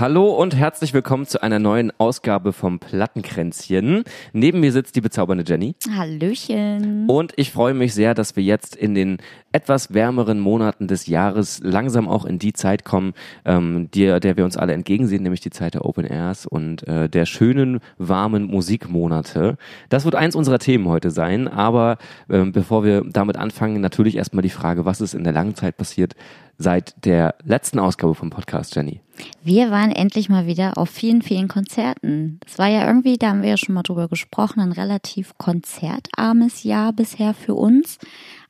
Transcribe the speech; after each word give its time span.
Hallo 0.00 0.30
und 0.30 0.54
herzlich 0.54 0.94
willkommen 0.94 1.26
zu 1.26 1.42
einer 1.42 1.58
neuen 1.58 1.92
Ausgabe 1.98 2.52
vom 2.52 2.78
Plattenkränzchen. 2.78 4.04
Neben 4.32 4.60
mir 4.60 4.70
sitzt 4.70 4.94
die 4.94 5.00
bezaubernde 5.00 5.42
Jenny. 5.44 5.74
Hallöchen. 5.92 7.08
Und 7.08 7.32
ich 7.34 7.50
freue 7.50 7.74
mich 7.74 7.94
sehr, 7.94 8.14
dass 8.14 8.36
wir 8.36 8.44
jetzt 8.44 8.76
in 8.76 8.94
den 8.94 9.18
etwas 9.58 9.92
wärmeren 9.92 10.38
Monaten 10.38 10.86
des 10.86 11.08
Jahres 11.08 11.60
langsam 11.64 12.06
auch 12.06 12.24
in 12.24 12.38
die 12.38 12.52
Zeit 12.52 12.84
kommen, 12.84 13.12
ähm, 13.44 13.90
der, 13.92 14.20
der 14.20 14.36
wir 14.36 14.44
uns 14.44 14.56
alle 14.56 14.72
entgegensehen, 14.72 15.24
nämlich 15.24 15.40
die 15.40 15.50
Zeit 15.50 15.74
der 15.74 15.84
Open 15.84 16.04
Airs 16.04 16.46
und 16.46 16.86
äh, 16.86 17.08
der 17.08 17.26
schönen, 17.26 17.80
warmen 17.98 18.44
Musikmonate. 18.44 19.58
Das 19.88 20.04
wird 20.04 20.14
eins 20.14 20.36
unserer 20.36 20.60
Themen 20.60 20.86
heute 20.86 21.10
sein, 21.10 21.48
aber 21.48 21.98
ähm, 22.30 22.52
bevor 22.52 22.84
wir 22.84 23.02
damit 23.04 23.36
anfangen, 23.36 23.80
natürlich 23.80 24.14
erstmal 24.14 24.42
die 24.42 24.48
Frage, 24.48 24.84
was 24.84 25.00
ist 25.00 25.14
in 25.14 25.24
der 25.24 25.32
langen 25.32 25.56
Zeit 25.56 25.76
passiert 25.76 26.14
seit 26.56 27.04
der 27.04 27.34
letzten 27.44 27.80
Ausgabe 27.80 28.14
vom 28.14 28.30
Podcast, 28.30 28.76
Jenny? 28.76 29.00
Wir 29.42 29.72
waren 29.72 29.90
endlich 29.90 30.28
mal 30.28 30.46
wieder 30.46 30.78
auf 30.78 30.90
vielen, 30.90 31.22
vielen 31.22 31.48
Konzerten. 31.48 32.38
Das 32.44 32.58
war 32.58 32.68
ja 32.68 32.86
irgendwie, 32.86 33.16
da 33.16 33.30
haben 33.30 33.42
wir 33.42 33.50
ja 33.50 33.56
schon 33.56 33.74
mal 33.74 33.82
drüber 33.82 34.08
gesprochen, 34.08 34.60
ein 34.60 34.72
relativ 34.72 35.36
konzertarmes 35.38 36.62
Jahr 36.62 36.92
bisher 36.92 37.34
für 37.34 37.54
uns. 37.54 37.98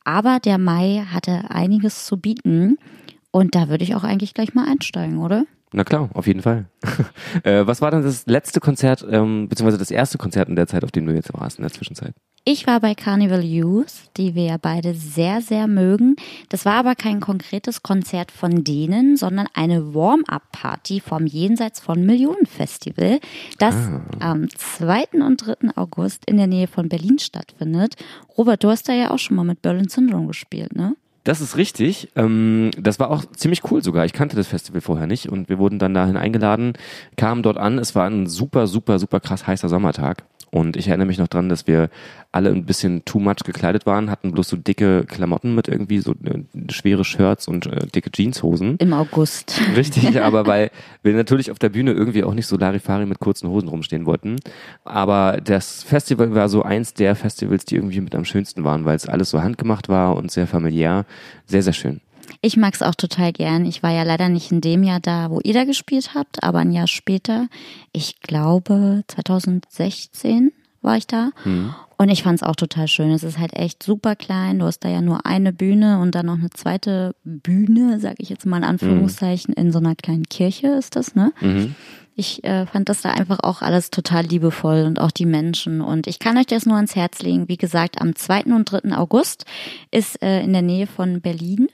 Aber 0.09 0.41
der 0.41 0.57
Mai 0.57 1.05
hatte 1.13 1.51
einiges 1.51 2.07
zu 2.07 2.17
bieten. 2.17 2.79
Und 3.31 3.55
da 3.55 3.69
würde 3.69 3.85
ich 3.85 3.95
auch 3.95 4.05
eigentlich 4.05 4.33
gleich 4.33 4.55
mal 4.55 4.67
einsteigen, 4.67 5.19
oder? 5.19 5.45
Na 5.73 5.85
klar, 5.85 6.09
auf 6.15 6.27
jeden 6.27 6.41
Fall. 6.41 6.67
äh, 7.43 7.67
was 7.67 7.83
war 7.83 7.91
denn 7.91 8.03
das 8.03 8.27
letzte 8.27 8.61
Konzert, 8.61 9.07
ähm, 9.11 9.49
beziehungsweise 9.49 9.79
das 9.79 9.91
erste 9.91 10.17
Konzert 10.17 10.49
in 10.49 10.57
der 10.57 10.67
Zeit, 10.67 10.83
auf 10.83 10.93
dem 10.93 11.07
du 11.07 11.13
jetzt 11.13 11.33
warst 11.35 11.59
in 11.59 11.63
der 11.63 11.73
Zwischenzeit? 11.73 12.15
Ich 12.45 12.67
war 12.67 12.81
bei 12.81 12.95
Carnival 12.95 13.45
Youth, 13.45 13.93
die 14.17 14.35
wir 14.35 14.45
ja 14.45 14.57
beide 14.57 14.95
sehr, 14.95 15.43
sehr 15.43 15.67
mögen. 15.67 16.17
Das 16.49 16.65
war 16.65 16.75
aber 16.75 16.95
kein 16.95 17.21
konkretes 17.21 17.83
Konzert 17.83 18.33
von 18.33 18.65
denen, 18.65 19.19
sondern 19.19 19.49
eine 19.53 19.95
Warm-up-Party 19.95 21.01
vom 21.01 21.27
Jenseits 21.27 21.81
von 21.81 22.07
Millionen 22.07 22.47
Festival, 22.47 23.21
das 23.59 23.75
ah. 23.75 24.01
am 24.21 24.49
2. 24.49 25.09
und 25.21 25.47
3. 25.47 25.77
August 25.77 26.25
in 26.25 26.39
der 26.39 26.47
Nähe 26.47 26.69
von 26.69 26.89
Berlin 26.89 27.19
stattfindet. 27.19 27.97
Robert, 28.39 28.65
du 28.65 28.71
hast 28.71 28.89
da 28.89 28.95
ja 28.95 29.11
auch 29.11 29.19
schon 29.19 29.37
mal 29.37 29.45
mit 29.45 29.61
Berlin 29.61 29.89
Syndrome 29.89 30.29
gespielt, 30.29 30.75
ne? 30.75 30.97
Das 31.25 31.41
ist 31.41 31.57
richtig. 31.57 32.09
Ähm, 32.17 32.71
das 32.79 32.99
war 32.99 33.11
auch 33.11 33.25
ziemlich 33.37 33.71
cool 33.71 33.83
sogar. 33.83 34.05
Ich 34.05 34.13
kannte 34.13 34.37
das 34.37 34.47
Festival 34.47 34.81
vorher 34.81 35.07
nicht 35.07 35.29
und 35.29 35.49
wir 35.49 35.59
wurden 35.59 35.79
dann 35.79 35.95
dahin 35.95 36.17
eingeladen, 36.17 36.73
kamen 37.17 37.43
dort 37.43 37.59
an. 37.59 37.79
Es 37.79 37.95
war 37.95 38.09
ein 38.09 38.27
super, 38.27 38.67
super, 38.67 38.99
super 38.99 39.21
krass 39.21 39.47
heißer 39.47 39.69
Sommertag. 39.69 40.25
Und 40.51 40.77
ich 40.77 40.89
erinnere 40.89 41.07
mich 41.07 41.19
noch 41.19 41.29
dran, 41.29 41.49
dass 41.49 41.67
wir 41.67 41.91
alle 42.33 42.51
ein 42.51 42.65
bisschen 42.65 43.05
too 43.05 43.19
much 43.19 43.45
gekleidet 43.45 43.87
waren, 43.87 44.11
hatten 44.11 44.33
bloß 44.33 44.49
so 44.49 44.57
dicke 44.57 45.05
Klamotten 45.07 45.55
mit 45.55 45.69
irgendwie 45.69 45.99
so 45.99 46.13
äh, 46.13 46.43
schwere 46.71 47.05
Shirts 47.05 47.49
und 47.49 47.67
äh, 47.67 47.87
dicke 47.87 48.11
Jeanshosen. 48.15 48.77
Im 48.79 48.93
August. 48.93 49.61
Richtig, 49.77 50.21
aber 50.23 50.47
weil 50.47 50.71
wir 51.03 51.15
natürlich 51.15 51.51
auf 51.51 51.59
der 51.59 51.71
Bühne 51.71 51.93
irgendwie 51.93 52.25
auch 52.25 52.35
nicht 52.35 52.47
so 52.47 52.57
Larifari 52.57 53.07
mit 53.07 53.19
kurzen 53.19 53.49
Hosen 53.49 53.69
rumstehen 53.69 54.07
wollten. 54.07 54.37
Aber 54.85 55.41
das 55.43 55.83
Festival 55.83 56.35
war 56.35 56.49
so 56.49 56.63
eins 56.63 56.95
der 56.95 57.15
Festivals, 57.17 57.65
die 57.65 57.77
irgendwie 57.77 58.01
mit 58.01 58.15
am 58.15 58.25
schönsten 58.25 58.65
waren, 58.65 58.85
weil 58.85 58.97
es 58.97 59.07
alles 59.07 59.31
so 59.31 59.43
handgemacht 59.43 59.89
war 59.89 60.17
und 60.17 60.31
sehr 60.31 60.47
familiär. 60.47 61.05
Sehr, 61.47 61.63
sehr 61.63 61.73
schön. 61.73 62.01
Ich 62.41 62.57
mag 62.57 62.75
es 62.75 62.83
auch 62.83 62.95
total 62.95 63.33
gern. 63.33 63.65
Ich 63.65 63.83
war 63.83 63.93
ja 63.93 64.03
leider 64.03 64.29
nicht 64.29 64.53
in 64.53 64.61
dem 64.61 64.83
Jahr 64.83 65.01
da, 65.01 65.31
wo 65.31 65.41
ihr 65.43 65.55
da 65.55 65.65
gespielt 65.65 66.15
habt, 66.15 66.43
aber 66.43 66.59
ein 66.59 66.73
Jahr 66.73 66.87
später, 66.87 67.49
ich 67.93 68.21
glaube 68.21 69.05
2016 69.09 70.53
war 70.83 70.97
ich 70.97 71.07
da. 71.07 71.31
Mhm. 71.45 71.75
Und 72.01 72.11
ich 72.11 72.23
fand 72.23 72.37
es 72.41 72.43
auch 72.45 72.55
total 72.55 72.87
schön. 72.87 73.11
Es 73.11 73.25
ist 73.25 73.39
halt 73.39 73.55
echt 73.55 73.83
super 73.83 74.15
klein. 74.15 74.61
Du 74.61 74.67
hast 74.67 74.81
da 74.81 74.89
ja 74.89 75.01
nur 75.01 75.27
eine 75.27 75.53
Bühne 75.53 75.99
und 75.99 76.15
dann 76.15 76.27
noch 76.27 76.39
eine 76.39 76.51
zweite 76.51 77.17
Bühne, 77.25 77.99
sag 77.99 78.17
ich 78.19 78.29
jetzt 78.29 78.47
mal 78.47 78.59
in 78.59 78.65
Anführungszeichen, 78.65 79.55
mhm. 79.57 79.65
in 79.65 79.73
so 79.73 79.81
einer 79.81 79.97
kleinen 79.97 80.29
Kirche 80.29 80.69
ist 80.69 80.95
das, 80.95 81.17
ne? 81.17 81.33
Mhm. 81.41 81.75
Ich 82.15 82.43
äh, 82.43 82.67
fand 82.67 82.89
das 82.89 83.03
da 83.03 83.11
einfach 83.11 83.39
auch 83.43 83.63
alles 83.63 83.91
total 83.91 84.25
liebevoll 84.25 84.85
und 84.87 85.01
auch 85.01 85.13
die 85.13 85.27
Menschen. 85.27 85.81
Und 85.81 86.09
ich 86.09 86.19
kann 86.19 86.37
euch 86.37 86.47
das 86.47 86.67
nur 86.67 86.77
ans 86.77 86.97
Herz 86.97 87.23
legen. 87.23 87.49
Wie 87.49 87.57
gesagt, 87.57 88.01
am 88.01 88.17
2. 88.17 88.45
und 88.47 88.65
3. 88.65 88.97
August 88.97 89.45
ist 89.93 90.21
äh, 90.23 90.43
in 90.43 90.53
der 90.53 90.63
Nähe 90.63 90.89
von 90.89 91.21
Berlin. 91.21 91.69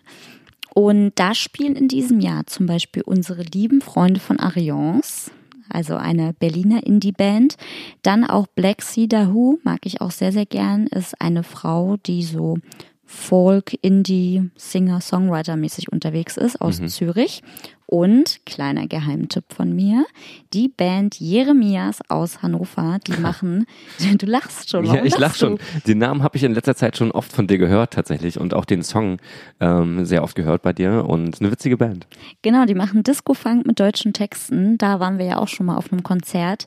Und 0.74 1.12
da 1.14 1.34
spielen 1.34 1.76
in 1.76 1.86
diesem 1.88 2.18
Jahr 2.20 2.46
zum 2.46 2.66
Beispiel 2.66 3.02
unsere 3.02 3.42
lieben 3.42 3.80
Freunde 3.80 4.18
von 4.18 4.40
Ariance, 4.40 5.30
also 5.68 5.94
eine 5.94 6.32
Berliner 6.32 6.84
Indie-Band. 6.84 7.56
Dann 8.02 8.24
auch 8.24 8.48
Black 8.48 8.82
Cedar 8.82 9.32
Who, 9.32 9.60
mag 9.62 9.80
ich 9.84 10.00
auch 10.00 10.10
sehr, 10.10 10.32
sehr 10.32 10.46
gern, 10.46 10.88
ist 10.88 11.20
eine 11.20 11.44
Frau, 11.44 11.96
die 12.04 12.24
so 12.24 12.58
Folk, 13.06 13.76
Indie, 13.82 14.50
Singer, 14.56 15.00
Songwriter 15.00 15.56
mäßig 15.56 15.92
unterwegs 15.92 16.36
ist 16.36 16.60
aus 16.60 16.80
mhm. 16.80 16.88
Zürich. 16.88 17.42
Und, 17.86 18.40
kleiner 18.46 18.86
Geheimtipp 18.86 19.52
von 19.52 19.74
mir, 19.74 20.06
die 20.54 20.68
Band 20.68 21.20
Jeremias 21.20 22.00
aus 22.08 22.42
Hannover, 22.42 22.98
die 23.06 23.20
machen, 23.20 23.66
du 24.18 24.26
lachst 24.26 24.70
schon. 24.70 24.86
Ja, 24.86 25.04
ich 25.04 25.18
lach 25.18 25.34
schon. 25.34 25.58
Den 25.86 25.98
Namen 25.98 26.22
habe 26.22 26.36
ich 26.36 26.44
in 26.44 26.54
letzter 26.54 26.74
Zeit 26.74 26.96
schon 26.96 27.12
oft 27.12 27.30
von 27.30 27.46
dir 27.46 27.58
gehört 27.58 27.92
tatsächlich 27.92 28.40
und 28.40 28.54
auch 28.54 28.64
den 28.64 28.82
Song 28.82 29.18
ähm, 29.60 30.06
sehr 30.06 30.22
oft 30.22 30.34
gehört 30.34 30.62
bei 30.62 30.72
dir 30.72 31.04
und 31.06 31.40
eine 31.40 31.52
witzige 31.52 31.76
Band. 31.76 32.06
Genau, 32.40 32.64
die 32.64 32.74
machen 32.74 33.02
Disco-Funk 33.02 33.66
mit 33.66 33.78
deutschen 33.78 34.14
Texten. 34.14 34.78
Da 34.78 34.98
waren 34.98 35.18
wir 35.18 35.26
ja 35.26 35.38
auch 35.38 35.48
schon 35.48 35.66
mal 35.66 35.76
auf 35.76 35.92
einem 35.92 36.02
Konzert. 36.02 36.66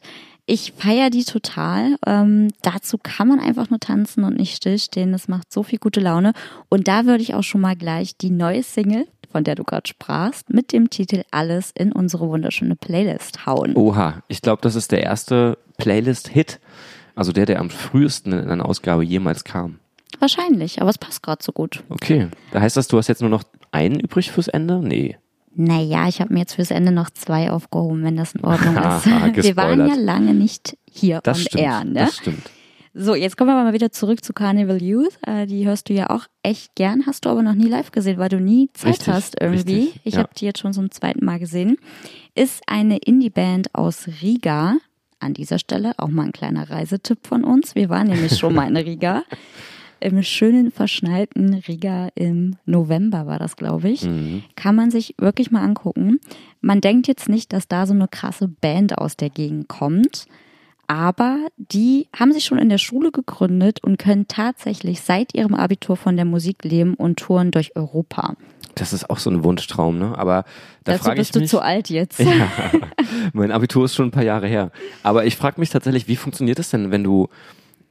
Ich 0.50 0.72
feiere 0.78 1.09
die 1.09 1.25
total. 1.25 1.97
Ähm, 2.06 2.47
dazu 2.62 2.97
kann 2.97 3.28
man 3.28 3.41
einfach 3.41 3.69
nur 3.69 3.81
tanzen 3.81 4.24
und 4.24 4.38
nicht 4.38 4.56
stillstehen. 4.56 5.12
Das 5.12 5.28
macht 5.28 5.52
so 5.52 5.62
viel 5.62 5.78
gute 5.78 6.00
Laune. 6.00 6.31
Und 6.69 6.88
da 6.88 7.06
würde 7.06 7.22
ich 7.22 7.35
auch 7.35 7.44
schon 7.44 7.59
mal 7.59 7.75
gleich 7.75 8.16
die 8.16 8.30
neue 8.30 8.63
Single, 8.63 9.06
von 9.30 9.44
der 9.44 9.56
du 9.56 9.66
gerade 9.66 9.90
sprachst, 9.90 10.50
mit 10.50 10.72
dem 10.72 10.90
Titel 10.90 11.24
Alles 11.31 11.72
in 11.78 11.91
unsere 11.91 12.30
wunderschöne 12.30 12.78
Playlist 12.78 13.46
hauen. 13.46 13.75
Oha, 13.75 14.24
ich 14.30 14.41
glaube, 14.41 14.62
das 14.62 14.75
ist 14.75 14.94
der 14.94 15.03
erste 15.03 15.57
Playlist-Hit. 15.80 16.62
Also 17.13 17.34
der, 17.34 17.46
der 17.46 17.59
am 17.59 17.69
frühesten 17.69 18.31
in 18.31 18.47
einer 18.47 18.66
Ausgabe 18.66 19.03
jemals 19.03 19.44
kam. 19.44 19.80
Wahrscheinlich, 20.19 20.80
aber 20.81 20.90
es 20.90 20.97
passt 20.97 21.24
gerade 21.24 21.44
so 21.44 21.52
gut. 21.52 21.84
Okay. 21.90 22.30
Da 22.52 22.62
heißt 22.62 22.78
das, 22.78 22.88
du 22.88 22.97
hast 22.97 23.09
jetzt 23.09 23.22
nur 23.22 23.30
noch 23.30 23.44
einen 23.74 24.00
übrig 24.00 24.31
fürs 24.31 24.47
Ende? 24.47 24.80
Nee. 24.80 25.18
Naja, 25.59 26.07
ich 26.07 26.22
habe 26.22 26.34
mir 26.34 26.41
jetzt 26.41 26.53
fürs 26.53 26.69
Ende 26.69 26.91
noch 26.91 27.09
zwei 27.09 27.50
aufgehoben, 27.50 28.03
wenn 28.03 28.16
das 28.16 28.35
in 28.35 28.44
Ordnung 28.44 28.75
ist. 29.35 29.44
wir 29.44 29.56
waren 29.56 29.88
ja 29.88 29.95
lange 29.95 30.35
nicht 30.35 30.78
hier 30.88 31.19
das 31.23 31.40
on 31.40 31.44
stimmt, 31.45 31.63
air. 31.63 31.84
Ne? 31.84 31.94
Das 31.94 32.18
stimmt. 32.18 32.51
So, 32.94 33.16
jetzt 33.16 33.38
kommen 33.38 33.50
wir 33.50 33.63
mal 33.63 33.73
wieder 33.73 33.91
zurück 33.91 34.23
zu 34.23 34.34
Carnival 34.34 34.81
Youth. 34.81 35.18
Äh, 35.25 35.47
die 35.47 35.66
hörst 35.66 35.90
du 35.90 35.94
ja 35.94 36.12
auch 36.12 36.25
echt 36.44 36.75
gern, 36.75 37.06
hast 37.07 37.25
du 37.25 37.29
aber 37.29 37.41
noch 37.41 37.56
nie 37.56 37.68
live 37.68 37.91
gesehen, 37.91 38.19
weil 38.19 38.29
du 38.29 38.40
nie 38.40 38.69
Zeit 38.73 38.94
richtig, 38.94 39.07
hast 39.07 39.41
irgendwie. 39.41 39.75
Richtig, 39.75 40.01
ich 40.03 40.13
ja. 40.13 40.19
habe 40.19 40.29
die 40.38 40.45
jetzt 40.45 40.59
schon 40.59 40.73
zum 40.73 40.91
zweiten 40.91 41.25
Mal 41.25 41.40
gesehen. 41.40 41.78
Ist 42.35 42.62
eine 42.68 42.97
Indie-Band 42.97 43.74
aus 43.74 44.07
Riga. 44.22 44.78
An 45.19 45.34
dieser 45.34 45.57
Stelle 45.57 45.94
auch 45.97 46.09
mal 46.09 46.25
ein 46.25 46.31
kleiner 46.31 46.69
Reisetipp 46.69 47.25
von 47.25 47.44
uns. 47.44 47.74
Wir 47.74 47.89
waren 47.89 48.07
nämlich 48.07 48.38
schon 48.38 48.53
mal 48.53 48.68
in 48.68 48.78
Riga. 48.78 49.24
im 50.00 50.22
schönen 50.24 50.72
verschneiten 50.72 51.53
Riga 51.68 52.09
im 52.16 52.56
November 52.66 53.25
war 53.25 53.40
das, 53.40 53.56
glaube 53.56 53.90
ich. 53.90 54.03
Mhm. 54.03 54.44
Kann 54.56 54.75
man 54.75 54.91
sich 54.91 55.16
wirklich 55.18 55.52
mal 55.52 55.63
angucken. 55.63 56.19
Man 56.62 56.81
denkt 56.81 57.08
jetzt 57.08 57.30
nicht, 57.30 57.53
dass 57.53 57.68
da 57.68 57.85
so 57.85 57.94
eine 57.94 58.07
krasse 58.07 58.47
Band 58.47 58.97
aus 58.97 59.18
der 59.18 59.30
Gegend 59.30 59.68
kommt. 59.68 60.28
Aber 60.88 61.40
die 61.57 62.07
haben 62.18 62.31
sich 62.31 62.46
schon 62.46 62.57
in 62.57 62.69
der 62.69 62.78
Schule 62.78 63.12
gegründet 63.12 63.84
und 63.84 63.97
können 63.97 64.30
tatsächlich 64.30 65.02
seit 65.02 65.36
ihrem 65.36 65.53
Abitur 65.53 65.97
von 65.97 66.16
der 66.16 66.24
Musik 66.24 66.63
leben 66.63 66.94
und 66.94 67.19
touren 67.19 67.52
durch 67.52 67.75
Europa. 67.75 68.36
Das 68.75 68.94
ist 68.94 69.09
auch 69.09 69.19
so 69.19 69.30
ein 69.30 69.44
Wunschtraum, 69.44 69.97
ne? 69.97 70.18
Aber 70.18 70.46
da 70.86 70.97
frage 70.97 71.22
ich 71.22 71.28
mich. 71.28 71.31
bist 71.34 71.36
du 71.36 71.57
zu 71.57 71.62
alt 71.62 71.90
jetzt. 71.90 72.19
Ja, 72.19 72.50
mein 73.34 73.52
Abitur 73.52 73.86
ist 73.86 73.96
schon 73.96 74.07
ein 74.07 74.12
paar 74.12 74.24
Jahre 74.24 74.47
her. 74.47 74.72
Aber 75.03 75.25
ich 75.25 75.36
frage 75.36 75.59
mich 75.59 75.69
tatsächlich, 75.69 76.07
wie 76.07 76.16
funktioniert 76.16 76.60
das 76.60 76.69
denn, 76.69 76.92
wenn 76.92 77.04
du 77.04 77.27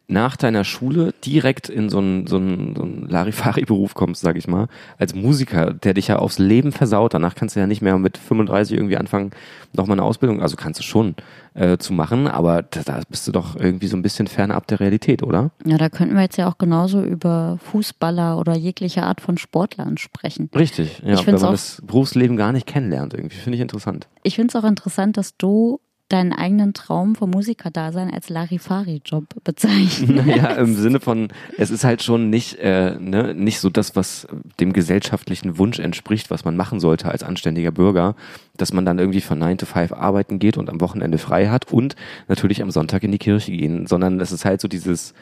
nach 0.09 0.37
deiner 0.37 0.65
Schule 0.65 1.15
direkt 1.25 1.69
in 1.69 1.89
so 1.89 1.99
einen, 1.99 2.27
so 2.27 2.37
einen, 2.37 2.77
so 2.77 2.83
einen 2.83 3.09
Larifari-Beruf 3.09 3.95
kommst, 3.95 4.23
sag 4.23 4.37
ich 4.37 4.47
mal, 4.47 4.69
als 4.99 5.15
Musiker, 5.15 5.75
der 5.75 5.95
dich 5.95 6.09
ja 6.09 6.17
aufs 6.19 6.39
Leben 6.39 6.71
versaut. 6.71 7.15
Danach 7.15 7.35
kannst 7.35 7.57
du 7.57 7.61
ja 7.61 7.67
nicht 7.67 7.83
mehr 7.83 7.99
mit 7.99 8.17
35 8.17 8.77
irgendwie 8.77 8.97
anfangen, 8.97 9.33
nochmal 9.73 9.97
eine 9.97 10.05
Ausbildung, 10.05 10.41
also 10.41 10.57
kannst 10.57 10.79
du 10.79 10.85
schon 10.85 11.17
äh, 11.55 11.79
zu 11.79 11.93
machen, 11.93 12.29
aber 12.29 12.63
da, 12.63 12.83
da 12.85 13.01
bist 13.09 13.27
du 13.27 13.33
doch 13.33 13.57
irgendwie 13.57 13.89
so 13.89 13.97
ein 13.97 14.03
bisschen 14.03 14.29
fernab 14.29 14.67
der 14.69 14.79
Realität, 14.79 15.23
oder? 15.23 15.51
Ja, 15.65 15.77
da 15.77 15.89
könnten 15.89 16.15
wir 16.15 16.23
jetzt 16.23 16.39
ja 16.39 16.49
auch 16.49 16.59
genauso 16.59 17.03
über 17.03 17.59
Fußballer 17.63 18.39
oder 18.39 18.57
jegliche 18.57 19.03
Art 19.03 19.21
von 19.21 19.39
Sportlern 19.39 19.99
sprechen. 19.99 20.51
Richtig, 20.55 21.03
ja, 21.05 21.15
ich 21.15 21.27
wenn 21.27 21.35
man 21.35 21.45
auch, 21.45 21.51
das 21.51 21.83
Berufsleben 21.85 22.37
gar 22.37 22.53
nicht 22.53 22.67
kennenlernt, 22.67 23.15
irgendwie, 23.15 23.37
finde 23.37 23.57
ich 23.57 23.63
interessant. 23.63 24.07
Ich 24.23 24.37
finde 24.37 24.57
es 24.57 24.63
auch 24.63 24.69
interessant, 24.69 25.17
dass 25.17 25.37
du 25.37 25.81
deinen 26.09 26.33
eigenen 26.33 26.73
Traum 26.73 27.15
vom 27.15 27.31
Musikerdasein 27.31 28.13
als 28.13 28.29
Larifari-Job 28.29 29.25
bezeichnen? 29.45 30.17
Naja, 30.27 30.51
im 30.53 30.75
Sinne 30.75 31.01
von, 31.01 31.29
es 31.59 31.71
ist 31.71 31.85
halt 31.85 32.03
schon 32.03 32.31
nicht, 32.31 32.59
äh, 32.59 32.97
ne, 32.99 33.35
nicht 33.35 33.61
so 33.61 33.71
das, 33.71 33.97
was 33.97 34.27
dem 34.61 34.73
gesellschaftlichen 34.73 35.59
Wunsch 35.59 35.79
entspricht, 35.79 36.31
was 36.31 36.45
man 36.45 36.57
machen 36.57 36.81
sollte 36.81 37.11
als 37.11 37.23
anständiger 37.23 37.73
Bürger, 37.73 38.15
dass 38.57 38.73
man 38.73 38.85
dann 38.85 38.99
irgendwie 38.99 39.21
von 39.21 39.39
9 39.39 39.59
to 39.59 39.67
5 39.67 39.93
arbeiten 39.93 40.39
geht 40.39 40.57
und 40.57 40.71
am 40.71 40.81
Wochenende 40.81 41.19
frei 41.19 41.49
hat 41.49 41.73
und 41.73 41.97
natürlich 42.29 42.63
am 42.63 42.71
Sonntag 42.71 43.03
in 43.03 43.13
die 43.13 43.19
Kirche 43.19 43.53
gehen, 43.53 43.87
sondern 43.87 44.21
es 44.21 44.33
ist 44.33 44.45
halt 44.45 44.61
so 44.61 44.69
dieses, 44.69 45.13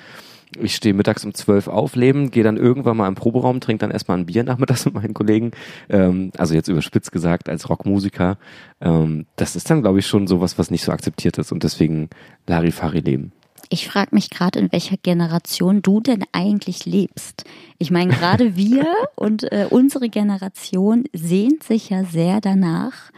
ich 0.58 0.74
stehe 0.74 0.94
mittags 0.94 1.24
um 1.24 1.34
zwölf 1.34 1.68
auf, 1.68 1.96
leben, 1.96 2.30
gehe 2.30 2.44
dann 2.44 2.56
irgendwann 2.56 2.96
mal 2.96 3.08
im 3.08 3.14
Proberaum, 3.14 3.60
trinke 3.60 3.80
dann 3.80 3.90
erstmal 3.90 4.18
ein 4.18 4.26
Bier 4.26 4.44
nachmittags 4.44 4.84
mit 4.84 4.94
meinen 4.94 5.14
Kollegen. 5.14 5.52
Ähm, 5.88 6.30
also 6.36 6.54
jetzt 6.54 6.68
überspitzt 6.68 7.12
gesagt, 7.12 7.48
als 7.48 7.68
Rockmusiker. 7.68 8.38
Ähm, 8.80 9.26
das 9.36 9.56
ist 9.56 9.70
dann, 9.70 9.82
glaube 9.82 9.98
ich, 9.98 10.06
schon 10.06 10.26
sowas, 10.26 10.58
was 10.58 10.70
nicht 10.70 10.84
so 10.84 10.92
akzeptiert 10.92 11.38
ist 11.38 11.52
und 11.52 11.62
deswegen 11.62 12.08
Larifari 12.46 13.00
leben. 13.00 13.32
Ich 13.70 13.88
frage 13.88 14.14
mich 14.14 14.30
gerade, 14.30 14.58
in 14.58 14.72
welcher 14.72 14.96
Generation 14.96 15.82
du 15.82 16.00
denn 16.00 16.24
eigentlich 16.32 16.84
lebst. 16.84 17.44
Ich 17.78 17.90
meine, 17.90 18.12
gerade 18.12 18.56
wir 18.56 18.86
und 19.16 19.50
äh, 19.50 19.66
unsere 19.70 20.08
Generation 20.08 21.04
sehnt 21.12 21.62
sich 21.62 21.90
ja 21.90 22.04
sehr 22.04 22.40
danach, 22.40 23.10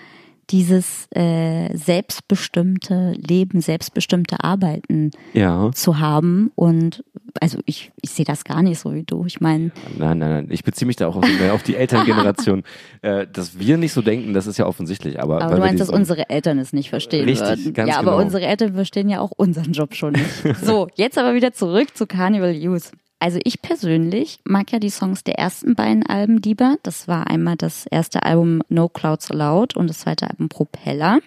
dieses 0.50 1.08
äh, 1.10 1.76
selbstbestimmte 1.76 3.12
Leben, 3.12 3.60
selbstbestimmte 3.60 4.42
Arbeiten 4.44 5.10
Ja. 5.32 5.70
zu 5.72 5.98
haben. 5.98 6.52
Und 6.54 7.04
also 7.40 7.58
ich, 7.66 7.92
ich 8.00 8.10
sehe 8.10 8.24
das 8.24 8.44
gar 8.44 8.62
nicht 8.62 8.78
so 8.78 8.94
wie 8.94 9.02
du. 9.02 9.24
Ich 9.26 9.40
meine, 9.40 9.72
Nein, 9.98 10.18
nein, 10.18 10.30
nein. 10.30 10.46
Ich 10.50 10.62
beziehe 10.64 10.86
mich 10.86 10.96
da 10.96 11.08
auch 11.08 11.16
auf 11.16 11.24
die, 11.24 11.50
auf 11.50 11.62
die 11.62 11.76
Elterngeneration. 11.76 12.62
äh, 13.02 13.26
dass 13.32 13.58
wir 13.58 13.76
nicht 13.76 13.92
so 13.92 14.02
denken, 14.02 14.34
das 14.34 14.46
ist 14.46 14.56
ja 14.58 14.66
offensichtlich. 14.66 15.20
Aber, 15.20 15.42
aber 15.42 15.56
du 15.56 15.60
meinst, 15.60 15.80
dass 15.80 15.90
unsere 15.90 16.30
Eltern 16.30 16.58
es 16.58 16.72
nicht 16.72 16.90
verstehen 16.90 17.24
Richtig, 17.24 17.48
würden. 17.48 17.74
ganz 17.74 17.90
ja, 17.90 17.98
aber 17.98 18.12
genau. 18.12 18.22
unsere 18.24 18.44
Eltern 18.46 18.74
verstehen 18.74 19.08
ja 19.08 19.20
auch 19.20 19.32
unseren 19.36 19.72
Job 19.72 19.94
schon 19.94 20.12
nicht. 20.12 20.30
so, 20.62 20.88
jetzt 20.94 21.18
aber 21.18 21.34
wieder 21.34 21.52
zurück 21.52 21.96
zu 21.96 22.06
Carnival 22.06 22.52
Youth. 22.52 22.92
Also 23.18 23.38
ich 23.44 23.62
persönlich 23.62 24.40
mag 24.44 24.72
ja 24.72 24.78
die 24.78 24.90
Songs 24.90 25.24
der 25.24 25.38
ersten 25.38 25.74
beiden 25.74 26.04
Alben 26.04 26.36
lieber. 26.38 26.76
Das 26.82 27.08
war 27.08 27.28
einmal 27.28 27.56
das 27.56 27.86
erste 27.86 28.22
Album 28.24 28.62
No 28.68 28.88
Clouds 28.88 29.30
Allowed 29.30 29.74
und 29.76 29.88
das 29.88 30.00
zweite 30.00 30.28
Album 30.28 30.48
Propeller. 30.48 31.20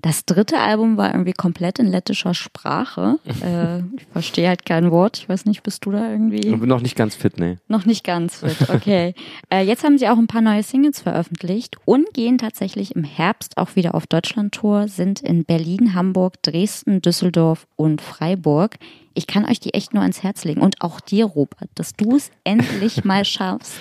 Das 0.00 0.24
dritte 0.24 0.58
Album 0.58 0.96
war 0.96 1.10
irgendwie 1.10 1.32
komplett 1.32 1.78
in 1.78 1.86
lettischer 1.86 2.34
Sprache. 2.34 3.18
äh, 3.42 3.78
ich 3.78 4.06
verstehe 4.12 4.48
halt 4.48 4.64
kein 4.64 4.90
Wort. 4.90 5.18
Ich 5.18 5.28
weiß 5.28 5.44
nicht, 5.44 5.62
bist 5.62 5.84
du 5.84 5.90
da 5.90 6.10
irgendwie? 6.10 6.38
Ich 6.38 6.60
bin 6.60 6.68
noch 6.68 6.80
nicht 6.80 6.96
ganz 6.96 7.16
fit, 7.16 7.38
nee. 7.38 7.58
Noch 7.66 7.84
nicht 7.84 8.04
ganz 8.04 8.36
fit, 8.36 8.68
okay. 8.70 9.14
äh, 9.50 9.62
jetzt 9.62 9.82
haben 9.84 9.98
sie 9.98 10.08
auch 10.08 10.18
ein 10.18 10.28
paar 10.28 10.40
neue 10.40 10.62
Singles 10.62 11.00
veröffentlicht 11.00 11.76
und 11.84 12.12
gehen 12.14 12.38
tatsächlich 12.38 12.94
im 12.94 13.04
Herbst 13.04 13.58
auch 13.58 13.74
wieder 13.74 13.94
auf 13.94 14.06
Deutschland-Tour, 14.06 14.88
sind 14.88 15.20
in 15.20 15.44
Berlin, 15.44 15.94
Hamburg, 15.94 16.42
Dresden, 16.42 17.02
Düsseldorf 17.02 17.66
und 17.76 18.00
Freiburg. 18.00 18.76
Ich 19.14 19.26
kann 19.26 19.44
euch 19.44 19.58
die 19.58 19.74
echt 19.74 19.94
nur 19.94 20.02
ans 20.02 20.22
Herz 20.22 20.44
legen. 20.44 20.60
Und 20.60 20.80
auch 20.80 21.00
dir, 21.00 21.24
Robert, 21.24 21.70
dass 21.74 21.94
du 21.94 22.16
es 22.16 22.30
endlich 22.44 23.04
mal 23.04 23.24
schaffst, 23.24 23.74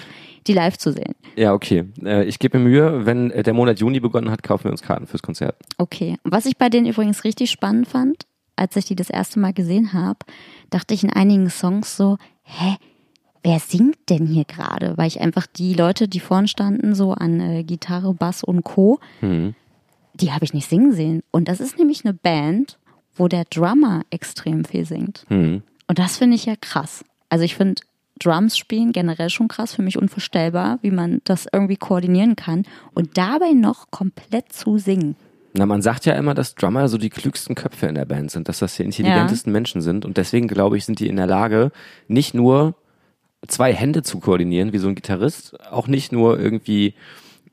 die 0.48 0.54
live 0.54 0.78
zu 0.78 0.92
sehen. 0.92 1.16
Ja, 1.36 1.54
okay. 1.54 1.86
Äh, 2.04 2.26
ich 2.26 2.40
gebe 2.40 2.58
mir 2.58 2.66
Mühe. 2.66 3.06
Wenn 3.06 3.32
äh, 3.32 3.44
der 3.44 3.54
Monat 3.54 3.80
Juni 3.80 4.00
begonnen 4.00 4.32
hat, 4.32 4.44
kaufen 4.44 4.66
wir 4.66 4.72
uns 4.72 4.82
Karten 4.82 5.08
fürs 5.08 5.22
Konzert. 5.22 5.56
Okay. 5.78 6.18
Was 6.24 6.46
ich 6.46 6.58
bei 6.58 6.70
denen 6.70 6.88
übrigens 6.88 7.24
richtig 7.24 7.52
spannend 7.52 7.88
fand, 7.88 8.26
als 8.56 8.76
ich 8.76 8.86
die 8.86 8.96
das 8.96 9.10
erste 9.10 9.40
Mal 9.40 9.54
gesehen 9.54 9.94
habe, 9.94 10.20
dachte 10.70 10.94
ich 10.94 11.04
in 11.04 11.12
einigen 11.12 11.50
Songs 11.50 11.96
so, 11.96 12.18
hä, 12.44 12.76
wer 13.44 13.60
singt 13.60 14.10
denn 14.10 14.26
hier 14.26 14.46
gerade? 14.46 14.98
Weil 14.98 15.08
ich 15.08 15.22
einfach 15.22 15.46
die 15.48 15.74
Leute, 15.74 16.08
die 16.08 16.20
vorn 16.20 16.48
standen, 16.48 16.96
so 16.96 17.14
an 17.14 17.40
äh, 17.40 17.64
Gitarre, 17.64 18.14
Bass 18.14 18.44
und 18.44 18.64
Co., 18.64 19.00
die 19.22 20.32
habe 20.32 20.44
ich 20.44 20.54
nicht 20.54 20.70
singen 20.70 20.94
sehen. 20.94 21.22
Und 21.32 21.48
das 21.48 21.60
ist 21.60 21.78
nämlich 21.78 22.04
eine 22.04 22.14
Band, 22.14 22.80
wo 23.16 23.28
der 23.28 23.46
Drummer 23.46 24.04
extrem 24.10 24.66
viel 24.66 24.86
singt. 24.86 25.26
Hm. 25.30 25.62
Und 25.88 26.00
das 26.00 26.18
finde 26.18 26.36
ich 26.36 26.46
ja 26.46 26.56
krass. 26.60 27.06
Also 27.30 27.44
ich 27.44 27.56
finde 27.56 27.82
Drums 28.20 28.58
spielen 28.58 28.92
generell 28.92 29.30
schon 29.30 29.48
krass, 29.48 29.74
für 29.74 29.82
mich 29.82 29.98
unvorstellbar, 29.98 30.80
wie 30.82 30.92
man 30.92 31.22
das 31.24 31.48
irgendwie 31.52 31.78
koordinieren 31.78 32.36
kann 32.36 32.64
und 32.94 33.18
dabei 33.18 33.52
noch 33.54 33.92
komplett 33.92 34.52
zu 34.54 34.78
singen. 34.78 35.16
Na, 35.54 35.66
man 35.66 35.82
sagt 35.82 36.06
ja 36.06 36.14
immer, 36.14 36.34
dass 36.34 36.56
Drummer 36.56 36.88
so 36.88 36.98
die 36.98 37.10
klügsten 37.10 37.56
Köpfe 37.56 37.88
in 37.88 37.96
der 37.96 38.06
Band 38.06 38.32
sind, 38.32 38.48
dass 38.48 38.60
das 38.60 38.76
die 38.76 38.84
intelligentesten 38.84 39.52
Menschen 39.52 39.82
sind. 39.82 40.06
Und 40.06 40.18
deswegen, 40.18 40.48
glaube 40.48 40.78
ich, 40.78 40.86
sind 40.86 41.00
die 41.00 41.08
in 41.08 41.16
der 41.16 41.26
Lage, 41.26 41.72
nicht 42.08 42.34
nur 42.34 42.76
zwei 43.48 43.74
Hände 43.74 44.04
zu 44.04 44.20
koordinieren, 44.20 44.74
wie 44.74 44.78
so 44.78 44.88
ein 44.88 44.96
Gitarrist, 44.96 45.58
auch 45.72 45.88
nicht 45.88 46.12
nur 46.12 46.40
irgendwie 46.40 46.94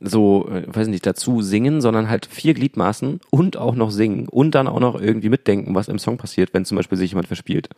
so, 0.00 0.49
äh, 0.50 0.64
weiß 0.67 0.88
nicht, 0.88 1.06
dazu 1.06 1.40
singen, 1.40 1.81
sondern 1.81 2.10
halt 2.10 2.26
vier 2.26 2.55
Gliedmaßen 2.55 3.20
und 3.31 3.56
auch 3.56 3.75
noch 3.75 3.90
singen 3.90 4.28
und 4.28 4.55
dann 4.55 4.69
auch 4.69 4.81
noch 4.81 5.00
irgendwie 5.00 5.28
mitdenken, 5.28 5.75
was 5.75 5.88
im 5.88 5.99
Song 5.99 6.19
passiert, 6.19 6.52
wenn 6.52 6.64
zum 6.64 6.76
Beispiel 6.76 6.99
sich 6.99 7.12
jemand 7.12 7.26
verspielt. 7.26 7.70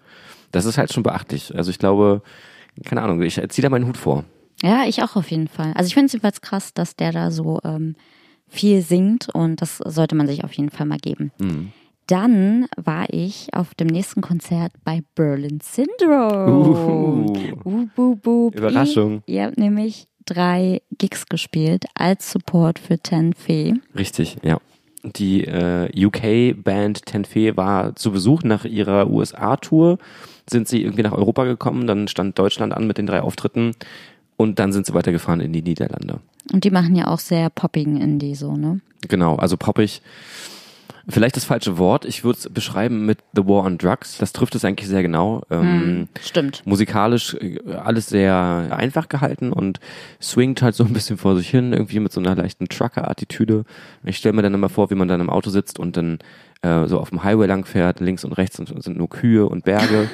Das 0.50 0.65
ist 0.65 0.79
halt 0.79 0.93
schon 0.93 1.03
beachtlich. 1.03 1.55
Also 1.55 1.71
ich 1.71 1.79
glaube, 1.79 2.23
keine 2.84 3.02
Ahnung, 3.02 3.23
ich 3.23 3.40
ziehe 3.49 3.62
da 3.62 3.69
meinen 3.69 3.87
Hut 3.87 3.96
vor. 3.96 4.25
Ja, 4.62 4.84
ich 4.87 5.02
auch 5.02 5.17
auf 5.17 5.31
jeden 5.31 5.49
Fall. 5.49 5.73
Also 5.75 5.88
ich 5.88 5.94
finde 5.94 6.06
es 6.06 6.12
jedenfalls 6.12 6.40
krass, 6.40 6.73
dass 6.75 6.96
der 6.96 7.12
da 7.12 7.31
so 7.31 7.61
ähm, 7.64 7.94
viel 8.49 8.81
singt 8.82 9.28
und 9.34 9.61
das 9.61 9.78
sollte 9.78 10.14
man 10.14 10.26
sich 10.26 10.44
auf 10.44 10.52
jeden 10.52 10.70
Fall 10.70 10.87
mal 10.87 10.99
geben. 10.99 11.32
Dann 12.06 12.67
war 12.76 13.06
ich 13.11 13.52
auf 13.52 13.75
dem 13.75 13.88
nächsten 13.88 14.20
Konzert 14.20 14.73
bei 14.84 15.02
Berlin 15.14 15.58
Syndrome. 15.61 17.26
Uh, 17.64 17.87
bu, 17.94 18.17
bi. 18.17 18.56
Überraschung. 18.56 19.22
Ihr 19.26 19.44
habt 19.44 19.58
nämlich 19.58 20.06
drei 20.25 20.82
Gigs 20.96 21.26
gespielt 21.26 21.87
als 21.94 22.31
Support 22.31 22.79
für 22.79 22.99
Ten 22.99 23.32
Fee. 23.32 23.75
Richtig, 23.96 24.37
ja. 24.43 24.58
Die 25.02 25.44
äh, 25.44 25.88
UK-Band 25.94 27.06
Tenfee 27.06 27.56
war 27.56 27.94
zu 27.94 28.11
Besuch 28.11 28.43
nach 28.43 28.64
ihrer 28.64 29.08
USA-Tour. 29.08 29.99
Sind 30.48 30.69
sie 30.69 30.82
irgendwie 30.82 31.02
nach 31.02 31.12
Europa 31.12 31.44
gekommen, 31.44 31.87
dann 31.87 32.08
stand 32.08 32.38
Deutschland 32.38 32.72
an 32.72 32.87
mit 32.87 32.98
den 32.98 33.06
drei 33.06 33.20
Auftritten 33.20 33.75
und 34.37 34.58
dann 34.58 34.72
sind 34.72 34.87
sie 34.87 34.94
weitergefahren 34.94 35.40
in 35.40 35.52
die 35.52 35.62
Niederlande. 35.62 36.20
Und 36.52 36.64
die 36.64 36.70
machen 36.70 36.94
ja 36.94 37.08
auch 37.08 37.19
sehr 37.19 37.50
poppigen 37.50 38.00
Indie 38.00 38.34
so, 38.34 38.56
ne? 38.56 38.81
Genau, 39.08 39.37
also 39.37 39.56
poppig. 39.56 40.02
Vielleicht 41.08 41.37
das 41.37 41.44
falsche 41.44 41.78
Wort. 41.78 42.04
Ich 42.04 42.25
würde 42.25 42.38
es 42.38 42.48
beschreiben 42.48 43.06
mit 43.06 43.19
The 43.32 43.46
War 43.46 43.64
on 43.64 43.78
Drugs. 43.78 44.19
Das 44.19 44.32
trifft 44.32 44.56
es 44.56 44.64
eigentlich 44.64 44.88
sehr 44.88 45.02
genau. 45.02 45.43
Ähm, 45.50 46.08
Stimmt. 46.20 46.62
musikalisch 46.66 47.34
äh, 47.34 47.60
alles 47.75 48.08
sehr 48.08 48.69
einfach 48.70 49.08
gehalten 49.08 49.52
und 49.52 49.78
swingt 50.20 50.62
halt 50.62 50.75
so 50.75 50.82
ein 50.82 50.93
bisschen 50.93 51.16
vor 51.16 51.37
sich 51.37 51.48
hin, 51.48 51.72
irgendwie 51.72 52.00
mit 52.00 52.12
so 52.12 52.19
einer 52.20 52.34
leichten 52.34 52.69
Trucker-Attitüde. 52.69 53.64
Ich 54.02 54.16
stelle 54.16 54.32
mir 54.32 54.43
dann 54.43 54.54
immer 54.54 54.69
vor, 54.69 54.90
wie 54.90 54.96
man 54.96 55.06
dann 55.06 55.20
im 55.20 55.31
Auto 55.31 55.50
sitzt 55.50 55.78
und 55.78 55.96
dann 55.96 56.19
äh, 56.62 56.87
so 56.88 56.98
auf 56.98 57.10
dem 57.10 57.22
Highway 57.22 57.46
lang 57.46 57.66
fährt, 57.66 58.00
links 58.00 58.25
und 58.25 58.32
rechts 58.32 58.58
und, 58.58 58.82
sind 58.82 58.96
nur 58.96 59.08
Kühe 59.08 59.46
und 59.46 59.64
Berge 59.64 60.08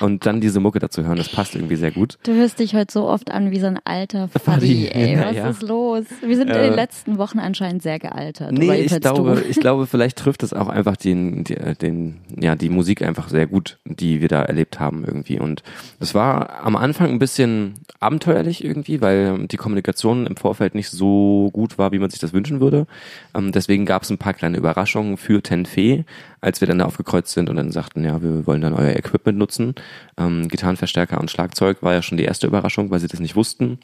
und 0.00 0.26
dann 0.26 0.40
diese 0.40 0.60
Mucke 0.60 0.78
dazu 0.78 1.04
hören, 1.04 1.16
das 1.16 1.28
passt 1.28 1.54
irgendwie 1.54 1.76
sehr 1.76 1.90
gut. 1.90 2.18
Du 2.24 2.32
hörst 2.34 2.58
dich 2.58 2.74
heute 2.74 2.92
so 2.92 3.08
oft 3.08 3.30
an 3.30 3.50
wie 3.50 3.60
so 3.60 3.66
ein 3.66 3.78
alter 3.84 4.28
Faddy, 4.44 4.88
ey. 4.88 5.18
Was 5.18 5.36
ja. 5.36 5.48
ist 5.50 5.62
los? 5.62 6.04
Wir 6.24 6.36
sind 6.36 6.48
in 6.50 6.56
Äh, 6.56 6.64
den 6.68 6.74
letzten 6.74 7.18
Wochen 7.18 7.38
anscheinend 7.38 7.82
sehr 7.82 7.98
gealtert. 7.98 8.52
Nee, 8.52 8.74
ich 8.82 9.00
glaube, 9.00 9.36
du. 9.36 9.42
ich 9.48 9.58
glaube, 9.60 9.86
vielleicht 9.88 10.18
trifft 10.18 10.42
es 10.42 10.52
auch 10.52 10.68
einfach 10.68 10.96
den, 10.96 11.44
die- 11.44 11.56
äh, 11.56 11.74
den, 11.74 12.16
ja, 12.38 12.54
die 12.56 12.68
Musik 12.68 13.02
einfach 13.02 13.28
sehr 13.28 13.46
gut, 13.46 13.78
die 13.84 14.20
wir 14.20 14.28
da 14.28 14.42
erlebt 14.42 14.80
haben 14.80 15.04
irgendwie. 15.06 15.38
Und 15.40 15.62
es 16.00 16.14
war 16.14 16.64
am 16.64 16.76
Anfang 16.76 17.10
ein 17.10 17.18
bisschen 17.18 17.74
abenteuerlich 18.00 18.64
irgendwie, 18.64 19.00
weil 19.00 19.46
die 19.46 19.56
Kommunikation 19.56 20.26
im 20.26 20.36
Vorfeld 20.36 20.74
nicht 20.74 20.90
so 20.90 21.50
gut 21.52 21.78
war, 21.78 21.92
wie 21.92 21.98
man 21.98 22.10
sich 22.10 22.20
das 22.20 22.32
wünschen 22.32 22.60
würde. 22.60 22.86
Ähm, 23.34 23.52
deswegen 23.52 23.86
gab 23.86 24.02
es 24.02 24.10
ein 24.10 24.18
paar 24.18 24.34
kleine 24.34 24.56
Überraschungen 24.56 25.16
für 25.16 25.42
Tenfee, 25.42 26.04
als 26.46 26.60
wir 26.60 26.68
dann 26.68 26.78
da 26.78 26.84
aufgekreuzt 26.84 27.32
sind 27.32 27.50
und 27.50 27.56
dann 27.56 27.72
sagten, 27.72 28.04
ja, 28.04 28.22
wir 28.22 28.46
wollen 28.46 28.60
dann 28.60 28.72
euer 28.72 28.94
Equipment 28.94 29.36
nutzen. 29.36 29.74
Ähm, 30.16 30.46
Gitarrenverstärker 30.46 31.18
und 31.20 31.28
Schlagzeug 31.28 31.82
war 31.82 31.92
ja 31.92 32.02
schon 32.02 32.18
die 32.18 32.24
erste 32.24 32.46
Überraschung, 32.46 32.88
weil 32.92 33.00
sie 33.00 33.08
das 33.08 33.18
nicht 33.18 33.34
wussten. 33.34 33.78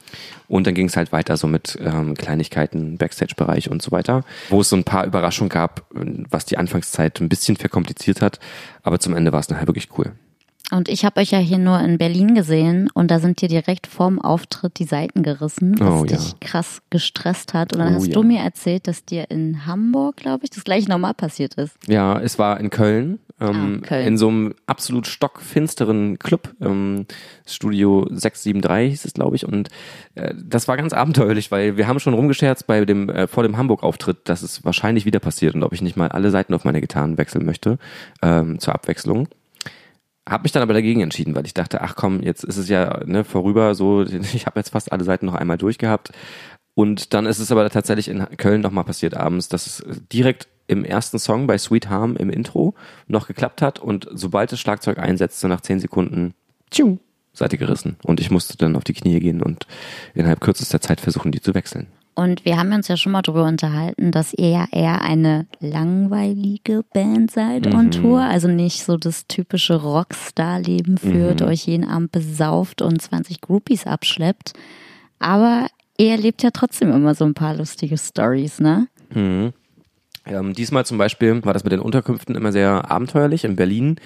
Und 0.47 0.69
dann 0.69 0.75
ging 0.75 0.87
es 0.87 0.97
halt 0.97 1.11
weiter 1.11 1.37
so 1.37 1.49
mit 1.49 1.76
ähm, 1.85 2.14
Kleinigkeiten, 2.14 2.99
Backstage-Bereich 2.99 3.69
und 3.69 3.83
so 3.83 3.90
weiter, 3.90 4.23
wo 4.49 4.61
es 4.61 4.69
so 4.69 4.76
ein 4.76 4.85
paar 4.85 5.04
Überraschungen 5.04 5.49
gab, 5.49 5.87
was 5.90 6.45
die 6.45 6.57
Anfangszeit 6.57 7.21
ein 7.21 7.28
bisschen 7.28 7.57
verkompliziert 7.57 8.23
hat. 8.23 8.38
Aber 8.85 9.00
zum 9.00 9.16
Ende 9.16 9.33
war 9.33 9.40
es 9.40 9.49
nachher 9.49 9.66
wirklich 9.66 9.88
cool. 9.99 10.12
Und 10.75 10.88
ich 10.88 11.05
habe 11.05 11.21
euch 11.21 11.31
ja 11.33 11.38
hier 11.38 11.59
nur 11.59 11.79
in 11.81 11.99
Berlin 11.99 12.35
gesehen 12.35 12.88
und 12.95 13.11
da 13.11 13.19
sind 13.19 13.43
dir 13.43 13.49
direkt 13.49 13.87
vorm 13.87 14.19
Auftritt 14.19 14.79
die 14.79 14.85
Seiten 14.85 15.23
gerissen, 15.23 15.75
was 15.79 15.88
Oh, 15.88 16.05
ja. 16.07 16.17
dich 16.17 16.41
krass 16.41 16.81
gestresst 16.88 17.52
hat. 17.52 17.75
Und 17.75 17.81
dann 17.81 17.93
Oh, 17.93 17.97
hast 17.97 18.07
ja. 18.07 18.12
du 18.14 18.23
mir 18.23 18.41
erzählt, 18.41 18.88
dass 18.88 19.05
dir 19.05 19.31
in 19.31 19.67
Hamburg, 19.67 20.17
glaube 20.17 20.45
ich, 20.45 20.50
das 20.50 20.64
gleiche 20.64 20.88
nochmal 20.88 21.12
passiert 21.14 21.55
ist. 21.55 21.76
Ja, 21.87 22.19
es 22.19 22.38
war 22.38 22.59
in 22.59 22.71
Köln, 22.71 23.19
ähm, 23.38 23.81
Ah, 23.83 23.87
Köln. 23.87 24.07
in 24.07 24.17
so 24.19 24.29
einem 24.29 24.55
absolut 24.67 25.07
stockfinsteren 25.07 26.19
Club, 26.19 26.55
ähm, 26.62 27.05
Studio 27.47 28.07
673 28.11 28.91
hieß 28.91 29.05
es, 29.05 29.12
glaube 29.12 29.37
ich. 29.37 29.47
Und 29.47 29.69
äh, 30.14 30.35
das 30.43 30.69
war 30.69 30.79
ganz 30.79 30.93
abenteuerlich, 30.95 31.50
weil 31.50 31.76
wir 31.76 31.87
haben 31.87 32.00
schon 32.00 32.14
rumgescherzt 32.14 32.67
bei 32.67 32.85
dem 32.87 33.11
äh, 33.11 33.26
vor 33.26 33.43
dem 33.43 33.59
Hamburg-Auftritt, 33.59 34.21
dass 34.25 34.41
es 34.43 34.64
wahrscheinlich 34.64 35.05
wieder 35.05 35.21
passiert 35.21 35.55
und 35.55 35.64
ob 35.64 35.73
ich 35.75 35.83
nicht 35.83 35.97
mal 35.99 36.09
alle 36.09 36.31
Seiten 36.31 36.55
auf 36.55 36.64
meine 36.64 36.81
Gitarren 36.81 37.19
wechseln 37.19 37.45
möchte 37.45 37.79
ähm, 38.23 38.59
zur 38.59 38.75
Abwechslung. 38.75 39.29
Hab 40.29 40.45
mich 40.45 40.52
dann 40.52 40.62
aber 40.62 40.75
dagegen 40.75 41.00
entschieden, 41.00 41.35
weil 41.35 41.47
ich 41.47 41.55
dachte, 41.55 41.81
ach 41.81 41.97
komm, 41.97 42.23
jetzt 42.23 42.45
ist 42.45 42.57
es 42.57 42.69
ja 42.69 43.02
ne, 43.05 43.25
vorüber, 43.25 43.75
so 43.75 44.02
ich 44.35 44.47
habe 44.47 44.61
jetzt 44.61 44.71
fast 44.71 44.93
alle 44.93 45.05
Seiten 45.05 45.26
noch 45.26 45.35
einmal 45.35 45.59
durchgehabt. 45.59 46.12
Und 46.75 47.12
dann 47.12 47.26
ist 47.26 47.38
es 47.38 47.52
aber 47.52 47.69
tatsächlich 47.69 48.09
in 48.09 48.25
Köln 48.37 48.62
nochmal 48.62 48.85
passiert 48.85 49.14
abends, 49.14 49.49
dass 49.49 49.67
es 49.67 49.85
direkt 50.12 50.49
im 50.69 50.85
ersten 50.85 51.19
Song 51.19 51.47
bei 51.47 51.59
Sweet 51.59 51.91
Harm 51.91 52.17
im 52.17 52.31
Intro 52.31 52.75
noch 53.07 53.26
geklappt 53.26 53.61
hat 53.61 53.79
und 53.79 54.09
sobald 54.12 54.52
das 54.52 54.61
Schlagzeug 54.61 54.99
einsetzte, 54.99 55.49
nach 55.49 55.61
zehn 55.61 55.81
Sekunden, 55.81 56.35
tschiu, 56.71 56.99
Seite 57.35 57.59
gerissen. 57.59 57.97
Und 58.05 58.21
ich 58.21 58.31
musste 58.31 58.57
dann 58.57 58.76
auf 58.76 58.85
die 58.85 58.95
Knie 58.95 59.21
gehen 59.21 59.43
und 59.43 59.67
innerhalb 60.14 60.41
kürzester 60.41 60.81
Zeit 60.81 61.00
versuchen, 61.00 61.33
die 61.33 61.41
zu 61.41 61.55
wechseln. 61.55 61.88
Und 62.14 62.45
wir 62.45 62.59
haben 62.59 62.73
uns 62.73 62.88
ja 62.88 62.97
schon 62.97 63.12
mal 63.12 63.23
darüber 63.23 63.45
unterhalten, 63.45 64.11
dass 64.11 64.35
ihr 64.35 64.49
ja 64.50 64.66
eher 64.71 65.00
eine 65.00 65.47
langweilige 65.61 66.85
Band 66.92 67.31
seid 67.31 67.66
mhm. 67.66 67.75
on 67.75 67.90
Tour. 67.90 68.21
Also 68.21 68.49
nicht 68.49 68.85
so 68.85 68.97
das 68.97 69.26
typische 69.26 69.76
Rockstar-Leben 69.76 70.99
führt, 70.99 71.40
mhm. 71.40 71.47
euch 71.47 71.66
jeden 71.66 71.88
Abend 71.88 72.12
besauft 72.12 72.83
und 72.83 73.00
20 73.00 73.40
Groupies 73.40 73.87
abschleppt. 73.87 74.52
Aber 75.19 75.69
ihr 75.97 76.11
erlebt 76.11 76.42
ja 76.42 76.50
trotzdem 76.50 76.92
immer 76.92 77.14
so 77.14 77.25
ein 77.25 77.35
paar 77.35 77.54
lustige 77.54 77.97
Stories, 77.97 78.61
ne? 78.61 78.88
Mhm. 79.14 79.52
Ähm, 80.26 80.52
diesmal 80.52 80.87
zum 80.87 80.99
Beispiel 80.99 81.45
war 81.45 81.52
das 81.52 81.64
mit 81.64 81.73
den 81.73 81.81
Unterkünften 81.81 82.35
immer 82.37 82.52
sehr 82.52 82.91
abenteuerlich. 82.91 83.45
In 83.45 83.57
Berlin 83.57 83.97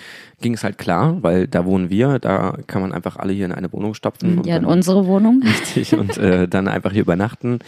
ging 0.41 0.55
es 0.55 0.65
halt 0.65 0.79
klar, 0.79 1.23
weil 1.23 1.47
da 1.47 1.65
wohnen 1.65 1.91
wir, 1.91 2.19
da 2.19 2.57
kann 2.67 2.83
man 2.83 2.93
einfach 2.93 3.17
alle 3.17 3.33
hier 3.33 3.45
in 3.45 3.53
eine 3.53 3.73
Wohnung 3.73 3.95
stopfen. 3.95 4.43
Ja, 4.45 4.57
in 4.57 4.65
unsere 4.65 5.07
Wohnung. 5.07 5.43
Richtig, 5.43 5.95
und 5.95 6.17
äh, 6.17 6.49
dann 6.49 6.69
einfach 6.69 6.93
hier 6.93 7.03
übernachten. 7.03 7.59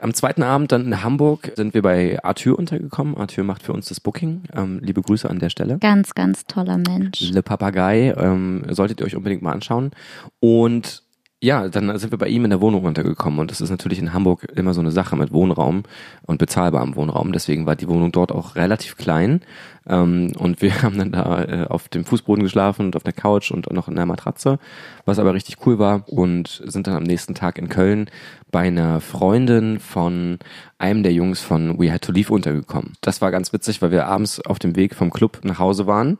Am 0.00 0.12
zweiten 0.12 0.42
Abend 0.42 0.70
dann 0.72 0.84
in 0.84 1.02
Hamburg 1.02 1.52
sind 1.56 1.72
wir 1.72 1.80
bei 1.80 2.22
Arthur 2.22 2.58
untergekommen. 2.58 3.16
Arthur 3.16 3.44
macht 3.44 3.62
für 3.62 3.72
uns 3.72 3.88
das 3.88 4.00
Booking. 4.00 4.42
Ähm, 4.54 4.80
liebe 4.82 5.00
Grüße 5.00 5.28
an 5.30 5.38
der 5.38 5.48
Stelle. 5.48 5.78
Ganz, 5.78 6.14
ganz 6.14 6.44
toller 6.46 6.76
Mensch. 6.76 7.30
Le 7.30 7.42
Papagei, 7.42 8.14
ähm, 8.18 8.64
solltet 8.68 9.00
ihr 9.00 9.06
euch 9.06 9.16
unbedingt 9.16 9.40
mal 9.40 9.52
anschauen. 9.52 9.92
Und 10.40 11.03
ja, 11.42 11.68
dann 11.68 11.98
sind 11.98 12.10
wir 12.10 12.18
bei 12.18 12.28
ihm 12.28 12.44
in 12.44 12.50
der 12.50 12.60
Wohnung 12.62 12.84
untergekommen 12.84 13.38
und 13.38 13.50
das 13.50 13.60
ist 13.60 13.68
natürlich 13.68 13.98
in 13.98 14.14
Hamburg 14.14 14.46
immer 14.56 14.72
so 14.72 14.80
eine 14.80 14.92
Sache 14.92 15.14
mit 15.14 15.30
Wohnraum 15.30 15.82
und 16.22 16.38
bezahlbarem 16.38 16.96
Wohnraum. 16.96 17.32
Deswegen 17.32 17.66
war 17.66 17.76
die 17.76 17.88
Wohnung 17.88 18.12
dort 18.12 18.32
auch 18.32 18.56
relativ 18.56 18.96
klein 18.96 19.42
ähm, 19.86 20.32
und 20.38 20.62
wir 20.62 20.82
haben 20.82 20.96
dann 20.96 21.12
da 21.12 21.44
äh, 21.44 21.66
auf 21.68 21.88
dem 21.88 22.06
Fußboden 22.06 22.42
geschlafen 22.42 22.86
und 22.86 22.96
auf 22.96 23.02
der 23.02 23.12
Couch 23.12 23.50
und 23.50 23.70
noch 23.72 23.88
in 23.88 23.96
der 23.96 24.06
Matratze, 24.06 24.58
was 25.04 25.18
aber 25.18 25.34
richtig 25.34 25.58
cool 25.66 25.78
war 25.78 26.08
und 26.08 26.62
sind 26.64 26.86
dann 26.86 26.96
am 26.96 27.02
nächsten 27.02 27.34
Tag 27.34 27.58
in 27.58 27.68
Köln 27.68 28.08
bei 28.50 28.60
einer 28.60 29.00
Freundin 29.00 29.80
von 29.80 30.38
einem 30.78 31.02
der 31.02 31.12
Jungs 31.12 31.42
von 31.42 31.78
We 31.78 31.92
Had 31.92 32.02
to 32.02 32.12
Leave 32.12 32.32
untergekommen. 32.32 32.94
Das 33.02 33.20
war 33.20 33.30
ganz 33.30 33.52
witzig, 33.52 33.82
weil 33.82 33.90
wir 33.90 34.06
abends 34.06 34.40
auf 34.40 34.58
dem 34.58 34.76
Weg 34.76 34.94
vom 34.94 35.10
Club 35.10 35.40
nach 35.42 35.58
Hause 35.58 35.86
waren 35.86 36.16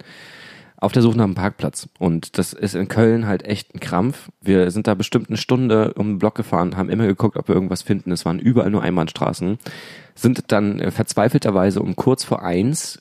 auf 0.76 0.93
der 0.93 1.02
Suche 1.02 1.16
nach 1.16 1.25
einem 1.25 1.35
Parkplatz. 1.35 1.88
Und 1.99 2.38
das 2.38 2.52
ist 2.52 2.75
in 2.75 2.88
Köln 2.88 3.26
halt 3.26 3.45
echt 3.45 3.75
ein 3.75 3.81
Krampf. 3.81 4.31
Wir 4.40 4.71
sind 4.71 4.87
da 4.87 4.95
bestimmt 4.95 5.28
eine 5.28 5.37
Stunde 5.37 5.95
um 5.95 6.14
den 6.14 6.19
Block 6.19 6.35
gefahren, 6.35 6.76
haben 6.76 6.90
immer 6.90 7.07
geguckt, 7.07 7.37
ob 7.37 7.49
wir 7.49 7.54
irgendwas 7.54 7.83
finden. 7.83 8.12
Es 8.12 8.25
waren 8.25 8.38
überall 8.38 8.71
nur 8.71 8.83
Einbahnstraßen. 8.83 9.59
Sind 10.14 10.52
dann 10.52 10.81
äh, 10.81 10.90
verzweifelterweise 10.90 11.81
um 11.81 11.97
kurz 11.97 12.25
vor 12.25 12.43
eins 12.43 13.00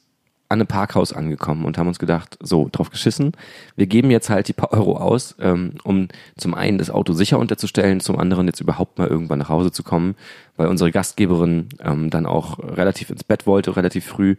an 0.54 0.60
einem 0.60 0.68
Parkhaus 0.68 1.14
angekommen 1.14 1.66
und 1.66 1.78
haben 1.78 1.88
uns 1.88 2.00
gedacht, 2.00 2.38
so, 2.40 2.70
drauf 2.72 2.92
geschissen. 2.92 3.32
Wir 3.76 3.88
geben 3.88 4.12
jetzt 4.12 4.30
halt 4.30 4.48
die 4.48 4.54
paar 4.54 4.72
Euro 4.72 4.98
aus, 4.98 5.36
ähm, 5.40 5.74
um 5.84 6.10
zum 6.38 6.54
einen 6.54 6.78
das 6.78 6.92
Auto 6.92 7.14
sicher 7.14 7.40
unterzustellen, 7.40 8.00
zum 8.00 8.20
anderen 8.20 8.46
jetzt 8.46 8.62
überhaupt 8.62 9.00
mal 9.00 9.08
irgendwann 9.08 9.40
nach 9.40 9.50
Hause 9.50 9.72
zu 9.72 9.82
kommen, 9.84 10.16
weil 10.56 10.68
unsere 10.68 10.92
Gastgeberin 10.92 11.70
ähm, 11.80 12.10
dann 12.10 12.26
auch 12.26 12.60
relativ 12.60 13.10
ins 13.10 13.24
Bett 13.24 13.48
wollte, 13.48 13.76
relativ 13.76 14.06
früh, 14.06 14.36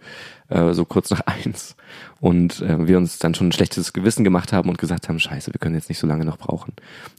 äh, 0.49 0.73
so 0.73 0.85
kurz 0.85 1.11
nach 1.11 1.21
eins. 1.27 1.77
Und 2.21 2.63
äh, 2.63 2.87
wir 2.87 2.97
uns 2.97 3.19
dann 3.19 3.35
schon 3.35 3.49
ein 3.49 3.53
schlechtes 3.53 3.93
Gewissen 3.93 4.25
gemacht 4.25 4.53
haben 4.53 4.69
und 4.69 4.79
gesagt 4.79 5.09
haben, 5.09 5.19
scheiße, 5.19 5.53
wir 5.53 5.59
können 5.59 5.75
jetzt 5.75 5.89
nicht 5.89 5.99
so 5.99 6.07
lange 6.07 6.25
noch 6.25 6.39
brauchen. 6.39 6.73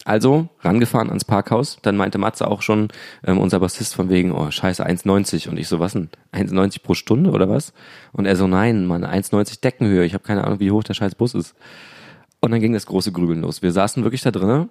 Also 0.05 0.47
rangefahren 0.61 1.09
ans 1.09 1.25
Parkhaus. 1.25 1.77
Dann 1.81 1.97
meinte 1.97 2.17
Matze 2.17 2.47
auch 2.47 2.61
schon, 2.61 2.87
ähm, 3.25 3.37
unser 3.37 3.59
Bassist 3.59 3.93
von 3.95 4.09
wegen, 4.09 4.31
oh 4.31 4.49
scheiße, 4.49 4.85
1,90. 4.85 5.49
Und 5.49 5.57
ich 5.57 5.67
so, 5.67 5.79
was 5.79 5.93
denn? 5.93 6.09
1,90 6.33 6.81
pro 6.81 6.93
Stunde 6.93 7.31
oder 7.31 7.49
was? 7.49 7.73
Und 8.13 8.25
er 8.25 8.35
so, 8.35 8.47
nein, 8.47 8.85
Mann, 8.85 9.03
1,90 9.03 9.61
Deckenhöhe. 9.61 10.05
Ich 10.05 10.13
habe 10.13 10.23
keine 10.23 10.43
Ahnung, 10.45 10.59
wie 10.59 10.71
hoch 10.71 10.83
der 10.83 10.93
scheiß 10.93 11.15
Bus 11.15 11.33
ist. 11.33 11.55
Und 12.39 12.51
dann 12.51 12.61
ging 12.61 12.73
das 12.73 12.85
große 12.85 13.11
Grübeln 13.11 13.41
los. 13.41 13.61
Wir 13.61 13.71
saßen 13.71 14.03
wirklich 14.03 14.21
da 14.21 14.31
drinnen 14.31 14.69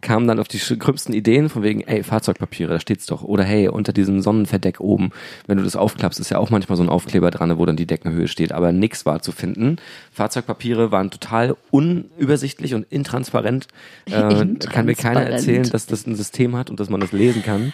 kamen 0.00 0.26
dann 0.26 0.38
auf 0.38 0.48
die 0.48 0.58
krümmsten 0.58 1.14
Ideen 1.14 1.48
von 1.48 1.62
wegen, 1.62 1.80
ey, 1.82 2.02
Fahrzeugpapiere, 2.02 2.72
da 2.72 2.80
steht's 2.80 3.06
doch. 3.06 3.22
Oder 3.22 3.44
hey, 3.44 3.68
unter 3.68 3.92
diesem 3.92 4.20
Sonnenverdeck 4.20 4.80
oben, 4.80 5.10
wenn 5.46 5.58
du 5.58 5.64
das 5.64 5.76
aufklappst, 5.76 6.20
ist 6.20 6.30
ja 6.30 6.38
auch 6.38 6.50
manchmal 6.50 6.76
so 6.76 6.82
ein 6.82 6.88
Aufkleber 6.88 7.30
dran, 7.30 7.56
wo 7.58 7.64
dann 7.66 7.76
die 7.76 7.86
Deckenhöhe 7.86 8.28
steht, 8.28 8.52
aber 8.52 8.72
nix 8.72 9.06
war 9.06 9.22
zu 9.22 9.32
finden. 9.32 9.76
Fahrzeugpapiere 10.12 10.90
waren 10.90 11.10
total 11.10 11.56
unübersichtlich 11.70 12.74
und 12.74 12.86
intransparent. 12.90 13.68
Äh, 14.06 14.46
kann 14.70 14.86
mir 14.86 14.94
keiner 14.94 15.22
erzählen, 15.22 15.68
dass 15.70 15.86
das 15.86 16.06
ein 16.06 16.16
System 16.16 16.56
hat 16.56 16.70
und 16.70 16.80
dass 16.80 16.90
man 16.90 17.00
das 17.00 17.12
lesen 17.12 17.42
kann. 17.42 17.72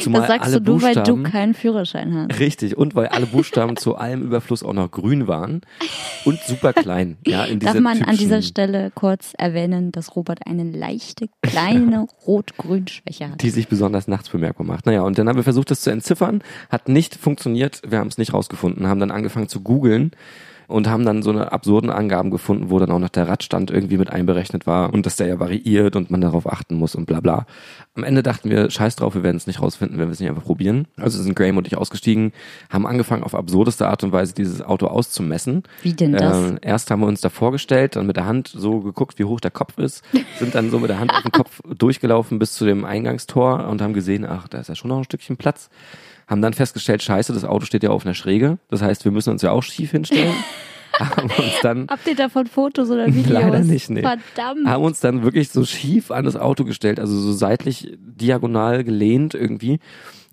Zumal 0.00 0.22
das 0.22 0.28
sagst 0.28 0.46
alle 0.46 0.60
du 0.60 0.72
nur, 0.72 0.82
weil 0.82 0.94
du 0.94 1.22
keinen 1.22 1.54
Führerschein 1.54 2.14
hast. 2.14 2.38
Richtig, 2.38 2.76
und 2.76 2.94
weil 2.94 3.08
alle 3.08 3.26
Buchstaben 3.26 3.76
zu 3.76 3.96
allem 3.96 4.22
Überfluss 4.22 4.62
auch 4.62 4.72
noch 4.72 4.90
grün 4.90 5.26
waren 5.26 5.60
und 6.24 6.40
super 6.40 6.72
klein. 6.72 7.18
Ja, 7.26 7.44
in 7.44 7.60
Darf 7.60 7.78
man 7.78 8.02
an 8.02 8.16
dieser 8.16 8.42
Stelle 8.42 8.90
kurz 8.94 9.32
erwähnen, 9.36 9.92
dass 9.92 10.16
Robert 10.16 10.46
eine 10.46 10.64
leichte 11.20 11.28
kleine 11.42 12.06
Rot-Grün-Schwäche 12.26 13.30
hat. 13.30 13.42
Die 13.42 13.50
sich 13.50 13.68
besonders 13.68 14.08
nachts 14.08 14.28
bemerkbar 14.28 14.66
macht. 14.66 14.86
Naja, 14.86 15.02
und 15.02 15.18
dann 15.18 15.28
haben 15.28 15.36
wir 15.36 15.44
versucht, 15.44 15.70
das 15.70 15.80
zu 15.80 15.90
entziffern. 15.90 16.42
Hat 16.70 16.88
nicht 16.88 17.14
funktioniert. 17.14 17.82
Wir 17.86 17.98
haben 17.98 18.08
es 18.08 18.18
nicht 18.18 18.32
rausgefunden. 18.32 18.86
Haben 18.86 19.00
dann 19.00 19.10
angefangen 19.10 19.48
zu 19.48 19.60
googeln 19.60 20.12
und 20.68 20.88
haben 20.88 21.04
dann 21.04 21.22
so 21.22 21.30
eine 21.30 21.52
absurden 21.52 21.90
Angaben 21.90 22.30
gefunden, 22.30 22.70
wo 22.70 22.78
dann 22.78 22.90
auch 22.90 22.98
noch 22.98 23.08
der 23.08 23.28
Radstand 23.28 23.70
irgendwie 23.70 23.98
mit 23.98 24.10
einberechnet 24.10 24.66
war 24.66 24.92
und 24.92 25.06
dass 25.06 25.16
der 25.16 25.26
ja 25.26 25.40
variiert 25.40 25.96
und 25.96 26.10
man 26.10 26.20
darauf 26.20 26.50
achten 26.50 26.76
muss 26.76 26.94
und 26.94 27.06
bla 27.06 27.20
bla. 27.20 27.46
Am 27.94 28.04
Ende 28.04 28.22
dachten 28.22 28.50
wir, 28.50 28.70
scheiß 28.70 28.96
drauf, 28.96 29.14
wir 29.14 29.22
werden 29.22 29.36
es 29.36 29.46
nicht 29.46 29.60
rausfinden, 29.62 29.98
wenn 29.98 30.08
wir 30.08 30.12
es 30.12 30.20
nicht 30.20 30.28
einfach 30.28 30.44
probieren. 30.44 30.86
Also 30.96 31.22
sind 31.22 31.34
Graham 31.34 31.56
und 31.56 31.66
ich 31.66 31.76
ausgestiegen, 31.76 32.32
haben 32.70 32.86
angefangen 32.86 33.22
auf 33.22 33.34
absurdeste 33.34 33.88
Art 33.88 34.04
und 34.04 34.12
Weise 34.12 34.34
dieses 34.34 34.62
Auto 34.62 34.86
auszumessen. 34.86 35.62
Wie 35.82 35.92
denn 35.92 36.12
das? 36.12 36.52
Äh, 36.52 36.56
erst 36.62 36.90
haben 36.90 37.00
wir 37.00 37.06
uns 37.06 37.20
da 37.20 37.28
vorgestellt, 37.28 37.96
dann 37.96 38.06
mit 38.06 38.16
der 38.16 38.26
Hand 38.26 38.48
so 38.48 38.80
geguckt, 38.80 39.18
wie 39.18 39.24
hoch 39.24 39.40
der 39.40 39.50
Kopf 39.50 39.78
ist, 39.78 40.02
sind 40.38 40.54
dann 40.54 40.70
so 40.70 40.78
mit 40.78 40.90
der 40.90 40.98
Hand 40.98 41.12
auf 41.12 41.22
den 41.22 41.32
Kopf 41.32 41.60
durchgelaufen 41.76 42.38
bis 42.38 42.54
zu 42.54 42.64
dem 42.64 42.84
Eingangstor 42.84 43.68
und 43.68 43.80
haben 43.80 43.94
gesehen, 43.94 44.26
ach, 44.26 44.48
da 44.48 44.58
ist 44.58 44.68
ja 44.68 44.74
schon 44.74 44.88
noch 44.88 44.98
ein 44.98 45.04
Stückchen 45.04 45.36
Platz 45.36 45.70
haben 46.26 46.42
dann 46.42 46.52
festgestellt, 46.52 47.02
scheiße, 47.02 47.32
das 47.32 47.44
Auto 47.44 47.64
steht 47.66 47.82
ja 47.82 47.90
auf 47.90 48.04
einer 48.04 48.14
Schräge. 48.14 48.58
Das 48.68 48.82
heißt, 48.82 49.04
wir 49.04 49.12
müssen 49.12 49.30
uns 49.30 49.42
ja 49.42 49.52
auch 49.52 49.62
schief 49.62 49.92
hinstellen. 49.92 50.34
haben 50.98 51.30
uns 51.30 51.60
dann, 51.62 51.86
Habt 51.88 52.06
ihr 52.06 52.16
davon 52.16 52.46
Fotos 52.46 52.90
oder 52.90 53.06
Videos? 53.06 53.28
Leider 53.28 53.60
nicht, 53.60 53.90
nee. 53.90 54.02
Verdammt. 54.02 54.66
Haben 54.66 54.84
uns 54.84 55.00
dann 55.00 55.22
wirklich 55.22 55.50
so 55.50 55.64
schief 55.64 56.10
an 56.10 56.24
das 56.24 56.36
Auto 56.36 56.64
gestellt, 56.64 56.98
also 56.98 57.18
so 57.18 57.32
seitlich 57.32 57.96
diagonal 58.00 58.82
gelehnt 58.82 59.34
irgendwie 59.34 59.78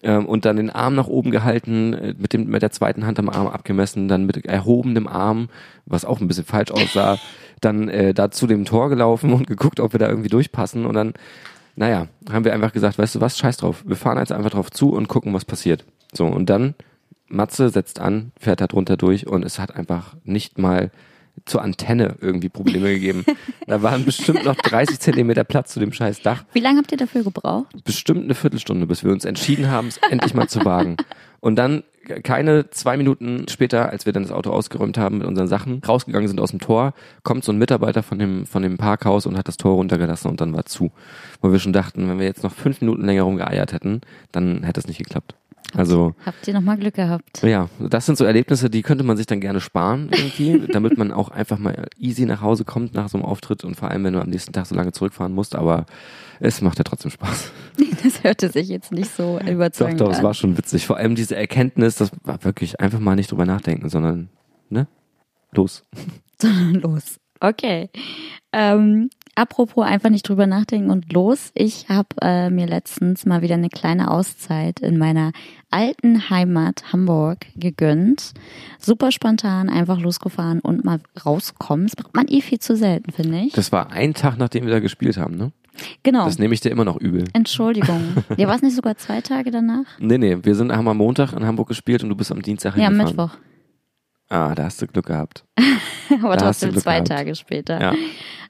ähm, 0.04 0.26
und 0.26 0.46
dann 0.46 0.58
den 0.58 0.70
Arm 0.70 0.96
nach 0.96 1.08
oben 1.08 1.32
gehalten, 1.32 1.94
äh, 1.94 2.14
mit 2.18 2.34
dem 2.34 2.48
mit 2.48 2.62
der 2.62 2.72
zweiten 2.72 3.06
Hand 3.06 3.20
am 3.20 3.30
Arm 3.30 3.48
abgemessen, 3.48 4.08
dann 4.08 4.26
mit 4.26 4.46
erhobenem 4.46 5.08
Arm, 5.08 5.50
was 5.86 6.06
auch 6.06 6.22
ein 6.22 6.28
bisschen 6.28 6.46
falsch 6.46 6.72
aussah, 6.72 7.18
dann 7.62 7.90
äh, 7.90 8.14
da 8.14 8.30
zu 8.30 8.46
dem 8.46 8.66
Tor 8.66 8.90
gelaufen 8.90 9.34
und 9.34 9.48
geguckt, 9.48 9.80
ob 9.80 9.94
wir 9.94 10.00
da 10.00 10.10
irgendwie 10.10 10.30
durchpassen 10.30 10.86
und 10.86 10.94
dann 10.94 11.14
naja, 11.76 12.08
haben 12.32 12.46
wir 12.46 12.54
einfach 12.54 12.72
gesagt, 12.74 12.98
weißt 12.98 13.16
du 13.16 13.22
was, 13.22 13.38
scheiß 13.38 13.58
drauf. 13.58 13.84
Wir 13.86 13.96
fahren 13.96 14.18
jetzt 14.18 14.32
einfach 14.32 14.52
drauf 14.52 14.72
zu 14.72 14.94
und 14.94 15.08
gucken, 15.08 15.34
was 15.34 15.46
passiert. 15.46 15.86
So, 16.14 16.26
und 16.26 16.50
dann, 16.50 16.76
Matze 17.28 17.70
setzt 17.70 18.00
an, 18.00 18.32
fährt 18.40 18.62
da 18.62 18.68
drunter 18.68 18.98
durch 18.98 19.26
und 19.28 19.44
es 19.44 19.58
hat 19.60 19.76
einfach 19.76 20.16
nicht 20.24 20.60
mal 20.60 20.92
zur 21.46 21.62
Antenne 21.62 22.16
irgendwie 22.22 22.50
Probleme 22.50 22.94
gegeben. 22.94 23.26
Da 23.68 23.82
waren 23.82 24.06
bestimmt 24.06 24.44
noch 24.46 24.56
30 24.56 25.00
Zentimeter 25.00 25.44
Platz 25.44 25.74
zu 25.74 25.80
dem 25.80 25.94
scheiß 25.94 26.22
Dach. 26.22 26.44
Wie 26.54 26.60
lange 26.60 26.80
habt 26.80 26.92
ihr 26.92 26.98
dafür 26.98 27.24
gebraucht? 27.24 27.68
Bestimmt 27.84 28.24
eine 28.24 28.36
Viertelstunde, 28.36 28.86
bis 28.88 29.04
wir 29.04 29.12
uns 29.12 29.26
entschieden 29.26 29.70
haben, 29.70 29.88
es 29.88 29.98
endlich 30.10 30.34
mal 30.34 30.48
zu 30.48 30.64
wagen. 30.66 30.98
Und 31.40 31.56
dann 31.56 31.84
keine 32.24 32.70
zwei 32.70 32.98
Minuten 32.98 33.46
später, 33.50 33.90
als 33.90 34.06
wir 34.06 34.14
dann 34.14 34.24
das 34.24 34.32
Auto 34.32 34.52
ausgeräumt 34.52 34.98
haben 34.98 35.20
mit 35.20 35.28
unseren 35.28 35.48
Sachen, 35.48 35.82
rausgegangen 35.88 36.28
sind 36.28 36.40
aus 36.40 36.52
dem 36.52 36.60
Tor, 36.60 36.94
kommt 37.24 37.44
so 37.44 37.52
ein 37.52 37.58
Mitarbeiter 37.58 38.04
von 38.04 38.20
dem, 38.20 38.46
von 38.46 38.62
dem 38.62 38.78
Parkhaus 38.78 39.26
und 39.26 39.38
hat 39.38 39.48
das 39.48 39.58
Tor 39.58 39.76
runtergelassen 39.76 40.30
und 40.30 40.42
dann 40.42 40.54
war 40.54 40.66
zu. 40.66 40.92
Wo 41.42 41.52
wir 41.52 41.60
schon 41.60 41.74
dachten, 41.74 42.10
wenn 42.10 42.20
wir 42.20 42.26
jetzt 42.26 42.44
noch 42.44 42.54
fünf 42.54 42.82
Minuten 42.82 43.06
länger 43.06 43.24
rumgeeiert 43.24 43.74
hätten, 43.74 44.02
dann 44.32 44.64
hätte 44.64 44.80
es 44.80 44.88
nicht 44.88 44.98
geklappt. 44.98 45.36
Also 45.76 46.16
habt 46.26 46.48
ihr 46.48 46.54
nochmal 46.54 46.78
Glück 46.78 46.96
gehabt? 46.96 47.42
Ja, 47.44 47.70
das 47.80 48.06
sind 48.06 48.18
so 48.18 48.26
Erlebnisse, 48.26 48.70
die 48.70 48.82
könnte 48.82 49.04
man 49.04 49.18
sich 49.18 49.26
dann 49.26 49.40
gerne 49.40 49.60
sparen 49.60 50.10
irgendwie, 50.12 50.68
damit 50.72 50.98
man 50.98 51.12
auch 51.12 51.30
einfach 51.30 51.58
mal 51.58 51.88
easy 51.98 52.26
nach 52.26 52.42
Hause 52.42 52.66
kommt 52.66 52.94
nach 52.94 53.10
so 53.10 53.18
einem 53.18 53.26
Auftritt 53.26 53.64
und 53.64 53.76
vor 53.76 53.90
allem, 53.90 54.04
wenn 54.04 54.14
du 54.14 54.22
am 54.22 54.30
nächsten 54.30 54.54
Tag 54.54 54.66
so 54.66 54.76
lange 54.76 54.92
zurückfahren 54.92 55.34
musst. 55.34 55.56
Aber 55.56 55.86
es 56.40 56.62
macht 56.62 56.78
ja 56.78 56.84
trotzdem 56.84 57.12
Spaß. 57.12 57.52
Das 58.04 58.22
hörte 58.22 58.50
sich 58.50 58.68
jetzt 58.68 58.92
nicht 58.92 59.16
so 59.16 59.40
überzeugend 59.40 59.94
an. 59.94 59.98
Doch, 59.98 60.12
doch, 60.12 60.18
es 60.18 60.24
war 60.24 60.34
schon 60.34 60.58
witzig. 60.58 60.86
Vor 60.86 60.98
allem 60.98 61.16
diese 61.16 61.38
Erkenntnis, 61.38 61.96
das 61.96 62.12
war 62.24 62.44
wirklich 62.44 62.82
einfach 62.82 63.00
mal 63.00 63.16
nicht 63.16 63.32
drüber 63.32 63.46
nachdenken, 63.46 63.88
sondern 63.88 64.28
ne, 64.70 64.88
los. 65.54 65.86
Sondern 66.42 66.74
los. 66.74 67.22
Okay. 67.40 67.90
Ähm, 68.52 69.10
Apropos 69.36 69.84
einfach 69.84 70.10
nicht 70.10 70.28
drüber 70.30 70.46
nachdenken 70.46 70.92
und 70.92 71.12
los. 71.12 71.52
Ich 71.56 71.90
habe 71.90 72.10
äh, 72.22 72.50
mir 72.52 72.68
letztens 72.68 73.26
mal 73.26 73.42
wieder 73.42 73.56
eine 73.56 73.70
kleine 73.70 74.12
Auszeit 74.12 74.80
in 74.80 74.98
meiner 74.98 75.32
alten 75.72 76.30
Heimat 76.30 76.94
Hamburg 76.94 77.48
gegönnt. 77.56 78.34
Super 78.80 79.12
spontan, 79.12 79.70
einfach 79.70 80.00
losgefahren 80.00 80.60
und 80.60 80.86
mal 80.86 81.00
rauskommen. 81.26 81.88
Das 81.88 81.98
macht 81.98 82.16
man 82.16 82.28
eh 82.28 82.42
viel 82.42 82.60
zu 82.60 82.76
selten, 82.76 83.12
finde 83.12 83.40
ich. 83.40 83.54
Das 83.54 83.72
war 83.72 83.92
ein 83.92 84.14
Tag, 84.14 84.38
nachdem 84.38 84.66
wir 84.66 84.72
da 84.72 84.80
gespielt 84.80 85.18
haben, 85.18 85.36
ne? 85.36 85.52
Genau. 86.04 86.26
Das 86.26 86.38
nehme 86.38 86.54
ich 86.54 86.62
dir 86.62 86.70
immer 86.70 86.86
noch 86.86 86.98
übel. 87.02 87.24
Entschuldigung. 87.34 88.14
Ja, 88.38 88.48
war 88.48 88.56
es 88.56 88.62
nicht 88.62 88.76
sogar 88.76 88.98
zwei 88.98 89.22
Tage 89.22 89.50
danach? 89.50 89.86
Nee, 90.00 90.20
nee, 90.20 90.38
wir 90.44 90.54
sind, 90.54 90.72
haben 90.72 90.88
am 90.88 90.98
Montag 90.98 91.34
in 91.34 91.44
Hamburg 91.46 91.68
gespielt 91.70 92.04
und 92.04 92.10
du 92.10 92.16
bist 92.16 92.32
am 92.32 92.42
Dienstag 92.44 92.76
Ja, 92.78 92.90
hingefahren. 92.90 93.16
Mittwoch. 93.16 93.38
Ah, 94.30 94.56
da 94.56 94.66
hast 94.66 94.82
du 94.82 94.88
Glück 94.88 95.08
gehabt. 95.08 95.46
Aber 96.24 96.38
Da 96.38 96.46
trotzdem 96.48 96.76
zwei 96.78 96.96
gehabt. 97.02 97.08
Tage 97.10 97.36
später. 97.36 97.80
Ja. 97.82 97.94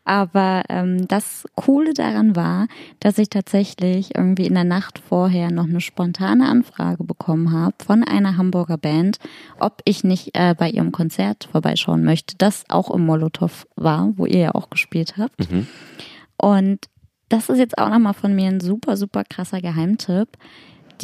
Aber 0.05 0.63
ähm, 0.67 1.07
das 1.07 1.45
Coole 1.55 1.93
daran 1.93 2.35
war, 2.35 2.67
dass 2.99 3.17
ich 3.17 3.29
tatsächlich 3.29 4.15
irgendwie 4.15 4.45
in 4.47 4.53
der 4.53 4.65
Nacht 4.65 4.99
vorher 4.99 5.49
noch 5.49 5.63
eine 5.63 5.79
spontane 5.79 6.47
Anfrage 6.49 7.05
bekommen 7.05 7.53
habe 7.53 7.75
von 7.85 8.03
einer 8.03 8.35
Hamburger 8.35 8.77
Band, 8.77 9.17
ob 9.59 9.81
ich 9.85 10.03
nicht 10.03 10.31
äh, 10.37 10.55
bei 10.57 10.69
ihrem 10.69 10.91
Konzert 10.91 11.47
vorbeischauen 11.51 12.03
möchte, 12.03 12.35
das 12.37 12.65
auch 12.69 12.91
im 12.91 13.05
Molotow 13.05 13.65
war, 13.75 14.11
wo 14.17 14.25
ihr 14.25 14.39
ja 14.39 14.55
auch 14.55 14.69
gespielt 14.69 15.15
habt. 15.17 15.49
Mhm. 15.49 15.67
Und 16.35 16.79
das 17.29 17.47
ist 17.49 17.57
jetzt 17.59 17.77
auch 17.77 17.89
nochmal 17.89 18.13
von 18.13 18.35
mir 18.35 18.49
ein 18.49 18.59
super, 18.59 18.97
super 18.97 19.23
krasser 19.23 19.61
Geheimtipp. 19.61 20.37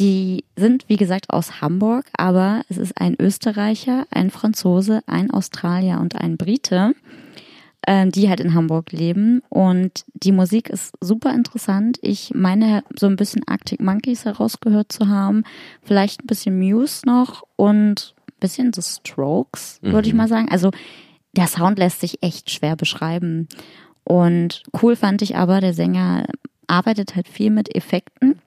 Die 0.00 0.44
sind, 0.56 0.88
wie 0.88 0.96
gesagt, 0.96 1.28
aus 1.30 1.60
Hamburg, 1.60 2.06
aber 2.16 2.62
es 2.70 2.78
ist 2.78 2.98
ein 2.98 3.16
Österreicher, 3.20 4.06
ein 4.10 4.30
Franzose, 4.30 5.02
ein 5.06 5.30
Australier 5.30 6.00
und 6.00 6.16
ein 6.16 6.38
Brite, 6.38 6.94
äh, 7.82 8.08
die 8.08 8.30
halt 8.30 8.40
in 8.40 8.54
Hamburg 8.54 8.92
leben. 8.92 9.42
Und 9.50 10.06
die 10.14 10.32
Musik 10.32 10.70
ist 10.70 10.94
super 11.02 11.34
interessant. 11.34 11.98
Ich 12.00 12.32
meine, 12.34 12.82
so 12.98 13.06
ein 13.08 13.16
bisschen 13.16 13.42
Arctic 13.46 13.80
Monkeys 13.82 14.24
herausgehört 14.24 14.90
zu 14.90 15.08
haben, 15.08 15.44
vielleicht 15.82 16.22
ein 16.24 16.26
bisschen 16.26 16.58
Muse 16.58 17.02
noch 17.04 17.42
und 17.56 18.14
ein 18.28 18.40
bisschen 18.40 18.72
The 18.72 18.80
Strokes, 18.82 19.80
würde 19.82 20.08
ich 20.08 20.14
Mhm. 20.14 20.18
mal 20.18 20.28
sagen. 20.28 20.48
Also 20.50 20.70
der 21.36 21.46
Sound 21.46 21.78
lässt 21.78 22.00
sich 22.00 22.22
echt 22.22 22.50
schwer 22.50 22.74
beschreiben. 22.74 23.48
Und 24.04 24.62
cool 24.82 24.96
fand 24.96 25.20
ich 25.20 25.36
aber, 25.36 25.60
der 25.60 25.74
Sänger 25.74 26.24
arbeitet 26.66 27.16
halt 27.16 27.28
viel 27.28 27.50
mit 27.50 27.74
Effekten 27.74 28.38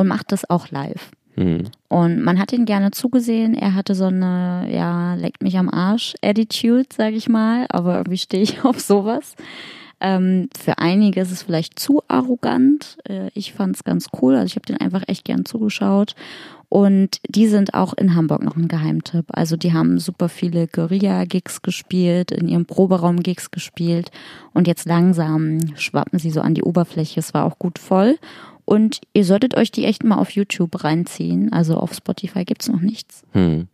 und 0.00 0.08
macht 0.08 0.32
das 0.32 0.48
auch 0.48 0.70
live. 0.70 1.10
Mhm. 1.36 1.64
Und 1.88 2.22
man 2.22 2.38
hat 2.38 2.54
ihn 2.54 2.64
gerne 2.64 2.90
zugesehen. 2.90 3.54
Er 3.54 3.74
hatte 3.74 3.94
so 3.94 4.06
eine, 4.06 4.66
ja, 4.72 5.14
leckt 5.14 5.42
mich 5.42 5.58
am 5.58 5.68
Arsch 5.68 6.14
Attitude, 6.22 6.88
sage 6.90 7.16
ich 7.16 7.28
mal. 7.28 7.66
Aber 7.68 7.98
irgendwie 7.98 8.18
stehe 8.18 8.42
ich 8.42 8.64
auf 8.64 8.80
sowas. 8.80 9.34
Ähm, 10.02 10.48
für 10.58 10.78
einige 10.78 11.20
ist 11.20 11.30
es 11.30 11.42
vielleicht 11.42 11.78
zu 11.78 12.02
arrogant. 12.08 12.96
Äh, 13.06 13.28
ich 13.34 13.52
fand 13.52 13.76
es 13.76 13.84
ganz 13.84 14.06
cool. 14.22 14.36
Also 14.36 14.46
ich 14.46 14.56
habe 14.56 14.64
den 14.64 14.78
einfach 14.78 15.02
echt 15.06 15.26
gern 15.26 15.44
zugeschaut. 15.44 16.14
Und 16.70 17.20
die 17.28 17.48
sind 17.48 17.74
auch 17.74 17.92
in 17.94 18.14
Hamburg 18.14 18.42
noch 18.42 18.56
ein 18.56 18.68
Geheimtipp. 18.68 19.26
Also 19.32 19.56
die 19.56 19.74
haben 19.74 19.98
super 19.98 20.30
viele 20.30 20.68
Guerilla-Gigs 20.68 21.60
gespielt, 21.62 22.30
in 22.30 22.48
ihrem 22.48 22.64
Proberaum-Gigs 22.64 23.50
gespielt. 23.50 24.10
Und 24.54 24.66
jetzt 24.66 24.86
langsam 24.86 25.76
schwappen 25.76 26.18
sie 26.18 26.30
so 26.30 26.40
an 26.40 26.54
die 26.54 26.62
Oberfläche. 26.62 27.20
Es 27.20 27.34
war 27.34 27.44
auch 27.44 27.58
gut 27.58 27.78
voll. 27.78 28.18
Und 28.70 29.00
ihr 29.14 29.24
solltet 29.24 29.56
euch 29.56 29.72
die 29.72 29.84
echt 29.84 30.04
mal 30.04 30.18
auf 30.18 30.30
YouTube 30.30 30.84
reinziehen. 30.84 31.52
Also 31.52 31.74
auf 31.76 31.92
Spotify 31.92 32.44
gibt's 32.44 32.68
noch 32.68 32.80
nichts. 32.80 33.24
Hm. 33.32 33.66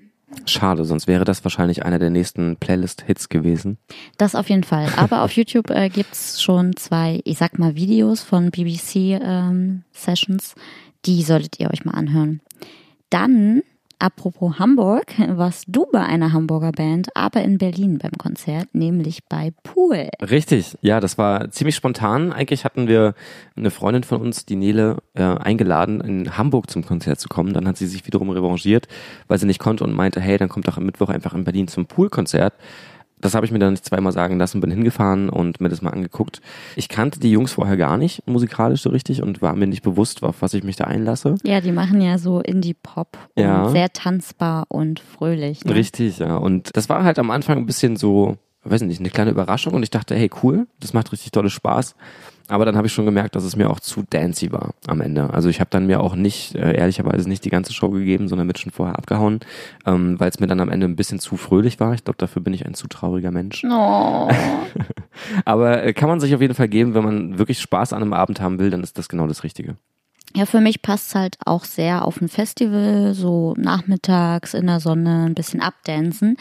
Schade, 0.47 0.87
sonst 0.87 1.07
wäre 1.07 1.27
das 1.27 1.45
wahrscheinlich 1.45 1.85
einer 1.85 1.99
der 1.99 2.09
nächsten 2.09 2.57
Playlist-Hits 2.57 3.29
gewesen. 3.29 3.77
Das 4.17 4.35
auf 4.35 4.49
jeden 4.49 4.65
Fall. 4.65 4.89
Aber 4.97 5.21
auf 5.21 5.33
YouTube 5.37 5.69
äh, 5.69 5.91
gibt's 5.91 6.41
schon 6.41 6.77
zwei, 6.77 7.21
ich 7.25 7.37
sag 7.37 7.59
mal, 7.59 7.75
Videos 7.75 8.23
von 8.23 8.51
BBC 8.51 9.21
ähm, 9.23 9.83
Sessions. 9.93 10.55
Die 11.05 11.23
solltet 11.23 11.61
ihr 11.61 11.71
euch 11.71 11.85
mal 11.85 11.93
anhören. 11.93 12.41
Dann, 13.11 13.61
apropos 13.99 14.59
Hamburg, 14.59 15.07
warst 15.19 15.65
du 15.69 15.87
bei 15.91 16.01
einer 16.01 16.33
Hamburger 16.33 16.73
Band, 16.73 17.09
aber 17.15 17.43
in 17.43 17.59
Berlin 17.59 17.99
beim 17.99 18.13
Konzert, 18.13 18.75
nämlich 18.75 19.25
bei 19.29 19.53
Pool. 19.63 20.09
Richtig, 20.21 20.77
ja, 20.81 21.01
das 21.01 21.19
war 21.19 21.51
ziemlich 21.51 21.77
spontan. 21.77 22.33
Eigentlich 22.33 22.65
hatten 22.65 22.89
wir 22.89 23.15
eine 23.57 23.71
Freundin 23.71 24.05
von 24.05 24.21
uns, 24.21 24.47
die 24.47 24.57
Nele, 24.57 24.99
äh, 25.15 25.23
eingeladen, 25.23 26.01
in 26.01 26.37
Hamburg 26.37 26.71
zum 26.71 26.85
Konzert 26.85 27.21
zu 27.21 27.29
kommen. 27.29 27.53
Dann 27.53 27.67
hat 27.67 27.77
sie 27.77 27.87
sich 27.87 28.07
wiederum 28.07 28.31
revanchiert, 28.31 28.89
weil 29.29 29.39
sie 29.39 29.47
nicht 29.47 29.61
konnte 29.61 29.85
und 29.85 29.95
meinte, 29.95 30.21
hey, 30.21 30.39
dann 30.39 30.49
kommt 30.49 30.69
doch 30.69 30.77
am 30.77 30.87
Mittwoch 30.87 31.09
einfach 31.09 31.35
in 31.35 31.45
Berlin 31.45 31.69
zum 31.69 31.87
Poolkonzert. 31.87 32.55
Das 33.19 33.35
habe 33.35 33.47
ich 33.47 33.53
mir 33.53 33.59
dann 33.59 33.73
nicht 33.73 33.85
zweimal 33.85 34.13
sagen 34.13 34.39
lassen, 34.39 34.61
bin 34.61 34.71
hingefahren 34.71 35.31
und 35.31 35.61
mir 35.61 35.71
das 35.71 35.81
mal 35.81 35.91
angeguckt. 35.91 36.41
Ich 36.77 36.89
kannte 36.89 37.19
die 37.19 37.31
Jungs 37.31 37.53
vorher 37.53 37.77
gar 37.79 37.97
nicht 37.97 38.27
musikalisch 38.27 38.83
so 38.83 38.91
richtig 38.91 39.23
und 39.23 39.41
war 39.41 39.55
mir 39.57 39.67
nicht 39.67 39.83
bewusst, 39.83 40.23
auf 40.23 40.43
was 40.43 40.53
ich 40.53 40.65
mich 40.65 40.77
da 40.77 40.85
einlasse. 40.85 41.37
Ja, 41.43 41.61
die 41.63 41.73
machen 41.73 42.01
ja 42.03 42.19
so 42.19 42.41
Indie-Pop 42.41 43.17
und 43.35 43.43
Ja. 43.43 43.69
sehr 43.71 43.91
tanzbar 43.93 44.67
und 44.69 45.01
fröhlich. 45.01 45.65
Ne? 45.65 45.75
Richtig, 45.75 46.19
ja. 46.19 46.37
Und 46.37 46.77
das 46.77 46.89
war 46.91 47.05
halt 47.05 47.19
am 47.19 47.31
Anfang 47.31 47.57
ein 47.59 47.67
bisschen 47.67 47.97
so, 47.97 48.37
weiß 48.65 48.83
nicht, 48.83 49.01
eine 49.01 49.11
kleine 49.11 49.31
Überraschung 49.31 49.73
und 49.73 49.83
ich 49.83 49.91
dachte, 49.91 50.15
hey, 50.15 50.31
cool, 50.43 50.67
das 50.81 50.93
macht 50.93 51.11
richtig 51.13 51.31
tolles 51.31 51.53
Spaß. 51.55 51.95
Aber 52.49 52.65
dann 52.65 52.77
habe 52.77 52.87
ich 52.87 52.93
schon 52.93 53.07
gemerkt, 53.07 53.35
dass 53.35 53.45
es 53.45 53.57
mir 53.57 53.69
auch 53.71 53.81
zu 53.81 54.05
dancy 54.09 54.53
war 54.53 54.75
am 54.87 55.01
Ende. 55.01 55.31
Also 55.33 55.49
ich 55.49 55.59
habe 55.61 55.71
dann 55.71 55.87
mir 55.87 56.01
auch 56.01 56.15
nicht, 56.15 56.55
äh, 56.55 56.77
ehrlicherweise 56.77 57.29
nicht 57.29 57.45
die 57.45 57.51
ganze 57.51 57.73
Show 57.73 57.91
gegeben, 57.91 58.29
sondern 58.29 58.47
mit 58.47 58.59
schon 58.59 58.71
vorher 58.71 58.97
abgehauen, 58.97 59.41
ähm, 59.85 60.21
weil 60.21 60.31
es 60.31 60.39
mir 60.39 60.47
dann 60.47 60.61
am 60.61 60.69
Ende 60.69 60.87
ein 60.87 60.97
bisschen 60.97 61.19
zu 61.19 61.37
fröhlich 61.37 61.81
war. 61.81 61.95
Ich 61.95 62.05
glaube, 62.05 62.19
dafür 62.19 62.43
bin 62.43 62.55
ich 62.55 62.65
ein 62.65 62.75
zu 62.75 62.87
trauriger 62.87 63.33
Mensch. 63.33 63.65
Oh. 63.65 64.29
Aber 65.45 65.83
äh, 65.83 65.93
kann 65.93 66.09
man 66.09 66.21
sich 66.21 66.35
auf 66.35 66.41
jeden 66.41 66.55
Fall 66.55 66.69
geben, 66.69 66.95
wenn 66.95 67.05
man 67.05 67.39
wirklich 67.39 67.61
Spaß 67.61 67.93
an 67.93 68.03
einem 68.03 68.13
Abend 68.13 68.41
haben 68.41 68.59
will, 68.59 68.71
dann 68.71 68.83
ist 68.83 68.97
das 68.99 69.09
genau 69.09 69.27
das 69.27 69.43
Richtige. 69.43 69.77
Ja, 70.37 70.45
für 70.45 70.61
mich 70.61 70.83
passt 70.83 71.15
halt 71.15 71.39
auch 71.47 71.65
sehr 71.65 72.05
auf 72.05 72.21
ein 72.21 72.29
Festival, 72.29 73.15
so 73.15 73.55
nachmittags 73.57 74.53
in 74.53 74.67
der 74.67 74.81
Sonne 74.81 75.25
ein 75.25 75.35
bisschen 75.35 75.63
abdancen. 75.63 76.37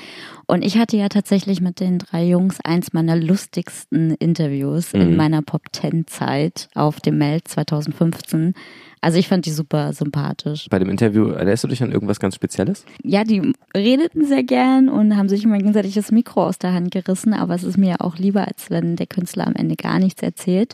Und 0.47 0.65
ich 0.65 0.77
hatte 0.77 0.97
ja 0.97 1.07
tatsächlich 1.07 1.61
mit 1.61 1.79
den 1.79 1.99
drei 1.99 2.25
Jungs 2.27 2.59
eins 2.65 2.91
meiner 2.91 3.15
lustigsten 3.15 4.11
Interviews 4.15 4.93
in 4.93 5.11
Mhm. 5.11 5.15
meiner 5.15 5.41
Pop 5.41 5.61
10 5.71 6.07
Zeit 6.07 6.67
auf 6.75 6.99
dem 6.99 7.17
Meld 7.19 7.47
2015. 7.47 8.53
Also 8.99 9.17
ich 9.17 9.29
fand 9.29 9.45
die 9.45 9.51
super 9.51 9.93
sympathisch. 9.93 10.67
Bei 10.69 10.79
dem 10.79 10.89
Interview 10.89 11.27
erinnerst 11.29 11.63
du 11.63 11.67
dich 11.69 11.81
an 11.81 11.91
irgendwas 11.93 12.19
ganz 12.19 12.35
Spezielles? 12.35 12.85
Ja, 13.01 13.23
die 13.23 13.53
redeten 13.73 14.25
sehr 14.25 14.43
gern 14.43 14.89
und 14.89 15.15
haben 15.15 15.29
sich 15.29 15.43
immer 15.45 15.57
gegenseitig 15.57 15.93
das 15.93 16.11
Mikro 16.11 16.43
aus 16.45 16.57
der 16.59 16.73
Hand 16.73 16.91
gerissen, 16.91 17.33
aber 17.33 17.53
es 17.55 17.63
ist 17.63 17.77
mir 17.77 17.91
ja 17.91 17.95
auch 17.99 18.17
lieber, 18.17 18.45
als 18.45 18.69
wenn 18.71 18.97
der 18.97 19.07
Künstler 19.07 19.47
am 19.47 19.53
Ende 19.55 19.75
gar 19.77 19.99
nichts 19.99 20.21
erzählt. 20.21 20.73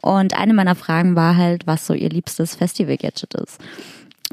Und 0.00 0.38
eine 0.38 0.54
meiner 0.54 0.74
Fragen 0.74 1.16
war 1.16 1.36
halt, 1.36 1.66
was 1.66 1.86
so 1.86 1.94
ihr 1.94 2.10
liebstes 2.10 2.54
Festival-Gadget 2.54 3.34
ist. 3.34 3.60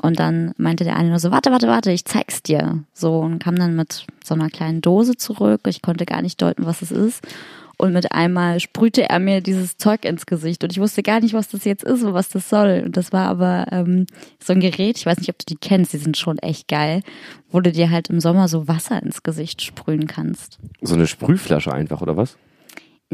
Und 0.01 0.19
dann 0.19 0.53
meinte 0.57 0.83
der 0.83 0.95
eine 0.95 1.09
nur 1.09 1.19
so, 1.19 1.31
warte, 1.31 1.51
warte, 1.51 1.67
warte, 1.67 1.91
ich 1.91 2.05
zeig's 2.05 2.41
dir. 2.41 2.83
So, 2.93 3.19
und 3.19 3.39
kam 3.39 3.55
dann 3.55 3.75
mit 3.75 4.05
so 4.23 4.33
einer 4.33 4.49
kleinen 4.49 4.81
Dose 4.81 5.15
zurück. 5.15 5.61
Ich 5.67 5.81
konnte 5.81 6.05
gar 6.05 6.21
nicht 6.21 6.41
deuten, 6.41 6.65
was 6.65 6.81
es 6.81 6.91
ist. 6.91 7.23
Und 7.77 7.93
mit 7.93 8.11
einmal 8.11 8.59
sprühte 8.59 9.09
er 9.09 9.19
mir 9.19 9.41
dieses 9.41 9.77
Zeug 9.77 10.05
ins 10.05 10.25
Gesicht. 10.25 10.63
Und 10.63 10.71
ich 10.71 10.79
wusste 10.79 11.03
gar 11.03 11.19
nicht, 11.19 11.33
was 11.33 11.49
das 11.49 11.63
jetzt 11.65 11.83
ist 11.83 12.03
und 12.03 12.13
was 12.13 12.29
das 12.29 12.49
soll. 12.49 12.83
Und 12.85 12.97
das 12.97 13.11
war 13.11 13.27
aber 13.27 13.65
ähm, 13.71 14.05
so 14.41 14.53
ein 14.53 14.59
Gerät, 14.59 14.97
ich 14.97 15.05
weiß 15.05 15.17
nicht, 15.17 15.29
ob 15.29 15.39
du 15.39 15.45
die 15.45 15.57
kennst, 15.57 15.93
die 15.93 15.97
sind 15.97 16.17
schon 16.17 16.37
echt 16.37 16.67
geil, 16.67 17.01
wo 17.51 17.59
du 17.61 17.71
dir 17.71 17.89
halt 17.89 18.09
im 18.09 18.19
Sommer 18.19 18.47
so 18.47 18.67
Wasser 18.67 19.01
ins 19.01 19.23
Gesicht 19.23 19.61
sprühen 19.61 20.07
kannst. 20.07 20.59
So 20.81 20.93
eine 20.93 21.07
Sprühflasche 21.07 21.73
einfach, 21.73 22.01
oder 22.01 22.15
was? 22.15 22.37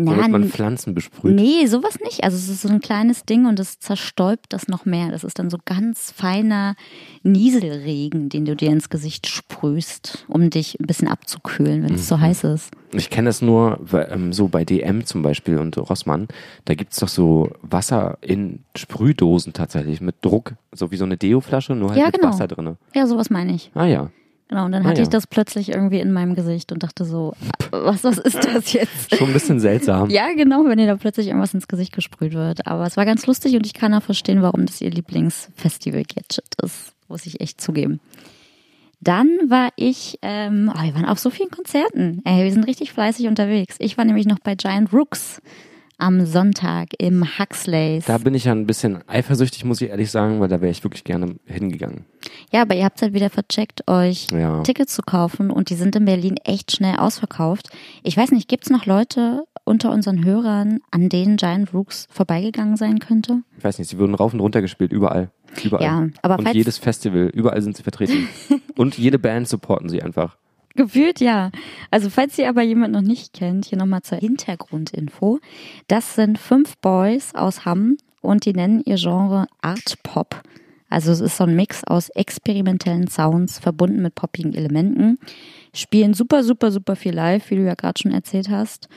Womit 0.05 0.21
Na, 0.21 0.27
man 0.27 0.49
Pflanzen 0.49 0.93
besprüht. 0.93 1.35
Nee, 1.35 1.65
sowas 1.67 1.97
nicht. 2.03 2.23
Also 2.23 2.37
es 2.37 2.49
ist 2.49 2.61
so 2.61 2.69
ein 2.69 2.79
kleines 2.79 3.23
Ding 3.23 3.45
und 3.45 3.59
es 3.59 3.79
zerstäubt 3.79 4.47
das 4.49 4.67
noch 4.67 4.85
mehr. 4.85 5.09
Das 5.11 5.23
ist 5.23 5.39
dann 5.39 5.49
so 5.49 5.57
ganz 5.65 6.11
feiner 6.11 6.75
Nieselregen, 7.23 8.29
den 8.29 8.45
du 8.45 8.55
dir 8.55 8.69
ins 8.71 8.89
Gesicht 8.89 9.27
sprühst, 9.27 10.25
um 10.27 10.49
dich 10.49 10.79
ein 10.79 10.87
bisschen 10.87 11.07
abzukühlen, 11.07 11.83
wenn 11.83 11.95
es 11.95 12.07
so 12.07 12.19
heiß 12.19 12.43
ist. 12.45 12.71
Ich 12.91 13.09
kenne 13.09 13.29
das 13.29 13.41
nur 13.41 13.79
ähm, 13.93 14.33
so 14.33 14.47
bei 14.47 14.65
DM 14.65 15.05
zum 15.05 15.21
Beispiel 15.21 15.57
und 15.59 15.77
Rossmann. 15.77 16.27
Da 16.65 16.73
gibt's 16.75 16.99
doch 16.99 17.07
so 17.07 17.51
Wasser 17.61 18.17
in 18.21 18.59
Sprühdosen 18.75 19.53
tatsächlich 19.53 20.01
mit 20.01 20.15
Druck. 20.21 20.53
So 20.73 20.91
wie 20.91 20.97
so 20.97 21.05
eine 21.05 21.17
Deo-Flasche, 21.17 21.75
nur 21.75 21.89
halt 21.91 21.99
Ja, 21.99 22.05
mit 22.07 22.15
genau. 22.15 22.29
Wasser 22.29 22.47
drinne. 22.47 22.77
Ja, 22.95 23.05
sowas 23.07 23.29
meine 23.29 23.53
ich. 23.53 23.71
Ah 23.75 23.85
ja, 23.85 24.09
Genau, 24.49 24.65
und 24.65 24.71
dann 24.71 24.83
Ah, 24.85 24.89
hatte 24.89 25.01
ja. 25.01 25.03
ich 25.03 25.09
das 25.09 25.27
plötzlich 25.27 25.69
irgendwie 25.69 25.99
in 25.99 26.11
meinem 26.11 26.33
Gesicht 26.35 26.71
und 26.71 26.81
dachte 26.83 27.05
so, 27.05 27.33
was, 27.71 28.03
was 28.03 28.17
ist 28.17 28.43
das 28.43 28.73
jetzt? 28.73 29.15
schon 29.15 29.27
ein 29.27 29.33
bisschen 29.33 29.59
seltsam. 29.59 30.09
Ja, 30.09 30.33
genau, 30.35 30.65
wenn 30.65 30.77
dir 30.79 30.87
da 30.87 30.95
plötzlich 30.97 31.27
irgendwas 31.27 31.53
ins 31.53 31.67
Gesicht 31.67 31.93
gesprüht 31.93 32.33
wird. 32.33 32.65
Aber 32.65 32.85
es 32.87 32.97
war 32.97 33.05
ganz 33.05 33.27
lustig 33.27 33.55
und 33.55 33.65
ich 33.65 33.73
kann 33.73 33.93
auch 33.93 34.01
verstehen, 34.03 34.41
warum 34.41 34.65
das 34.65 34.81
ihr 34.81 34.89
Lieblingsfestival-Gadget 34.91 36.55
ist. 36.63 36.93
Muss 37.07 37.25
ich 37.25 37.41
echt 37.41 37.61
zugeben. 37.61 37.99
Dann 39.01 39.27
war 39.47 39.69
ich, 39.77 40.19
ähm, 40.23 40.71
oh, 40.75 40.81
wir 40.83 40.93
waren 40.93 41.05
auf 41.05 41.19
so 41.19 41.29
vielen 41.29 41.51
Konzerten. 41.51 42.21
Ey, 42.25 42.43
wir 42.43 42.51
sind 42.51 42.65
richtig 42.65 42.91
fleißig 42.91 43.27
unterwegs. 43.27 43.75
Ich 43.79 43.97
war 43.97 44.03
nämlich 44.05 44.25
noch 44.25 44.39
bei 44.39 44.55
Giant 44.55 44.91
Rooks 44.91 45.41
am 45.99 46.25
Sonntag 46.25 46.89
im 46.97 47.25
Huxleys. 47.37 48.05
Da 48.05 48.17
bin 48.17 48.33
ich 48.33 48.45
ja 48.45 48.51
ein 48.53 48.65
bisschen 48.65 48.99
eifersüchtig, 49.07 49.65
muss 49.65 49.81
ich 49.81 49.89
ehrlich 49.89 50.09
sagen, 50.09 50.39
weil 50.39 50.47
da 50.47 50.61
wäre 50.61 50.71
ich 50.71 50.83
wirklich 50.83 51.03
gerne 51.03 51.35
hingegangen. 51.45 52.05
Ja, 52.51 52.61
aber 52.63 52.75
ihr 52.75 52.85
habt 52.85 53.01
halt 53.01 53.13
wieder 53.13 53.29
vercheckt, 53.29 53.87
euch 53.87 54.27
Ja. 54.31 54.63
Tickets 54.63 54.95
zu 54.95 55.01
kaufen 55.01 55.51
und 55.51 55.69
die 55.69 55.75
sind 55.75 55.95
in 55.95 56.05
Berlin 56.05 56.37
echt 56.43 56.71
schnell 56.71 56.95
ausverkauft. 56.95 57.69
Ich 58.03 58.17
weiß 58.17 58.31
nicht, 58.31 58.47
gibt's 58.47 58.69
noch 58.69 58.85
Leute 58.85 59.43
unter 59.65 59.91
unseren 59.91 60.25
Hörern, 60.25 60.79
an 60.89 61.09
denen 61.09 61.37
Giant 61.37 61.73
Rooks 61.73 62.07
vorbeigegangen 62.09 62.75
sein 62.75 62.99
könnte? 62.99 63.43
Ich 63.57 63.63
weiß 63.63 63.77
nicht, 63.77 63.89
sie 63.89 63.99
wurden 63.99 64.15
rauf 64.15 64.33
und 64.33 64.39
runter 64.39 64.61
gespielt, 64.61 64.91
überall. 64.91 65.29
Überall. 65.63 65.83
Ja, 65.85 66.07
aber 66.21 66.39
und 66.39 66.53
jedes 66.53 66.77
Festival, 66.77 67.29
überall 67.33 67.61
sind 67.61 67.77
sie 67.77 67.83
vertreten. 67.83 68.27
und 68.77 68.97
jede 68.97 69.19
Band 69.19 69.47
supporten 69.47 69.89
sie 69.89 70.01
einfach. 70.01 70.37
Gefühlt 70.79 71.19
ja. 71.19 71.51
Also 71.91 72.09
falls 72.09 72.37
ihr 72.37 72.47
aber 72.47 72.61
jemand 72.61 72.93
noch 72.93 73.01
nicht 73.01 73.33
kennt, 73.33 73.65
hier 73.65 73.77
nochmal 73.77 74.01
zur 74.01 74.17
Hintergrundinfo. 74.17 75.39
Das 75.89 76.15
sind 76.15 76.39
fünf 76.39 76.77
Boys 76.77 77.35
aus 77.35 77.65
Hamm 77.65 77.97
und 78.21 78.45
die 78.45 78.53
nennen 78.53 78.81
ihr 78.85 78.95
Genre 78.95 79.47
Art 79.61 80.01
Pop. 80.03 80.41
Also 80.89 81.11
es 81.11 81.19
ist 81.19 81.35
so 81.35 81.43
ein 81.43 81.57
Mix 81.57 81.83
aus 81.83 82.07
experimentellen 82.11 83.09
Sounds 83.09 83.59
verbunden 83.59 84.01
mit 84.01 84.15
poppigen 84.15 84.53
Elementen. 84.53 85.19
Spielen 85.73 86.13
super, 86.13 86.45
super, 86.45 86.71
super 86.71 86.95
viel 86.95 87.13
live, 87.13 87.49
wie 87.49 87.57
du 87.57 87.65
ja 87.65 87.75
gerade 87.75 88.01
schon 88.01 88.13
erzählt 88.13 88.47
hast. 88.47 88.87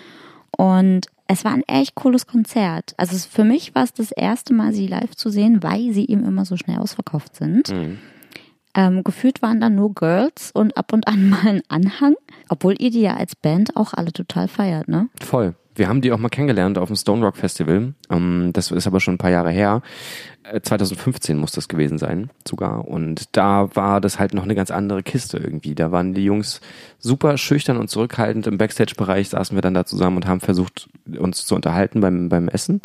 Und 0.56 1.08
es 1.26 1.44
war 1.44 1.52
ein 1.52 1.64
echt 1.66 1.96
cooles 1.96 2.28
Konzert. 2.28 2.94
Also 2.96 3.16
für 3.28 3.42
mich 3.42 3.74
war 3.74 3.82
es 3.82 3.92
das 3.92 4.12
erste 4.12 4.54
Mal, 4.54 4.72
sie 4.72 4.86
live 4.86 5.16
zu 5.16 5.30
sehen, 5.30 5.64
weil 5.64 5.92
sie 5.92 6.06
eben 6.06 6.24
immer 6.24 6.44
so 6.44 6.56
schnell 6.56 6.78
ausverkauft 6.78 7.34
sind. 7.34 7.72
Mhm. 7.72 7.98
Ähm, 8.74 9.04
gefühlt 9.04 9.42
waren 9.42 9.60
da 9.60 9.68
nur 9.68 9.94
Girls 9.94 10.50
und 10.52 10.76
ab 10.76 10.92
und 10.92 11.06
an 11.06 11.28
mal 11.30 11.46
ein 11.46 11.62
Anhang, 11.68 12.14
obwohl 12.48 12.74
ihr 12.78 12.90
die 12.90 13.02
ja 13.02 13.14
als 13.16 13.36
Band 13.36 13.76
auch 13.76 13.92
alle 13.94 14.12
total 14.12 14.48
feiert, 14.48 14.88
ne? 14.88 15.08
Voll. 15.20 15.54
Wir 15.74 15.88
haben 15.88 16.02
die 16.02 16.12
auch 16.12 16.18
mal 16.18 16.28
kennengelernt 16.28 16.76
auf 16.76 16.88
dem 16.88 16.96
Stone 16.96 17.24
Rock 17.24 17.36
Festival. 17.36 17.94
Ähm, 18.10 18.50
das 18.52 18.70
ist 18.70 18.86
aber 18.86 19.00
schon 19.00 19.14
ein 19.14 19.18
paar 19.18 19.30
Jahre 19.30 19.50
her. 19.50 19.80
2015 20.62 21.36
äh, 21.36 21.40
muss 21.40 21.52
das 21.52 21.68
gewesen 21.68 21.98
sein, 21.98 22.30
sogar. 22.46 22.86
Und 22.88 23.36
da 23.36 23.74
war 23.74 24.00
das 24.00 24.18
halt 24.18 24.34
noch 24.34 24.42
eine 24.42 24.54
ganz 24.54 24.70
andere 24.70 25.02
Kiste 25.02 25.38
irgendwie. 25.38 25.74
Da 25.74 25.92
waren 25.92 26.14
die 26.14 26.24
Jungs 26.24 26.60
super 26.98 27.38
schüchtern 27.38 27.76
und 27.76 27.88
zurückhaltend. 27.88 28.46
Im 28.46 28.58
Backstage-Bereich 28.58 29.28
saßen 29.28 29.56
wir 29.56 29.62
dann 29.62 29.74
da 29.74 29.84
zusammen 29.84 30.16
und 30.16 30.26
haben 30.26 30.40
versucht, 30.40 30.88
uns 31.18 31.46
zu 31.46 31.54
unterhalten 31.54 32.00
beim, 32.00 32.28
beim 32.28 32.48
Essen. 32.48 32.80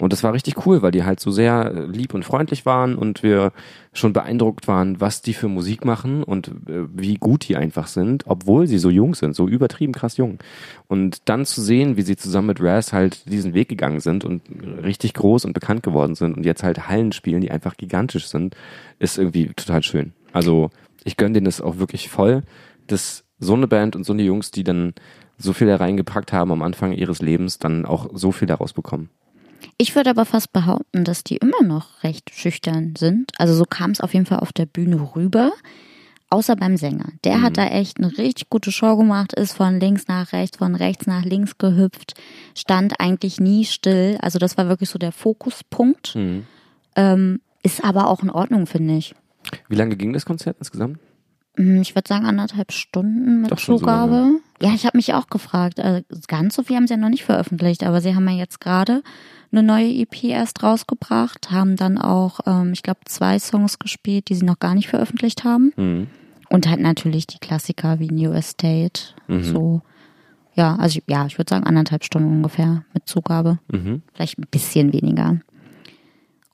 Und 0.00 0.12
das 0.12 0.22
war 0.22 0.32
richtig 0.32 0.66
cool, 0.66 0.82
weil 0.82 0.92
die 0.92 1.04
halt 1.04 1.20
so 1.20 1.30
sehr 1.30 1.86
lieb 1.86 2.14
und 2.14 2.24
freundlich 2.24 2.64
waren 2.64 2.96
und 2.96 3.22
wir 3.22 3.52
schon 3.92 4.12
beeindruckt 4.12 4.68
waren, 4.68 5.00
was 5.00 5.20
die 5.20 5.34
für 5.34 5.48
Musik 5.48 5.84
machen 5.84 6.22
und 6.22 6.48
äh, 6.68 6.86
wie 6.94 7.16
gut 7.16 7.48
die 7.48 7.56
einfach 7.56 7.88
sind, 7.88 8.24
obwohl 8.26 8.66
sie 8.66 8.78
so 8.78 8.88
jung 8.88 9.14
sind, 9.14 9.34
so 9.34 9.48
übertrieben 9.48 9.92
krass 9.92 10.16
jung. 10.16 10.38
Und 10.86 11.28
dann 11.28 11.44
zu 11.44 11.60
sehen, 11.60 11.96
wie 11.96 12.02
sie 12.02 12.16
zusammen 12.16 12.48
mit 12.48 12.62
Raz 12.62 12.92
halt 12.92 13.30
diesen 13.30 13.52
Weg 13.52 13.68
gegangen 13.68 14.00
sind 14.00 14.24
und 14.24 14.42
richtig 14.82 15.14
groß 15.14 15.44
und 15.44 15.54
bekannt 15.54 15.82
geworden 15.82 16.14
sind 16.14 16.36
und 16.36 16.46
jetzt 16.46 16.62
halt 16.62 16.88
Hallen 16.90 17.12
spielen, 17.12 17.40
die 17.40 17.50
einfach 17.50 17.76
gigantisch 17.76 18.26
sind, 18.26 18.56
ist 18.98 19.18
irgendwie 19.18 19.48
total 19.54 19.82
schön. 19.82 20.12
Also 20.32 20.70
ich 21.04 21.16
gönne 21.16 21.34
denen 21.34 21.46
das 21.46 21.60
auch 21.60 21.78
wirklich 21.78 22.08
voll, 22.08 22.42
dass 22.86 23.24
so 23.38 23.54
eine 23.54 23.66
Band 23.66 23.96
und 23.96 24.04
so 24.04 24.12
eine 24.12 24.22
Jungs, 24.22 24.50
die 24.50 24.64
dann 24.64 24.94
so 25.38 25.52
viel 25.52 25.66
da 25.66 25.76
reingepackt 25.76 26.32
haben 26.32 26.52
am 26.52 26.62
Anfang 26.62 26.92
ihres 26.92 27.22
Lebens, 27.22 27.58
dann 27.58 27.86
auch 27.86 28.10
so 28.12 28.32
viel 28.32 28.46
daraus 28.46 28.72
bekommen. 28.72 29.08
Ich 29.78 29.94
würde 29.94 30.10
aber 30.10 30.24
fast 30.24 30.52
behaupten, 30.52 31.04
dass 31.04 31.24
die 31.24 31.36
immer 31.36 31.62
noch 31.62 32.02
recht 32.02 32.30
schüchtern 32.34 32.94
sind. 32.96 33.32
Also 33.38 33.54
so 33.54 33.64
kam 33.64 33.90
es 33.90 34.00
auf 34.00 34.12
jeden 34.14 34.26
Fall 34.26 34.40
auf 34.40 34.52
der 34.52 34.66
Bühne 34.66 35.14
rüber. 35.14 35.52
Außer 36.32 36.54
beim 36.54 36.76
Sänger. 36.76 37.08
Der 37.24 37.38
mhm. 37.38 37.42
hat 37.42 37.56
da 37.58 37.66
echt 37.66 37.98
eine 37.98 38.16
richtig 38.16 38.50
gute 38.50 38.70
Show 38.70 38.96
gemacht, 38.96 39.32
ist 39.32 39.54
von 39.54 39.80
links 39.80 40.06
nach 40.06 40.32
rechts, 40.32 40.58
von 40.58 40.76
rechts 40.76 41.08
nach 41.08 41.24
links 41.24 41.58
gehüpft, 41.58 42.14
stand 42.56 43.00
eigentlich 43.00 43.40
nie 43.40 43.64
still. 43.64 44.16
Also 44.20 44.38
das 44.38 44.56
war 44.56 44.68
wirklich 44.68 44.90
so 44.90 44.98
der 44.98 45.10
Fokuspunkt. 45.10 46.14
Mhm. 46.14 46.46
Ähm, 46.96 47.40
ist 47.62 47.84
aber 47.84 48.08
auch 48.08 48.22
in 48.22 48.30
Ordnung, 48.30 48.66
finde 48.66 48.96
ich. 48.96 49.14
Wie 49.68 49.76
lange 49.76 49.96
ging 49.96 50.12
das 50.12 50.26
Konzert 50.26 50.56
insgesamt? 50.58 50.98
Hm, 51.56 51.82
ich 51.82 51.94
würde 51.94 52.08
sagen 52.08 52.26
anderthalb 52.26 52.72
Stunden 52.72 53.42
mit 53.42 53.58
Zugabe. 53.58 54.32
So 54.32 54.66
ja, 54.66 54.74
ich 54.74 54.84
habe 54.84 54.98
mich 54.98 55.14
auch 55.14 55.28
gefragt. 55.28 55.80
Also 55.80 56.04
ganz 56.28 56.54
so 56.54 56.62
viel 56.62 56.76
haben 56.76 56.86
sie 56.86 56.94
ja 56.94 57.00
noch 57.00 57.08
nicht 57.08 57.24
veröffentlicht, 57.24 57.82
aber 57.84 58.00
sie 58.00 58.14
haben 58.14 58.28
ja 58.28 58.36
jetzt 58.36 58.60
gerade 58.60 59.02
eine 59.52 59.62
neue 59.62 59.90
EP 59.90 60.24
erst 60.24 60.62
rausgebracht, 60.62 61.50
haben 61.50 61.76
dann 61.76 61.98
auch, 61.98 62.40
ähm, 62.46 62.72
ich 62.72 62.82
glaube, 62.82 63.00
zwei 63.06 63.38
Songs 63.38 63.78
gespielt, 63.78 64.28
die 64.28 64.34
sie 64.34 64.44
noch 64.44 64.58
gar 64.58 64.74
nicht 64.74 64.88
veröffentlicht 64.88 65.44
haben. 65.44 65.72
Mhm. 65.76 66.06
Und 66.50 66.68
halt 66.68 66.80
natürlich 66.80 67.26
die 67.26 67.38
Klassiker 67.38 68.00
wie 68.00 68.10
New 68.10 68.32
Estate. 68.32 69.14
Mhm. 69.28 69.42
So. 69.42 69.82
Ja, 70.54 70.76
also 70.76 71.00
ja, 71.08 71.26
ich 71.26 71.38
würde 71.38 71.48
sagen 71.48 71.64
anderthalb 71.64 72.04
Stunden 72.04 72.28
ungefähr 72.28 72.84
mit 72.92 73.06
Zugabe. 73.08 73.58
Mhm. 73.70 74.02
Vielleicht 74.12 74.38
ein 74.38 74.46
bisschen 74.50 74.92
weniger. 74.92 75.40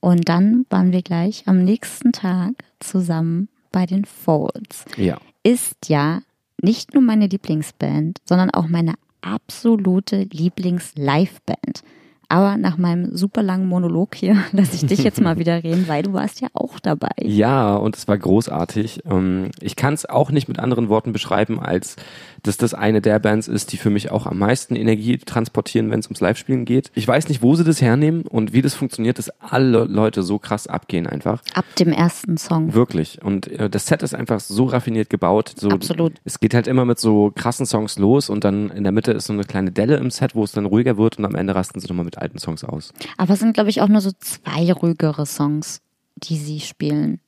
Und 0.00 0.28
dann 0.28 0.66
waren 0.70 0.92
wir 0.92 1.02
gleich 1.02 1.44
am 1.46 1.64
nächsten 1.64 2.12
Tag 2.12 2.52
zusammen 2.80 3.48
bei 3.72 3.86
den 3.86 4.04
Folds. 4.04 4.84
Ja. 4.96 5.18
Ist 5.42 5.88
ja 5.88 6.20
nicht 6.62 6.94
nur 6.94 7.02
meine 7.02 7.26
Lieblingsband, 7.26 8.18
sondern 8.24 8.50
auch 8.50 8.68
meine 8.68 8.94
absolute 9.20 10.22
Lieblings-Live-Band. 10.22 11.82
Aber 12.28 12.56
nach 12.56 12.76
meinem 12.76 13.16
super 13.16 13.42
langen 13.42 13.68
Monolog 13.68 14.14
hier 14.14 14.36
lasse 14.52 14.76
ich 14.76 14.86
dich 14.86 15.04
jetzt 15.04 15.20
mal 15.20 15.38
wieder 15.38 15.62
reden, 15.62 15.88
weil 15.88 16.02
du 16.02 16.12
warst 16.12 16.40
ja 16.40 16.48
auch 16.54 16.78
dabei. 16.80 17.12
Ja, 17.22 17.76
und 17.76 17.96
es 17.96 18.08
war 18.08 18.18
großartig. 18.18 19.00
Ähm, 19.10 19.50
ich 19.60 19.76
kann 19.76 19.94
es 19.94 20.06
auch 20.06 20.30
nicht 20.30 20.48
mit 20.48 20.58
anderen 20.58 20.88
Worten 20.88 21.12
beschreiben, 21.12 21.60
als 21.60 21.96
dass 22.42 22.56
das 22.56 22.74
eine 22.74 23.00
der 23.00 23.18
Bands 23.18 23.48
ist, 23.48 23.72
die 23.72 23.76
für 23.76 23.90
mich 23.90 24.10
auch 24.10 24.26
am 24.26 24.38
meisten 24.38 24.76
Energie 24.76 25.18
transportieren, 25.18 25.90
wenn 25.90 26.00
es 26.00 26.06
ums 26.06 26.20
Live-Spielen 26.20 26.64
geht. 26.64 26.90
Ich 26.94 27.06
weiß 27.06 27.28
nicht, 27.28 27.42
wo 27.42 27.54
sie 27.54 27.64
das 27.64 27.82
hernehmen 27.82 28.22
und 28.22 28.52
wie 28.52 28.62
das 28.62 28.74
funktioniert, 28.74 29.18
dass 29.18 29.30
alle 29.40 29.84
Leute 29.84 30.22
so 30.22 30.38
krass 30.38 30.66
abgehen 30.66 31.06
einfach. 31.06 31.42
Ab 31.54 31.64
dem 31.78 31.92
ersten 31.92 32.36
Song. 32.36 32.74
Wirklich. 32.74 33.22
Und 33.22 33.48
äh, 33.48 33.68
das 33.68 33.86
Set 33.86 34.02
ist 34.02 34.14
einfach 34.14 34.40
so 34.40 34.64
raffiniert 34.64 35.10
gebaut. 35.10 35.54
So, 35.56 35.70
Absolut. 35.70 36.14
Es 36.24 36.40
geht 36.40 36.54
halt 36.54 36.66
immer 36.66 36.84
mit 36.84 36.98
so 36.98 37.32
krassen 37.34 37.66
Songs 37.66 37.98
los 37.98 38.30
und 38.30 38.44
dann 38.44 38.70
in 38.70 38.84
der 38.84 38.92
Mitte 38.92 39.12
ist 39.12 39.26
so 39.26 39.32
eine 39.32 39.44
kleine 39.44 39.72
Delle 39.72 39.96
im 39.96 40.10
Set, 40.10 40.34
wo 40.34 40.44
es 40.44 40.52
dann 40.52 40.66
ruhiger 40.66 40.96
wird 40.96 41.18
und 41.18 41.24
am 41.24 41.34
Ende 41.34 41.54
rasten 41.54 41.80
sie 41.80 41.88
nochmal 41.88 42.04
mit 42.04 42.15
alten 42.16 42.38
Songs 42.38 42.64
aus. 42.64 42.92
Aber 43.16 43.34
es 43.34 43.40
sind, 43.40 43.54
glaube 43.54 43.70
ich, 43.70 43.80
auch 43.80 43.88
nur 43.88 44.00
so 44.00 44.10
zwei 44.18 44.72
ruhigere 44.72 45.26
Songs, 45.26 45.80
die 46.16 46.36
sie 46.36 46.60
spielen. 46.60 47.20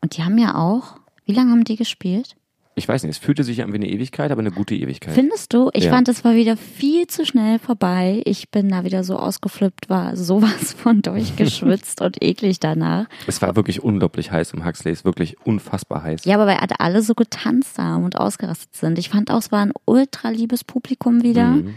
Und 0.00 0.16
die 0.16 0.22
haben 0.22 0.38
ja 0.38 0.54
auch, 0.54 0.96
wie 1.24 1.32
lange 1.32 1.50
haben 1.50 1.64
die 1.64 1.76
gespielt? 1.76 2.36
Ich 2.76 2.88
weiß 2.88 3.02
nicht, 3.02 3.10
es 3.10 3.18
fühlte 3.18 3.44
sich 3.44 3.62
an 3.62 3.72
wie 3.72 3.76
eine 3.76 3.88
Ewigkeit, 3.90 4.30
aber 4.30 4.40
eine 4.40 4.52
gute 4.52 4.74
Ewigkeit. 4.74 5.12
Findest 5.12 5.52
du? 5.52 5.70
Ich 5.74 5.84
ja. 5.84 5.90
fand, 5.90 6.08
es 6.08 6.24
war 6.24 6.34
wieder 6.34 6.56
viel 6.56 7.06
zu 7.08 7.26
schnell 7.26 7.58
vorbei. 7.58 8.22
Ich 8.24 8.50
bin 8.50 8.68
da 8.68 8.84
wieder 8.84 9.04
so 9.04 9.18
ausgeflippt, 9.18 9.90
war 9.90 10.16
sowas 10.16 10.72
von 10.78 11.02
durchgeschwitzt 11.02 12.00
und 12.00 12.22
eklig 12.22 12.60
danach. 12.60 13.06
Es 13.26 13.42
war 13.42 13.56
wirklich 13.56 13.82
unglaublich 13.82 14.30
heiß 14.30 14.52
im 14.52 14.64
Huxleys, 14.64 15.04
wirklich 15.04 15.36
unfassbar 15.44 16.04
heiß. 16.04 16.24
Ja, 16.24 16.36
aber 16.36 16.46
weil 16.46 16.58
alle 16.78 17.02
so 17.02 17.14
getanzt 17.14 17.76
haben 17.76 18.04
und 18.04 18.16
ausgerastet 18.16 18.74
sind. 18.74 18.98
Ich 18.98 19.10
fand 19.10 19.30
auch, 19.30 19.38
es 19.38 19.52
war 19.52 19.60
ein 19.60 19.72
ultra 19.84 20.30
liebes 20.30 20.64
Publikum 20.64 21.22
wieder. 21.22 21.48
Mhm 21.48 21.74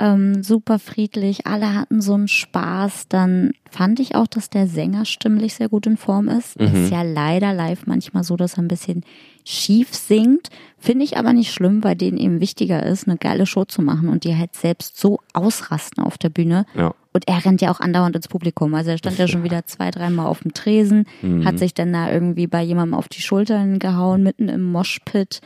ähm, 0.00 0.42
super 0.42 0.78
friedlich, 0.78 1.46
alle 1.46 1.74
hatten 1.74 2.00
so 2.00 2.14
einen 2.14 2.28
Spaß. 2.28 3.08
Dann 3.08 3.52
fand 3.70 4.00
ich 4.00 4.14
auch, 4.14 4.26
dass 4.26 4.50
der 4.50 4.66
Sänger 4.66 5.04
stimmlich 5.04 5.54
sehr 5.54 5.68
gut 5.68 5.86
in 5.86 5.96
Form 5.96 6.28
ist. 6.28 6.58
Mhm. 6.58 6.66
Ist 6.66 6.90
ja 6.90 7.02
leider 7.02 7.52
live 7.52 7.86
manchmal 7.86 8.24
so, 8.24 8.36
dass 8.36 8.54
er 8.54 8.62
ein 8.62 8.68
bisschen 8.68 9.04
schief 9.44 9.94
singt. 9.94 10.50
Finde 10.78 11.04
ich 11.04 11.16
aber 11.16 11.32
nicht 11.32 11.52
schlimm, 11.52 11.82
weil 11.82 11.96
denen 11.96 12.18
eben 12.18 12.40
wichtiger 12.40 12.84
ist, 12.84 13.08
eine 13.08 13.16
geile 13.16 13.46
Show 13.46 13.64
zu 13.64 13.82
machen 13.82 14.08
und 14.08 14.24
die 14.24 14.36
halt 14.36 14.54
selbst 14.54 14.98
so 14.98 15.20
ausrasten 15.32 16.04
auf 16.04 16.18
der 16.18 16.28
Bühne. 16.28 16.66
Ja. 16.74 16.94
Und 17.12 17.26
er 17.26 17.44
rennt 17.44 17.60
ja 17.60 17.70
auch 17.70 17.80
andauernd 17.80 18.14
ins 18.14 18.28
Publikum. 18.28 18.74
Also 18.74 18.90
er 18.90 18.98
stand 18.98 19.18
ja 19.18 19.26
schon 19.26 19.42
wieder 19.42 19.66
zwei, 19.66 19.90
dreimal 19.90 20.26
auf 20.26 20.40
dem 20.40 20.54
Tresen, 20.54 21.04
mhm. 21.22 21.44
hat 21.44 21.58
sich 21.58 21.74
dann 21.74 21.92
da 21.92 22.12
irgendwie 22.12 22.46
bei 22.46 22.62
jemandem 22.62 22.94
auf 22.94 23.08
die 23.08 23.22
Schultern 23.22 23.78
gehauen, 23.78 24.22
mitten 24.22 24.48
im 24.48 24.62
Moshpit. 24.62 25.40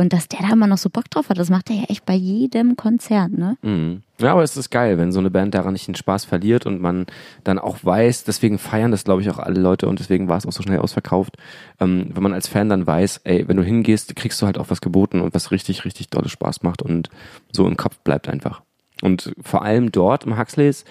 Und 0.00 0.14
dass 0.14 0.28
der 0.28 0.40
da 0.40 0.52
immer 0.54 0.66
noch 0.66 0.78
so 0.78 0.88
Bock 0.88 1.10
drauf 1.10 1.28
hat, 1.28 1.36
das 1.36 1.50
macht 1.50 1.68
er 1.68 1.76
ja 1.76 1.82
echt 1.88 2.06
bei 2.06 2.14
jedem 2.14 2.74
Konzert, 2.74 3.32
ne? 3.32 3.58
Mhm. 3.60 4.02
Ja, 4.18 4.32
aber 4.32 4.42
es 4.42 4.56
ist 4.56 4.70
geil, 4.70 4.96
wenn 4.96 5.12
so 5.12 5.18
eine 5.18 5.30
Band 5.30 5.54
daran 5.54 5.74
nicht 5.74 5.88
den 5.88 5.94
Spaß 5.94 6.24
verliert 6.24 6.64
und 6.64 6.80
man 6.80 7.04
dann 7.44 7.58
auch 7.58 7.84
weiß, 7.84 8.24
deswegen 8.24 8.58
feiern 8.58 8.92
das, 8.92 9.04
glaube 9.04 9.20
ich, 9.20 9.28
auch 9.28 9.38
alle 9.38 9.60
Leute 9.60 9.88
und 9.88 9.98
deswegen 9.98 10.26
war 10.26 10.38
es 10.38 10.46
auch 10.46 10.52
so 10.52 10.62
schnell 10.62 10.78
ausverkauft. 10.78 11.36
Ähm, 11.80 12.12
wenn 12.14 12.22
man 12.22 12.32
als 12.32 12.48
Fan 12.48 12.70
dann 12.70 12.86
weiß, 12.86 13.20
ey, 13.24 13.46
wenn 13.46 13.58
du 13.58 13.62
hingehst, 13.62 14.16
kriegst 14.16 14.40
du 14.40 14.46
halt 14.46 14.56
auch 14.56 14.70
was 14.70 14.80
geboten 14.80 15.20
und 15.20 15.34
was 15.34 15.50
richtig, 15.50 15.84
richtig 15.84 16.08
dolle 16.08 16.30
Spaß 16.30 16.62
macht 16.62 16.80
und 16.80 17.10
so 17.52 17.66
im 17.66 17.76
Kopf 17.76 17.98
bleibt 17.98 18.26
einfach. 18.26 18.62
Und 19.02 19.34
vor 19.42 19.62
allem 19.62 19.92
dort 19.92 20.24
im 20.24 20.38
Huxleys, 20.38 20.86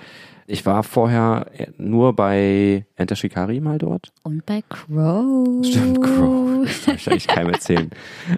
ich 0.49 0.65
war 0.65 0.83
vorher 0.83 1.45
nur 1.77 2.13
bei 2.13 2.85
Enter 2.95 3.15
Shikari 3.15 3.59
mal 3.59 3.77
dort. 3.77 4.11
Und 4.23 4.45
bei 4.45 4.63
Crow. 4.67 5.63
Stimmt, 5.63 6.01
Crow. 6.01 6.49
Das 6.59 6.83
kann 6.83 6.95
ich 6.95 7.07
eigentlich 7.07 7.27
keinem 7.27 7.53
erzählen. 7.53 7.89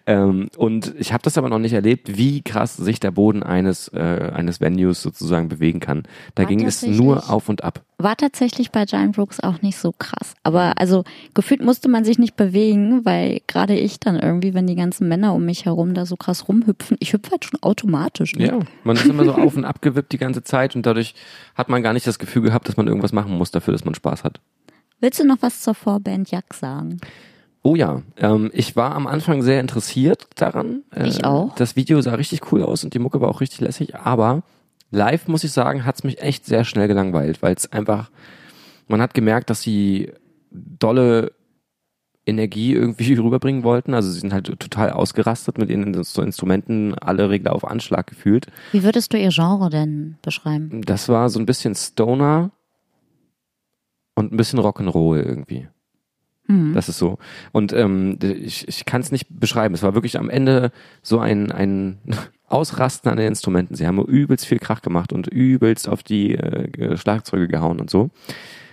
ähm, 0.06 0.50
und 0.56 0.93
ich 1.00 1.12
habe 1.12 1.24
das 1.24 1.38
aber 1.38 1.50
noch 1.50 1.58
nicht 1.58 1.74
erlebt, 1.74 2.17
wie 2.17 2.41
krass 2.43 2.78
sich 2.78 3.00
der 3.00 3.10
Boden 3.10 3.41
eines, 3.41 3.88
äh, 3.89 4.32
eines 4.34 4.62
Venues 4.62 5.02
sozusagen 5.02 5.50
bewegen 5.50 5.80
kann. 5.80 6.04
Da 6.36 6.43
war 6.43 6.50
ging 6.50 6.63
es 6.65 6.84
nur 6.84 7.32
auf 7.32 7.50
und 7.50 7.63
ab. 7.63 7.82
War 8.04 8.16
tatsächlich 8.16 8.72
bei 8.72 8.86
Giant 8.86 9.16
Brooks 9.16 9.40
auch 9.40 9.62
nicht 9.62 9.78
so 9.78 9.92
krass. 9.92 10.34
Aber 10.44 10.78
also 10.78 11.04
gefühlt 11.34 11.62
musste 11.62 11.90
man 11.90 12.04
sich 12.04 12.18
nicht 12.18 12.36
bewegen, 12.36 13.06
weil 13.06 13.42
gerade 13.48 13.78
ich 13.78 14.00
dann 14.00 14.18
irgendwie, 14.18 14.54
wenn 14.54 14.68
die 14.68 14.76
ganzen 14.76 15.08
Männer 15.08 15.34
um 15.34 15.46
mich 15.46 15.66
herum 15.66 15.94
da 15.94 16.06
so 16.06 16.16
krass 16.16 16.48
rumhüpfen, 16.48 16.98
ich 17.00 17.14
hüpfe 17.14 17.32
halt 17.32 17.46
schon 17.46 17.62
automatisch. 17.62 18.36
Ne? 18.36 18.48
Ja, 18.48 18.60
man 18.84 18.96
ist 18.96 19.06
immer 19.06 19.26
so 19.26 19.34
auf 19.34 19.56
und 19.56 19.66
ab 19.66 19.82
gewippt 19.82 20.12
die 20.14 20.18
ganze 20.18 20.44
Zeit 20.44 20.76
und 20.76 20.86
dadurch 20.86 21.14
hat 21.56 21.70
man 21.70 21.84
gar 21.84 21.94
nicht 21.94 22.08
das 22.08 22.20
Gefühl 22.20 22.44
gehabt, 22.44 22.68
dass 22.68 22.78
man 22.78 22.88
irgendwas 22.88 23.14
machen 23.14 23.38
muss 23.38 23.52
dafür, 23.52 23.74
dass 23.74 23.86
man 23.86 23.96
Spaß 23.96 24.24
hat. 24.24 24.40
Willst 25.00 25.20
du 25.20 25.26
noch 25.26 25.38
was 25.42 25.62
zur 25.62 25.74
Vorband 25.74 26.30
Jack 26.30 26.54
sagen? 26.54 27.00
Oh 27.64 27.76
ja, 27.76 28.02
ähm, 28.18 28.50
ich 28.54 28.76
war 28.76 28.96
am 28.96 29.06
Anfang 29.06 29.44
sehr 29.44 29.60
interessiert 29.60 30.28
daran. 30.36 30.84
Äh, 30.96 31.08
ich 31.08 31.24
auch. 31.24 31.54
Das 31.56 31.76
Video 31.76 32.02
sah 32.02 32.16
richtig 32.16 32.52
cool 32.52 32.64
aus 32.64 32.84
und 32.84 32.94
die 32.94 33.00
Mucke 33.00 33.22
war 33.22 33.30
auch 33.30 33.42
richtig 33.42 33.62
lässig, 33.62 33.96
aber 33.96 34.42
live, 34.92 35.28
muss 35.28 35.44
ich 35.44 35.52
sagen, 35.52 35.86
hat 35.86 35.96
es 35.96 36.04
mich 36.04 36.22
echt 36.22 36.46
sehr 36.46 36.64
schnell 36.64 36.88
gelangweilt, 36.88 37.42
weil 37.42 37.56
es 37.56 37.72
einfach, 37.72 38.12
man 38.88 39.02
hat 39.02 39.14
gemerkt, 39.14 39.50
dass 39.50 39.62
sie 39.62 40.12
dolle 40.52 41.34
Energie 42.26 42.74
irgendwie 42.74 43.14
rüberbringen 43.16 43.64
wollten. 43.64 43.94
Also 43.94 44.12
sie 44.12 44.20
sind 44.20 44.34
halt 44.34 44.46
total 44.60 44.92
ausgerastet 44.92 45.58
mit 45.58 45.70
ihren 45.70 45.94
Instrumenten, 45.94 46.94
alle 46.96 47.30
Regler 47.30 47.54
auf 47.54 47.66
Anschlag 47.66 48.08
gefühlt. 48.08 48.48
Wie 48.72 48.84
würdest 48.84 49.14
du 49.14 49.18
ihr 49.18 49.30
Genre 49.30 49.70
denn 49.70 50.18
beschreiben? 50.22 50.82
Das 50.86 51.10
war 51.10 51.30
so 51.30 51.40
ein 51.40 51.46
bisschen 51.46 51.74
Stoner, 51.74 52.52
und 54.16 54.32
ein 54.32 54.38
bisschen 54.38 54.60
Rock'n'Roll 54.60 55.24
irgendwie. 55.24 55.68
Mhm. 56.52 56.74
Das 56.74 56.90
ist 56.90 56.98
so. 56.98 57.18
Und 57.52 57.74
ähm, 57.74 58.18
ich, 58.22 58.68
ich 58.68 58.86
kann 58.86 59.02
es 59.02 59.12
nicht 59.12 59.28
beschreiben. 59.30 59.74
Es 59.74 59.84
war 59.84 59.94
wirklich 59.94 60.20
am 60.20 60.30
Ende 60.30 60.72
so 61.02 61.20
ein, 61.20 61.52
ein 61.52 61.98
Ausrasten 62.48 63.10
an 63.10 63.18
den 63.18 63.28
Instrumenten. 63.28 63.76
Sie 63.76 63.88
haben 63.88 64.04
übelst 64.04 64.46
viel 64.46 64.60
Krach 64.60 64.82
gemacht 64.82 65.14
und 65.14 65.28
übelst 65.28 65.88
auf 65.88 66.04
die 66.04 66.36
äh, 66.36 66.98
Schlagzeuge 66.98 67.48
gehauen 67.48 67.80
und 67.80 67.90
so. 67.90 68.10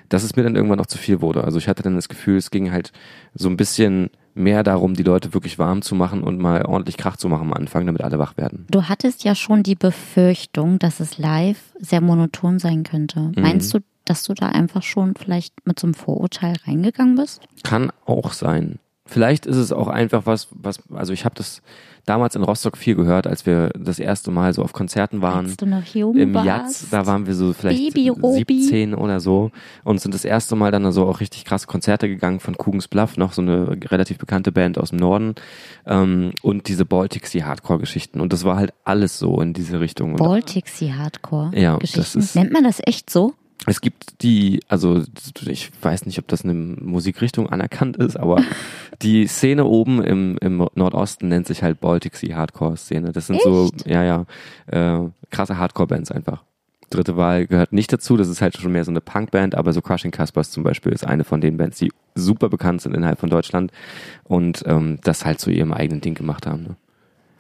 Dass 0.09 0.25
es 0.25 0.37
mir 0.37 0.43
dann 0.43 0.57
irgendwann 0.57 0.79
noch 0.79 0.87
zu 0.87 0.99
viel 0.99 1.21
wurde. 1.21 1.45
Also 1.45 1.59
ich 1.59 1.69
hatte 1.69 1.83
dann 1.83 1.95
das 1.95 2.09
Gefühl, 2.09 2.39
es 2.39 2.51
ging 2.51 2.73
halt 2.73 2.93
so 3.35 3.49
ein 3.49 3.59
bisschen 3.59 4.11
mehr 4.35 4.63
darum, 4.63 4.95
die 4.95 5.03
Leute 5.03 5.35
wirklich 5.35 5.59
warm 5.59 5.83
zu 5.83 5.95
machen 5.95 6.23
und 6.23 6.39
mal 6.39 6.65
ordentlich 6.65 6.97
Krach 6.97 7.17
zu 7.17 7.29
machen 7.29 7.49
am 7.49 7.53
Anfang, 7.53 7.85
damit 7.85 8.03
alle 8.03 8.19
wach 8.19 8.37
werden. 8.37 8.67
Du 8.71 8.85
hattest 8.85 9.25
ja 9.25 9.35
schon 9.35 9.63
die 9.63 9.75
Befürchtung, 9.75 10.79
dass 10.79 11.01
es 11.01 11.19
live 11.19 11.61
sehr 11.79 12.01
monoton 12.01 12.59
sein 12.59 12.85
könnte. 12.85 13.21
Mhm. 13.21 13.35
Meinst 13.37 13.75
du, 13.75 13.81
dass 14.09 14.23
du 14.25 14.35
da 14.35 14.47
einfach 14.49 14.83
schon 14.83 15.15
vielleicht 15.15 15.67
mit 15.67 15.79
so 15.79 15.87
einem 15.87 15.95
Vorurteil 15.95 16.55
reingegangen 16.67 17.17
bist? 17.17 17.43
Kann 17.65 17.91
auch 18.07 18.33
sein. 18.33 18.79
Vielleicht 19.11 19.47
ist 19.47 19.57
es 19.57 19.73
auch 19.73 19.89
einfach 19.89 20.27
was, 20.27 20.49
was, 20.51 20.81
also 20.93 21.15
ich 21.15 21.25
habe 21.25 21.35
das 21.35 21.63
damals 22.05 22.37
in 22.37 22.43
Rostock 22.43 22.77
viel 22.77 22.95
gehört, 22.95 23.27
als 23.27 23.47
wir 23.47 23.71
das 23.71 23.99
erste 23.99 24.31
Mal 24.31 24.53
so 24.53 24.63
auf 24.63 24.75
Konzerten 24.75 25.23
waren. 25.23 25.47
Als 25.47 25.57
du 25.57 25.65
noch 25.65 25.85
jung 25.95 26.15
Im? 26.15 26.35
Jatz, 26.35 26.89
da 26.91 27.07
waren 27.07 27.27
wir 27.27 27.35
so 27.35 27.55
vielleicht 27.55 27.95
Baby 27.95 28.11
Robi. 28.11 28.61
17 28.63 28.95
oder 28.95 29.21
so 29.21 29.51
und 29.85 29.99
sind 30.03 30.13
das 30.13 30.27
erste 30.27 30.57
Mal 30.57 30.71
dann 30.73 30.91
so 30.93 31.07
auch 31.07 31.21
richtig 31.21 31.47
krasse 31.47 31.67
Konzerte 31.67 32.07
gegangen 32.07 32.39
von 32.41 32.59
Kugens 32.59 32.87
Bluff, 32.89 33.17
noch 33.17 33.33
so 33.33 33.41
eine 33.41 33.79
relativ 33.91 34.19
bekannte 34.19 34.53
Band 34.53 34.77
aus 34.77 34.91
dem 34.91 34.99
Norden 34.99 35.35
ähm, 35.87 36.33
und 36.43 36.69
diese 36.69 36.85
Baltic 36.85 37.27
Sea 37.27 37.47
Hardcore 37.47 37.79
Geschichten 37.79 38.21
und 38.21 38.33
das 38.35 38.45
war 38.45 38.57
halt 38.57 38.75
alles 38.85 39.19
so 39.19 39.41
in 39.41 39.55
diese 39.55 39.81
Richtung. 39.81 40.13
Und 40.13 40.17
Baltic 40.19 40.69
Sea 40.69 40.97
Hardcore 40.99 41.51
Ja, 41.59 41.79
das 41.79 42.15
ist- 42.15 42.35
Nennt 42.37 42.53
man 42.53 42.65
das 42.65 42.81
echt 42.85 43.09
so? 43.09 43.33
Es 43.67 43.81
gibt 43.81 44.23
die, 44.23 44.61
also 44.69 45.03
ich 45.47 45.71
weiß 45.83 46.07
nicht, 46.07 46.19
ob 46.19 46.29
das 46.29 46.45
eine 46.45 46.55
Musikrichtung 46.55 47.49
anerkannt 47.49 47.97
ist, 47.97 48.17
aber 48.17 48.43
die 49.03 49.27
Szene 49.27 49.65
oben 49.65 50.03
im, 50.03 50.39
im 50.41 50.69
Nordosten 50.75 51.29
nennt 51.29 51.47
sich 51.47 51.63
halt 51.63 51.81
Baltic 51.81 52.17
Sea 52.17 52.37
Hardcore 52.37 52.77
Szene. 52.77 53.13
Das 53.13 53.27
sind 53.27 53.43
so, 53.43 53.71
ja, 53.85 54.05
ja, 54.05 54.27
äh, 54.67 55.09
krasse 55.31 55.59
Hardcore-Bands 55.59 56.13
einfach. 56.13 56.45
Dritte 56.91 57.17
Wahl 57.19 57.47
gehört 57.47 57.73
nicht 57.73 57.93
dazu, 57.93 58.17
das 58.17 58.29
ist 58.29 58.41
halt 58.41 58.57
schon 58.57 58.73
mehr 58.73 58.85
so 58.85 58.91
eine 58.91 59.03
Punkband, 59.03 59.55
aber 59.55 59.75
so 59.75 59.83
Crushing 59.83 60.11
Caspers 60.11 60.51
zum 60.51 60.63
Beispiel 60.63 60.93
ist 60.93 61.07
eine 61.07 61.25
von 61.25 61.43
den 61.43 61.59
Bands, 61.59 61.79
die 61.79 61.93
super 62.15 62.49
bekannt 62.49 62.81
sind 62.81 62.95
innerhalb 62.95 63.21
von 63.21 63.29
Deutschland 63.29 63.73
und 64.25 64.63
ähm, 64.67 64.99
das 65.05 65.27
halt 65.27 65.39
zu 65.39 65.51
ihrem 65.51 65.75
eigenen 65.75 66.01
Ding 66.01 66.15
gemacht 66.15 66.47
haben. 66.47 66.63
Ne? 66.63 66.77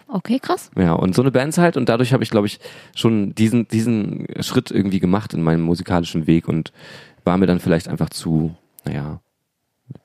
Okay, 0.09 0.39
krass. 0.41 0.71
Ja, 0.77 0.95
und 0.95 1.15
so 1.15 1.23
eine 1.23 1.31
Bands 1.31 1.59
halt 1.59 1.77
und 1.77 1.89
dadurch 1.89 2.13
habe 2.13 2.23
ich, 2.23 2.31
glaube 2.31 2.47
ich, 2.47 2.61
schon 2.97 3.35
diesen, 3.35 3.69
diesen 3.69 4.27
Schritt 4.41 4.71
irgendwie 4.71 5.01
gemacht 5.01 5.35
in 5.35 5.43
meinem 5.43 5.61
musikalischen 5.63 6.27
Weg 6.27 6.49
und 6.49 6.73
war 7.25 7.37
mir 7.37 7.47
dann 7.47 7.61
vielleicht 7.61 7.89
einfach 7.89 8.09
zu, 8.09 8.55
naja, 8.85 9.21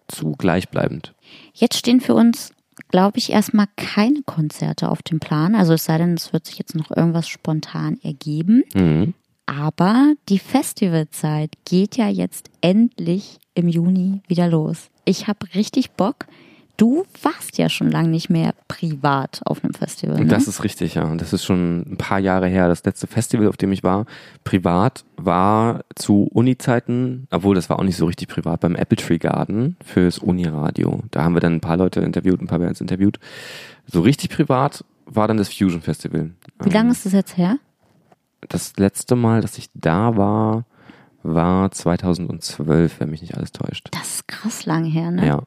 zu 0.08 0.34
gleichbleibend. 0.34 1.14
Jetzt 1.54 1.78
stehen 1.78 2.02
für 2.02 2.16
uns, 2.16 2.52
glaube 2.90 3.18
ich, 3.18 3.32
erstmal 3.32 3.68
keine 3.78 4.22
Konzerte 4.26 4.90
auf 4.90 5.02
dem 5.02 5.20
Plan. 5.20 5.56
Also 5.56 5.74
es 5.74 5.86
sei 5.86 5.98
denn, 5.98 6.16
es 6.16 6.34
wird 6.34 6.46
sich 6.46 6.58
jetzt 6.58 6.76
noch 6.76 6.92
irgendwas 6.92 7.28
spontan 7.28 7.98
ergeben. 8.04 8.64
Mhm. 8.74 9.14
Aber 9.46 10.14
die 10.30 10.40
Festivalzeit 10.40 11.52
geht 11.66 11.98
ja 11.98 12.08
jetzt 12.08 12.50
endlich 12.62 13.40
im 13.56 13.68
Juni 13.68 14.22
wieder 14.28 14.48
los. 14.48 14.90
Ich 15.06 15.28
habe 15.28 15.54
richtig 15.54 15.92
Bock. 15.92 16.26
Du 16.84 17.06
warst 17.22 17.58
ja 17.58 17.70
schon 17.70 17.90
lange 17.90 18.10
nicht 18.10 18.30
mehr 18.30 18.54
privat 18.68 19.40
auf 19.46 19.64
einem 19.64 19.74
Festival. 19.74 20.20
Ne? 20.20 20.26
Das 20.26 20.50
ist 20.50 20.66
richtig, 20.66 20.96
ja. 20.96 21.06
Und 21.06 21.22
das 21.22 21.32
ist 21.32 21.46
schon 21.46 21.94
ein 21.94 21.96
paar 21.96 22.20
Jahre 22.20 22.48
her. 22.48 22.68
Das 22.68 22.84
letzte 22.84 23.08
Festival, 23.08 23.48
auf 23.48 23.56
dem 23.56 23.72
ich 23.72 23.84
war, 23.84 24.06
privat, 24.44 25.06
war 25.16 25.86
zu 25.96 26.28
Uni-Zeiten, 26.34 27.30
obwohl 27.32 27.56
das 27.56 27.70
war 27.70 27.80
auch 27.80 27.86
nicht 27.86 27.96
so 27.96 28.06
richtig 28.06 28.28
privat, 28.28 28.60
beim 28.60 28.76
Apple 28.76 28.98
Tree 28.98 29.18
Garden 29.18 29.78
fürs 29.82 30.20
Uni-Radio. 30.20 31.04
Da 31.10 31.24
haben 31.24 31.36
wir 31.36 31.40
dann 31.40 31.54
ein 31.54 31.62
paar 31.62 31.78
Leute 31.78 32.02
interviewt, 32.02 32.42
ein 32.42 32.48
paar 32.48 32.60
Bands 32.60 32.82
interviewt. 32.82 33.18
So 33.88 34.02
richtig 34.02 34.32
privat 34.32 34.84
war 35.06 35.30
dann 35.30 35.38
das 35.38 35.54
Fusion 35.54 35.80
Festival. 35.80 36.32
Wie 36.62 36.70
lange 36.70 36.92
ist 36.92 37.06
das 37.06 37.14
jetzt 37.14 37.38
her? 37.38 37.60
Das 38.50 38.76
letzte 38.76 39.16
Mal, 39.16 39.40
dass 39.40 39.58
ich 39.58 39.70
da 39.74 40.18
war, 40.18 40.66
war 41.24 41.72
2012, 41.72 43.00
wenn 43.00 43.10
mich 43.10 43.22
nicht 43.22 43.38
alles 43.38 43.54
täuscht. 43.54 43.88
Das 43.92 44.16
ist 44.16 44.28
krass 44.28 44.66
lang 44.66 44.84
her, 44.84 45.12
ne? 45.12 45.26
Ja. 45.26 45.44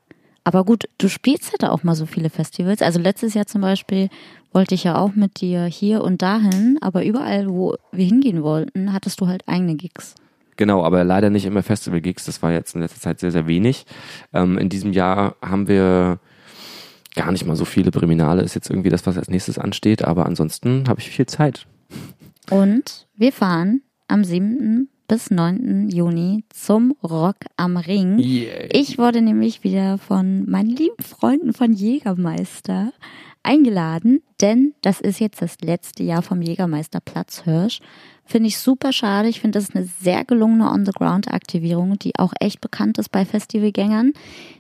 Aber 0.46 0.64
gut, 0.64 0.85
du 0.98 1.09
spielst 1.09 1.50
halt 1.50 1.64
auch 1.64 1.82
mal 1.82 1.96
so 1.96 2.06
viele 2.06 2.30
Festivals. 2.30 2.80
Also 2.80 3.00
letztes 3.00 3.35
Jahr 3.35 3.46
zum 3.46 3.62
Beispiel 3.62 4.09
wollte 4.52 4.76
ich 4.76 4.85
ja 4.85 4.96
auch 4.96 5.16
mit 5.16 5.40
dir 5.40 5.64
hier 5.64 6.04
und 6.04 6.22
dahin, 6.22 6.78
aber 6.80 7.04
überall, 7.04 7.48
wo 7.48 7.74
wir 7.90 8.04
hingehen 8.04 8.44
wollten, 8.44 8.92
hattest 8.92 9.20
du 9.20 9.26
halt 9.26 9.42
eigene 9.48 9.74
Gigs. 9.74 10.14
Genau, 10.54 10.85
aber 10.85 11.02
leider 11.02 11.30
nicht 11.30 11.46
immer 11.46 11.64
Festival-Gigs. 11.64 12.26
Das 12.26 12.44
war 12.44 12.52
jetzt 12.52 12.76
in 12.76 12.80
letzter 12.80 13.00
Zeit 13.00 13.18
sehr, 13.18 13.32
sehr 13.32 13.48
wenig. 13.48 13.87
Ähm, 14.32 14.56
in 14.56 14.68
diesem 14.68 14.92
Jahr 14.92 15.35
haben 15.42 15.66
wir 15.66 16.20
gar 17.16 17.32
nicht 17.32 17.44
mal 17.44 17.56
so 17.56 17.64
viele. 17.64 17.90
Briminale 17.90 18.42
ist 18.42 18.54
jetzt 18.54 18.70
irgendwie 18.70 18.90
das, 18.90 19.04
was 19.04 19.18
als 19.18 19.28
nächstes 19.28 19.59
ansteht, 19.59 20.04
aber 20.04 20.26
ansonsten 20.26 20.85
habe 20.88 21.00
ich 21.00 21.11
viel 21.11 21.26
Zeit. 21.26 21.66
Und 22.50 23.09
wir 23.16 23.32
fahren 23.32 23.82
am 24.06 24.22
7. 24.22 24.90
bis 25.07 25.31
9. 25.31 25.88
Juni 25.90 26.45
zum 26.51 26.95
Rock 27.03 27.37
am 27.57 27.77
Ring. 27.77 28.19
Yeah. 28.19 28.69
Ich 28.73 28.99
wurde 28.99 29.23
nämlich 29.23 29.64
wieder 29.64 29.99
von 29.99 30.49
meinen 30.49 30.71
lieben 30.71 31.03
Freunden 31.03 31.53
von 31.53 31.73
Jägermeister 31.73 32.92
eingeladen, 33.42 34.23
denn 34.40 34.75
das 34.83 35.01
ist 35.01 35.21
jetzt 35.21 35.40
das 35.40 35.59
letzte 35.62 36.03
Jahr 36.03 36.23
vom 36.23 36.42
Jägermeister 36.42 37.01
Platzhirsch. 37.01 37.81
Finde 38.25 38.49
ich 38.49 38.59
super 38.59 38.92
schade. 38.92 39.29
Ich 39.29 39.40
finde, 39.40 39.59
das 39.59 39.69
ist 39.69 39.77
eine 39.77 39.88
sehr 40.01 40.25
gelungene 40.25 40.69
On-the-Ground-Aktivierung, 40.71 41.97
die 41.99 42.19
auch 42.19 42.33
echt 42.40 42.61
bekannt 42.61 42.99
ist 42.99 43.11
bei 43.11 43.25
Festivalgängern. 43.25 44.12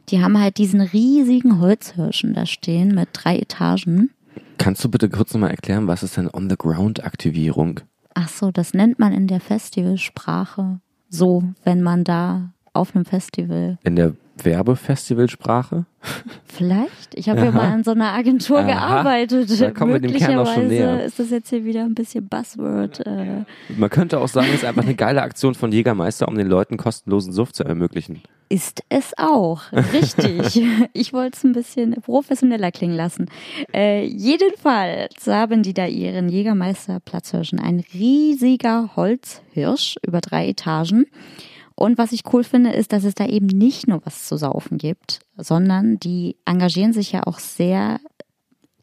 Die 0.08 0.22
haben 0.22 0.40
halt 0.40 0.58
diesen 0.58 0.80
riesigen 0.80 1.60
Holzhirschen 1.60 2.32
da 2.32 2.46
stehen 2.46 2.94
mit 2.94 3.08
drei 3.12 3.38
Etagen. 3.38 4.10
Kannst 4.58 4.84
du 4.84 4.88
bitte 4.88 5.10
kurz 5.10 5.34
nochmal 5.34 5.50
erklären, 5.50 5.88
was 5.88 6.04
ist 6.04 6.16
denn 6.16 6.30
On-the-Ground-Aktivierung? 6.32 7.80
Ach 8.18 8.30
so, 8.30 8.50
das 8.50 8.72
nennt 8.72 8.98
man 8.98 9.12
in 9.12 9.26
der 9.26 9.40
Festivalsprache 9.40 10.80
so, 11.10 11.42
wenn 11.64 11.82
man 11.82 12.02
da 12.02 12.54
auf 12.72 12.96
einem 12.96 13.04
Festival 13.04 13.78
In 13.84 13.94
der 13.94 14.14
Werbefestivalsprache? 14.42 15.86
Vielleicht. 16.44 17.14
Ich 17.14 17.28
habe 17.28 17.40
ja 17.40 17.50
mal 17.50 17.74
in 17.74 17.84
so 17.84 17.90
einer 17.92 18.12
Agentur 18.12 18.60
Aha. 18.60 18.66
gearbeitet. 18.66 19.60
Da 19.60 19.70
kommen 19.70 19.92
wir 19.94 20.00
dem 20.00 20.12
Kern 20.14 20.38
auch 20.38 20.46
schon 20.46 20.64
Möglicherweise 20.64 20.96
näher. 20.98 21.04
ist 21.04 21.18
das 21.18 21.30
jetzt 21.30 21.50
hier 21.50 21.64
wieder 21.64 21.82
ein 21.84 21.94
bisschen 21.94 22.28
Buzzword. 22.28 23.04
Äh, 23.06 23.44
Man 23.76 23.90
könnte 23.90 24.20
auch 24.20 24.28
sagen, 24.28 24.48
es 24.50 24.56
ist 24.56 24.64
einfach 24.64 24.82
eine 24.82 24.94
geile 24.94 25.22
Aktion 25.22 25.54
von 25.54 25.72
Jägermeister, 25.72 26.28
um 26.28 26.36
den 26.36 26.46
Leuten 26.46 26.76
kostenlosen 26.76 27.32
Suff 27.32 27.52
zu 27.52 27.64
ermöglichen. 27.64 28.22
ist 28.48 28.82
es 28.88 29.12
auch. 29.18 29.62
Richtig. 29.72 30.62
ich 30.92 31.12
wollte 31.12 31.36
es 31.36 31.44
ein 31.44 31.52
bisschen 31.52 31.92
professioneller 32.00 32.70
klingen 32.70 32.96
lassen. 32.96 33.26
Äh, 33.74 34.04
jedenfalls 34.06 35.26
haben 35.26 35.62
die 35.62 35.74
da 35.74 35.86
ihren 35.86 36.28
Jägermeister 36.28 37.00
Platzhirschen. 37.00 37.58
Ein 37.58 37.82
riesiger 37.92 38.90
Holzhirsch 38.96 39.96
über 40.06 40.20
drei 40.20 40.48
Etagen. 40.48 41.06
Und 41.76 41.98
was 41.98 42.12
ich 42.12 42.22
cool 42.32 42.42
finde, 42.42 42.70
ist, 42.72 42.92
dass 42.92 43.04
es 43.04 43.14
da 43.14 43.26
eben 43.26 43.46
nicht 43.46 43.86
nur 43.86 44.00
was 44.04 44.26
zu 44.26 44.36
saufen 44.38 44.78
gibt, 44.78 45.20
sondern 45.36 45.98
die 46.00 46.36
engagieren 46.46 46.92
sich 46.94 47.12
ja 47.12 47.22
auch 47.26 47.38
sehr 47.38 48.00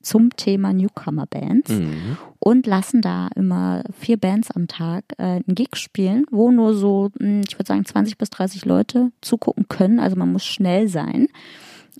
zum 0.01 0.35
Thema 0.35 0.73
Newcomer-Bands 0.73 1.71
Mhm. 1.71 2.17
und 2.39 2.67
lassen 2.67 3.01
da 3.01 3.29
immer 3.35 3.83
vier 3.97 4.17
Bands 4.17 4.51
am 4.51 4.67
Tag 4.67 5.05
äh, 5.17 5.23
einen 5.23 5.43
Gig 5.55 5.75
spielen, 5.75 6.25
wo 6.29 6.51
nur 6.51 6.75
so, 6.75 7.09
mh, 7.19 7.43
ich 7.47 7.57
würde 7.57 7.67
sagen, 7.67 7.85
20 7.85 8.17
bis 8.17 8.29
30 8.29 8.65
Leute 8.65 9.11
zugucken 9.21 9.67
können. 9.69 9.99
Also 9.99 10.17
man 10.17 10.31
muss 10.31 10.43
schnell 10.45 10.87
sein. 10.89 11.27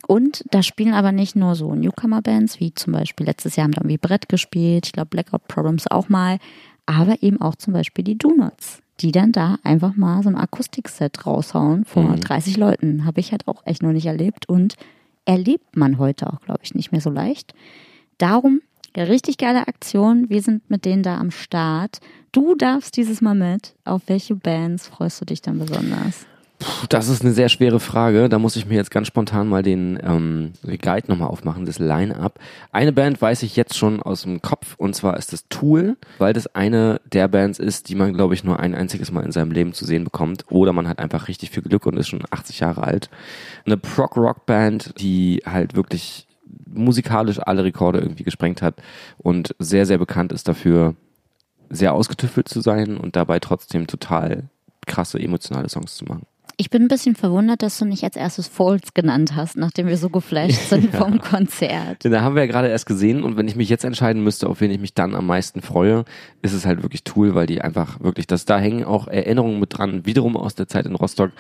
Und 0.06 0.43
da 0.51 0.63
spielen 0.63 0.93
aber 0.93 1.13
nicht 1.13 1.36
nur 1.38 1.56
so 1.56 1.73
Newcomer-Bands, 1.73 2.60
wie 2.60 2.73
zum 2.73 2.91
Beispiel 2.93 3.25
letztes 3.25 3.56
Jahr 3.56 3.63
haben 3.65 3.71
da 3.71 3.79
irgendwie 3.82 3.97
Brett 3.97 4.27
gespielt, 4.27 4.88
ich 4.88 4.91
glaube 4.91 5.08
Blackout 5.10 5.47
Problems 5.47 5.88
auch 5.89 6.10
mal, 6.10 6.39
aber 6.86 7.23
eben 7.23 7.39
auch 7.39 7.56
zum 7.56 7.71
Beispiel 7.71 8.03
die 8.03 8.17
Donuts, 8.17 8.79
die 9.03 9.11
dann 9.11 9.31
da 9.31 9.57
einfach 9.63 9.95
mal 9.95 10.23
so 10.23 10.29
ein 10.29 10.35
Akustikset 10.37 11.25
raushauen 11.25 11.85
vor 11.85 12.03
Mhm. 12.03 12.21
30 12.21 12.57
Leuten. 12.57 13.05
Habe 13.05 13.19
ich 13.19 13.31
halt 13.31 13.47
auch 13.47 13.61
echt 13.65 13.83
noch 13.83 13.91
nicht 13.91 14.05
erlebt 14.05 14.47
und 14.49 14.75
erlebt 15.25 15.75
man 15.77 15.97
heute 15.99 16.31
auch, 16.31 16.39
glaube 16.41 16.61
ich, 16.63 16.73
nicht 16.73 16.91
mehr 16.91 17.01
so 17.01 17.09
leicht. 17.09 17.53
Darum, 18.17 18.61
eine 18.95 19.09
richtig 19.09 19.37
geile 19.37 19.67
Aktion. 19.67 20.29
Wir 20.29 20.41
sind 20.41 20.69
mit 20.69 20.85
denen 20.85 21.03
da 21.03 21.17
am 21.17 21.31
Start. 21.31 21.99
Du 22.31 22.55
darfst 22.55 22.95
dieses 22.97 23.21
Mal 23.21 23.35
mit. 23.35 23.75
Auf 23.85 24.03
welche 24.07 24.35
Bands 24.35 24.87
freust 24.87 25.19
du 25.21 25.25
dich 25.25 25.41
dann 25.41 25.59
besonders? 25.59 26.25
Puh, 26.63 26.86
Das 26.88 27.10
ist 27.10 27.23
eine 27.23 27.34
sehr 27.34 27.49
schwere 27.49 27.82
Frage. 27.82 28.30
Da 28.30 28.39
muss 28.39 28.56
ich 28.56 28.65
mir 28.65 28.76
jetzt 28.76 28.89
ganz 28.91 29.08
spontan 29.08 29.49
mal 29.49 29.63
den 29.63 29.99
ähm, 30.02 30.54
Guide 30.63 31.10
nochmal 31.10 31.28
aufmachen, 31.28 31.65
das 31.65 31.78
Line-Up. 31.78 32.39
Eine 32.71 32.93
Band 32.93 33.21
weiß 33.21 33.43
ich 33.43 33.58
jetzt 33.58 33.78
schon 33.78 34.02
aus 34.02 34.21
dem 34.21 34.41
Kopf 34.41 34.76
und 34.78 34.95
zwar 34.95 35.17
ist 35.17 35.34
das 35.34 35.45
Tool, 35.49 35.97
weil 36.19 36.32
das 36.32 36.56
eine 36.56 37.02
der 37.12 37.28
Bands 37.28 37.60
ist, 37.60 37.89
die 37.89 37.95
man, 37.95 38.13
glaube 38.13 38.34
ich, 38.34 38.45
nur 38.45 38.62
ein 38.62 38.76
einziges 38.76 39.12
Mal 39.12 39.26
in 39.26 39.34
seinem 39.34 39.52
Leben 39.52 39.73
zu 39.73 39.84
sehen 39.84 40.06
bekommt. 40.06 40.45
Oder 40.49 40.71
man 40.71 40.88
hat 40.88 40.99
einfach 40.99 41.28
richtig 41.28 41.49
viel 41.49 41.63
Glück 41.63 41.86
und 41.86 41.97
ist 41.97 42.08
schon 42.08 42.23
80 42.30 42.62
Jahre 42.62 42.84
alt. 42.84 43.10
Eine 43.65 43.76
Prog-Rock-Band, 43.76 44.99
die 44.99 45.43
halt 45.45 45.76
wirklich 45.76 46.28
musikalisch 46.65 47.39
alle 47.39 47.65
Rekorde 47.65 47.99
irgendwie 47.99 48.23
gesprengt 48.23 48.62
hat 48.62 48.76
und 49.17 49.54
sehr, 49.60 49.86
sehr 49.86 49.97
bekannt 49.97 50.32
ist 50.32 50.47
dafür, 50.47 50.95
sehr 51.69 51.93
ausgetüffelt 51.93 52.47
zu 52.47 52.62
sein 52.62 52.95
und 52.95 53.17
dabei 53.17 53.39
trotzdem 53.39 53.86
total 53.86 54.45
krasse 54.86 55.19
emotionale 55.19 55.67
Songs 55.69 55.95
zu 55.95 56.06
machen. 56.06 56.26
Ich 56.57 56.69
bin 56.69 56.83
ein 56.83 56.87
bisschen 56.87 57.15
verwundert, 57.15 57.61
dass 57.63 57.77
du 57.79 57.85
nicht 57.85 58.03
als 58.03 58.15
erstes 58.15 58.47
Falls 58.47 58.93
genannt 58.93 59.35
hast, 59.35 59.57
nachdem 59.57 59.87
wir 59.87 59.97
so 59.97 60.09
geflasht 60.09 60.59
sind 60.69 60.93
Ja. 60.93 60.99
vom 60.99 61.19
Konzert. 61.19 62.03
Den 62.03 62.11
da 62.11 62.21
haben 62.21 62.35
wir 62.35 62.43
ja 62.45 62.51
gerade 62.51 62.67
erst 62.67 62.85
gesehen 62.85 63.23
und 63.23 63.37
wenn 63.37 63.47
ich 63.47 63.55
mich 63.55 63.69
jetzt 63.69 63.83
entscheiden 63.83 64.23
müsste, 64.23 64.47
auf 64.47 64.61
wen 64.61 64.69
ich 64.71 64.79
mich 64.79 64.93
dann 64.93 65.15
am 65.15 65.25
meisten 65.25 65.61
freue, 65.61 66.05
ist 66.41 66.53
es 66.53 66.65
halt 66.65 66.81
wirklich 66.83 67.03
Tool, 67.03 67.35
weil 67.35 67.47
die 67.47 67.61
einfach 67.61 67.99
wirklich, 68.01 68.27
das 68.27 68.45
da 68.45 68.59
hängen 68.59 68.83
auch 68.83 69.07
Erinnerungen 69.07 69.59
mit 69.59 69.77
dran, 69.77 70.05
wiederum 70.05 70.37
aus 70.37 70.55
der 70.55 70.67
Zeit 70.67 70.85
in 70.85 70.95
Rostock, 70.95 71.31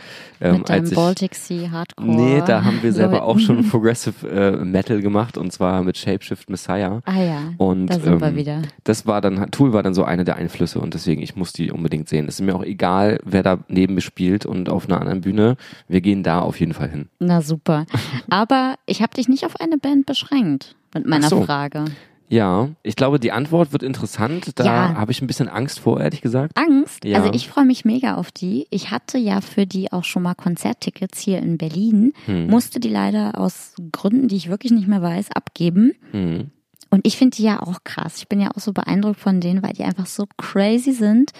ähm, 0.41 0.59
Mit 0.59 0.71
als 0.71 0.89
ich 0.89 0.95
Baltic 0.95 1.35
Sea 1.35 1.69
Hardcore. 1.71 2.07
Nee, 2.07 2.41
da 2.45 2.63
haben 2.63 2.81
wir 2.81 2.91
selber 2.93 3.19
Leuten. 3.19 3.25
auch 3.25 3.39
schon 3.39 3.69
Progressive 3.69 4.27
äh, 4.29 4.63
Metal 4.65 5.01
gemacht 5.01 5.37
und 5.37 5.51
zwar 5.53 5.83
mit 5.83 5.97
Shapeshift 5.97 6.49
Messiah. 6.49 7.01
Ah 7.05 7.21
ja, 7.21 7.39
Und 7.57 7.87
da 7.87 7.99
sind 7.99 8.19
wir 8.19 8.27
ähm, 8.29 8.35
wieder. 8.35 8.61
das 8.83 9.05
war 9.05 9.21
dann, 9.21 9.51
Tool 9.51 9.73
war 9.73 9.83
dann 9.83 9.93
so 9.93 10.03
eine 10.03 10.23
der 10.23 10.37
Einflüsse 10.37 10.79
und 10.79 10.93
deswegen, 10.93 11.21
ich 11.21 11.35
muss 11.35 11.53
die 11.53 11.71
unbedingt 11.71 12.09
sehen. 12.09 12.27
Es 12.27 12.35
ist 12.39 12.45
mir 12.45 12.55
auch 12.55 12.63
egal, 12.63 13.19
wer 13.23 13.43
da 13.43 13.59
neben 13.67 13.95
mir 13.95 14.01
spielt 14.01 14.45
und 14.45 14.69
auf 14.69 14.87
einer 14.89 15.02
anderen 15.03 15.21
Bühne. 15.21 15.55
Wir 15.87 16.01
gehen 16.01 16.23
da 16.23 16.39
auf 16.39 16.59
jeden 16.59 16.73
Fall 16.73 16.89
hin. 16.89 17.09
Na 17.19 17.41
super. 17.41 17.85
Aber 18.29 18.75
ich 18.85 19.01
habe 19.01 19.13
dich 19.13 19.27
nicht 19.29 19.45
auf 19.45 19.59
eine 19.59 19.77
Band 19.77 20.05
beschränkt 20.05 20.75
mit 20.93 21.05
meiner 21.05 21.29
so. 21.29 21.43
Frage. 21.43 21.85
Ja, 22.29 22.69
ich 22.81 22.95
glaube, 22.95 23.19
die 23.19 23.31
Antwort 23.31 23.73
wird 23.73 23.83
interessant. 23.83 24.57
Da 24.57 24.65
Ja. 24.65 24.95
habe 24.95 25.11
ich 25.11 25.21
ein 25.21 25.27
bisschen 25.27 25.49
Angst 25.49 25.79
vor, 25.79 26.01
ehrlich 26.01 26.21
gesagt. 26.21 26.57
Angst? 26.57 27.05
Ja. 27.05 27.19
Also 27.19 27.31
ich 27.31 27.47
freue 27.47 27.65
mich 27.65 27.85
mega 27.85 28.15
auf 28.15 28.31
die. 28.31 28.65
Ich 28.71 28.89
hatte 28.89 29.19
ja 29.19 29.39
für 29.41 29.67
die 29.67 29.91
auch 29.91 30.03
schon 30.03 30.23
mal 30.23 30.33
Konzerttickets 30.33 31.19
hier 31.19 31.37
in 31.39 31.59
Berlin, 31.59 32.13
Hm. 32.25 32.47
musste 32.47 32.79
die 32.79 32.89
leider 32.89 33.37
aus 33.39 33.75
Gründen, 33.91 34.29
die 34.29 34.35
ich 34.37 34.49
wirklich 34.49 34.71
nicht 34.71 34.87
mehr 34.87 35.01
weiß, 35.03 35.31
abgeben. 35.35 35.91
Hm. 36.11 36.49
Und 36.89 37.05
ich 37.05 37.17
finde 37.17 37.37
die 37.37 37.43
ja 37.43 37.61
auch 37.61 37.83
krass. 37.83 38.17
Ich 38.17 38.27
bin 38.29 38.39
ja 38.39 38.49
auch 38.55 38.59
so 38.61 38.71
beeindruckt 38.73 39.19
von 39.19 39.39
denen, 39.39 39.61
weil 39.61 39.73
die 39.73 39.83
einfach 39.83 40.05
so 40.07 40.25
crazy 40.37 40.91
sind, 40.93 41.31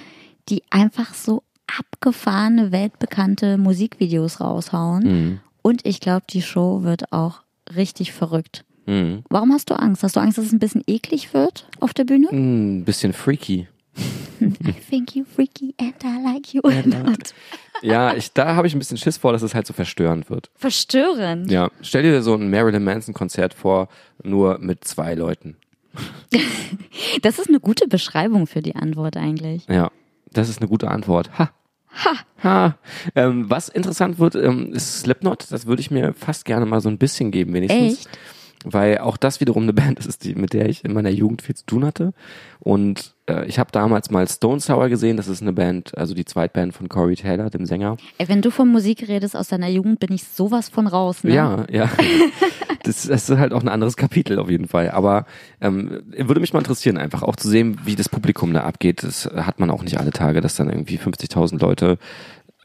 die 0.49 0.61
einfach 0.69 1.13
so 1.15 1.41
abgefahrene, 1.79 2.71
weltbekannte 2.71 3.57
Musikvideos 3.57 4.39
raushauen. 4.39 5.03
Hm. 5.03 5.39
Und 5.61 5.85
ich 5.85 5.99
glaube, 5.99 6.25
die 6.29 6.41
Show 6.41 6.83
wird 6.83 7.11
auch 7.11 7.41
richtig 7.75 8.11
verrückt. 8.11 8.65
Hm. 8.85 9.23
Warum 9.29 9.53
hast 9.53 9.69
du 9.69 9.75
Angst? 9.75 10.03
Hast 10.03 10.15
du 10.15 10.19
Angst, 10.19 10.37
dass 10.37 10.45
es 10.45 10.51
ein 10.51 10.59
bisschen 10.59 10.83
eklig 10.87 11.33
wird 11.33 11.67
auf 11.79 11.93
der 11.93 12.03
Bühne? 12.03 12.27
Ein 12.31 12.83
bisschen 12.83 13.13
freaky. 13.13 13.67
I 14.41 14.73
think 14.89 15.15
you 15.15 15.23
freaky 15.23 15.73
and 15.79 15.95
I 16.03 16.21
like 16.21 16.53
you 16.53 16.61
a 16.63 16.81
lot. 16.85 17.33
Ja, 17.81 18.13
ich, 18.13 18.33
da 18.33 18.55
habe 18.55 18.67
ich 18.67 18.75
ein 18.75 18.79
bisschen 18.79 18.97
Schiss 18.97 19.17
vor, 19.17 19.31
dass 19.31 19.41
es 19.41 19.55
halt 19.55 19.67
so 19.67 19.73
verstörend 19.73 20.29
wird. 20.29 20.49
Verstörend. 20.55 21.49
Ja, 21.51 21.69
stell 21.81 22.03
dir 22.03 22.21
so 22.21 22.33
ein 22.33 22.49
Marilyn 22.49 22.83
Manson 22.83 23.13
Konzert 23.13 23.53
vor, 23.53 23.87
nur 24.23 24.57
mit 24.59 24.83
zwei 24.83 25.13
Leuten. 25.15 25.57
Das 27.21 27.37
ist 27.37 27.47
eine 27.47 27.59
gute 27.59 27.87
Beschreibung 27.87 28.47
für 28.47 28.61
die 28.61 28.75
Antwort 28.75 29.15
eigentlich. 29.15 29.67
Ja, 29.67 29.91
das 30.31 30.49
ist 30.49 30.59
eine 30.59 30.67
gute 30.67 30.89
Antwort. 30.89 31.37
Ha. 31.37 31.51
Ha. 31.93 32.17
ha. 32.43 32.77
Ähm, 33.15 33.49
was 33.49 33.69
interessant 33.69 34.19
wird, 34.19 34.35
ähm, 34.35 34.73
ist 34.73 35.01
Slipknot. 35.01 35.51
Das 35.51 35.65
würde 35.65 35.81
ich 35.81 35.91
mir 35.91 36.13
fast 36.13 36.45
gerne 36.45 36.65
mal 36.65 36.81
so 36.81 36.89
ein 36.89 36.97
bisschen 36.97 37.31
geben, 37.31 37.53
wenigstens. 37.53 37.99
Echt? 37.99 38.09
Weil 38.63 38.99
auch 38.99 39.17
das 39.17 39.39
wiederum 39.39 39.63
eine 39.63 39.73
Band 39.83 40.05
ist, 40.05 40.23
die, 40.23 40.35
mit 40.35 40.53
der 40.53 40.69
ich 40.69 40.83
in 40.83 40.93
meiner 40.93 41.09
Jugend 41.09 41.41
viel 41.41 41.55
zu 41.55 41.65
tun 41.65 41.85
hatte. 41.85 42.13
Und 42.59 43.13
äh, 43.27 43.45
ich 43.45 43.59
habe 43.59 43.71
damals 43.71 44.09
mal 44.09 44.27
Stone 44.27 44.59
Sour 44.59 44.89
gesehen. 44.89 45.17
Das 45.17 45.27
ist 45.27 45.41
eine 45.41 45.53
Band, 45.53 45.97
also 45.97 46.13
die 46.13 46.25
Zweitband 46.25 46.73
von 46.73 46.89
Corey 46.89 47.15
Taylor, 47.15 47.49
dem 47.49 47.65
Sänger. 47.65 47.97
Ey, 48.17 48.29
wenn 48.29 48.41
du 48.41 48.51
von 48.51 48.69
Musik 48.69 49.07
redest 49.07 49.35
aus 49.35 49.47
deiner 49.47 49.69
Jugend, 49.69 49.99
bin 49.99 50.13
ich 50.13 50.23
sowas 50.23 50.69
von 50.69 50.87
raus, 50.87 51.23
ne? 51.23 51.33
Ja, 51.33 51.65
ja. 51.69 51.89
Das, 52.83 53.03
das 53.03 53.29
ist 53.29 53.37
halt 53.37 53.53
auch 53.53 53.61
ein 53.61 53.69
anderes 53.69 53.95
Kapitel 53.95 54.39
auf 54.39 54.49
jeden 54.49 54.67
Fall. 54.67 54.91
Aber 54.91 55.25
ähm, 55.61 56.01
würde 56.17 56.41
mich 56.41 56.51
mal 56.51 56.59
interessieren, 56.59 56.97
einfach 56.97 57.23
auch 57.23 57.37
zu 57.37 57.47
sehen, 57.47 57.79
wie 57.85 57.95
das 57.95 58.09
Publikum 58.09 58.53
da 58.53 58.65
abgeht. 58.65 59.03
Das 59.03 59.25
hat 59.25 59.61
man 59.61 59.69
auch 59.69 59.83
nicht 59.83 59.97
alle 59.97 60.11
Tage, 60.11 60.41
dass 60.41 60.57
dann 60.57 60.69
irgendwie 60.69 60.97
50.000 60.97 61.61
Leute 61.61 61.97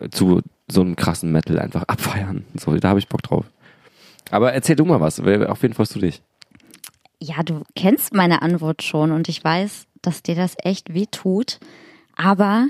äh, 0.01 0.09
zu 0.09 0.43
so 0.69 0.81
einem 0.81 0.97
krassen 0.97 1.31
Metal 1.31 1.61
einfach 1.61 1.85
abfeiern. 1.85 2.45
So, 2.59 2.75
da 2.77 2.89
habe 2.89 2.99
ich 2.99 3.09
Bock 3.09 3.23
drauf. 3.23 3.47
Aber 4.31 4.53
erzähl 4.53 4.77
du 4.77 4.85
mal 4.85 5.01
was. 5.01 5.21
Auf 5.21 5.63
wen 5.63 5.75
freust 5.75 5.95
du 5.95 5.99
dich? 6.01 6.23
Ja, 7.21 7.43
du 7.43 7.63
kennst 7.75 8.15
meine 8.15 8.43
Antwort 8.43 8.83
schon 8.83 9.11
und 9.13 9.29
ich 9.29 9.43
weiß, 9.43 9.87
dass 10.03 10.23
dir 10.23 10.35
das 10.35 10.55
echt 10.63 10.95
weh 10.95 11.07
tut. 11.11 11.59
Aber 12.17 12.69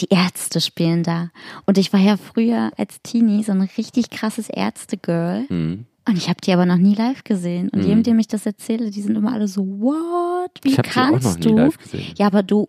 die 0.00 0.08
Ärzte 0.10 0.60
spielen 0.60 1.02
da. 1.02 1.30
Und 1.66 1.78
ich 1.78 1.92
war 1.92 2.00
ja 2.00 2.16
früher 2.16 2.70
als 2.76 3.02
Teenie 3.02 3.42
so 3.42 3.52
ein 3.52 3.68
richtig 3.76 4.10
krasses 4.10 4.48
Ärzte-Girl. 4.48 5.46
Mhm. 5.48 5.86
Und 6.08 6.16
ich 6.16 6.28
habe 6.28 6.40
die 6.42 6.52
aber 6.52 6.64
noch 6.64 6.76
nie 6.76 6.94
live 6.94 7.24
gesehen. 7.24 7.68
Und 7.70 7.82
jedem, 7.82 8.02
dem 8.02 8.18
ich 8.18 8.28
das 8.28 8.46
erzähle, 8.46 8.90
die 8.90 9.02
sind 9.02 9.16
immer 9.16 9.32
alle 9.32 9.48
so, 9.48 9.62
what? 9.66 10.50
Wie 10.62 10.70
Ich 10.70 10.78
hab 10.78 10.84
die 10.84 10.90
auch 10.90 10.94
kannst 10.94 11.26
noch 11.26 11.36
nie 11.36 11.42
du? 11.42 11.56
live 11.58 11.76
gesehen. 11.78 12.14
Ja, 12.16 12.26
aber 12.28 12.42
du, 12.42 12.68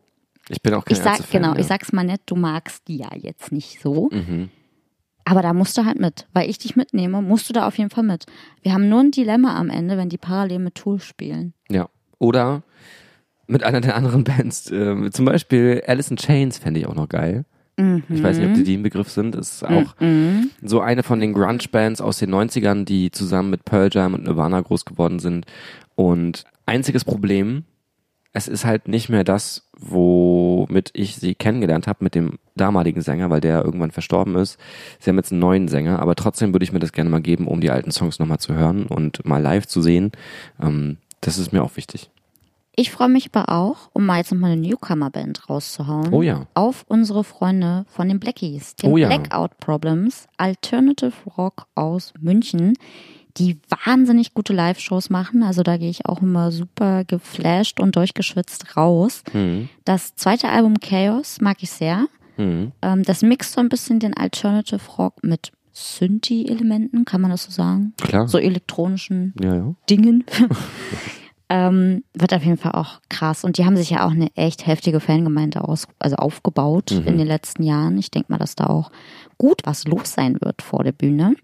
Ich 0.50 0.62
bin 0.62 0.74
auch 0.74 0.84
kein 0.84 0.98
ich 0.98 1.04
sag, 1.04 1.30
genau, 1.32 1.54
ja. 1.54 1.60
ich 1.60 1.68
sag's 1.68 1.94
mal 1.94 2.04
nett, 2.04 2.22
du 2.26 2.36
magst 2.36 2.88
die 2.88 2.98
ja 2.98 3.10
jetzt 3.16 3.52
nicht 3.52 3.80
so. 3.82 4.10
Mhm. 4.12 4.50
Aber 5.30 5.42
da 5.42 5.54
musst 5.54 5.78
du 5.78 5.86
halt 5.86 6.00
mit. 6.00 6.28
Weil 6.34 6.50
ich 6.50 6.58
dich 6.58 6.76
mitnehme, 6.76 7.22
musst 7.22 7.48
du 7.50 7.54
da 7.54 7.68
auf 7.68 7.78
jeden 7.78 7.90
Fall 7.90 8.04
mit. 8.04 8.26
Wir 8.64 8.74
haben 8.74 8.90
nur 8.90 9.02
ein 9.02 9.12
Dilemma 9.12 9.56
am 9.58 9.70
Ende, 9.70 9.96
wenn 9.98 10.10
die 10.10 10.18
parallel 10.18 10.60
mit 10.60 10.76
Tool 10.76 11.00
spielen. 11.00 11.54
Ja. 11.70 11.88
Oder 12.18 12.64
mit 13.48 13.64
einer 13.64 13.82
der 13.82 13.96
anderen 13.96 14.24
Bands. 14.26 14.72
Äh, 14.72 15.12
zum 15.12 15.26
Beispiel 15.26 15.84
Alice 15.86 16.10
in 16.12 16.18
Chains 16.18 16.58
fände 16.58 16.80
ich 16.80 16.88
auch 16.88 16.96
noch 16.96 17.10
geil. 17.10 17.46
Ich 18.10 18.22
weiß 18.22 18.38
nicht, 18.40 18.50
ob 18.50 18.56
die, 18.56 18.64
die 18.66 18.74
im 18.74 18.84
Begriff 18.84 19.10
sind. 19.10 19.36
Ist 19.36 19.64
auch 19.64 19.96
Mhm. 20.02 20.50
so 20.62 20.82
eine 20.82 21.02
von 21.02 21.22
den 21.22 21.32
Grunge-Bands 21.32 22.02
aus 22.02 22.18
den 22.20 22.30
90ern, 22.30 22.84
die 22.84 23.10
zusammen 23.10 23.52
mit 23.52 23.64
Pearl 23.64 23.88
Jam 23.90 24.16
und 24.16 24.26
Nirvana 24.26 24.60
groß 24.60 24.84
geworden 24.84 25.20
sind. 25.20 25.46
Und 25.96 26.44
einziges 26.66 27.06
Problem, 27.06 27.64
es 28.32 28.48
ist 28.48 28.66
halt 28.66 28.88
nicht 28.88 29.10
mehr 29.10 29.24
das, 29.24 29.68
womit 29.78 30.92
ich 30.94 31.16
sie 31.16 31.34
kennengelernt 31.36 31.88
habe 31.88 32.04
mit 32.04 32.16
dem 32.16 32.38
damaligen 32.56 33.02
Sänger, 33.02 33.30
weil 33.30 33.42
der 33.42 33.64
irgendwann 33.64 33.92
verstorben 33.92 34.36
ist. 34.36 34.60
Sie 35.00 35.10
haben 35.10 35.18
jetzt 35.18 35.32
einen 35.32 35.42
neuen 35.42 35.68
Sänger, 35.68 36.00
aber 36.00 36.16
trotzdem 36.16 36.54
würde 36.54 36.64
ich 36.64 36.72
mir 36.72 36.80
das 36.80 36.92
gerne 36.92 37.10
mal 37.10 37.22
geben, 37.22 37.48
um 37.48 37.62
die 37.62 37.72
alten 37.72 37.92
Songs 37.92 38.20
nochmal 38.20 38.40
zu 38.40 38.54
hören 38.54 38.86
und 38.86 39.26
mal 39.26 39.42
live 39.42 39.66
zu 39.66 39.82
sehen. 39.82 40.12
Ähm, 40.62 40.98
das 41.22 41.38
ist 41.38 41.52
mir 41.52 41.64
auch 41.64 41.76
wichtig. 41.76 42.12
Ich 42.76 42.92
freue 42.92 43.10
mich 43.10 43.30
aber 43.34 43.52
auch, 43.52 43.90
um 43.92 44.06
mal 44.06 44.20
jetzt 44.20 44.32
nochmal 44.32 44.52
eine 44.52 44.62
Newcomer-Band 44.62 45.50
rauszuhauen. 45.50 46.14
Oh 46.14 46.22
ja. 46.22 46.46
Auf 46.54 46.86
unsere 46.88 47.26
Freunde 47.26 47.86
von 47.90 48.08
den 48.08 48.22
Blackies. 48.22 48.76
Den 48.78 48.92
Oh 48.92 48.98
ja. 48.98 49.08
Blackout 49.08 49.58
Problems, 49.60 50.28
Alternative 50.38 51.12
Rock 51.38 51.66
aus 51.76 52.14
München, 52.22 52.76
die 53.38 53.60
wahnsinnig 53.86 54.34
gute 54.34 54.54
Live-Shows 54.54 55.10
machen. 55.10 55.44
Also 55.44 55.64
da 55.64 55.78
gehe 55.78 55.90
ich 55.90 56.06
auch 56.06 56.22
immer 56.22 56.52
super 56.52 57.04
geflasht 57.06 57.80
und 57.80 57.96
durchgeschwitzt 57.96 58.76
raus. 58.76 59.24
Mhm. 59.34 59.70
Das 59.86 60.16
zweite 60.16 60.50
Album 60.50 60.80
Chaos 60.80 61.40
mag 61.42 61.58
ich 61.62 61.72
sehr. 61.72 62.08
Mhm. 62.38 62.72
Ähm, 62.82 63.04
das 63.04 63.22
mixt 63.22 63.54
so 63.54 63.62
ein 63.62 63.70
bisschen 63.70 64.00
den 64.00 64.16
Alternative 64.18 64.82
Rock 64.98 65.24
mit 65.24 65.52
Synthi-Elementen, 65.74 67.06
kann 67.06 67.22
man 67.22 67.32
das 67.32 67.44
so 67.44 67.52
sagen? 67.52 67.94
Klar. 68.02 68.28
So 68.28 68.38
elektronischen 68.38 69.34
Ja, 69.42 69.56
ja. 69.56 69.76
Dingen. 69.90 70.26
ähm, 71.50 72.04
wird 72.14 72.34
auf 72.34 72.44
jeden 72.44 72.58
Fall 72.58 72.74
auch 72.74 73.00
krass. 73.10 73.44
Und 73.44 73.58
die 73.58 73.66
haben 73.66 73.78
sich 73.78 73.90
ja 73.92 74.06
auch 74.06 74.12
eine 74.12 74.36
echt 74.36 74.68
heftige 74.68 75.00
Fangemeinde 75.00 75.64
aus, 75.64 75.88
also 76.00 76.16
aufgebaut 76.18 76.92
Mhm. 76.92 77.08
in 77.08 77.18
den 77.18 77.28
letzten 77.28 77.64
Jahren. 77.64 77.98
Ich 77.98 78.12
denke 78.12 78.32
mal, 78.32 78.38
dass 78.38 78.56
da 78.56 78.66
auch 78.68 78.92
gut 79.38 79.62
was 79.66 79.86
los 79.88 80.14
sein 80.14 80.38
wird 80.42 80.62
vor 80.62 80.84
der 80.84 80.92
Bühne. 80.92 81.36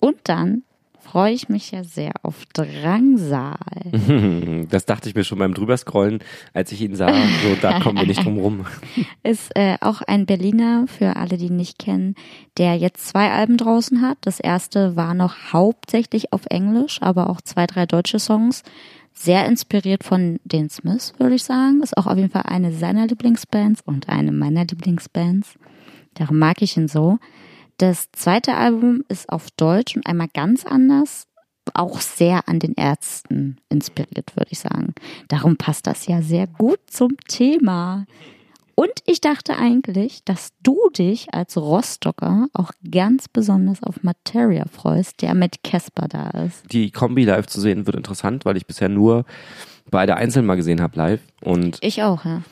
Und 0.00 0.16
dann 0.24 0.62
freue 1.12 1.34
ich 1.34 1.50
mich 1.50 1.72
ja 1.72 1.84
sehr 1.84 2.12
auf 2.22 2.46
Drangsal. 2.54 3.58
Das 4.70 4.86
dachte 4.86 5.08
ich 5.08 5.14
mir 5.14 5.24
schon 5.24 5.38
beim 5.38 5.52
drüberscrollen, 5.52 6.20
als 6.54 6.72
ich 6.72 6.80
ihn 6.80 6.94
sah. 6.94 7.12
So, 7.12 7.54
da 7.60 7.80
kommen 7.80 7.98
wir 7.98 8.06
nicht 8.06 8.24
drum 8.24 8.38
rum. 8.38 8.64
Ist 9.22 9.54
äh, 9.54 9.76
auch 9.82 10.00
ein 10.00 10.24
Berliner, 10.24 10.86
für 10.86 11.16
alle, 11.16 11.36
die 11.36 11.46
ihn 11.46 11.56
nicht 11.56 11.78
kennen, 11.78 12.14
der 12.56 12.76
jetzt 12.76 13.06
zwei 13.08 13.30
Alben 13.30 13.58
draußen 13.58 14.00
hat. 14.00 14.16
Das 14.22 14.40
erste 14.40 14.96
war 14.96 15.12
noch 15.12 15.52
hauptsächlich 15.52 16.32
auf 16.32 16.46
Englisch, 16.48 17.02
aber 17.02 17.28
auch 17.28 17.42
zwei, 17.42 17.66
drei 17.66 17.84
deutsche 17.84 18.18
Songs. 18.18 18.62
Sehr 19.12 19.46
inspiriert 19.46 20.04
von 20.04 20.40
den 20.44 20.70
Smiths, 20.70 21.12
würde 21.18 21.34
ich 21.34 21.44
sagen. 21.44 21.82
Ist 21.82 21.98
auch 21.98 22.06
auf 22.06 22.16
jeden 22.16 22.30
Fall 22.30 22.44
eine 22.46 22.72
seiner 22.72 23.06
Lieblingsbands 23.06 23.82
und 23.84 24.08
eine 24.08 24.32
meiner 24.32 24.64
Lieblingsbands. 24.64 25.58
Darum 26.14 26.38
mag 26.38 26.62
ich 26.62 26.76
ihn 26.78 26.88
so. 26.88 27.18
Das 27.82 28.12
zweite 28.12 28.54
Album 28.54 29.02
ist 29.08 29.28
auf 29.28 29.50
Deutsch 29.56 29.96
und 29.96 30.06
einmal 30.06 30.28
ganz 30.32 30.64
anders. 30.64 31.26
Auch 31.74 32.00
sehr 32.00 32.48
an 32.48 32.60
den 32.60 32.74
Ärzten 32.74 33.56
inspiriert, 33.70 34.36
würde 34.36 34.52
ich 34.52 34.60
sagen. 34.60 34.94
Darum 35.26 35.56
passt 35.56 35.88
das 35.88 36.06
ja 36.06 36.22
sehr 36.22 36.46
gut 36.46 36.78
zum 36.86 37.16
Thema. 37.26 38.06
Und 38.76 38.92
ich 39.04 39.20
dachte 39.20 39.56
eigentlich, 39.56 40.22
dass 40.24 40.52
du 40.62 40.78
dich 40.96 41.34
als 41.34 41.56
Rostocker 41.56 42.46
auch 42.52 42.70
ganz 42.88 43.26
besonders 43.26 43.82
auf 43.82 44.04
Materia 44.04 44.66
freust, 44.70 45.20
der 45.20 45.34
mit 45.34 45.64
Casper 45.64 46.06
da 46.06 46.30
ist. 46.30 46.72
Die 46.72 46.92
Kombi 46.92 47.24
live 47.24 47.48
zu 47.48 47.60
sehen 47.60 47.86
wird 47.86 47.96
interessant, 47.96 48.44
weil 48.44 48.56
ich 48.56 48.68
bisher 48.68 48.90
nur 48.90 49.24
beide 49.90 50.14
einzeln 50.14 50.46
mal 50.46 50.54
gesehen 50.54 50.80
habe 50.80 50.96
live. 50.96 51.20
Und 51.40 51.78
Ich 51.80 52.00
auch, 52.04 52.24
ja. 52.24 52.42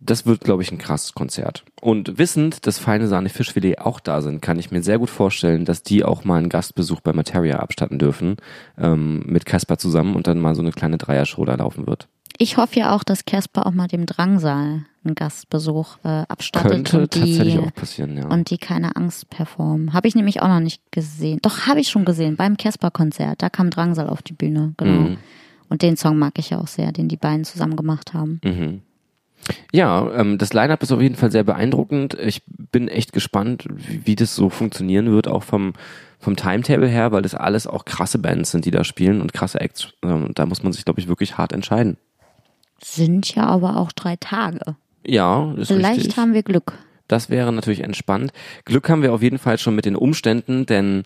Das 0.00 0.26
wird, 0.26 0.42
glaube 0.42 0.62
ich, 0.62 0.70
ein 0.70 0.78
krasses 0.78 1.14
Konzert. 1.14 1.64
Und 1.80 2.18
wissend, 2.18 2.66
dass 2.66 2.78
feine 2.78 3.08
Sahne 3.08 3.28
Fischfilet 3.28 3.78
auch 3.78 4.00
da 4.00 4.20
sind, 4.20 4.42
kann 4.42 4.58
ich 4.58 4.70
mir 4.70 4.82
sehr 4.82 4.98
gut 4.98 5.10
vorstellen, 5.10 5.64
dass 5.64 5.82
die 5.82 6.04
auch 6.04 6.24
mal 6.24 6.38
einen 6.38 6.48
Gastbesuch 6.48 7.00
bei 7.00 7.12
Materia 7.12 7.58
abstatten 7.58 7.98
dürfen, 7.98 8.36
ähm, 8.78 9.22
mit 9.26 9.46
Casper 9.46 9.78
zusammen 9.78 10.14
und 10.14 10.26
dann 10.26 10.38
mal 10.38 10.54
so 10.54 10.62
eine 10.62 10.72
kleine 10.72 10.98
Dreiershow 10.98 11.44
da 11.44 11.54
laufen 11.54 11.86
wird. 11.86 12.08
Ich 12.38 12.58
hoffe 12.58 12.78
ja 12.78 12.94
auch, 12.94 13.02
dass 13.02 13.24
Casper 13.24 13.66
auch 13.66 13.72
mal 13.72 13.88
dem 13.88 14.04
Drangsal 14.04 14.84
einen 15.04 15.14
Gastbesuch 15.14 15.96
äh, 16.04 16.24
abstattet 16.28 16.70
Könnte 16.70 17.00
und 17.00 17.14
die, 17.14 17.20
tatsächlich 17.20 17.58
auch 17.58 17.74
passieren, 17.74 18.16
ja. 18.18 18.26
und 18.26 18.50
die 18.50 18.58
keine 18.58 18.96
Angst 18.96 19.30
performen. 19.30 19.94
Habe 19.94 20.08
ich 20.08 20.14
nämlich 20.14 20.42
auch 20.42 20.48
noch 20.48 20.60
nicht 20.60 20.82
gesehen. 20.90 21.38
Doch, 21.42 21.66
habe 21.66 21.80
ich 21.80 21.88
schon 21.88 22.04
gesehen, 22.04 22.36
beim 22.36 22.56
Casper-Konzert. 22.56 23.40
Da 23.40 23.48
kam 23.48 23.70
Drangsal 23.70 24.08
auf 24.08 24.22
die 24.22 24.34
Bühne, 24.34 24.74
genau. 24.76 25.10
Mhm. 25.10 25.16
Und 25.68 25.82
den 25.82 25.96
Song 25.96 26.18
mag 26.18 26.38
ich 26.38 26.50
ja 26.50 26.60
auch 26.60 26.68
sehr, 26.68 26.92
den 26.92 27.08
die 27.08 27.16
beiden 27.16 27.44
zusammen 27.44 27.76
gemacht 27.76 28.12
haben. 28.12 28.40
Mhm. 28.44 28.82
Ja, 29.72 30.10
ähm, 30.12 30.38
das 30.38 30.52
Line-Up 30.52 30.82
ist 30.82 30.92
auf 30.92 31.00
jeden 31.00 31.16
Fall 31.16 31.30
sehr 31.30 31.44
beeindruckend. 31.44 32.14
Ich 32.14 32.42
bin 32.46 32.88
echt 32.88 33.12
gespannt, 33.12 33.66
wie, 33.68 34.06
wie 34.06 34.16
das 34.16 34.34
so 34.34 34.50
funktionieren 34.50 35.10
wird, 35.10 35.28
auch 35.28 35.42
vom, 35.42 35.74
vom 36.18 36.36
Timetable 36.36 36.88
her, 36.88 37.12
weil 37.12 37.22
das 37.22 37.34
alles 37.34 37.66
auch 37.66 37.84
krasse 37.84 38.18
Bands 38.18 38.50
sind, 38.50 38.64
die 38.64 38.70
da 38.70 38.84
spielen 38.84 39.20
und 39.20 39.32
krasse 39.32 39.60
Acts. 39.60 39.88
Ähm, 40.02 40.30
da 40.34 40.46
muss 40.46 40.62
man 40.62 40.72
sich, 40.72 40.84
glaube 40.84 41.00
ich, 41.00 41.08
wirklich 41.08 41.38
hart 41.38 41.52
entscheiden. 41.52 41.96
Sind 42.82 43.34
ja 43.34 43.44
aber 43.44 43.76
auch 43.76 43.92
drei 43.92 44.16
Tage. 44.16 44.76
Ja, 45.06 45.52
ist 45.56 45.68
Vielleicht 45.68 46.00
richtig. 46.00 46.16
haben 46.16 46.34
wir 46.34 46.42
Glück. 46.42 46.72
Das 47.08 47.30
wäre 47.30 47.52
natürlich 47.52 47.80
entspannt. 47.80 48.32
Glück 48.64 48.88
haben 48.88 49.02
wir 49.02 49.12
auf 49.14 49.22
jeden 49.22 49.38
Fall 49.38 49.58
schon 49.58 49.76
mit 49.76 49.84
den 49.84 49.96
Umständen, 49.96 50.66
denn 50.66 51.04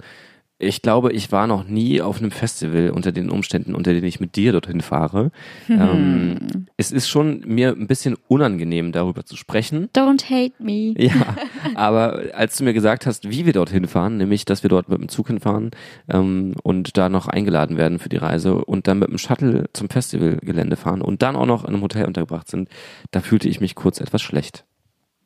ich 0.60 0.82
glaube, 0.82 1.12
ich 1.12 1.32
war 1.32 1.46
noch 1.46 1.64
nie 1.64 2.02
auf 2.02 2.18
einem 2.18 2.30
Festival 2.30 2.90
unter 2.90 3.12
den 3.12 3.30
Umständen, 3.30 3.74
unter 3.74 3.92
denen 3.92 4.06
ich 4.06 4.20
mit 4.20 4.36
dir 4.36 4.52
dorthin 4.52 4.82
fahre. 4.82 5.30
Ähm, 5.68 6.66
es 6.76 6.92
ist 6.92 7.08
schon 7.08 7.40
mir 7.46 7.70
ein 7.70 7.86
bisschen 7.86 8.16
unangenehm, 8.28 8.92
darüber 8.92 9.24
zu 9.24 9.36
sprechen. 9.36 9.88
Don't 9.94 10.24
hate 10.24 10.62
me. 10.62 10.94
Ja, 11.00 11.34
aber 11.74 12.24
als 12.34 12.58
du 12.58 12.64
mir 12.64 12.74
gesagt 12.74 13.06
hast, 13.06 13.30
wie 13.30 13.46
wir 13.46 13.52
dorthin 13.52 13.86
fahren, 13.86 14.18
nämlich, 14.18 14.44
dass 14.44 14.62
wir 14.62 14.68
dort 14.68 14.88
mit 14.88 15.00
dem 15.00 15.08
Zug 15.08 15.28
hinfahren 15.28 15.70
ähm, 16.08 16.54
und 16.62 16.96
da 16.98 17.08
noch 17.08 17.26
eingeladen 17.26 17.78
werden 17.78 17.98
für 17.98 18.10
die 18.10 18.18
Reise 18.18 18.56
und 18.56 18.86
dann 18.86 18.98
mit 18.98 19.08
dem 19.08 19.18
Shuttle 19.18 19.64
zum 19.72 19.88
Festivalgelände 19.88 20.76
fahren 20.76 21.00
und 21.00 21.22
dann 21.22 21.36
auch 21.36 21.46
noch 21.46 21.64
in 21.64 21.70
einem 21.70 21.82
Hotel 21.82 22.04
untergebracht 22.04 22.48
sind, 22.48 22.68
da 23.10 23.20
fühlte 23.20 23.48
ich 23.48 23.60
mich 23.60 23.74
kurz 23.74 24.00
etwas 24.00 24.20
schlecht. 24.22 24.64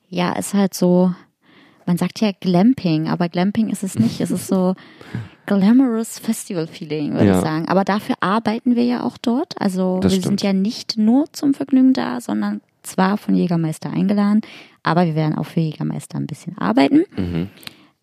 Ja, 0.08 0.32
ist 0.32 0.54
halt 0.54 0.74
so, 0.74 1.12
man 1.86 1.96
sagt 1.98 2.20
ja 2.20 2.30
Glamping, 2.40 3.08
aber 3.08 3.28
Glamping 3.28 3.68
ist 3.70 3.82
es 3.82 3.98
nicht. 3.98 4.20
Es 4.20 4.30
ist 4.30 4.46
so 4.46 4.74
glamorous 5.46 6.18
Festival-Feeling, 6.18 7.12
würde 7.14 7.26
Ja. 7.26 7.36
ich 7.38 7.44
sagen. 7.44 7.68
Aber 7.68 7.84
dafür 7.84 8.16
arbeiten 8.20 8.76
wir 8.76 8.84
ja 8.84 9.02
auch 9.02 9.18
dort. 9.18 9.54
Also 9.60 9.98
Das 10.00 10.12
wir 10.12 10.20
stimmt. 10.20 10.40
sind 10.40 10.42
ja 10.42 10.52
nicht 10.52 10.96
nur 10.96 11.26
zum 11.32 11.54
Vergnügen 11.54 11.92
da, 11.92 12.20
sondern 12.20 12.60
zwar 12.82 13.16
von 13.18 13.34
Jägermeister 13.34 13.90
eingeladen, 13.90 14.42
aber 14.82 15.06
wir 15.06 15.14
werden 15.14 15.36
auch 15.38 15.46
für 15.46 15.60
Jägermeister 15.60 16.18
ein 16.18 16.26
bisschen 16.26 16.56
arbeiten. 16.58 17.04
Mhm. 17.16 17.48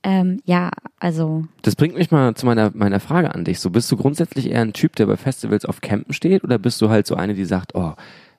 Ähm, 0.03 0.39
ja, 0.45 0.71
also 0.99 1.45
Das 1.61 1.75
bringt 1.75 1.93
mich 1.95 2.09
mal 2.09 2.33
zu 2.33 2.47
meiner, 2.47 2.71
meiner 2.73 2.99
Frage 2.99 3.35
an 3.35 3.43
dich. 3.45 3.59
So, 3.59 3.69
bist 3.69 3.91
du 3.91 3.97
grundsätzlich 3.97 4.49
eher 4.49 4.61
ein 4.61 4.73
Typ, 4.73 4.95
der 4.95 5.05
bei 5.05 5.17
Festivals 5.17 5.65
auf 5.65 5.81
Campen 5.81 6.13
steht 6.13 6.43
oder 6.43 6.57
bist 6.57 6.81
du 6.81 6.89
halt 6.89 7.05
so 7.05 7.13
eine, 7.15 7.35
die 7.35 7.45
sagt, 7.45 7.75
oh, 7.75 7.93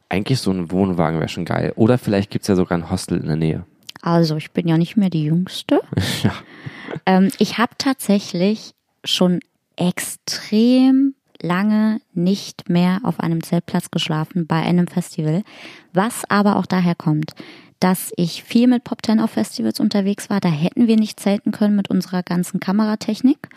eigentlich 0.09 0.41
so 0.41 0.51
ein 0.51 0.73
Wohnwagen 0.73 1.21
wäre 1.21 1.29
schon 1.29 1.45
geil. 1.45 1.73
Oder 1.77 1.99
vielleicht 1.99 2.31
gibt's 2.31 2.49
ja 2.49 2.57
sogar 2.57 2.77
ein 2.77 2.91
Hostel 2.91 3.19
in 3.19 3.27
der 3.29 3.37
Nähe. 3.37 3.65
Also, 4.03 4.37
ich 4.37 4.51
bin 4.51 4.69
ja 4.69 4.77
nicht 4.77 4.97
mehr 4.97 5.11
die 5.11 5.25
Jüngste. 5.25 5.81
Ja. 6.23 6.35
Ähm, 7.07 7.31
ich 7.39 7.59
habe 7.59 7.73
tatsächlich 7.79 8.75
schon 9.03 9.41
extrem 9.77 11.15
lange 11.41 12.01
nicht 12.13 12.69
mehr 12.69 13.01
auf 13.03 13.19
einem 13.19 13.43
Zeltplatz 13.43 13.91
geschlafen 13.91 14.47
bei 14.47 14.63
einem 14.63 14.87
Festival, 14.87 15.43
was 15.93 16.29
aber 16.29 16.57
auch 16.57 16.67
daher 16.67 16.95
kommt, 16.95 17.33
dass 17.81 18.13
ich 18.17 18.45
viel 18.45 18.69
mit 18.69 18.85
Pop 18.85 19.05
10 19.05 19.21
auf 19.21 19.33
Festivals 19.33 19.81
unterwegs 19.81 20.31
war. 20.31 20.41
Da 20.41 20.49
hätten 20.49 20.87
wir 20.87 20.97
nicht 20.97 21.19
zelten 21.19 21.51
können 21.51 21.75
mit 21.75 21.91
unserer 21.91 22.23
ganzen 22.23 22.61
Kameratechnik. 22.61 23.49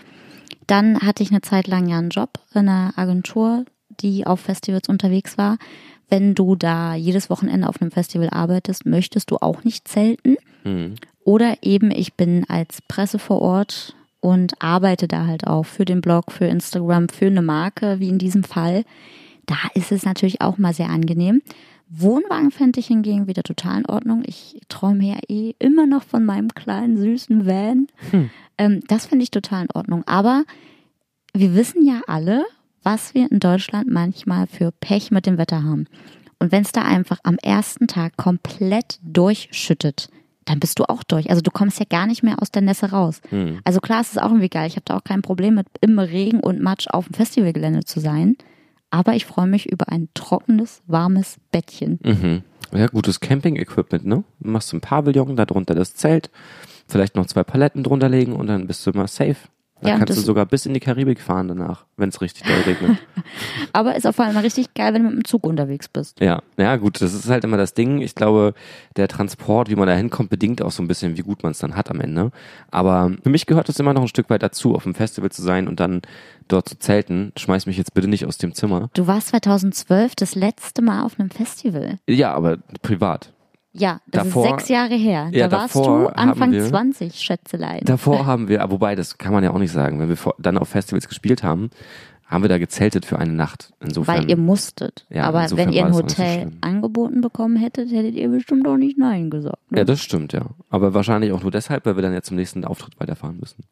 Dann 0.66 1.02
hatte 1.02 1.22
ich 1.22 1.30
eine 1.30 1.42
Zeit 1.42 1.68
lang 1.68 1.88
ja 1.88 2.00
einen 2.00 2.10
Job 2.10 2.40
in 2.54 2.68
einer 2.68 2.94
Agentur, 2.96 3.66
die 3.90 4.26
auf 4.26 4.40
Festivals 4.40 4.90
unterwegs 4.90 5.38
war. 5.38 5.58
Wenn 6.10 6.36
du 6.36 6.56
da 6.56 6.96
jedes 6.96 7.30
Wochenende 7.30 7.68
auf 7.68 7.82
einem 7.82 7.92
Festival 7.92 8.30
arbeitest, 8.30 8.86
möchtest 8.86 9.32
du 9.32 9.38
auch 9.38 9.64
nicht 9.64 9.88
zelten. 9.88 10.38
Mhm. 10.64 10.96
Oder 11.24 11.58
eben 11.64 11.92
ich 11.92 12.14
bin 12.14 12.46
als 12.48 12.82
Presse 12.84 13.20
vor 13.20 13.42
Ort 13.42 13.96
und 14.20 14.62
arbeite 14.62 15.08
da 15.08 15.26
halt 15.26 15.48
auch 15.48 15.66
für 15.66 15.86
den 15.86 16.02
Blog, 16.02 16.32
für 16.32 16.46
Instagram, 16.46 17.10
für 17.10 17.28
eine 17.28 17.42
Marke, 17.42 18.00
wie 18.00 18.10
in 18.10 18.18
diesem 18.18 18.44
Fall. 18.44 18.84
Da 19.46 19.56
ist 19.74 19.92
es 19.92 20.06
natürlich 20.06 20.42
auch 20.42 20.58
mal 20.58 20.74
sehr 20.74 20.90
angenehm. 20.90 21.42
Wohnwagen 21.90 22.50
fände 22.52 22.80
ich 22.80 22.88
hingegen 22.88 23.28
wieder 23.28 23.44
total 23.44 23.80
in 23.80 23.86
Ordnung. 23.86 24.24
Ich 24.26 24.60
träume 24.70 25.06
ja 25.06 25.18
eh 25.28 25.54
immer 25.60 25.86
noch 25.86 26.04
von 26.04 26.26
meinem 26.26 26.50
kleinen, 26.54 26.98
süßen 26.98 27.46
Van. 27.46 27.88
Ähm, 28.58 28.82
das 28.88 29.06
finde 29.06 29.24
ich 29.24 29.32
total 29.32 29.64
in 29.64 29.72
Ordnung. 29.72 30.04
Aber 30.08 30.46
wir 31.34 31.54
wissen 31.54 31.86
ja 31.86 32.02
alle, 32.08 32.46
was 32.86 33.14
wir 33.16 33.30
in 33.32 33.40
Deutschland 33.40 33.90
manchmal 33.90 34.48
für 34.48 34.72
Pech 34.72 35.12
mit 35.12 35.26
dem 35.26 35.38
Wetter 35.38 35.64
haben. 35.64 35.88
Und 36.40 36.52
wenn 36.52 36.62
es 36.62 36.72
da 36.72 36.84
einfach 36.84 37.18
am 37.24 37.38
ersten 37.42 37.88
Tag 37.88 38.16
komplett 38.16 39.00
durchschüttet, 39.02 40.10
dann 40.46 40.60
bist 40.60 40.78
du 40.78 40.84
auch 40.88 41.04
durch. 41.04 41.30
Also 41.32 41.42
du 41.42 41.50
kommst 41.50 41.80
ja 41.80 41.86
gar 41.90 42.06
nicht 42.06 42.22
mehr 42.22 42.42
aus 42.42 42.52
der 42.52 42.62
Nässe 42.62 42.92
raus. 42.92 43.22
Also 43.64 43.80
klar, 43.80 44.02
es 44.02 44.12
ist 44.12 44.22
auch 44.22 44.30
irgendwie 44.30 44.50
geil. 44.50 44.68
Ich 44.68 44.76
habe 44.76 44.86
da 44.86 44.96
auch 44.96 45.04
kein 45.04 45.24
Problem 45.24 45.56
mit, 45.56 45.66
im 45.82 45.98
Regen 45.98 46.40
und 46.40 46.62
Matsch 46.62 46.88
auf 46.88 47.06
dem 47.08 47.16
Festivalgelände 47.16 47.84
zu 47.84 48.00
sein. 48.00 48.38
Aber 48.92 49.14
ich 49.14 49.26
freue 49.26 49.48
mich 49.48 49.72
über 49.72 49.90
ein 49.90 50.10
trockenes, 50.14 50.84
warmes 50.86 51.38
Bettchen. 51.52 52.00
Mhm. 52.04 52.44
Ja, 52.72 52.88
gutes 52.88 53.20
Camping-Equipment, 53.20 54.06
ne? 54.06 54.24
Du 54.40 54.50
machst 54.50 54.72
ein 54.74 54.82
Pavillon, 54.82 55.36
darunter 55.36 55.74
das 55.74 55.96
Zelt, 55.96 56.30
vielleicht 56.88 57.16
noch 57.16 57.26
zwei 57.26 57.44
Paletten 57.44 57.84
drunter 57.84 58.10
legen 58.10 58.34
und 58.34 58.48
dann 58.48 58.68
bist 58.68 58.86
du 58.86 58.92
mal 58.92 59.08
safe. 59.08 59.38
Dann 59.82 59.90
Ja, 59.92 59.98
kannst 59.98 60.18
du 60.18 60.22
sogar 60.22 60.46
bis 60.46 60.66
in 60.66 60.74
die 60.74 60.80
Karibik 60.80 61.20
fahren 61.20 61.50
danach, 61.50 61.86
wenn 61.98 62.08
es 62.08 62.22
richtig 62.22 62.44
doll 62.44 62.62
regnet. 62.66 62.98
Aber 63.74 63.96
ist 63.96 64.08
auf 64.08 64.18
jeden 64.18 64.32
Fall 64.32 64.42
richtig 64.42 64.74
geil, 64.74 64.94
wenn 64.94 65.04
du 65.04 65.10
mit 65.10 65.18
dem 65.18 65.26
Zug 65.26 65.46
unterwegs 65.46 65.90
bist. 65.90 66.22
Ja, 66.22 66.42
ja 66.58 66.78
gut, 66.78 67.02
das 67.02 67.14
ist 67.14 67.28
halt 67.30 67.44
immer 67.44 67.58
das 67.58 67.74
Ding. 67.74 68.00
Ich 68.02 68.16
glaube, 68.16 68.54
der 68.96 69.10
Transport, 69.10 69.70
wie 69.70 69.76
man 69.76 69.88
da 69.88 69.94
hinkommt, 69.94 70.30
bedingt 70.30 70.62
auch 70.62 70.72
so 70.72 70.82
ein 70.82 70.88
bisschen, 70.88 71.18
wie 71.18 71.24
gut 71.24 71.44
man 71.44 71.52
es 71.52 71.60
dann 71.60 71.76
hat 71.76 71.92
am 71.92 72.00
Ende. 72.00 72.32
Aber 72.72 73.12
für 73.22 73.30
mich 73.30 73.48
gehört 73.48 73.68
es 73.68 73.78
immer 73.80 73.94
noch 73.94 74.02
ein 74.04 74.08
Stück 74.08 74.30
weit 74.30 74.44
dazu, 74.44 74.76
auf 74.76 74.84
dem 74.84 74.96
Festival 74.96 75.30
zu 75.30 75.42
sein 75.42 75.68
und 75.68 75.82
dann 75.82 76.02
dort 76.48 76.70
zu 76.70 76.80
zelten. 76.80 77.34
Schmeiß 77.36 77.66
mich 77.66 77.78
jetzt 77.78 77.94
bitte 77.94 78.08
nicht 78.08 78.26
aus 78.26 78.38
dem 78.38 78.54
Zimmer. 78.54 78.90
Du 78.94 79.08
warst 79.08 79.28
2012 79.30 80.16
das 80.16 80.36
letzte 80.36 80.82
Mal 80.82 81.04
auf 81.04 81.20
einem 81.20 81.32
Festival. 81.32 81.98
Ja, 82.08 82.34
aber 82.34 82.58
privat. 82.82 83.34
Ja, 83.78 84.00
das 84.08 84.24
Davor- 84.26 84.46
ist 84.46 84.52
sechs 84.52 84.70
Jahre 84.70 84.96
her. 84.96 85.30
Ja, 85.32 85.48
da 85.48 85.58
warst 85.60 85.76
davor 85.76 86.00
du 86.12 86.16
Anfang 86.18 86.52
wir- 86.52 86.64
20, 86.66 87.16
Schätzelein. 87.16 87.82
Davor 87.86 88.26
haben 88.26 88.48
wir, 88.48 88.66
wobei, 88.70 88.96
das 88.96 89.18
kann 89.18 89.34
man 89.34 89.44
ja 89.44 89.52
auch 89.52 89.60
nicht 89.60 89.72
sagen, 89.72 90.00
wenn 90.00 90.10
wir 90.10 90.18
vor, 90.18 90.36
dann 90.40 90.58
auf 90.58 90.70
Festivals 90.70 91.08
gespielt 91.08 91.44
haben, 91.44 91.70
haben 92.26 92.44
wir 92.44 92.50
da 92.50 92.58
gezeltet 92.58 93.06
für 93.06 93.20
eine 93.20 93.34
Nacht. 93.34 93.72
Insofern. 93.80 94.18
Weil 94.24 94.30
ihr 94.30 94.38
musstet. 94.38 95.06
Ja, 95.10 95.26
Aber 95.26 95.46
wenn 95.52 95.72
ihr 95.72 95.86
ein 95.86 95.94
so 95.94 96.00
Hotel 96.02 96.40
schlimm. 96.42 96.58
angeboten 96.62 97.22
bekommen 97.22 97.56
hättet, 97.56 97.92
hättet 97.92 98.16
ihr 98.16 98.30
bestimmt 98.30 98.68
auch 98.68 98.78
nicht 98.78 98.98
Nein 98.98 99.30
gesagt. 99.30 99.72
Ne? 99.72 99.78
ja, 99.80 99.84
das 99.84 100.02
stimmt, 100.02 100.34
ja. 100.34 100.48
Aber 100.72 100.94
wahrscheinlich 100.96 101.32
auch 101.34 101.42
nur 101.44 101.52
deshalb, 101.52 101.86
weil 101.86 101.96
wir 101.98 102.02
dann 102.02 102.14
ja 102.14 102.22
zum 102.24 102.38
nächsten 102.38 102.66
Auftritt 102.66 103.00
weiterfahren 103.00 103.38
müssen. 103.40 103.64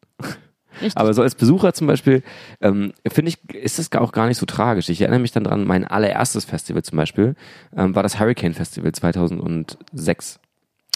Richtig. 0.80 0.96
Aber 0.96 1.14
so 1.14 1.22
als 1.22 1.34
Besucher 1.34 1.72
zum 1.74 1.86
Beispiel, 1.86 2.22
ähm, 2.60 2.92
finde 3.06 3.30
ich, 3.30 3.54
ist 3.54 3.78
das 3.78 3.90
auch 3.92 4.12
gar 4.12 4.26
nicht 4.26 4.38
so 4.38 4.46
tragisch. 4.46 4.88
Ich 4.88 5.00
erinnere 5.00 5.20
mich 5.20 5.32
dann 5.32 5.44
dran, 5.44 5.64
mein 5.64 5.84
allererstes 5.84 6.44
Festival 6.44 6.82
zum 6.82 6.96
Beispiel 6.96 7.34
ähm, 7.76 7.94
war 7.94 8.02
das 8.02 8.18
Hurricane 8.18 8.54
Festival 8.54 8.92
2006. 8.92 10.40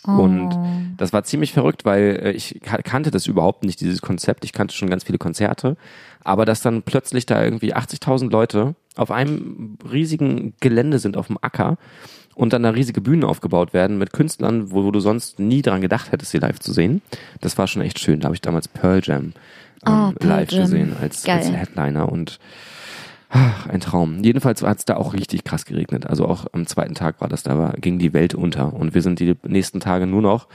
Und 0.07 0.53
Oh. 0.55 0.67
das 0.97 1.13
war 1.13 1.25
ziemlich 1.25 1.53
verrückt, 1.53 1.85
weil 1.85 2.21
äh, 2.23 2.31
ich 2.31 2.61
ka- 2.63 2.83
kannte 2.83 3.11
das 3.11 3.27
überhaupt 3.27 3.65
nicht, 3.65 3.81
dieses 3.81 4.01
Konzept. 4.01 4.45
Ich 4.45 4.53
kannte 4.53 4.75
schon 4.75 4.89
ganz 4.89 5.03
viele 5.05 5.19
Konzerte. 5.19 5.77
Aber 6.23 6.45
dass 6.45 6.63
dann 6.63 6.83
plötzlich 6.83 7.27
da 7.27 7.43
irgendwie 7.43 7.75
80.000 7.75 8.31
Leute 8.31 8.77
auf 8.97 9.11
einem 9.11 9.77
riesigen 9.91 10.55
Gelände 10.61 10.99
sind, 11.01 11.17
auf 11.17 11.27
dem 11.27 11.39
Acker 11.41 11.79
und 12.37 12.53
dann 12.53 12.63
da 12.63 12.71
riesige 12.71 13.01
Bühnen 13.01 13.25
aufgebaut 13.25 13.73
werden 13.75 13.99
mit 13.99 14.13
Künstlern, 14.13 14.71
wo, 14.71 14.85
wo 14.85 14.93
du 14.93 15.01
sonst 15.01 15.41
nie 15.41 15.63
dran 15.63 15.81
gedacht 15.81 16.13
hättest, 16.13 16.31
sie 16.31 16.39
live 16.39 16.61
zu 16.61 16.73
sehen. 16.73 17.03
Das 17.41 17.59
war 17.59 17.67
schon 17.67 17.83
echt 17.83 17.99
schön. 17.99 18.21
Da 18.21 18.27
habe 18.27 18.37
ich 18.37 18.41
damals 18.41 18.69
Pearl 18.69 19.01
Jam 19.03 19.33
ähm, 19.87 20.15
Pearl 20.15 20.29
live 20.29 20.49
gesehen 20.49 20.97
als, 21.01 21.27
als 21.29 21.51
Headliner 21.51 22.11
und 22.11 22.39
Ach, 23.31 23.67
ein 23.67 23.81
Traum. 23.81 24.25
Jedenfalls 24.25 24.63
hat 24.63 24.79
es 24.79 24.85
da 24.87 24.97
auch 24.97 25.13
richtig 25.13 25.45
krass 25.45 25.67
geregnet. 25.67 26.07
Also 26.07 26.27
auch 26.27 26.47
am 26.53 26.67
zweiten 26.67 26.95
Tag 26.95 27.21
war 27.21 27.29
das, 27.29 27.43
da 27.43 27.59
war, 27.59 27.73
ging 27.75 27.99
die 27.99 28.15
Welt 28.15 28.35
unter. 28.35 28.73
Und 28.73 28.95
wir 28.95 29.03
sind 29.03 29.21
die 29.21 29.37
nächsten 29.47 29.81
Tage 29.81 30.07
nur 30.07 30.23
noch 30.23 30.49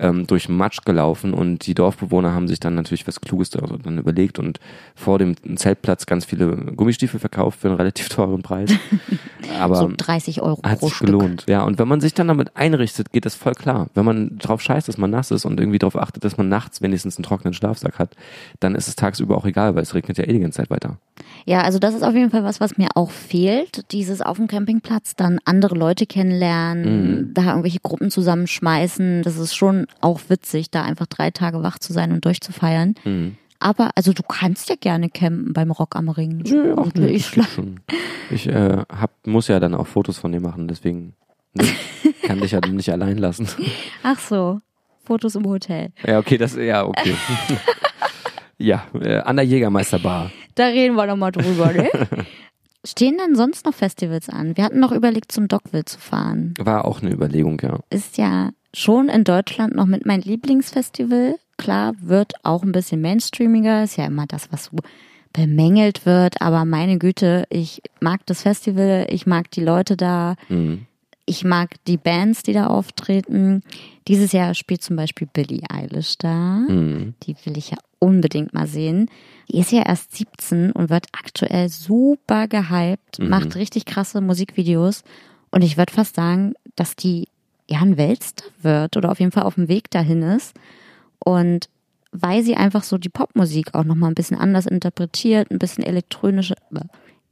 ähm, 0.00 0.26
durch 0.26 0.48
Matsch 0.48 0.80
gelaufen 0.84 1.34
und 1.34 1.66
die 1.66 1.74
Dorfbewohner 1.74 2.32
haben 2.32 2.48
sich 2.48 2.58
dann 2.58 2.74
natürlich 2.74 3.06
was 3.06 3.20
Kluges 3.20 3.50
da 3.50 3.60
dann 3.60 3.98
überlegt 3.98 4.38
und 4.38 4.58
vor 4.94 5.18
dem 5.18 5.34
Zeltplatz 5.56 6.06
ganz 6.06 6.24
viele 6.24 6.56
Gummistiefel 6.56 7.20
verkauft 7.20 7.60
für 7.60 7.68
einen 7.68 7.76
relativ 7.76 8.08
teuren 8.10 8.42
Preis. 8.42 8.70
Aber 9.60 9.76
so 9.76 9.90
30 9.96 10.42
Euro 10.42 10.60
hat 10.62 10.78
pro 10.80 10.86
sich 10.86 10.96
Stück. 10.96 11.06
gelohnt. 11.06 11.44
Ja, 11.48 11.62
und 11.62 11.78
wenn 11.78 11.88
man 11.88 12.00
sich 12.00 12.14
dann 12.14 12.28
damit 12.28 12.56
einrichtet, 12.56 13.12
geht 13.12 13.26
das 13.26 13.34
voll 13.34 13.52
klar. 13.54 13.88
Wenn 13.94 14.04
man 14.04 14.38
drauf 14.38 14.60
scheißt, 14.62 14.88
dass 14.88 14.96
man 14.98 15.10
nass 15.10 15.30
ist 15.30 15.44
und 15.44 15.60
irgendwie 15.60 15.78
darauf 15.78 15.96
achtet, 15.96 16.24
dass 16.24 16.36
man 16.36 16.48
nachts 16.48 16.80
wenigstens 16.82 17.16
einen 17.16 17.24
trockenen 17.24 17.52
Schlafsack 17.54 17.98
hat, 17.98 18.14
dann 18.60 18.74
ist 18.74 18.88
es 18.88 18.96
tagsüber 18.96 19.36
auch 19.36 19.44
egal, 19.44 19.74
weil 19.74 19.82
es 19.82 19.94
regnet 19.94 20.18
ja 20.18 20.24
eh 20.24 20.32
die 20.32 20.40
ganze 20.40 20.58
Zeit 20.58 20.70
weiter. 20.70 20.98
Ja, 21.46 21.62
also 21.62 21.78
das 21.78 21.94
ist 21.94 22.02
auf 22.02 22.14
jeden 22.14 22.30
Fall 22.30 22.44
was, 22.44 22.60
was 22.60 22.76
mir 22.78 22.88
auch 22.94 23.10
fehlt. 23.10 23.90
Dieses 23.92 24.20
auf 24.22 24.36
dem 24.36 24.46
Campingplatz 24.46 25.16
dann 25.16 25.38
andere 25.44 25.74
Leute 25.74 26.06
kennenlernen, 26.06 26.80
Mhm. 26.80 27.34
da 27.34 27.48
irgendwelche 27.50 27.80
Gruppen 27.80 28.10
zusammenschmeißen. 28.10 29.22
Das 29.22 29.36
ist 29.36 29.54
schon 29.54 29.86
auch 30.00 30.20
witzig, 30.28 30.70
da 30.70 30.82
einfach 30.82 31.06
drei 31.06 31.30
Tage 31.30 31.62
wach 31.62 31.78
zu 31.78 31.92
sein 31.92 32.12
und 32.12 32.24
durchzufeiern. 32.24 32.94
Mhm. 33.04 33.36
Aber 33.58 33.90
also 33.94 34.14
du 34.14 34.22
kannst 34.22 34.70
ja 34.70 34.76
gerne 34.80 35.10
campen 35.10 35.52
beim 35.52 35.70
Rock 35.70 35.94
am 35.94 36.08
Ring. 36.08 36.42
Ja, 36.46 36.76
Will 36.76 36.92
nee, 36.94 37.06
ich 37.08 37.26
schon. 37.26 37.80
Ich 38.30 38.46
äh, 38.48 38.78
hab, 38.88 39.26
muss 39.26 39.48
ja 39.48 39.60
dann 39.60 39.74
auch 39.74 39.86
Fotos 39.86 40.18
von 40.18 40.32
dir 40.32 40.40
machen, 40.40 40.66
deswegen 40.66 41.14
ne, 41.52 41.64
kann 42.22 42.40
dich 42.40 42.52
ja 42.52 42.60
nicht 42.66 42.90
allein 42.90 43.18
lassen. 43.18 43.48
Ach 44.02 44.18
so, 44.18 44.60
Fotos 45.04 45.34
im 45.34 45.44
Hotel. 45.44 45.92
Ja, 46.06 46.18
okay, 46.18 46.38
das, 46.38 46.56
ja, 46.56 46.86
okay. 46.86 47.14
ja, 48.58 48.86
äh, 48.94 49.18
an 49.18 49.36
der 49.36 49.44
Jägermeisterbar. 49.44 50.30
Da 50.54 50.66
reden 50.66 50.94
wir 50.94 51.06
nochmal 51.06 51.32
drüber, 51.32 51.72
ne? 51.72 51.90
Stehen 52.84 53.18
denn 53.18 53.36
sonst 53.36 53.66
noch 53.66 53.74
Festivals 53.74 54.30
an? 54.30 54.56
Wir 54.56 54.64
hatten 54.64 54.80
noch 54.80 54.92
überlegt, 54.92 55.32
zum 55.32 55.48
Dockville 55.48 55.84
zu 55.84 55.98
fahren. 55.98 56.54
War 56.58 56.86
auch 56.86 57.02
eine 57.02 57.12
Überlegung, 57.12 57.60
ja. 57.62 57.80
Ist 57.90 58.16
ja 58.16 58.50
schon 58.74 59.08
in 59.08 59.24
Deutschland 59.24 59.74
noch 59.74 59.86
mit 59.86 60.06
mein 60.06 60.20
Lieblingsfestival. 60.20 61.36
Klar, 61.56 61.94
wird 62.00 62.32
auch 62.44 62.62
ein 62.62 62.72
bisschen 62.72 63.00
mainstreamiger. 63.00 63.84
Ist 63.84 63.96
ja 63.96 64.06
immer 64.06 64.26
das, 64.26 64.50
was 64.52 64.66
so 64.66 64.76
bemängelt 65.32 66.06
wird. 66.06 66.40
Aber 66.40 66.64
meine 66.64 66.98
Güte, 66.98 67.46
ich 67.50 67.82
mag 68.00 68.24
das 68.26 68.42
Festival, 68.42 69.06
ich 69.10 69.26
mag 69.26 69.50
die 69.50 69.62
Leute 69.62 69.96
da. 69.96 70.36
Mhm. 70.48 70.86
Ich 71.26 71.44
mag 71.44 71.76
die 71.86 71.96
Bands, 71.96 72.42
die 72.42 72.52
da 72.52 72.66
auftreten. 72.66 73.62
Dieses 74.08 74.32
Jahr 74.32 74.54
spielt 74.54 74.82
zum 74.82 74.96
Beispiel 74.96 75.28
Billie 75.32 75.62
Eilish 75.70 76.18
da. 76.18 76.64
Mhm. 76.68 77.14
Die 77.22 77.36
will 77.44 77.56
ich 77.56 77.70
ja 77.70 77.78
unbedingt 78.00 78.52
mal 78.52 78.66
sehen. 78.66 79.08
Die 79.48 79.58
ist 79.58 79.70
ja 79.70 79.82
erst 79.82 80.16
17 80.16 80.72
und 80.72 80.90
wird 80.90 81.06
aktuell 81.12 81.68
super 81.68 82.48
gehypt, 82.48 83.18
macht 83.20 83.54
richtig 83.56 83.84
krasse 83.84 84.20
Musikvideos. 84.20 85.04
Und 85.50 85.62
ich 85.62 85.76
würde 85.76 85.92
fast 85.92 86.16
sagen, 86.16 86.54
dass 86.74 86.96
die 86.96 87.28
ja 87.70 87.80
ein 87.80 87.96
Weltstar 87.96 88.48
wird 88.62 88.96
oder 88.96 89.10
auf 89.10 89.20
jeden 89.20 89.32
Fall 89.32 89.44
auf 89.44 89.54
dem 89.54 89.68
Weg 89.68 89.90
dahin 89.90 90.22
ist. 90.22 90.54
Und 91.24 91.68
weil 92.12 92.42
sie 92.42 92.56
einfach 92.56 92.82
so 92.82 92.98
die 92.98 93.08
Popmusik 93.08 93.74
auch 93.74 93.84
nochmal 93.84 94.10
ein 94.10 94.14
bisschen 94.14 94.38
anders 94.38 94.66
interpretiert, 94.66 95.50
ein 95.50 95.58
bisschen 95.58 95.84
elektronische, 95.84 96.54
äh, 96.74 96.80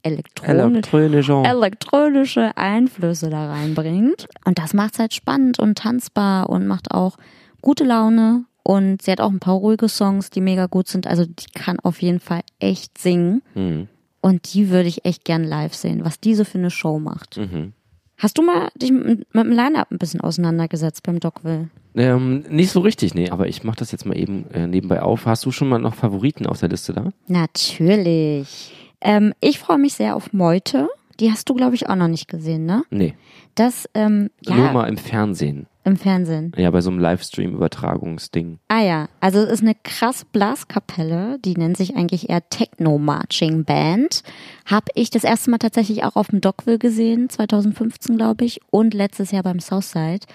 elektronisch, 0.03 0.93
Elektronischer. 0.93 1.43
elektronische 1.43 2.57
Einflüsse 2.57 3.29
da 3.29 3.51
reinbringt. 3.51 4.27
Und 4.45 4.57
das 4.57 4.73
macht 4.73 4.93
es 4.93 4.99
halt 4.99 5.13
spannend 5.13 5.59
und 5.59 5.77
tanzbar 5.77 6.49
und 6.49 6.65
macht 6.65 6.91
auch 6.91 7.17
gute 7.61 7.83
Laune. 7.83 8.45
Und 8.63 9.01
sie 9.01 9.11
hat 9.11 9.19
auch 9.19 9.31
ein 9.31 9.39
paar 9.39 9.55
ruhige 9.55 9.89
Songs, 9.89 10.29
die 10.29 10.41
mega 10.41 10.67
gut 10.67 10.87
sind. 10.87 11.07
Also 11.07 11.25
die 11.25 11.51
kann 11.53 11.79
auf 11.79 12.01
jeden 12.01 12.19
Fall 12.19 12.41
echt 12.59 12.97
singen. 12.97 13.41
Mhm. 13.55 13.89
Und 14.21 14.53
die 14.53 14.69
würde 14.69 14.87
ich 14.87 15.05
echt 15.05 15.25
gern 15.25 15.43
live 15.43 15.73
sehen, 15.73 16.05
was 16.05 16.19
diese 16.19 16.45
für 16.45 16.57
eine 16.57 16.71
Show 16.71 16.99
macht. 16.99 17.37
Mhm. 17.37 17.73
Hast 18.19 18.37
du 18.37 18.41
mal 18.41 18.69
dich 18.75 18.91
mit, 18.91 19.33
mit 19.33 19.45
dem 19.45 19.51
Line-Up 19.51 19.91
ein 19.91 19.97
bisschen 19.97 20.19
auseinandergesetzt 20.21 21.03
beim 21.03 21.19
Dockville? 21.19 21.69
Ähm, 21.95 22.43
nicht 22.49 22.71
so 22.71 22.81
richtig, 22.81 23.15
nee, 23.15 23.29
aber 23.29 23.47
ich 23.47 23.63
mach 23.63 23.75
das 23.77 23.91
jetzt 23.91 24.05
mal 24.05 24.17
eben 24.17 24.45
äh, 24.51 24.67
nebenbei 24.67 25.01
auf. 25.01 25.25
Hast 25.25 25.45
du 25.45 25.51
schon 25.51 25.69
mal 25.69 25.79
noch 25.79 25.95
Favoriten 25.95 26.45
auf 26.45 26.59
der 26.59 26.69
Liste 26.69 26.93
da? 26.93 27.11
Natürlich. 27.27 28.73
Ähm, 29.01 29.33
ich 29.39 29.57
freue 29.59 29.77
mich 29.77 29.93
sehr 29.93 30.15
auf 30.15 30.33
Meute. 30.33 30.89
Die 31.19 31.31
hast 31.31 31.49
du, 31.49 31.53
glaube 31.53 31.75
ich, 31.75 31.89
auch 31.89 31.95
noch 31.95 32.07
nicht 32.07 32.27
gesehen, 32.27 32.65
ne? 32.65 32.83
Nee, 32.89 33.13
Das, 33.55 33.89
ähm, 33.93 34.29
ja, 34.45 34.55
nur 34.55 34.71
mal 34.71 34.87
im 34.87 34.97
Fernsehen. 34.97 35.67
Im 35.89 35.97
Fernsehen. 35.97 36.53
Ja, 36.55 36.71
bei 36.71 36.81
so 36.81 36.89
einem 36.89 36.99
Livestream-Übertragungsding. 36.99 38.59
Ah 38.69 38.81
ja, 38.81 39.09
also 39.19 39.39
es 39.39 39.49
ist 39.49 39.61
eine 39.61 39.75
krass 39.83 40.25
Blaskapelle, 40.25 41.39
die 41.39 41.55
nennt 41.55 41.77
sich 41.77 41.95
eigentlich 41.95 42.29
eher 42.29 42.47
Techno 42.49 42.97
Marching 42.97 43.65
Band. 43.65 44.23
Hab 44.65 44.89
ich 44.95 45.09
das 45.09 45.23
erste 45.23 45.51
Mal 45.51 45.57
tatsächlich 45.57 46.03
auch 46.03 46.15
auf 46.15 46.27
dem 46.27 46.41
Dockville 46.41 46.79
gesehen, 46.79 47.29
2015 47.29 48.15
glaube 48.17 48.45
ich, 48.45 48.61
und 48.69 48.93
letztes 48.93 49.31
Jahr 49.31 49.43
beim 49.43 49.59
Southside. 49.59 50.25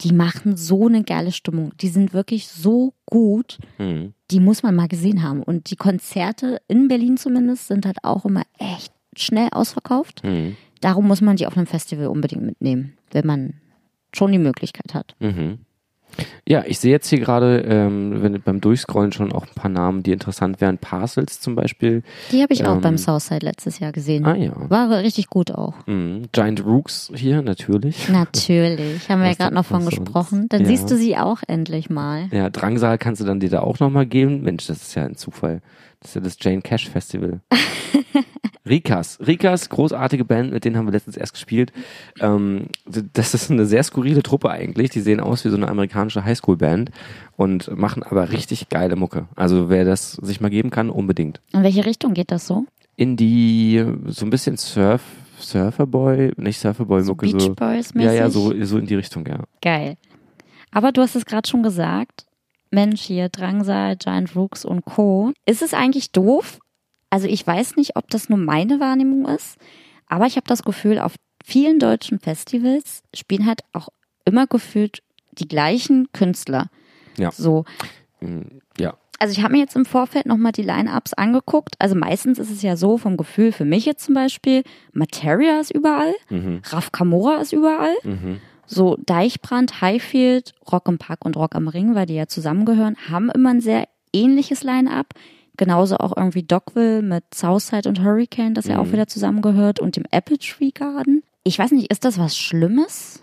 Die 0.00 0.12
machen 0.12 0.56
so 0.56 0.86
eine 0.86 1.04
geile 1.04 1.32
Stimmung. 1.32 1.72
Die 1.80 1.88
sind 1.88 2.12
wirklich 2.12 2.48
so 2.48 2.94
gut. 3.06 3.58
Mhm. 3.78 4.14
Die 4.30 4.40
muss 4.40 4.62
man 4.62 4.74
mal 4.74 4.88
gesehen 4.88 5.22
haben. 5.22 5.42
Und 5.42 5.70
die 5.70 5.76
Konzerte 5.76 6.60
in 6.66 6.88
Berlin 6.88 7.16
zumindest 7.16 7.68
sind 7.68 7.86
halt 7.86 7.98
auch 8.02 8.24
immer 8.24 8.42
echt 8.58 8.92
schnell 9.16 9.48
ausverkauft. 9.52 10.24
Mhm. 10.24 10.56
Darum 10.80 11.06
muss 11.06 11.20
man 11.20 11.36
die 11.36 11.46
auf 11.46 11.56
einem 11.56 11.66
Festival 11.66 12.08
unbedingt 12.08 12.42
mitnehmen, 12.42 12.94
wenn 13.12 13.26
man 13.26 13.54
schon 14.14 14.32
die 14.32 14.38
Möglichkeit 14.38 14.94
hat. 14.94 15.14
Mhm. 15.20 15.58
Ja, 16.46 16.62
ich 16.66 16.78
sehe 16.78 16.90
jetzt 16.90 17.08
hier 17.08 17.20
gerade 17.20 17.60
ähm, 17.66 18.22
wenn, 18.22 18.42
beim 18.42 18.60
Durchscrollen 18.60 19.12
schon 19.12 19.32
auch 19.32 19.46
ein 19.46 19.54
paar 19.54 19.70
Namen, 19.70 20.02
die 20.02 20.12
interessant 20.12 20.60
wären. 20.60 20.76
Parcels 20.76 21.40
zum 21.40 21.54
Beispiel. 21.54 22.02
Die 22.30 22.42
habe 22.42 22.52
ich 22.52 22.66
auch 22.66 22.74
Ähm, 22.74 22.80
beim 22.82 22.98
Southside 22.98 23.46
letztes 23.46 23.78
Jahr 23.78 23.92
gesehen. 23.92 24.26
Ah 24.26 24.34
ja. 24.34 24.52
War 24.68 24.90
richtig 24.90 25.28
gut 25.28 25.52
auch. 25.52 25.72
Mhm. 25.86 26.24
Giant 26.32 26.66
Rooks 26.66 27.10
hier, 27.14 27.40
natürlich. 27.40 28.10
Natürlich, 28.10 29.08
haben 29.08 29.22
wir 29.22 29.28
ja 29.28 29.34
gerade 29.34 29.54
noch 29.54 29.64
von 29.64 29.86
gesprochen. 29.86 30.48
Dann 30.50 30.60
Ja. 30.62 30.66
siehst 30.66 30.90
du 30.90 30.96
sie 30.98 31.16
auch 31.16 31.38
endlich 31.48 31.88
mal. 31.88 32.28
Ja, 32.30 32.50
Drangsal 32.50 32.98
kannst 32.98 33.22
du 33.22 33.24
dann 33.24 33.40
dir 33.40 33.48
da 33.48 33.60
auch 33.60 33.80
nochmal 33.80 34.04
geben. 34.04 34.42
Mensch, 34.42 34.66
das 34.66 34.82
ist 34.82 34.94
ja 34.94 35.04
ein 35.06 35.16
Zufall. 35.16 35.62
Das 36.02 36.10
ist 36.10 36.14
ja 36.16 36.20
das 36.20 36.36
Jane 36.40 36.62
Cash 36.62 36.88
Festival. 36.88 37.40
Rikas. 38.68 39.18
Rikas, 39.26 39.68
großartige 39.68 40.24
Band, 40.24 40.52
mit 40.52 40.64
denen 40.64 40.76
haben 40.76 40.86
wir 40.86 40.92
letztens 40.92 41.16
erst 41.16 41.34
gespielt. 41.34 41.72
Ähm, 42.20 42.66
das 43.12 43.34
ist 43.34 43.50
eine 43.50 43.66
sehr 43.66 43.82
skurrile 43.82 44.22
Truppe 44.22 44.50
eigentlich. 44.50 44.90
Die 44.90 45.00
sehen 45.00 45.20
aus 45.20 45.44
wie 45.44 45.48
so 45.48 45.56
eine 45.56 45.68
amerikanische 45.68 46.24
Highschool-Band 46.24 46.90
und 47.36 47.76
machen 47.76 48.02
aber 48.02 48.30
richtig 48.30 48.68
geile 48.68 48.94
Mucke. 48.94 49.26
Also 49.34 49.68
wer 49.68 49.84
das 49.84 50.12
sich 50.12 50.40
mal 50.40 50.50
geben 50.50 50.70
kann, 50.70 50.90
unbedingt. 50.90 51.40
In 51.52 51.62
welche 51.64 51.84
Richtung 51.84 52.14
geht 52.14 52.30
das 52.30 52.46
so? 52.46 52.64
In 52.96 53.16
die, 53.16 53.84
so 54.06 54.26
ein 54.26 54.30
bisschen 54.30 54.56
Surf, 54.56 55.02
Surferboy, 55.40 56.32
nicht 56.36 56.60
Surferboy-Mucke, 56.60 57.28
so. 57.28 57.36
Beach 57.36 57.56
Boys 57.56 57.92
ja, 57.94 58.12
ja, 58.12 58.30
so, 58.30 58.52
so 58.64 58.78
in 58.78 58.86
die 58.86 58.94
Richtung, 58.94 59.26
ja. 59.26 59.40
Geil. 59.60 59.96
Aber 60.70 60.92
du 60.92 61.02
hast 61.02 61.16
es 61.16 61.26
gerade 61.26 61.48
schon 61.48 61.62
gesagt. 61.62 62.26
Mensch, 62.72 63.02
hier 63.02 63.28
Drangsal, 63.28 63.96
Giant 63.96 64.34
Rooks 64.34 64.64
und 64.64 64.84
Co. 64.84 65.32
Ist 65.46 65.62
es 65.62 65.74
eigentlich 65.74 66.10
doof? 66.12 66.58
Also 67.10 67.28
ich 67.28 67.46
weiß 67.46 67.76
nicht, 67.76 67.96
ob 67.96 68.08
das 68.10 68.28
nur 68.28 68.38
meine 68.38 68.80
Wahrnehmung 68.80 69.26
ist, 69.26 69.56
aber 70.06 70.26
ich 70.26 70.36
habe 70.36 70.46
das 70.48 70.62
Gefühl, 70.62 70.98
auf 70.98 71.14
vielen 71.44 71.78
deutschen 71.78 72.18
Festivals 72.18 73.02
spielen 73.14 73.46
halt 73.46 73.60
auch 73.72 73.88
immer 74.24 74.46
gefühlt 74.46 75.02
die 75.32 75.48
gleichen 75.48 76.10
Künstler. 76.12 76.68
Ja. 77.18 77.30
So, 77.30 77.64
Mm, 78.20 78.60
Ja. 78.78 78.94
also 79.18 79.32
ich 79.36 79.42
habe 79.42 79.52
mir 79.54 79.58
jetzt 79.58 79.74
im 79.74 79.84
Vorfeld 79.84 80.26
nochmal 80.26 80.52
die 80.52 80.62
Line-Ups 80.62 81.12
angeguckt. 81.14 81.74
Also 81.80 81.96
meistens 81.96 82.38
ist 82.38 82.50
es 82.52 82.62
ja 82.62 82.76
so 82.76 82.98
vom 82.98 83.16
Gefühl 83.16 83.50
für 83.50 83.64
mich 83.64 83.84
jetzt 83.84 84.04
zum 84.04 84.14
Beispiel, 84.14 84.62
Materia 84.92 85.58
ist 85.60 85.72
überall, 85.72 86.14
Mhm. 86.30 86.62
Raf 86.66 86.92
Kamora 86.92 87.40
ist 87.40 87.52
überall. 87.52 87.96
Mhm. 88.04 88.40
So 88.66 88.96
Deichbrand, 89.04 89.80
Highfield, 89.80 90.54
Rock 90.70 90.88
im 90.88 90.98
Park 90.98 91.24
und 91.24 91.36
Rock 91.36 91.54
am 91.54 91.68
Ring, 91.68 91.94
weil 91.94 92.06
die 92.06 92.14
ja 92.14 92.26
zusammengehören, 92.26 92.96
haben 93.10 93.30
immer 93.30 93.50
ein 93.50 93.60
sehr 93.60 93.88
ähnliches 94.12 94.62
Line-Up. 94.62 95.14
Genauso 95.56 95.98
auch 95.98 96.16
irgendwie 96.16 96.42
Dockville 96.42 97.02
mit 97.02 97.24
Southside 97.34 97.88
und 97.88 98.02
Hurricane, 98.02 98.54
das 98.54 98.66
ja 98.66 98.78
auch 98.78 98.90
wieder 98.90 99.06
zusammengehört 99.06 99.80
und 99.80 99.96
dem 99.96 100.04
Apple 100.10 100.38
Tree 100.38 100.70
Garden. 100.70 101.22
Ich 101.44 101.58
weiß 101.58 101.72
nicht, 101.72 101.90
ist 101.90 102.04
das 102.04 102.18
was 102.18 102.38
Schlimmes? 102.38 103.22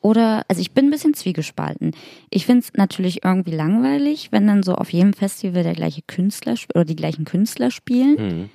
Oder, 0.00 0.44
also 0.48 0.60
ich 0.60 0.72
bin 0.72 0.86
ein 0.86 0.90
bisschen 0.90 1.14
zwiegespalten. 1.14 1.92
Ich 2.28 2.44
finde 2.44 2.60
es 2.60 2.74
natürlich 2.74 3.24
irgendwie 3.24 3.52
langweilig, 3.52 4.32
wenn 4.32 4.46
dann 4.46 4.62
so 4.62 4.74
auf 4.74 4.92
jedem 4.92 5.14
Festival 5.14 5.62
der 5.62 5.72
gleiche 5.72 6.02
Künstler 6.02 6.54
oder 6.74 6.84
die 6.84 6.94
gleichen 6.94 7.24
Künstler 7.24 7.70
spielen. 7.70 8.16
Mhm. 8.16 8.50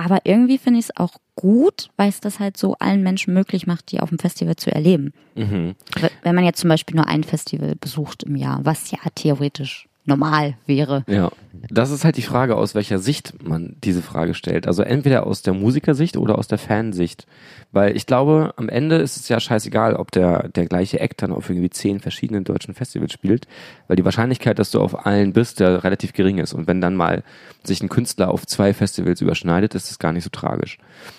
Aber 0.00 0.20
irgendwie 0.22 0.58
finde 0.58 0.78
ich 0.78 0.86
es 0.86 0.96
auch 0.96 1.14
gut, 1.34 1.88
weil 1.96 2.08
es 2.08 2.20
das 2.20 2.38
halt 2.38 2.56
so 2.56 2.76
allen 2.78 3.02
Menschen 3.02 3.34
möglich 3.34 3.66
macht, 3.66 3.90
die 3.90 3.98
auf 3.98 4.10
dem 4.10 4.20
Festival 4.20 4.54
zu 4.54 4.72
erleben. 4.72 5.12
Mhm. 5.34 5.74
Wenn 6.22 6.34
man 6.36 6.44
jetzt 6.44 6.60
zum 6.60 6.70
Beispiel 6.70 6.94
nur 6.94 7.08
ein 7.08 7.24
Festival 7.24 7.74
besucht 7.74 8.22
im 8.22 8.36
Jahr, 8.36 8.60
was 8.62 8.92
ja 8.92 8.98
theoretisch 9.16 9.87
normal 10.08 10.56
wäre. 10.66 11.04
Ja, 11.06 11.30
das 11.70 11.90
ist 11.90 12.04
halt 12.04 12.16
die 12.16 12.22
Frage, 12.22 12.56
aus 12.56 12.74
welcher 12.74 12.98
Sicht 12.98 13.34
man 13.46 13.76
diese 13.84 14.02
Frage 14.02 14.34
stellt. 14.34 14.66
Also 14.66 14.82
entweder 14.82 15.26
aus 15.26 15.42
der 15.42 15.54
Musikersicht 15.54 16.16
oder 16.16 16.38
aus 16.38 16.48
der 16.48 16.58
Fansicht. 16.58 17.26
Weil 17.70 17.94
ich 17.96 18.06
glaube, 18.06 18.54
am 18.56 18.68
Ende 18.68 18.96
ist 18.96 19.16
es 19.16 19.28
ja 19.28 19.38
scheißegal, 19.38 19.94
ob 19.94 20.10
der, 20.10 20.48
der 20.48 20.66
gleiche 20.66 21.00
Act 21.00 21.22
dann 21.22 21.32
auf 21.32 21.50
irgendwie 21.50 21.70
zehn 21.70 22.00
verschiedenen 22.00 22.44
deutschen 22.44 22.74
Festivals 22.74 23.12
spielt, 23.12 23.46
weil 23.86 23.96
die 23.96 24.04
Wahrscheinlichkeit, 24.04 24.58
dass 24.58 24.70
du 24.70 24.80
auf 24.80 25.06
allen 25.06 25.32
bist, 25.32 25.60
ja 25.60 25.76
relativ 25.76 26.14
gering 26.14 26.38
ist. 26.38 26.54
Und 26.54 26.66
wenn 26.66 26.80
dann 26.80 26.96
mal 26.96 27.22
sich 27.62 27.82
ein 27.82 27.90
Künstler 27.90 28.30
auf 28.30 28.46
zwei 28.46 28.72
Festivals 28.72 29.20
überschneidet, 29.20 29.74
ist 29.74 29.90
das 29.90 29.98
gar 29.98 30.12
nicht 30.12 30.24
so 30.24 30.30
tragisch. 30.30 30.78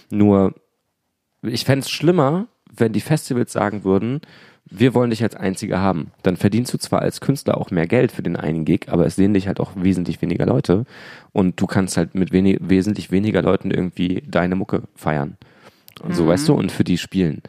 Nur, 0.10 0.56
ich 1.44 1.66
fänd's 1.66 1.90
schlimmer, 1.90 2.48
wenn 2.80 2.94
die 2.94 3.02
Festivals 3.02 3.52
sagen 3.52 3.84
würden, 3.84 4.22
wir 4.72 4.94
wollen 4.94 5.10
dich 5.10 5.24
als 5.24 5.36
Einziger 5.36 5.80
haben. 5.80 6.12
Dann 6.24 6.38
verdienst 6.38 6.74
du 6.74 6.78
zwar 6.78 7.02
als 7.02 7.22
Künstler 7.22 7.58
auch 7.58 7.72
mehr 7.72 7.88
Geld 7.88 8.12
für 8.12 8.22
den 8.22 8.36
einen 8.36 8.66
Gig, 8.66 8.88
aber 8.88 9.06
es 9.06 9.16
sehen 9.16 9.34
dich 9.34 9.48
halt 9.48 9.60
auch 9.60 9.72
wesentlich 9.76 10.22
weniger 10.22 10.46
Leute 10.46 10.86
und 11.32 11.60
du 11.60 11.66
kannst 11.66 11.98
halt 11.98 12.14
mit 12.16 12.32
wenig, 12.32 12.60
wesentlich 12.62 13.12
weniger 13.12 13.42
Leuten 13.42 13.72
irgendwie 13.72 14.24
deine 14.28 14.56
Mucke 14.56 14.84
feiern. 14.96 15.38
Und 16.02 16.16
so, 16.16 16.28
weißt 16.28 16.48
du, 16.48 16.54
und 16.54 16.72
für 16.72 16.84
die 16.84 16.98
spielen. 16.98 17.42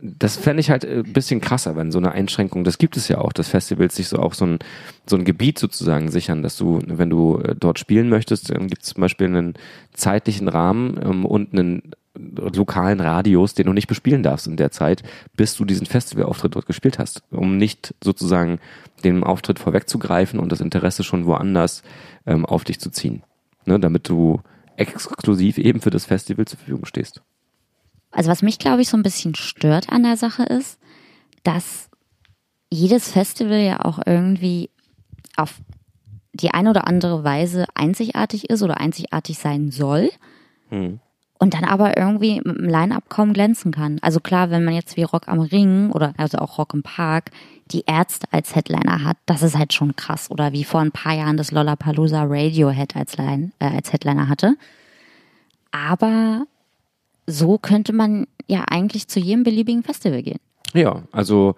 Das 0.00 0.36
fände 0.36 0.60
ich 0.60 0.70
halt 0.70 0.84
äh, 0.84 1.02
ein 1.04 1.12
bisschen 1.12 1.40
krasser, 1.40 1.74
wenn 1.74 1.90
so 1.90 1.98
eine 1.98 2.12
Einschränkung, 2.12 2.62
das 2.62 2.78
gibt 2.78 2.96
es 2.96 3.08
ja 3.08 3.18
auch, 3.18 3.32
dass 3.32 3.48
Festivals 3.48 3.96
sich 3.96 4.08
so 4.08 4.18
auch 4.18 4.32
so 4.32 4.46
ein, 4.46 4.58
so 5.06 5.16
ein 5.16 5.24
Gebiet 5.24 5.58
sozusagen 5.58 6.08
sichern, 6.08 6.42
dass 6.42 6.56
du, 6.56 6.80
wenn 6.86 7.10
du 7.10 7.38
äh, 7.38 7.56
dort 7.58 7.80
spielen 7.80 8.08
möchtest, 8.08 8.50
dann 8.50 8.68
gibt 8.68 8.82
es 8.82 8.90
zum 8.90 9.00
Beispiel 9.00 9.26
einen 9.26 9.54
zeitlichen 9.92 10.48
Rahmen 10.48 11.00
ähm, 11.02 11.26
und 11.26 11.52
einen 11.52 11.82
lokalen 12.18 13.00
Radios, 13.00 13.54
den 13.54 13.66
du 13.66 13.72
nicht 13.72 13.86
bespielen 13.86 14.22
darfst 14.22 14.46
in 14.46 14.56
der 14.56 14.70
Zeit, 14.70 15.02
bis 15.36 15.56
du 15.56 15.64
diesen 15.64 15.86
Festivalauftritt 15.86 16.54
dort 16.54 16.66
gespielt 16.66 16.98
hast, 16.98 17.22
um 17.30 17.56
nicht 17.56 17.94
sozusagen 18.02 18.58
dem 19.04 19.24
Auftritt 19.24 19.58
vorwegzugreifen 19.58 20.40
und 20.40 20.50
das 20.50 20.60
Interesse 20.60 21.04
schon 21.04 21.26
woanders 21.26 21.82
ähm, 22.26 22.44
auf 22.44 22.64
dich 22.64 22.80
zu 22.80 22.90
ziehen, 22.90 23.22
ne, 23.66 23.78
damit 23.78 24.08
du 24.08 24.40
exklusiv 24.76 25.58
eben 25.58 25.80
für 25.80 25.90
das 25.90 26.06
Festival 26.06 26.46
zur 26.46 26.58
Verfügung 26.58 26.84
stehst. 26.84 27.22
Also 28.10 28.30
was 28.30 28.42
mich, 28.42 28.58
glaube 28.58 28.82
ich, 28.82 28.88
so 28.88 28.96
ein 28.96 29.02
bisschen 29.02 29.34
stört 29.34 29.90
an 29.90 30.02
der 30.02 30.16
Sache 30.16 30.44
ist, 30.44 30.78
dass 31.42 31.88
jedes 32.70 33.10
Festival 33.10 33.60
ja 33.60 33.84
auch 33.84 34.00
irgendwie 34.04 34.70
auf 35.36 35.60
die 36.32 36.50
eine 36.52 36.70
oder 36.70 36.86
andere 36.86 37.24
Weise 37.24 37.66
einzigartig 37.74 38.50
ist 38.50 38.62
oder 38.62 38.80
einzigartig 38.80 39.38
sein 39.38 39.70
soll. 39.70 40.10
Hm. 40.68 41.00
Und 41.40 41.54
dann 41.54 41.64
aber 41.64 41.96
irgendwie 41.96 42.40
mit 42.44 42.58
dem 42.58 42.68
Line-Up 42.68 43.08
kaum 43.08 43.32
glänzen 43.32 43.70
kann. 43.70 43.98
Also 44.02 44.18
klar, 44.18 44.50
wenn 44.50 44.64
man 44.64 44.74
jetzt 44.74 44.96
wie 44.96 45.04
Rock 45.04 45.28
am 45.28 45.38
Ring 45.38 45.90
oder 45.92 46.12
also 46.16 46.38
auch 46.38 46.58
Rock 46.58 46.74
im 46.74 46.82
Park 46.82 47.30
die 47.70 47.84
Ärzte 47.86 48.26
als 48.32 48.56
Headliner 48.56 49.04
hat, 49.04 49.18
das 49.26 49.42
ist 49.42 49.56
halt 49.56 49.72
schon 49.72 49.94
krass. 49.94 50.30
Oder 50.30 50.52
wie 50.52 50.64
vor 50.64 50.80
ein 50.80 50.90
paar 50.90 51.14
Jahren 51.14 51.36
das 51.36 51.52
Lollapalooza 51.52 52.24
Radiohead 52.24 52.96
als, 52.96 53.16
Line, 53.16 53.52
äh, 53.60 53.66
als 53.66 53.92
Headliner 53.92 54.28
hatte. 54.28 54.56
Aber 55.70 56.46
so 57.26 57.58
könnte 57.58 57.92
man 57.92 58.26
ja 58.48 58.64
eigentlich 58.68 59.06
zu 59.06 59.20
jedem 59.20 59.44
beliebigen 59.44 59.84
Festival 59.84 60.22
gehen. 60.22 60.40
Ja, 60.74 61.02
also 61.12 61.54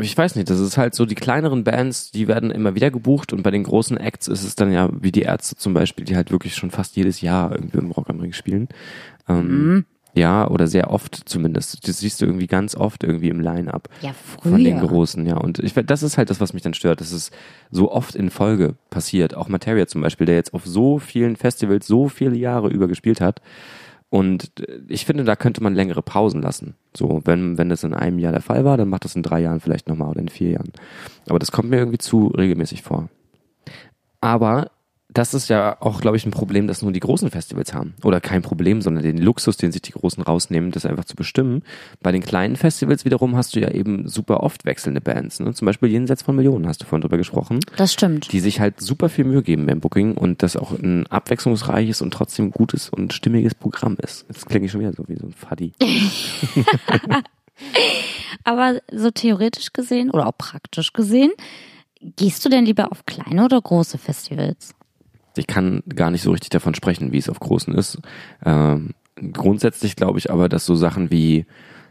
ich 0.00 0.16
weiß 0.16 0.34
nicht, 0.34 0.50
das 0.50 0.58
ist 0.58 0.76
halt 0.76 0.94
so, 0.94 1.06
die 1.06 1.14
kleineren 1.14 1.62
Bands, 1.62 2.10
die 2.10 2.26
werden 2.26 2.50
immer 2.50 2.74
wieder 2.74 2.90
gebucht 2.90 3.32
und 3.32 3.42
bei 3.42 3.50
den 3.50 3.62
großen 3.62 3.96
Acts 3.96 4.26
ist 4.26 4.42
es 4.42 4.56
dann 4.56 4.72
ja 4.72 4.90
wie 4.92 5.12
die 5.12 5.22
Ärzte 5.22 5.56
zum 5.56 5.72
Beispiel, 5.72 6.04
die 6.04 6.16
halt 6.16 6.32
wirklich 6.32 6.56
schon 6.56 6.70
fast 6.70 6.96
jedes 6.96 7.20
Jahr 7.20 7.52
irgendwie 7.52 7.78
im 7.78 7.92
Rock 7.92 8.10
am 8.10 8.20
Ring 8.20 8.32
spielen. 8.32 8.68
Ähm, 9.28 9.66
mhm. 9.66 9.84
Ja, 10.16 10.48
oder 10.48 10.68
sehr 10.68 10.90
oft 10.90 11.28
zumindest. 11.28 11.88
Das 11.88 11.98
siehst 11.98 12.20
du 12.20 12.26
irgendwie 12.26 12.46
ganz 12.46 12.76
oft 12.76 13.02
irgendwie 13.02 13.30
im 13.30 13.40
Line-Up. 13.40 13.88
Ja, 14.00 14.12
früher. 14.12 14.52
Von 14.52 14.62
den 14.62 14.78
Großen, 14.78 15.26
ja. 15.26 15.36
Und 15.36 15.58
ich, 15.58 15.74
das 15.74 16.04
ist 16.04 16.18
halt 16.18 16.30
das, 16.30 16.40
was 16.40 16.52
mich 16.52 16.62
dann 16.62 16.74
stört, 16.74 17.00
dass 17.00 17.10
es 17.10 17.32
so 17.72 17.90
oft 17.90 18.14
in 18.14 18.30
Folge 18.30 18.76
passiert. 18.90 19.34
Auch 19.34 19.48
Materia 19.48 19.88
zum 19.88 20.02
Beispiel, 20.02 20.26
der 20.26 20.36
jetzt 20.36 20.54
auf 20.54 20.64
so 20.64 21.00
vielen 21.00 21.34
Festivals 21.34 21.88
so 21.88 22.08
viele 22.08 22.36
Jahre 22.36 22.68
über 22.68 22.86
gespielt 22.86 23.20
hat. 23.20 23.42
Und 24.14 24.52
ich 24.86 25.06
finde, 25.06 25.24
da 25.24 25.34
könnte 25.34 25.60
man 25.60 25.74
längere 25.74 26.00
Pausen 26.00 26.40
lassen. 26.40 26.76
So, 26.96 27.22
wenn, 27.24 27.58
wenn 27.58 27.68
das 27.68 27.82
in 27.82 27.94
einem 27.94 28.20
Jahr 28.20 28.30
der 28.30 28.42
Fall 28.42 28.64
war, 28.64 28.76
dann 28.76 28.88
macht 28.88 29.04
das 29.04 29.16
in 29.16 29.24
drei 29.24 29.40
Jahren 29.40 29.58
vielleicht 29.58 29.88
nochmal 29.88 30.10
oder 30.10 30.20
in 30.20 30.28
vier 30.28 30.50
Jahren. 30.50 30.70
Aber 31.28 31.40
das 31.40 31.50
kommt 31.50 31.68
mir 31.68 31.78
irgendwie 31.78 31.98
zu 31.98 32.28
regelmäßig 32.28 32.82
vor. 32.82 33.08
Aber 34.20 34.70
das 35.14 35.32
ist 35.32 35.48
ja 35.48 35.76
auch, 35.80 36.00
glaube 36.00 36.16
ich, 36.16 36.26
ein 36.26 36.32
Problem, 36.32 36.66
das 36.66 36.82
nur 36.82 36.92
die 36.92 37.00
großen 37.00 37.30
Festivals 37.30 37.72
haben. 37.72 37.94
Oder 38.02 38.20
kein 38.20 38.42
Problem, 38.42 38.82
sondern 38.82 39.04
den 39.04 39.18
Luxus, 39.18 39.56
den 39.56 39.72
sich 39.72 39.82
die 39.82 39.92
Großen 39.92 40.22
rausnehmen, 40.22 40.72
das 40.72 40.84
einfach 40.84 41.04
zu 41.04 41.14
bestimmen. 41.14 41.62
Bei 42.02 42.12
den 42.12 42.22
kleinen 42.22 42.56
Festivals 42.56 43.04
wiederum 43.04 43.36
hast 43.36 43.54
du 43.54 43.60
ja 43.60 43.70
eben 43.70 44.08
super 44.08 44.42
oft 44.42 44.64
wechselnde 44.64 45.00
Bands. 45.00 45.38
Ne? 45.38 45.54
Zum 45.54 45.66
Beispiel 45.66 45.88
Jenseits 45.88 46.22
von 46.22 46.34
Millionen 46.34 46.66
hast 46.66 46.82
du 46.82 46.86
vorhin 46.86 47.02
drüber 47.02 47.16
gesprochen. 47.16 47.60
Das 47.76 47.92
stimmt. 47.92 48.32
Die 48.32 48.40
sich 48.40 48.58
halt 48.60 48.80
super 48.80 49.08
viel 49.08 49.24
Mühe 49.24 49.42
geben 49.42 49.66
beim 49.66 49.80
Booking 49.80 50.16
und 50.16 50.42
das 50.42 50.56
auch 50.56 50.72
ein 50.72 51.06
abwechslungsreiches 51.06 52.02
und 52.02 52.12
trotzdem 52.12 52.50
gutes 52.50 52.90
und 52.90 53.12
stimmiges 53.12 53.54
Programm 53.54 53.96
ist. 54.02 54.26
Jetzt 54.28 54.46
klinge 54.46 54.66
ich 54.66 54.72
schon 54.72 54.80
wieder 54.80 54.92
so 54.92 55.04
wie 55.06 55.16
so 55.16 55.26
ein 55.26 55.32
Faddy. 55.32 55.72
Aber 58.44 58.80
so 58.90 59.10
theoretisch 59.10 59.72
gesehen 59.72 60.10
oder 60.10 60.26
auch 60.26 60.36
praktisch 60.36 60.92
gesehen, 60.92 61.30
gehst 62.00 62.44
du 62.44 62.48
denn 62.48 62.66
lieber 62.66 62.90
auf 62.90 63.06
kleine 63.06 63.44
oder 63.44 63.60
große 63.60 63.98
Festivals? 63.98 64.74
Ich 65.36 65.46
kann 65.46 65.82
gar 65.94 66.10
nicht 66.10 66.22
so 66.22 66.30
richtig 66.30 66.50
davon 66.50 66.74
sprechen, 66.74 67.12
wie 67.12 67.18
es 67.18 67.28
auf 67.28 67.40
großen 67.40 67.74
ist. 67.74 67.98
Ähm, 68.44 68.94
grundsätzlich 69.32 69.96
glaube 69.96 70.18
ich 70.18 70.30
aber, 70.30 70.48
dass 70.48 70.66
so 70.66 70.74
Sachen 70.74 71.10
wie 71.10 71.46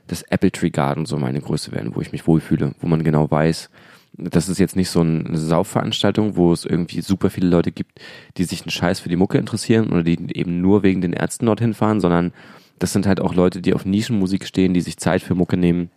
das 0.08 0.22
Apple 0.24 0.52
Tree 0.52 0.70
Garden 0.70 1.06
so 1.06 1.18
meine 1.18 1.41
Größe 1.41 1.72
werden, 1.72 1.96
wo 1.96 2.02
ich 2.02 2.12
mich 2.12 2.28
wohlfühle, 2.28 2.76
wo 2.80 2.88
man 2.88 3.04
genau 3.04 3.30
weiß, 3.30 3.70
das 4.16 4.48
ist 4.48 4.60
jetzt 4.60 4.76
nicht 4.76 4.89
so 4.89 5.00
eine 5.00 5.38
Saufveranstaltung, 5.38 6.36
wo 6.36 6.54
es 6.54 6.66
irgendwie 6.66 7.02
super 7.02 7.30
viele 7.30 7.48
Leute 7.48 7.72
gibt, 7.72 8.00
die 8.38 8.44
sich 8.44 8.62
einen 8.62 8.70
Scheiß 8.70 9.00
für 9.00 9.10
die 9.10 9.16
Mucke 9.16 9.38
interessieren 9.38 9.91
oder 9.91 10.04
die 10.04 10.18
eben 10.38 10.62
nur 10.62 10.84
wegen 10.84 11.02
den 11.02 11.14
Ärzten 11.14 11.48
dorthin 11.48 11.74
fahren, 11.74 12.00
sondern 12.00 12.32
das 12.78 12.94
sind 12.94 13.08
halt 13.08 13.20
auch 13.20 13.34
Leute, 13.34 13.62
die 13.62 13.74
auf 13.74 13.86
Nischenmusik 13.86 14.46
stehen, 14.46 14.74
die 14.74 14.82
sich 14.82 14.98
Zeit 14.98 15.22
für 15.22 15.36
Mucke 15.36 15.58
nehmen 15.58 15.89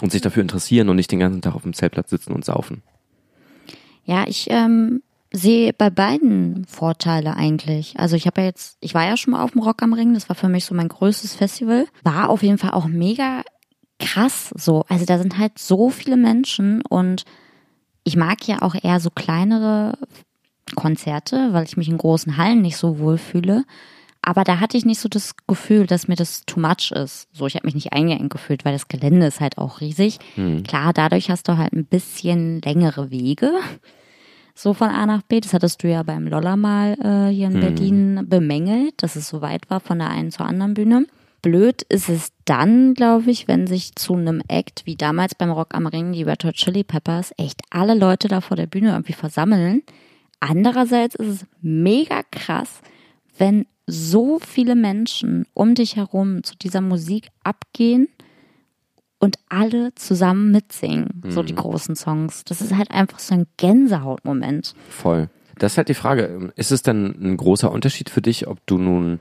und 0.00 0.10
sich 0.10 0.22
dafür 0.22 0.42
interessieren 0.42 0.88
und 0.88 0.96
nicht 0.96 1.12
den 1.12 1.18
ganzen 1.18 1.42
Tag 1.42 1.54
auf 1.54 1.62
dem 1.62 1.74
Zeltplatz 1.74 2.10
sitzen 2.10 2.32
und 2.32 2.44
saufen. 2.44 2.82
Ja, 4.04 4.24
ich 4.26 4.46
ähm, 4.50 5.02
sehe 5.32 5.72
bei 5.72 5.90
beiden 5.90 6.64
Vorteile 6.66 7.36
eigentlich. 7.36 7.98
Also 7.98 8.16
ich 8.16 8.26
habe 8.26 8.40
ja 8.40 8.48
jetzt, 8.48 8.76
ich 8.80 8.94
war 8.94 9.06
ja 9.06 9.16
schon 9.16 9.32
mal 9.32 9.42
auf 9.42 9.52
dem 9.52 9.62
Rock 9.62 9.82
am 9.82 9.92
Ring, 9.92 10.14
das 10.14 10.28
war 10.28 10.36
für 10.36 10.48
mich 10.48 10.64
so 10.64 10.74
mein 10.74 10.88
größtes 10.88 11.34
Festival. 11.34 11.86
War 12.02 12.28
auf 12.30 12.42
jeden 12.42 12.58
Fall 12.58 12.72
auch 12.72 12.86
mega 12.86 13.42
krass 13.98 14.52
so. 14.56 14.84
Also 14.88 15.04
da 15.04 15.18
sind 15.18 15.38
halt 15.38 15.58
so 15.58 15.90
viele 15.90 16.16
Menschen 16.16 16.82
und 16.82 17.24
ich 18.02 18.16
mag 18.16 18.46
ja 18.48 18.62
auch 18.62 18.74
eher 18.74 18.98
so 18.98 19.10
kleinere 19.10 19.98
Konzerte, 20.74 21.52
weil 21.52 21.64
ich 21.64 21.76
mich 21.76 21.88
in 21.88 21.98
großen 21.98 22.36
Hallen 22.36 22.62
nicht 22.62 22.76
so 22.76 22.98
wohl 22.98 23.18
fühle. 23.18 23.64
Aber 24.22 24.44
da 24.44 24.60
hatte 24.60 24.76
ich 24.76 24.84
nicht 24.84 25.00
so 25.00 25.08
das 25.08 25.34
Gefühl, 25.46 25.86
dass 25.86 26.08
mir 26.08 26.16
das 26.16 26.44
too 26.44 26.60
much 26.60 26.92
ist. 26.92 27.28
So, 27.32 27.46
ich 27.46 27.54
habe 27.54 27.66
mich 27.66 27.74
nicht 27.74 27.92
eingeengt 27.92 28.30
gefühlt, 28.30 28.64
weil 28.64 28.72
das 28.72 28.88
Gelände 28.88 29.26
ist 29.26 29.40
halt 29.40 29.56
auch 29.56 29.80
riesig. 29.80 30.18
Hm. 30.34 30.62
Klar, 30.62 30.92
dadurch 30.92 31.30
hast 31.30 31.48
du 31.48 31.56
halt 31.56 31.72
ein 31.72 31.86
bisschen 31.86 32.60
längere 32.60 33.10
Wege 33.10 33.52
so 34.60 34.74
von 34.74 34.90
A 34.90 35.06
nach 35.06 35.22
B. 35.22 35.40
Das 35.40 35.54
hattest 35.54 35.82
du 35.82 35.88
ja 35.88 36.02
beim 36.02 36.26
Lolla 36.26 36.56
mal 36.56 36.92
äh, 37.00 37.32
hier 37.32 37.46
in 37.46 37.54
mhm. 37.54 37.60
Berlin 37.60 38.26
bemängelt, 38.28 39.02
dass 39.02 39.16
es 39.16 39.28
so 39.28 39.40
weit 39.40 39.70
war 39.70 39.80
von 39.80 39.98
der 39.98 40.10
einen 40.10 40.30
zur 40.30 40.46
anderen 40.46 40.74
Bühne. 40.74 41.06
Blöd 41.42 41.82
ist 41.88 42.10
es 42.10 42.32
dann, 42.44 42.92
glaube 42.92 43.30
ich, 43.30 43.48
wenn 43.48 43.66
sich 43.66 43.94
zu 43.94 44.14
einem 44.14 44.42
Act 44.48 44.82
wie 44.84 44.96
damals 44.96 45.34
beim 45.34 45.50
Rock 45.50 45.74
am 45.74 45.86
Ring 45.86 46.12
die 46.12 46.22
Red 46.22 46.44
Hot 46.44 46.54
Chili 46.56 46.84
Peppers 46.84 47.32
echt 47.38 47.62
alle 47.70 47.94
Leute 47.94 48.28
da 48.28 48.42
vor 48.42 48.58
der 48.58 48.66
Bühne 48.66 48.90
irgendwie 48.90 49.14
versammeln. 49.14 49.82
Andererseits 50.40 51.14
ist 51.14 51.28
es 51.28 51.46
mega 51.62 52.22
krass, 52.30 52.82
wenn 53.38 53.64
so 53.86 54.38
viele 54.38 54.74
Menschen 54.74 55.46
um 55.54 55.74
dich 55.74 55.96
herum 55.96 56.44
zu 56.44 56.56
dieser 56.56 56.82
Musik 56.82 57.28
abgehen 57.42 58.08
und 59.20 59.38
alle 59.48 59.94
zusammen 59.94 60.50
mitsingen, 60.50 61.22
mhm. 61.22 61.30
so 61.30 61.42
die 61.42 61.52
mhm. 61.52 61.58
großen 61.58 61.94
Songs. 61.94 62.42
Das 62.44 62.60
ist 62.60 62.74
halt 62.74 62.90
einfach 62.90 63.20
so 63.20 63.34
ein 63.34 63.46
Gänsehautmoment. 63.58 64.74
Voll. 64.88 65.28
Das 65.58 65.72
ist 65.72 65.78
halt 65.78 65.90
die 65.90 65.94
Frage. 65.94 66.52
Ist 66.56 66.72
es 66.72 66.82
dann 66.82 67.14
ein 67.20 67.36
großer 67.36 67.70
Unterschied 67.70 68.08
für 68.08 68.22
dich, 68.22 68.48
ob 68.48 68.66
du 68.66 68.78
nun 68.78 69.18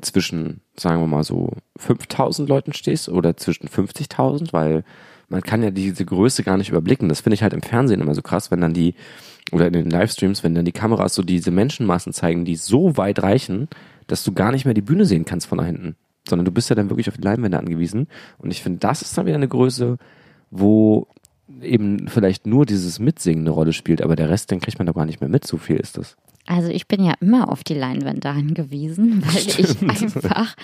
zwischen, 0.00 0.60
sagen 0.78 1.00
wir 1.00 1.08
mal 1.08 1.24
so, 1.24 1.50
5000 1.76 2.48
Leuten 2.48 2.72
stehst 2.72 3.08
oder 3.08 3.36
zwischen 3.36 3.68
50.000? 3.68 4.52
Weil 4.52 4.84
man 5.28 5.42
kann 5.42 5.64
ja 5.64 5.72
diese 5.72 6.04
Größe 6.04 6.44
gar 6.44 6.56
nicht 6.56 6.70
überblicken. 6.70 7.08
Das 7.08 7.20
finde 7.20 7.34
ich 7.34 7.42
halt 7.42 7.52
im 7.52 7.62
Fernsehen 7.62 8.00
immer 8.00 8.14
so 8.14 8.22
krass, 8.22 8.52
wenn 8.52 8.60
dann 8.60 8.72
die, 8.72 8.94
oder 9.50 9.66
in 9.66 9.72
den 9.72 9.90
Livestreams, 9.90 10.44
wenn 10.44 10.54
dann 10.54 10.64
die 10.64 10.72
Kameras 10.72 11.16
so 11.16 11.22
diese 11.22 11.50
Menschenmassen 11.50 12.12
zeigen, 12.12 12.44
die 12.44 12.56
so 12.56 12.96
weit 12.96 13.20
reichen, 13.20 13.68
dass 14.06 14.22
du 14.22 14.32
gar 14.32 14.52
nicht 14.52 14.64
mehr 14.64 14.74
die 14.74 14.80
Bühne 14.80 15.06
sehen 15.06 15.24
kannst 15.24 15.48
von 15.48 15.58
da 15.58 15.64
hinten 15.64 15.96
sondern 16.30 16.46
du 16.46 16.52
bist 16.52 16.70
ja 16.70 16.76
dann 16.76 16.90
wirklich 16.90 17.08
auf 17.08 17.16
die 17.16 17.22
Leinwände 17.22 17.58
angewiesen. 17.58 18.08
Und 18.38 18.50
ich 18.50 18.62
finde, 18.62 18.78
das 18.78 19.02
ist 19.02 19.16
dann 19.18 19.26
wieder 19.26 19.36
eine 19.36 19.48
Größe, 19.48 19.98
wo 20.50 21.06
eben 21.62 22.08
vielleicht 22.08 22.46
nur 22.46 22.66
dieses 22.66 22.98
Mitsingen 22.98 23.44
eine 23.44 23.50
Rolle 23.50 23.72
spielt, 23.72 24.02
aber 24.02 24.16
der 24.16 24.30
Rest, 24.30 24.50
den 24.50 24.60
kriegt 24.60 24.78
man 24.78 24.86
doch 24.86 24.94
gar 24.94 25.06
nicht 25.06 25.20
mehr 25.20 25.30
mit, 25.30 25.46
so 25.46 25.56
viel 25.56 25.76
ist 25.76 25.98
das. 25.98 26.16
Also 26.46 26.68
ich 26.68 26.88
bin 26.88 27.04
ja 27.04 27.14
immer 27.20 27.50
auf 27.50 27.64
die 27.64 27.74
Leinwände 27.74 28.28
angewiesen, 28.28 29.22
weil 29.26 29.40
Stimmt. 29.40 29.82
ich 29.82 30.02
einfach 30.02 30.56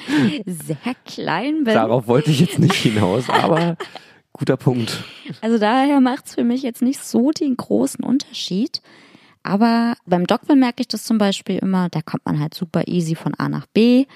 sehr 0.46 0.94
klein 1.04 1.64
bin. 1.64 1.74
Darauf 1.74 2.06
wollte 2.08 2.30
ich 2.30 2.40
jetzt 2.40 2.58
nicht 2.58 2.74
hinaus, 2.74 3.28
aber 3.28 3.76
guter 4.32 4.56
Punkt. 4.56 5.04
Also 5.40 5.58
daher 5.58 6.00
macht 6.00 6.26
es 6.26 6.34
für 6.34 6.44
mich 6.44 6.62
jetzt 6.62 6.82
nicht 6.82 7.02
so 7.02 7.30
den 7.30 7.56
großen 7.56 8.04
Unterschied. 8.04 8.80
Aber 9.42 9.94
beim 10.06 10.26
Dogville 10.26 10.58
merke 10.58 10.80
ich 10.80 10.88
das 10.88 11.04
zum 11.04 11.18
Beispiel 11.18 11.58
immer, 11.58 11.88
da 11.88 12.02
kommt 12.02 12.26
man 12.26 12.40
halt 12.40 12.52
super 12.52 12.88
easy 12.88 13.14
von 13.14 13.34
A 13.34 13.48
nach 13.48 13.66
B. 13.66 14.06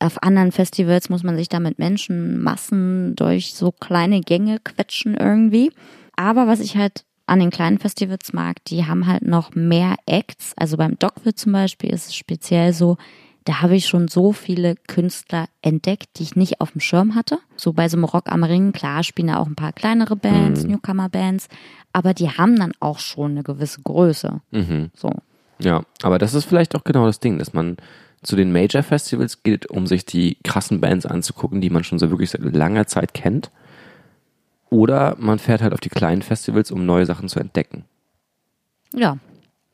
Auf 0.00 0.22
anderen 0.22 0.52
Festivals 0.52 1.08
muss 1.08 1.22
man 1.24 1.36
sich 1.36 1.48
da 1.48 1.58
mit 1.58 1.78
Menschenmassen 1.78 3.16
durch 3.16 3.54
so 3.54 3.72
kleine 3.72 4.20
Gänge 4.20 4.58
quetschen 4.60 5.16
irgendwie. 5.16 5.72
Aber 6.16 6.46
was 6.46 6.60
ich 6.60 6.76
halt 6.76 7.04
an 7.26 7.40
den 7.40 7.50
kleinen 7.50 7.78
Festivals 7.78 8.32
mag, 8.32 8.64
die 8.64 8.86
haben 8.86 9.06
halt 9.06 9.22
noch 9.22 9.54
mehr 9.54 9.96
Acts. 10.06 10.52
Also 10.56 10.76
beim 10.76 10.98
Dogville 10.98 11.34
zum 11.34 11.52
Beispiel 11.52 11.90
ist 11.90 12.06
es 12.06 12.16
speziell 12.16 12.72
so, 12.72 12.96
da 13.44 13.62
habe 13.62 13.76
ich 13.76 13.86
schon 13.86 14.08
so 14.08 14.32
viele 14.32 14.74
Künstler 14.86 15.46
entdeckt, 15.62 16.18
die 16.18 16.22
ich 16.22 16.36
nicht 16.36 16.60
auf 16.60 16.72
dem 16.72 16.80
Schirm 16.80 17.14
hatte. 17.14 17.38
So 17.56 17.72
bei 17.72 17.88
so 17.88 17.96
einem 17.96 18.04
Rock 18.04 18.30
am 18.30 18.44
Ring, 18.44 18.72
klar, 18.72 19.02
spielen 19.02 19.28
da 19.28 19.38
auch 19.38 19.46
ein 19.46 19.56
paar 19.56 19.72
kleinere 19.72 20.16
Bands, 20.16 20.64
mhm. 20.64 20.72
Newcomer-Bands, 20.72 21.48
aber 21.92 22.14
die 22.14 22.30
haben 22.30 22.56
dann 22.56 22.72
auch 22.80 22.98
schon 22.98 23.32
eine 23.32 23.42
gewisse 23.42 23.80
Größe. 23.82 24.40
Mhm. 24.50 24.90
So. 24.94 25.10
Ja, 25.60 25.82
aber 26.02 26.18
das 26.18 26.34
ist 26.34 26.44
vielleicht 26.44 26.76
auch 26.76 26.84
genau 26.84 27.06
das 27.06 27.20
Ding, 27.20 27.38
dass 27.38 27.52
man 27.52 27.78
zu 28.22 28.36
den 28.36 28.52
Major 28.52 28.82
Festivals 28.82 29.42
geht, 29.42 29.66
um 29.70 29.86
sich 29.86 30.04
die 30.04 30.38
krassen 30.44 30.80
Bands 30.80 31.06
anzugucken, 31.06 31.60
die 31.60 31.70
man 31.70 31.84
schon 31.84 31.98
so 31.98 32.10
wirklich 32.10 32.30
seit 32.30 32.42
langer 32.42 32.86
Zeit 32.86 33.14
kennt. 33.14 33.50
Oder 34.70 35.16
man 35.18 35.38
fährt 35.38 35.62
halt 35.62 35.72
auf 35.72 35.80
die 35.80 35.88
kleinen 35.88 36.22
Festivals, 36.22 36.70
um 36.70 36.84
neue 36.84 37.06
Sachen 37.06 37.28
zu 37.28 37.40
entdecken. 37.40 37.84
Ja. 38.94 39.18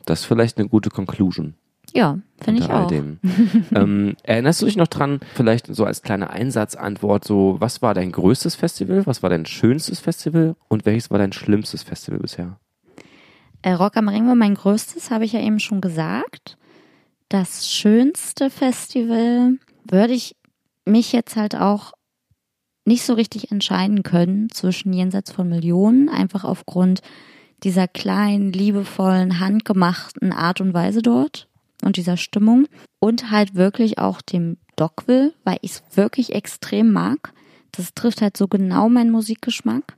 Das 0.05 0.21
ist 0.21 0.27
vielleicht 0.27 0.59
eine 0.59 0.69
gute 0.69 0.91
Conclusion. 0.91 1.55
Ja, 1.93 2.19
finde 2.39 2.63
ich 2.63 2.71
auch. 2.71 2.89
dem. 2.89 3.21
ähm, 3.75 4.17
erinnerst 4.25 4.61
du 4.61 4.67
dich 4.67 4.77
noch 4.77 4.89
dran, 4.89 5.21
vielleicht 5.35 5.67
so 5.73 5.85
als 5.85 6.03
kleine 6.03 6.31
Einsatzantwort, 6.31 7.25
so 7.25 7.57
was 7.61 7.83
war 7.83 7.95
dein 7.95 8.11
größtes 8.11 8.57
Festival, 8.57 9.07
was 9.07 9.23
war 9.23 9.31
dein 9.31 9.47
schönstes 9.47 10.01
Festival 10.01 10.57
und 10.69 10.87
welches 10.87 11.11
war 11.11 11.19
dein 11.19 11.33
schlimmstes 11.33 11.85
Festival 11.85 12.19
bisher? 12.19 12.59
Äh, 13.63 13.73
Rock 13.73 13.97
am 13.97 14.09
Ring 14.09 14.27
war 14.27 14.35
mein 14.35 14.55
größtes, 14.55 15.11
habe 15.11 15.25
ich 15.25 15.33
ja 15.33 15.41
eben 15.41 15.61
schon 15.61 15.81
gesagt. 15.81 16.59
Das 17.29 17.69
schönste 17.71 18.51
Festival 18.51 19.59
würde 19.89 20.13
ich 20.13 20.37
mich 20.85 21.13
jetzt 21.13 21.37
halt 21.37 21.57
auch 21.57 21.93
nicht 22.85 23.05
so 23.05 23.15
richtig 23.15 23.51
entscheiden 23.51 24.03
können 24.03 24.51
zwischen 24.51 24.93
Jenseits 24.93 25.33
von 25.33 25.49
Millionen, 25.49 26.09
einfach 26.09 26.45
aufgrund 26.45 27.01
dieser 27.63 27.89
kleinen, 27.89 28.53
liebevollen, 28.53 29.41
handgemachten 29.41 30.33
Art 30.33 30.61
und 30.61 30.75
Weise 30.75 31.01
dort 31.01 31.49
und 31.83 31.97
dieser 31.97 32.17
Stimmung 32.17 32.67
und 33.01 33.31
halt 33.31 33.55
wirklich 33.55 33.99
auch 33.99 34.21
dem 34.21 34.59
Dogville, 34.77 35.33
weil 35.45 35.59
ich 35.63 35.73
es 35.73 35.83
wirklich 35.97 36.35
extrem 36.35 36.93
mag. 36.93 37.33
Das 37.73 37.95
trifft 37.95 38.21
halt 38.21 38.37
so 38.37 38.49
genau 38.49 38.89
meinen 38.89 39.11
Musikgeschmack. 39.11 39.97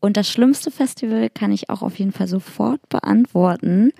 Und 0.00 0.16
das 0.16 0.30
schlimmste 0.30 0.70
Festival 0.70 1.28
kann 1.30 1.52
ich 1.52 1.68
auch 1.68 1.82
auf 1.82 1.98
jeden 1.98 2.12
Fall 2.12 2.26
sofort 2.26 2.88
beantworten, 2.88 3.92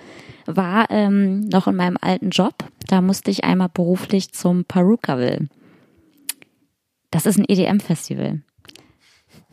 war 0.46 0.90
ähm, 0.90 1.40
noch 1.48 1.66
in 1.66 1.76
meinem 1.76 1.98
alten 2.00 2.30
Job. 2.30 2.54
Da 2.88 3.02
musste 3.02 3.30
ich 3.30 3.44
einmal 3.44 3.68
beruflich 3.68 4.32
zum 4.32 4.64
Perukaville. 4.64 5.48
Das 7.10 7.26
ist 7.26 7.38
ein 7.38 7.44
EDM-Festival. 7.46 8.40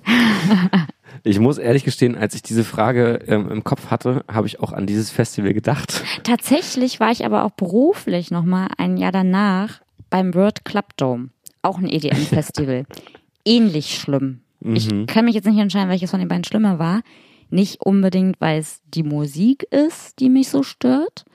Ich 1.23 1.39
muss 1.39 1.57
ehrlich 1.57 1.83
gestehen, 1.83 2.15
als 2.15 2.35
ich 2.35 2.41
diese 2.41 2.63
Frage 2.63 3.21
ähm, 3.27 3.49
im 3.49 3.63
Kopf 3.63 3.87
hatte, 3.89 4.23
habe 4.31 4.47
ich 4.47 4.59
auch 4.59 4.71
an 4.71 4.85
dieses 4.85 5.09
Festival 5.09 5.53
gedacht. 5.53 6.03
Tatsächlich 6.23 6.99
war 6.99 7.11
ich 7.11 7.25
aber 7.25 7.43
auch 7.43 7.51
beruflich 7.51 8.31
nochmal 8.31 8.67
ein 8.77 8.97
Jahr 8.97 9.11
danach 9.11 9.81
beim 10.09 10.33
World 10.33 10.63
Club 10.63 10.95
Dome. 10.95 11.29
Auch 11.61 11.79
ein 11.79 11.89
EDM-Festival. 11.89 12.85
Ähnlich 13.45 13.97
schlimm. 13.97 14.41
Ich 14.59 14.89
kann 15.07 15.25
mich 15.25 15.35
jetzt 15.35 15.45
nicht 15.45 15.59
entscheiden, 15.59 15.89
welches 15.89 16.11
von 16.11 16.19
den 16.19 16.29
beiden 16.29 16.43
schlimmer 16.43 16.79
war. 16.79 17.01
Nicht 17.49 17.81
unbedingt, 17.81 18.39
weil 18.39 18.59
es 18.59 18.81
die 18.93 19.03
Musik 19.03 19.63
ist, 19.71 20.19
die 20.19 20.29
mich 20.29 20.49
so 20.49 20.63
stört. 20.63 21.25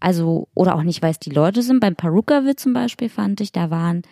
Also, 0.00 0.48
oder 0.54 0.74
auch 0.74 0.82
nicht, 0.82 1.02
weil 1.02 1.10
es 1.10 1.18
die 1.18 1.30
Leute 1.30 1.62
sind. 1.62 1.80
Beim 1.80 1.94
Perukaville 1.94 2.56
zum 2.56 2.72
Beispiel 2.72 3.08
fand 3.08 3.40
ich, 3.40 3.52
da 3.52 3.70
waren 3.70 4.02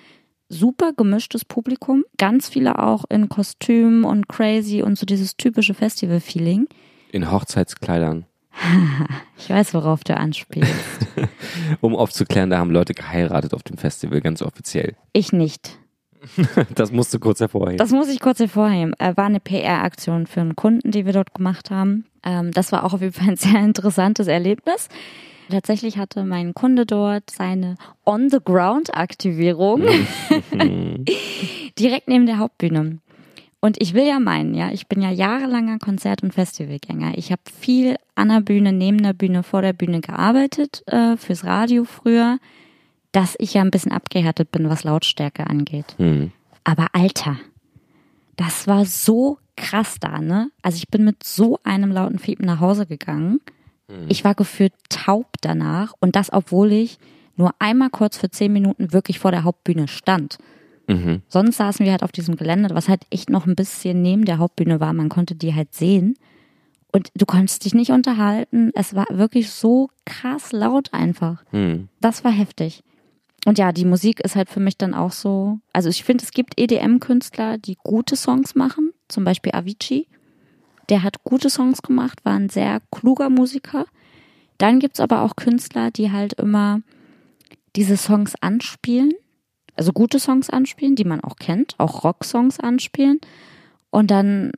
super 0.49 0.93
gemischtes 0.93 1.45
Publikum. 1.45 2.05
Ganz 2.19 2.49
viele 2.49 2.79
auch 2.79 3.05
in 3.09 3.29
Kostüm 3.29 4.05
und 4.05 4.29
crazy 4.29 4.83
und 4.83 4.99
so 4.99 5.07
dieses 5.07 5.37
typische 5.37 5.75
Festival-Feeling. 5.75 6.69
In 7.13 7.31
Hochzeitskleidern. 7.31 8.27
Ich 9.39 9.49
weiß, 9.49 9.73
worauf 9.73 10.03
du 10.03 10.17
anspielst. 10.17 10.75
Um 11.81 11.95
aufzuklären, 11.95 12.51
da 12.51 12.59
haben 12.59 12.73
Leute 12.73 12.93
geheiratet 12.93 13.55
auf 13.55 13.63
dem 13.63 13.79
Festival, 13.79 14.21
ganz 14.21 14.43
offiziell. 14.43 14.97
Ich 15.13 15.33
nicht. 15.33 15.79
Das 16.75 16.93
musst 16.93 17.13
du 17.15 17.19
kurz 17.19 17.41
hervorheben. 17.41 17.79
Das 17.79 17.91
muss 17.91 18.09
ich 18.09 18.21
kurz 18.21 18.41
hervorheben. 18.41 18.95
Äh, 18.99 19.17
war 19.17 19.27
eine 19.27 19.41
PR-Aktion 19.41 20.27
für 20.27 20.41
einen 20.41 20.57
Kunden, 20.57 20.91
die 20.91 21.07
wir 21.07 21.13
dort 21.13 21.35
gemacht 21.35 21.71
haben. 21.71 22.07
Ähm, 22.25 22.53
das 22.53 22.73
war 22.73 22.85
auch 22.85 22.95
auf 22.95 23.01
jeden 23.01 23.13
Fall 23.13 23.31
ein 23.31 23.37
sehr 23.39 23.61
interessantes 23.61 24.27
Erlebnis. 24.27 24.89
Tatsächlich 25.51 25.97
hatte 25.97 26.25
mein 26.25 26.53
Kunde 26.53 26.85
dort 26.85 27.31
seine 27.31 27.77
On-the-Ground-Aktivierung 28.05 29.83
direkt 31.79 32.09
neben 32.09 32.27
der 32.27 32.39
Hauptbühne. 32.39 32.99
Und 33.61 33.81
ich 33.81 33.95
will 33.95 34.07
ja 34.07 34.21
meinen, 34.21 34.55
ja, 34.55 34.71
ich 34.71 34.87
bin 34.87 35.03
ja 35.03 35.11
jahrelanger 35.11 35.79
Konzert- 35.79 36.23
und 36.23 36.33
Festivalgänger. 36.33 37.17
Ich 37.17 37.33
habe 37.33 37.43
viel 37.61 37.97
an 38.15 38.29
der 38.29 38.41
Bühne, 38.41 38.73
neben 38.73 39.03
der 39.03 39.15
Bühne, 39.15 39.43
vor 39.43 39.63
der 39.63 39.73
Bühne 39.73 40.01
gearbeitet, 40.01 40.85
äh, 40.87 41.17
fürs 41.17 41.45
Radio 41.45 41.85
früher, 41.85 42.39
dass 43.19 43.35
ich 43.41 43.55
ja 43.55 43.63
ein 43.63 43.73
bisschen 43.73 43.91
abgehärtet 43.91 44.53
bin, 44.53 44.71
was 44.71 44.85
Lautstärke 44.85 45.49
angeht. 45.49 45.97
Hm. 45.97 46.31
Aber 46.63 46.87
Alter, 46.93 47.37
das 48.37 48.69
war 48.69 48.85
so 48.85 49.39
krass 49.57 49.97
da, 49.99 50.21
ne? 50.21 50.53
Also 50.63 50.77
ich 50.77 50.87
bin 50.87 51.05
mit 51.05 51.25
so 51.25 51.59
einem 51.65 51.91
lauten 51.91 52.21
Fiepen 52.21 52.47
nach 52.47 52.61
Hause 52.61 52.87
gegangen. 52.87 53.41
Ich 54.07 54.23
war 54.23 54.37
gefühlt 54.37 54.73
taub 54.89 55.27
danach 55.41 55.95
und 55.99 56.15
das, 56.15 56.33
obwohl 56.33 56.71
ich 56.71 57.01
nur 57.37 57.51
einmal 57.59 57.91
kurz 57.91 58.17
für 58.17 58.31
zehn 58.31 58.53
Minuten 58.53 58.93
wirklich 58.93 59.19
vor 59.19 59.33
der 59.33 59.43
Hauptbühne 59.43 59.89
stand. 59.89 60.39
Mhm. 60.87 61.23
Sonst 61.27 61.57
saßen 61.57 61.85
wir 61.85 61.91
halt 61.91 62.05
auf 62.05 62.13
diesem 62.13 62.37
Gelände, 62.37 62.73
was 62.73 62.89
halt 62.89 63.01
echt 63.11 63.31
noch 63.31 63.47
ein 63.47 63.57
bisschen 63.57 64.01
neben 64.01 64.27
der 64.27 64.39
Hauptbühne 64.39 64.79
war. 64.79 64.93
Man 64.93 65.09
konnte 65.09 65.35
die 65.35 65.57
halt 65.57 65.75
sehen. 65.75 66.15
Und 66.93 67.11
du 67.17 67.27
konntest 67.27 67.65
dich 67.65 67.75
nicht 67.75 67.91
unterhalten. 67.91 68.71
Es 68.75 68.95
war 68.95 69.07
wirklich 69.11 69.51
so 69.51 69.91
krass 70.05 70.53
laut 70.53 70.95
einfach. 70.95 71.43
Hm. 71.51 71.89
Das 72.01 72.23
war 72.23 72.31
heftig. 72.31 72.85
Und 73.49 73.57
ja, 73.57 73.73
die 73.73 73.87
Musik 73.87 74.21
ist 74.21 74.37
halt 74.37 74.51
für 74.51 74.61
mich 74.61 74.77
dann 74.77 74.93
auch 74.93 75.11
so. 75.11 75.59
Also 75.73 75.89
ich 75.89 76.05
finde, 76.05 76.23
es 76.23 76.33
gibt 76.33 76.61
EDM-Künstler, 76.61 77.57
die 77.57 77.79
gute 77.83 78.15
Songs 78.15 78.55
machen. 78.55 78.93
Zum 79.09 79.25
Beispiel 79.25 79.53
Avicii. 79.55 80.07
Der 80.91 81.03
hat 81.03 81.25
gute 81.25 81.49
Songs 81.49 81.81
gemacht, 81.81 82.23
war 82.27 82.35
ein 82.35 82.51
sehr 82.51 82.83
kluger 82.91 83.31
Musiker. 83.31 83.87
Dann 84.59 84.81
gibt's 84.81 85.01
aber 85.01 85.23
auch 85.23 85.35
Künstler, 85.35 85.91
die 85.91 86.13
halt 86.13 86.35
immer 86.35 86.83
diese 87.75 87.97
Songs 87.97 88.35
anspielen. 88.43 89.13
Also 89.77 89.95
gute 89.95 90.21
Songs 90.21 90.51
anspielen, 90.51 90.95
die 90.95 91.05
man 91.05 91.25
auch 91.25 91.37
kennt. 91.37 91.75
Auch 91.79 92.05
Rocksongs 92.05 92.61
anspielen. 92.61 93.19
Und 93.89 94.11
dann 94.11 94.53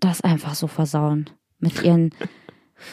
das 0.00 0.20
einfach 0.20 0.56
so 0.56 0.66
versauen. 0.66 1.30
Mit 1.60 1.84
ihren 1.84 2.10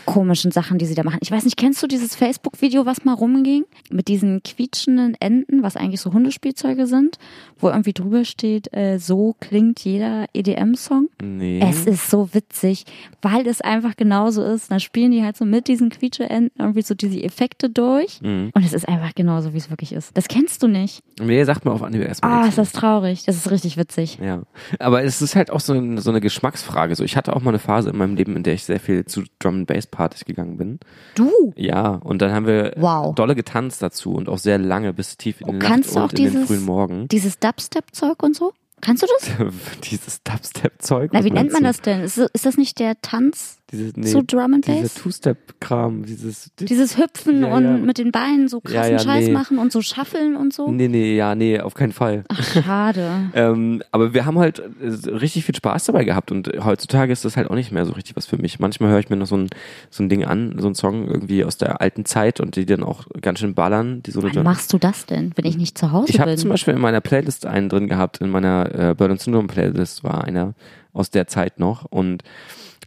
komischen 0.06 0.52
Sachen, 0.52 0.78
die 0.78 0.86
sie 0.86 0.96
da 0.96 1.04
machen. 1.04 1.20
Ich 1.22 1.32
weiß 1.32 1.44
nicht, 1.46 1.58
kennst 1.58 1.82
du 1.84 1.88
dieses 1.88 2.16
Facebook-Video, 2.16 2.86
was 2.86 3.06
mal 3.06 3.14
rumging? 3.14 3.66
Mit 3.92 4.08
diesen 4.08 4.42
quietschenden 4.44 5.16
Enten, 5.20 5.64
was 5.64 5.76
eigentlich 5.76 6.02
so 6.02 6.14
Hundespielzeuge 6.14 6.88
sind, 6.88 7.18
wo 7.60 7.70
irgendwie 7.70 7.94
drüber 7.94 8.26
steht, 8.26 8.74
äh, 8.74 8.98
so 9.00 9.36
klingt 9.40 9.80
jeder 9.82 10.26
EDM-Song. 10.34 11.10
Nee. 11.22 11.60
Es 11.64 11.86
ist 11.86 12.10
so 12.10 12.34
witzig, 12.34 12.86
weil 13.22 13.48
es 13.48 13.62
einfach 13.62 13.96
genauso 13.96 14.44
ist. 14.44 14.72
Dann 14.72 14.80
spielen 14.80 15.12
die 15.12 15.24
halt 15.24 15.38
so 15.38 15.46
mit 15.46 15.68
diesen 15.68 15.90
Quietscheenten 15.90 16.52
irgendwie 16.58 16.82
so 16.82 16.94
diese 16.96 17.22
Effekte 17.24 17.70
durch. 17.70 18.22
Mhm. 18.22 18.52
Und 18.54 18.66
es 18.66 18.74
ist 18.74 18.88
einfach 18.88 19.14
genauso, 19.16 19.54
wie 19.54 19.58
es 19.58 19.70
wirklich 19.70 19.92
ist. 19.94 20.16
Das 20.16 20.28
kennst 20.28 20.64
du 20.64 20.68
nicht. 20.68 21.02
Nee, 21.20 21.44
sagt 21.44 21.66
mir 21.66 21.72
auf 21.72 21.84
Anhieb 21.84 22.02
erstmal 22.04 22.32
Ah, 22.32 22.36
nichts. 22.46 22.58
ist 22.58 22.58
das 22.58 22.72
traurig. 22.72 23.24
Das 23.26 23.36
ist 23.36 23.52
richtig 23.52 23.78
witzig. 23.78 24.18
Ja, 24.24 24.44
aber 24.80 25.04
es 25.04 25.22
ist 25.22 25.36
halt 25.36 25.52
auch 25.52 25.60
so, 25.60 25.74
ein, 25.74 25.98
so 25.98 26.10
eine 26.10 26.22
Geschmacksfrage. 26.22 26.96
So, 26.96 27.04
ich 27.04 27.18
hatte 27.18 27.36
auch 27.36 27.42
mal 27.42 27.52
eine 27.52 27.60
Phase 27.60 27.90
in 27.90 27.98
meinem 27.98 28.16
Leben, 28.16 28.36
in 28.36 28.44
der 28.44 28.54
ich 28.54 28.64
sehr 28.64 28.80
viel 28.80 29.06
zu 29.06 29.24
Drum 29.40 29.56
and 29.56 29.68
Bass 29.68 29.79
Partys 29.88 30.26
gegangen 30.26 30.58
bin. 30.58 30.80
Du? 31.16 31.30
Ja, 31.56 31.96
und 31.96 32.22
dann 32.22 32.32
haben 32.32 32.46
wir 32.48 32.74
Wow. 32.78 33.16
dolle 33.16 33.36
getanzt 33.36 33.82
dazu 33.82 34.14
und 34.14 34.30
auch 34.30 34.38
sehr 34.38 34.58
lange 34.58 34.94
bis 34.94 35.18
tief 35.18 35.42
in 35.42 35.48
die 35.48 35.54
Oh, 35.54 35.58
Nacht 35.58 35.68
kannst 35.72 35.96
du 35.96 36.00
und 36.00 36.06
auch 36.06 36.10
in 36.12 36.16
den 36.18 36.32
dieses- 36.32 36.48
frühen 36.48 36.66
Morgen. 36.66 37.08
Dieses 37.08 37.40
Dubstep-Zeug 37.40 38.22
und 38.24 38.36
so? 38.36 38.54
Kannst 38.82 39.04
du 39.04 39.08
das? 39.20 39.30
Dieses 39.84 40.24
Dubstep-Zeug. 40.24 41.12
Na, 41.14 41.24
wie 41.24 41.32
nennt 41.32 41.52
man 41.52 41.64
das 41.64 41.82
denn? 41.82 42.02
Ist, 42.02 42.18
ist 42.18 42.46
das 42.46 42.58
nicht 42.58 42.80
der 42.80 43.00
Tanz 43.02 43.59
Dieses, 43.72 43.96
nee, 43.96 44.08
zu 44.08 44.24
Drum 44.24 44.54
and 44.56 44.68
dieser 44.68 44.82
Bass? 44.82 44.96
Two-Step-Kram, 44.96 46.06
dieses. 46.06 46.52
Dieses 46.60 46.98
Hüpfen 46.98 47.42
Ja, 47.42 47.56
und 47.56 47.64
ja. 47.64 47.78
mit 47.78 47.98
den 47.98 48.12
Beinen 48.12 48.48
so 48.48 48.62
krassen 48.62 48.94
Ja, 48.94 49.00
Scheiß 49.00 49.28
nee. 49.28 49.32
machen 49.32 49.60
und 49.60 49.72
so 49.72 49.82
schaffeln 49.82 50.36
und 50.36 50.54
so? 50.54 50.72
Nee, 50.72 50.88
nee, 50.88 51.16
ja, 51.16 51.36
nee, 51.36 51.60
auf 51.60 51.76
keinen 51.76 51.92
Fall. 51.92 52.24
Ach, 52.30 52.44
schade. 52.44 53.10
Ähm, 53.40 53.84
aber 53.92 54.14
wir 54.14 54.26
haben 54.26 54.40
halt 54.40 54.60
äh, 54.60 55.10
richtig 55.10 55.46
viel 55.46 55.56
Spaß 55.56 55.86
dabei 55.86 56.04
gehabt 56.04 56.32
und 56.32 56.50
heutzutage 56.64 57.12
ist 57.14 57.26
das 57.26 57.38
halt 57.38 57.50
auch 57.50 57.56
nicht 57.56 57.72
mehr 57.72 57.86
so 57.86 57.94
richtig 57.94 58.16
was 58.16 58.26
für 58.26 58.38
mich. 58.38 58.60
Manchmal 58.60 58.90
höre 58.90 59.00
ich 59.00 59.10
mir 59.10 59.18
noch 59.18 59.28
so 59.28 59.38
ein, 59.38 59.50
so 59.90 60.04
ein 60.04 60.10
Ding 60.10 60.26
an, 60.26 60.56
so 60.58 60.68
ein 60.68 60.76
Song 60.76 61.08
irgendwie 61.08 61.44
aus 61.46 61.58
der 61.58 61.80
alten 61.80 62.06
Zeit 62.06 62.40
und 62.40 62.56
die 62.56 62.66
dann 62.66 62.84
auch 62.84 63.06
ganz 63.22 63.40
schön 63.40 63.54
ballern. 63.54 64.02
Die 64.04 64.12
so 64.12 64.24
Wann 64.24 64.44
machst 64.44 64.74
du 64.74 64.78
das 64.78 65.06
denn, 65.06 65.32
wenn 65.36 65.46
ich 65.46 65.58
nicht 65.58 65.78
zu 65.78 65.92
Hause 65.92 66.12
ich 66.12 66.20
habe 66.20 66.32
bin? 66.32 66.38
zum 66.40 66.50
Beispiel 66.50 66.74
in 66.74 66.82
meiner 66.82 67.02
Playlist 67.02 67.46
einen 67.46 67.70
drin 67.70 67.88
gehabt, 67.88 68.20
in 68.20 68.30
meiner 68.30 68.66
äh, 68.74 68.96
Bird 68.96 69.12
and 69.12 69.22
Syndrome 69.22 69.48
Playlist 69.48 70.04
war 70.04 70.24
einer 70.24 70.54
aus 70.94 71.12
der 71.12 71.28
Zeit 71.28 71.60
noch 71.60 71.86
und 71.86 72.24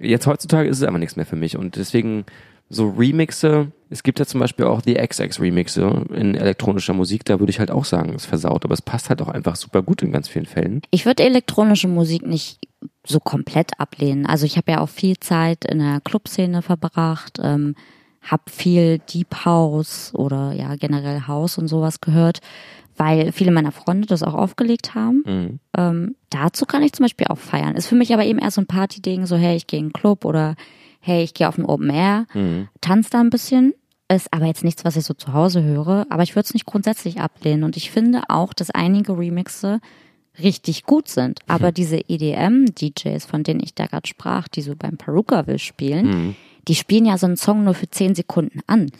jetzt 0.01 0.26
heutzutage 0.26 0.68
ist 0.68 0.78
es 0.78 0.84
einfach 0.84 0.99
nichts 0.99 1.16
mehr 1.16 1.26
für 1.26 1.36
mich 1.36 1.57
und 1.57 1.76
deswegen 1.76 2.24
so 2.72 2.88
Remixe, 2.88 3.70
es 3.90 4.03
gibt 4.03 4.18
ja 4.18 4.24
zum 4.24 4.40
Beispiel 4.40 4.64
auch 4.64 4.80
die 4.80 4.95
XX 4.95 5.40
Remixe 5.40 6.07
in 6.14 6.34
elektronischer 6.34 6.95
Musik, 6.95 7.24
da 7.26 7.38
würde 7.38 7.51
ich 7.51 7.61
halt 7.61 7.70
auch 7.70 7.84
sagen, 7.84 8.14
es 8.14 8.24
versaut, 8.24 8.64
aber 8.64 8.72
es 8.72 8.80
passt 8.80 9.11
halt 9.11 9.20
auch 9.20 9.28
einfach 9.28 9.57
super 9.57 9.82
gut 9.82 10.03
in 10.03 10.11
ganz 10.11 10.28
vielen 10.28 10.47
Fällen. 10.47 10.80
Ich 10.90 11.05
würde 11.05 11.22
elektronische 11.22 11.88
Musik 11.88 12.26
nicht 12.26 12.59
so 13.05 13.20
komplett 13.20 13.78
ablehnen. 13.78 14.24
Also 14.24 14.47
ich 14.47 14.57
habe 14.57 14.72
ja 14.72 14.80
auch 14.80 14.88
viel 14.88 15.18
Zeit 15.18 15.66
in 15.66 15.80
der 15.80 16.01
Clubszene 16.01 16.62
verbracht, 16.62 17.38
ähm, 17.43 17.74
habe 18.22 18.45
viel 18.47 18.99
Deep 18.99 19.45
House 19.45 20.12
oder 20.14 20.53
ja 20.53 20.76
generell 20.76 21.26
House 21.26 21.59
und 21.59 21.68
sowas 21.68 22.01
gehört, 22.01 22.40
weil 22.97 23.32
viele 23.32 23.51
meiner 23.53 23.72
Freunde 23.72 24.07
das 24.07 24.22
auch 24.22 24.34
aufgelegt 24.34 24.95
haben. 24.95 25.22
Mhm. 25.26 25.59
Ähm, 25.76 26.16
dazu 26.30 26.66
kann 26.66 26.82
ich 26.82 26.93
zum 26.93 27.05
Beispiel 27.05 27.26
auch 27.28 27.38
feiern. 27.38 27.74
Ist 27.76 27.86
für 27.86 27.95
mich 27.95 28.12
aber 28.12 28.24
eben 28.24 28.38
eher 28.38 28.51
so 28.51 28.61
ein 28.61 28.66
Partyding, 28.66 29.26
so 29.26 29.36
hey, 29.36 29.57
ich 29.57 29.66
gehe 29.66 29.78
in 29.80 29.86
einen 29.86 29.93
Club 29.93 30.24
oder 30.24 30.55
hey, 31.01 31.22
ich 31.24 31.34
gehe 31.34 31.49
auf 31.49 31.59
ein 31.59 31.64
Open 31.64 31.90
Air, 31.90 32.26
Mhm. 32.34 32.68
tanz 32.80 33.11
da 33.11 33.20
ein 33.20 33.30
bisschen. 33.30 33.74
Ist 34.09 34.32
aber 34.32 34.45
jetzt 34.47 34.62
nichts, 34.62 34.84
was 34.84 34.97
ich 34.97 35.05
so 35.05 35.14
zu 35.14 35.32
Hause 35.32 35.62
höre. 35.62 36.07
Aber 36.11 36.22
ich 36.22 36.36
würde 36.36 36.45
es 36.47 36.53
nicht 36.55 36.66
grundsätzlich 36.66 37.20
ablehnen. 37.20 37.64
Und 37.64 37.76
ich 37.78 37.90
finde 37.90 38.22
auch, 38.28 38.53
dass 38.53 38.70
einige 38.70 39.16
Remixe 39.18 39.80
richtig 40.38 40.84
gut 40.84 41.09
sind. 41.09 41.40
Aber 41.47 41.72
diese 41.72 41.97
EDM-DJs, 42.09 43.24
von 43.26 43.43
denen 43.43 43.61
ich 43.62 43.74
da 43.74 43.86
gerade 43.86 44.07
sprach, 44.09 44.49
die 44.49 44.62
so 44.62 44.74
beim 44.76 44.97
Perukaville 44.97 45.59
spielen, 45.59 46.07
Mhm. 46.07 46.36
die 46.68 46.74
spielen 46.74 47.07
ja 47.07 47.16
so 47.18 47.26
einen 47.26 47.36
Song 47.36 47.64
nur 47.64 47.74
für 47.74 47.88
10 47.88 48.14
Sekunden 48.14 48.61
an. 48.66 48.82
Und 48.82 48.90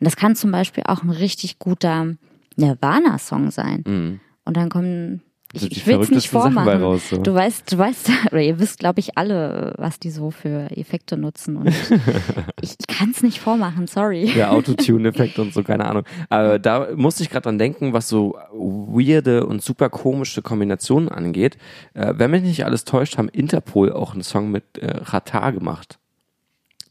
das 0.00 0.16
kann 0.16 0.36
zum 0.36 0.50
Beispiel 0.52 0.84
auch 0.86 1.02
ein 1.02 1.10
richtig 1.10 1.58
guter 1.58 2.14
Nirvana-Song 2.60 3.50
sein. 3.50 3.84
Mhm. 3.86 4.20
Und 4.44 4.56
dann 4.56 4.68
kommen 4.68 5.22
ich, 5.52 5.72
ich 5.72 5.86
will 5.86 5.98
es 5.98 6.10
nicht 6.10 6.28
vormachen. 6.28 6.80
raus, 6.80 7.08
so. 7.10 7.16
Du 7.16 7.34
weißt, 7.34 7.72
du 7.72 7.78
weißt, 7.78 8.10
oder 8.30 8.40
ihr 8.40 8.60
wisst, 8.60 8.78
glaube 8.78 9.00
ich, 9.00 9.18
alle, 9.18 9.74
was 9.78 9.98
die 9.98 10.10
so 10.10 10.30
für 10.30 10.70
Effekte 10.76 11.16
nutzen. 11.16 11.56
Und 11.56 11.68
ich, 11.68 11.90
ich 12.60 12.76
kann 12.86 13.10
es 13.10 13.22
nicht 13.22 13.40
vormachen, 13.40 13.86
sorry. 13.88 14.30
Der 14.34 14.52
Autotune-Effekt 14.52 15.38
und 15.40 15.52
so, 15.52 15.64
keine 15.64 15.86
Ahnung. 15.86 16.04
Aber 16.28 16.58
da 16.58 16.88
musste 16.94 17.24
ich 17.24 17.30
gerade 17.30 17.44
dran 17.44 17.58
denken, 17.58 17.92
was 17.92 18.08
so 18.08 18.36
weirde 18.52 19.44
und 19.46 19.62
super 19.62 19.90
komische 19.90 20.40
Kombinationen 20.40 21.08
angeht. 21.08 21.58
Äh, 21.94 22.14
wenn 22.16 22.30
mich 22.30 22.42
nicht 22.42 22.64
alles 22.64 22.84
täuscht, 22.84 23.18
haben 23.18 23.28
Interpol 23.28 23.92
auch 23.92 24.12
einen 24.12 24.22
Song 24.22 24.52
mit 24.52 24.78
äh, 24.78 24.98
Rata 25.02 25.50
gemacht. 25.50 25.99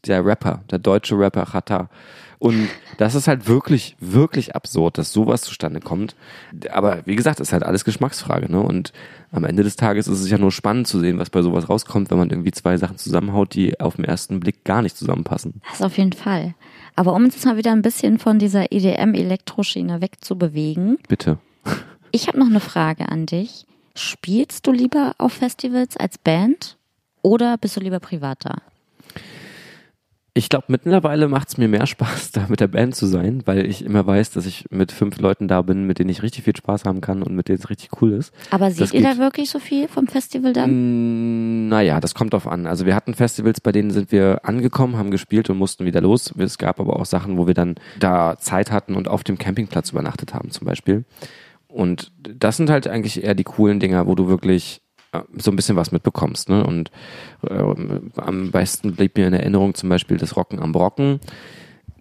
Der 0.06 0.24
Rapper, 0.24 0.62
der 0.70 0.78
deutsche 0.78 1.18
Rapper 1.18 1.42
Rata. 1.42 1.88
Und 2.40 2.70
das 2.96 3.14
ist 3.14 3.28
halt 3.28 3.46
wirklich, 3.48 3.96
wirklich 4.00 4.56
absurd, 4.56 4.96
dass 4.96 5.12
sowas 5.12 5.42
zustande 5.42 5.80
kommt. 5.80 6.16
Aber 6.72 7.02
wie 7.04 7.14
gesagt, 7.14 7.38
ist 7.38 7.52
halt 7.52 7.62
alles 7.62 7.84
Geschmacksfrage, 7.84 8.50
ne? 8.50 8.62
Und 8.62 8.94
am 9.30 9.44
Ende 9.44 9.62
des 9.62 9.76
Tages 9.76 10.08
ist 10.08 10.20
es 10.20 10.30
ja 10.30 10.38
nur 10.38 10.50
spannend 10.50 10.88
zu 10.88 10.98
sehen, 10.98 11.18
was 11.18 11.28
bei 11.28 11.42
sowas 11.42 11.68
rauskommt, 11.68 12.10
wenn 12.10 12.16
man 12.16 12.30
irgendwie 12.30 12.50
zwei 12.50 12.78
Sachen 12.78 12.96
zusammenhaut, 12.96 13.54
die 13.54 13.78
auf 13.78 13.96
den 13.96 14.06
ersten 14.06 14.40
Blick 14.40 14.64
gar 14.64 14.80
nicht 14.80 14.96
zusammenpassen. 14.96 15.60
Das 15.70 15.82
auf 15.82 15.98
jeden 15.98 16.14
Fall. 16.14 16.54
Aber 16.96 17.12
um 17.12 17.24
uns 17.24 17.34
jetzt 17.34 17.44
mal 17.44 17.58
wieder 17.58 17.72
ein 17.72 17.82
bisschen 17.82 18.18
von 18.18 18.38
dieser 18.38 18.72
EDM-Elektroschiene 18.72 20.00
wegzubewegen, 20.00 20.96
Bitte. 21.08 21.36
ich 22.10 22.26
habe 22.26 22.38
noch 22.38 22.48
eine 22.48 22.60
Frage 22.60 23.10
an 23.10 23.26
dich. 23.26 23.66
Spielst 23.94 24.66
du 24.66 24.72
lieber 24.72 25.12
auf 25.18 25.34
Festivals 25.34 25.98
als 25.98 26.16
Band 26.16 26.78
oder 27.20 27.58
bist 27.58 27.76
du 27.76 27.80
lieber 27.80 28.00
privat 28.00 28.46
da? 28.46 28.62
Ich 30.40 30.48
glaube, 30.48 30.64
mittlerweile 30.68 31.28
macht 31.28 31.48
es 31.48 31.58
mir 31.58 31.68
mehr 31.68 31.86
Spaß, 31.86 32.32
da 32.32 32.46
mit 32.48 32.60
der 32.60 32.68
Band 32.68 32.94
zu 32.96 33.04
sein, 33.04 33.42
weil 33.44 33.66
ich 33.66 33.84
immer 33.84 34.06
weiß, 34.06 34.30
dass 34.30 34.46
ich 34.46 34.64
mit 34.70 34.90
fünf 34.90 35.20
Leuten 35.20 35.48
da 35.48 35.60
bin, 35.60 35.86
mit 35.86 35.98
denen 35.98 36.08
ich 36.08 36.22
richtig 36.22 36.44
viel 36.44 36.56
Spaß 36.56 36.86
haben 36.86 37.02
kann 37.02 37.22
und 37.22 37.36
mit 37.36 37.48
denen 37.48 37.58
es 37.58 37.68
richtig 37.68 38.00
cool 38.00 38.14
ist. 38.14 38.32
Aber 38.50 38.70
seht 38.70 38.80
Das 38.80 38.92
ihr 38.94 39.02
da 39.02 39.18
wirklich 39.18 39.50
so 39.50 39.58
viel 39.58 39.86
vom 39.86 40.06
Festival 40.06 40.54
dann? 40.54 40.70
Mm, 41.66 41.68
Naja, 41.68 42.00
das 42.00 42.14
kommt 42.14 42.32
drauf 42.32 42.46
an. 42.46 42.66
Also 42.66 42.86
wir 42.86 42.94
hatten 42.94 43.12
Festivals, 43.12 43.60
bei 43.60 43.70
denen 43.70 43.90
sind 43.90 44.12
wir 44.12 44.40
angekommen, 44.44 44.96
haben 44.96 45.10
gespielt 45.10 45.50
und 45.50 45.58
mussten 45.58 45.84
wieder 45.84 46.00
los. 46.00 46.32
Es 46.38 46.56
gab 46.56 46.80
aber 46.80 46.98
auch 46.98 47.04
Sachen, 47.04 47.36
wo 47.36 47.46
wir 47.46 47.52
dann 47.52 47.74
da 47.98 48.38
Zeit 48.38 48.72
hatten 48.72 48.94
und 48.94 49.08
auf 49.08 49.22
dem 49.24 49.36
Campingplatz 49.36 49.90
übernachtet 49.90 50.32
haben 50.32 50.50
zum 50.50 50.66
Beispiel. 50.66 51.04
Und 51.68 52.12
das 52.18 52.56
sind 52.56 52.70
halt 52.70 52.88
eigentlich 52.88 53.22
eher 53.22 53.34
die 53.34 53.44
coolen 53.44 53.78
Dinger, 53.78 54.06
wo 54.06 54.14
du 54.14 54.26
wirklich 54.26 54.80
so 55.36 55.50
ein 55.50 55.56
bisschen 55.56 55.76
was 55.76 55.92
mitbekommst. 55.92 56.48
Ne? 56.48 56.64
Und 56.64 56.90
äh, 57.48 57.62
am 58.16 58.50
besten 58.50 58.94
blieb 58.94 59.16
mir 59.16 59.26
in 59.26 59.32
Erinnerung 59.34 59.74
zum 59.74 59.88
Beispiel 59.88 60.16
das 60.16 60.36
Rocken 60.36 60.60
am 60.60 60.72
Brocken. 60.72 61.20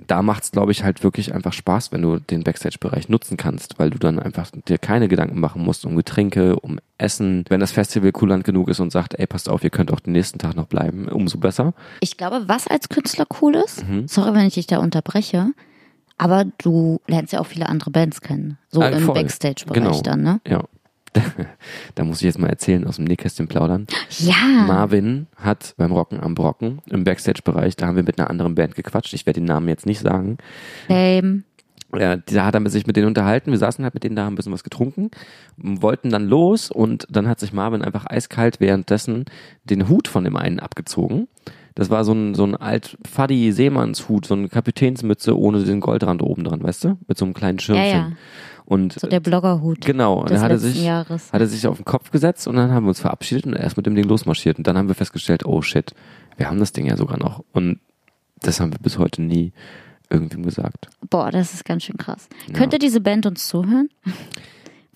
Da 0.07 0.21
macht's, 0.21 0.51
glaube 0.51 0.71
ich, 0.71 0.83
halt 0.83 1.03
wirklich 1.03 1.33
einfach 1.35 1.51
Spaß, 1.53 1.91
wenn 1.91 2.01
du 2.01 2.19
den 2.19 2.43
Backstage-Bereich 2.43 3.09
nutzen 3.09 3.35
kannst, 3.35 3.77
weil 3.79 3.89
du 3.89 3.99
dann 3.99 4.17
einfach 4.17 4.49
dir 4.67 4.77
keine 4.77 5.07
Gedanken 5.07 5.39
machen 5.39 5.61
musst 5.61 5.85
um 5.85 5.95
Getränke, 5.95 6.55
um 6.59 6.79
Essen. 6.97 7.43
Wenn 7.49 7.59
das 7.59 7.71
Festival 7.73 8.11
kulant 8.11 8.43
genug 8.45 8.69
ist 8.69 8.79
und 8.79 8.91
sagt, 8.91 9.19
ey, 9.19 9.27
passt 9.27 9.49
auf, 9.49 9.63
ihr 9.63 9.69
könnt 9.69 9.91
auch 9.91 9.99
den 9.99 10.13
nächsten 10.13 10.39
Tag 10.39 10.55
noch 10.55 10.67
bleiben, 10.67 11.09
umso 11.09 11.37
besser. 11.37 11.73
Ich 11.99 12.15
glaube, 12.17 12.43
was 12.47 12.65
als 12.67 12.89
Künstler 12.89 13.25
cool 13.41 13.55
ist, 13.55 13.85
Mhm. 13.87 14.07
sorry, 14.07 14.33
wenn 14.33 14.47
ich 14.47 14.53
dich 14.53 14.67
da 14.67 14.77
unterbreche, 14.79 15.47
aber 16.17 16.45
du 16.59 17.01
lernst 17.07 17.33
ja 17.33 17.41
auch 17.41 17.45
viele 17.47 17.67
andere 17.67 17.91
Bands 17.91 18.21
kennen. 18.21 18.57
So 18.69 18.81
Äh, 18.81 18.91
im. 18.97 19.05
Backstage-Bereich 19.07 19.83
Genau. 19.83 20.01
dann, 20.01 20.21
ne? 20.23 20.41
Ja. 20.47 20.63
da 21.95 22.03
muss 22.03 22.17
ich 22.17 22.23
jetzt 22.25 22.39
mal 22.39 22.49
erzählen, 22.49 22.85
aus 22.85 22.97
dem 22.97 23.05
Nähkästchen 23.05 23.47
plaudern. 23.47 23.87
Ja. 24.19 24.35
Marvin 24.67 25.27
hat 25.35 25.73
beim 25.77 25.91
Rocken 25.91 26.19
am 26.19 26.35
Brocken 26.35 26.81
im 26.89 27.03
Backstage-Bereich, 27.03 27.75
da 27.75 27.87
haben 27.87 27.95
wir 27.95 28.03
mit 28.03 28.19
einer 28.19 28.29
anderen 28.29 28.55
Band 28.55 28.75
gequatscht. 28.75 29.13
Ich 29.13 29.25
werde 29.25 29.39
den 29.39 29.45
Namen 29.47 29.67
jetzt 29.67 29.85
nicht 29.85 29.99
sagen. 29.99 30.37
Ähm, 30.87 31.43
Ja, 31.97 32.17
da 32.17 32.45
hat 32.45 32.55
er 32.55 32.69
sich 32.69 32.85
mit 32.85 32.95
denen 32.95 33.07
unterhalten. 33.07 33.51
Wir 33.51 33.57
saßen 33.57 33.83
halt 33.83 33.95
mit 33.95 34.03
denen 34.03 34.15
da, 34.15 34.23
haben 34.25 34.33
ein 34.33 34.35
bisschen 34.35 34.53
was 34.53 34.63
getrunken, 34.63 35.09
wollten 35.57 36.11
dann 36.11 36.27
los 36.27 36.69
und 36.69 37.07
dann 37.09 37.27
hat 37.27 37.39
sich 37.39 37.53
Marvin 37.53 37.81
einfach 37.81 38.05
eiskalt 38.07 38.59
währenddessen 38.59 39.25
den 39.63 39.89
Hut 39.89 40.07
von 40.07 40.23
dem 40.23 40.35
einen 40.35 40.59
abgezogen. 40.59 41.27
Das 41.75 41.89
war 41.89 42.03
so 42.03 42.11
ein, 42.11 42.35
so 42.35 42.43
ein 42.43 42.55
alt 42.55 42.97
fuddy 43.09 43.51
Seemannshut, 43.53 44.25
so 44.25 44.33
eine 44.33 44.49
Kapitänsmütze 44.49 45.37
ohne 45.37 45.63
den 45.63 45.79
Goldrand 45.79 46.21
oben 46.21 46.43
dran, 46.43 46.61
weißt 46.61 46.83
du? 46.83 46.97
Mit 47.07 47.17
so 47.17 47.25
einem 47.25 47.33
kleinen 47.33 47.57
Schirmchen. 47.59 47.85
Ja, 47.85 47.97
ja. 47.97 48.11
Und 48.69 48.93
so 48.93 49.07
der 49.07 49.19
Bloggerhut 49.19 49.81
Genau, 49.81 50.19
und 50.21 50.29
des 50.29 50.35
dann 50.35 50.43
hat 50.43 50.51
er 50.51 50.59
sich, 50.59 50.83
Jahres. 50.83 51.33
hat 51.33 51.41
er 51.41 51.47
sich 51.47 51.65
auf 51.65 51.77
den 51.77 51.85
Kopf 51.85 52.11
gesetzt 52.11 52.47
und 52.47 52.55
dann 52.55 52.71
haben 52.71 52.85
wir 52.85 52.89
uns 52.89 52.99
verabschiedet 52.99 53.47
und 53.47 53.53
er 53.53 53.65
ist 53.65 53.75
mit 53.77 53.85
dem 53.87 53.95
Ding 53.95 54.05
losmarschiert. 54.05 54.59
Und 54.59 54.67
dann 54.67 54.77
haben 54.77 54.87
wir 54.87 54.93
festgestellt, 54.95 55.43
oh 55.45 55.61
shit, 55.63 55.93
wir 56.37 56.47
haben 56.47 56.59
das 56.59 56.71
Ding 56.71 56.85
ja 56.85 56.95
sogar 56.95 57.17
noch. 57.17 57.43
Und 57.51 57.79
das 58.41 58.59
haben 58.59 58.71
wir 58.71 58.77
bis 58.79 58.99
heute 58.99 59.23
nie 59.23 59.53
irgendwem 60.11 60.43
gesagt. 60.43 60.87
Boah, 61.09 61.31
das 61.31 61.53
ist 61.55 61.65
ganz 61.65 61.83
schön 61.83 61.97
krass. 61.97 62.29
Könnte 62.53 62.77
diese 62.77 63.01
Band 63.01 63.25
uns 63.25 63.47
zuhören? 63.47 63.89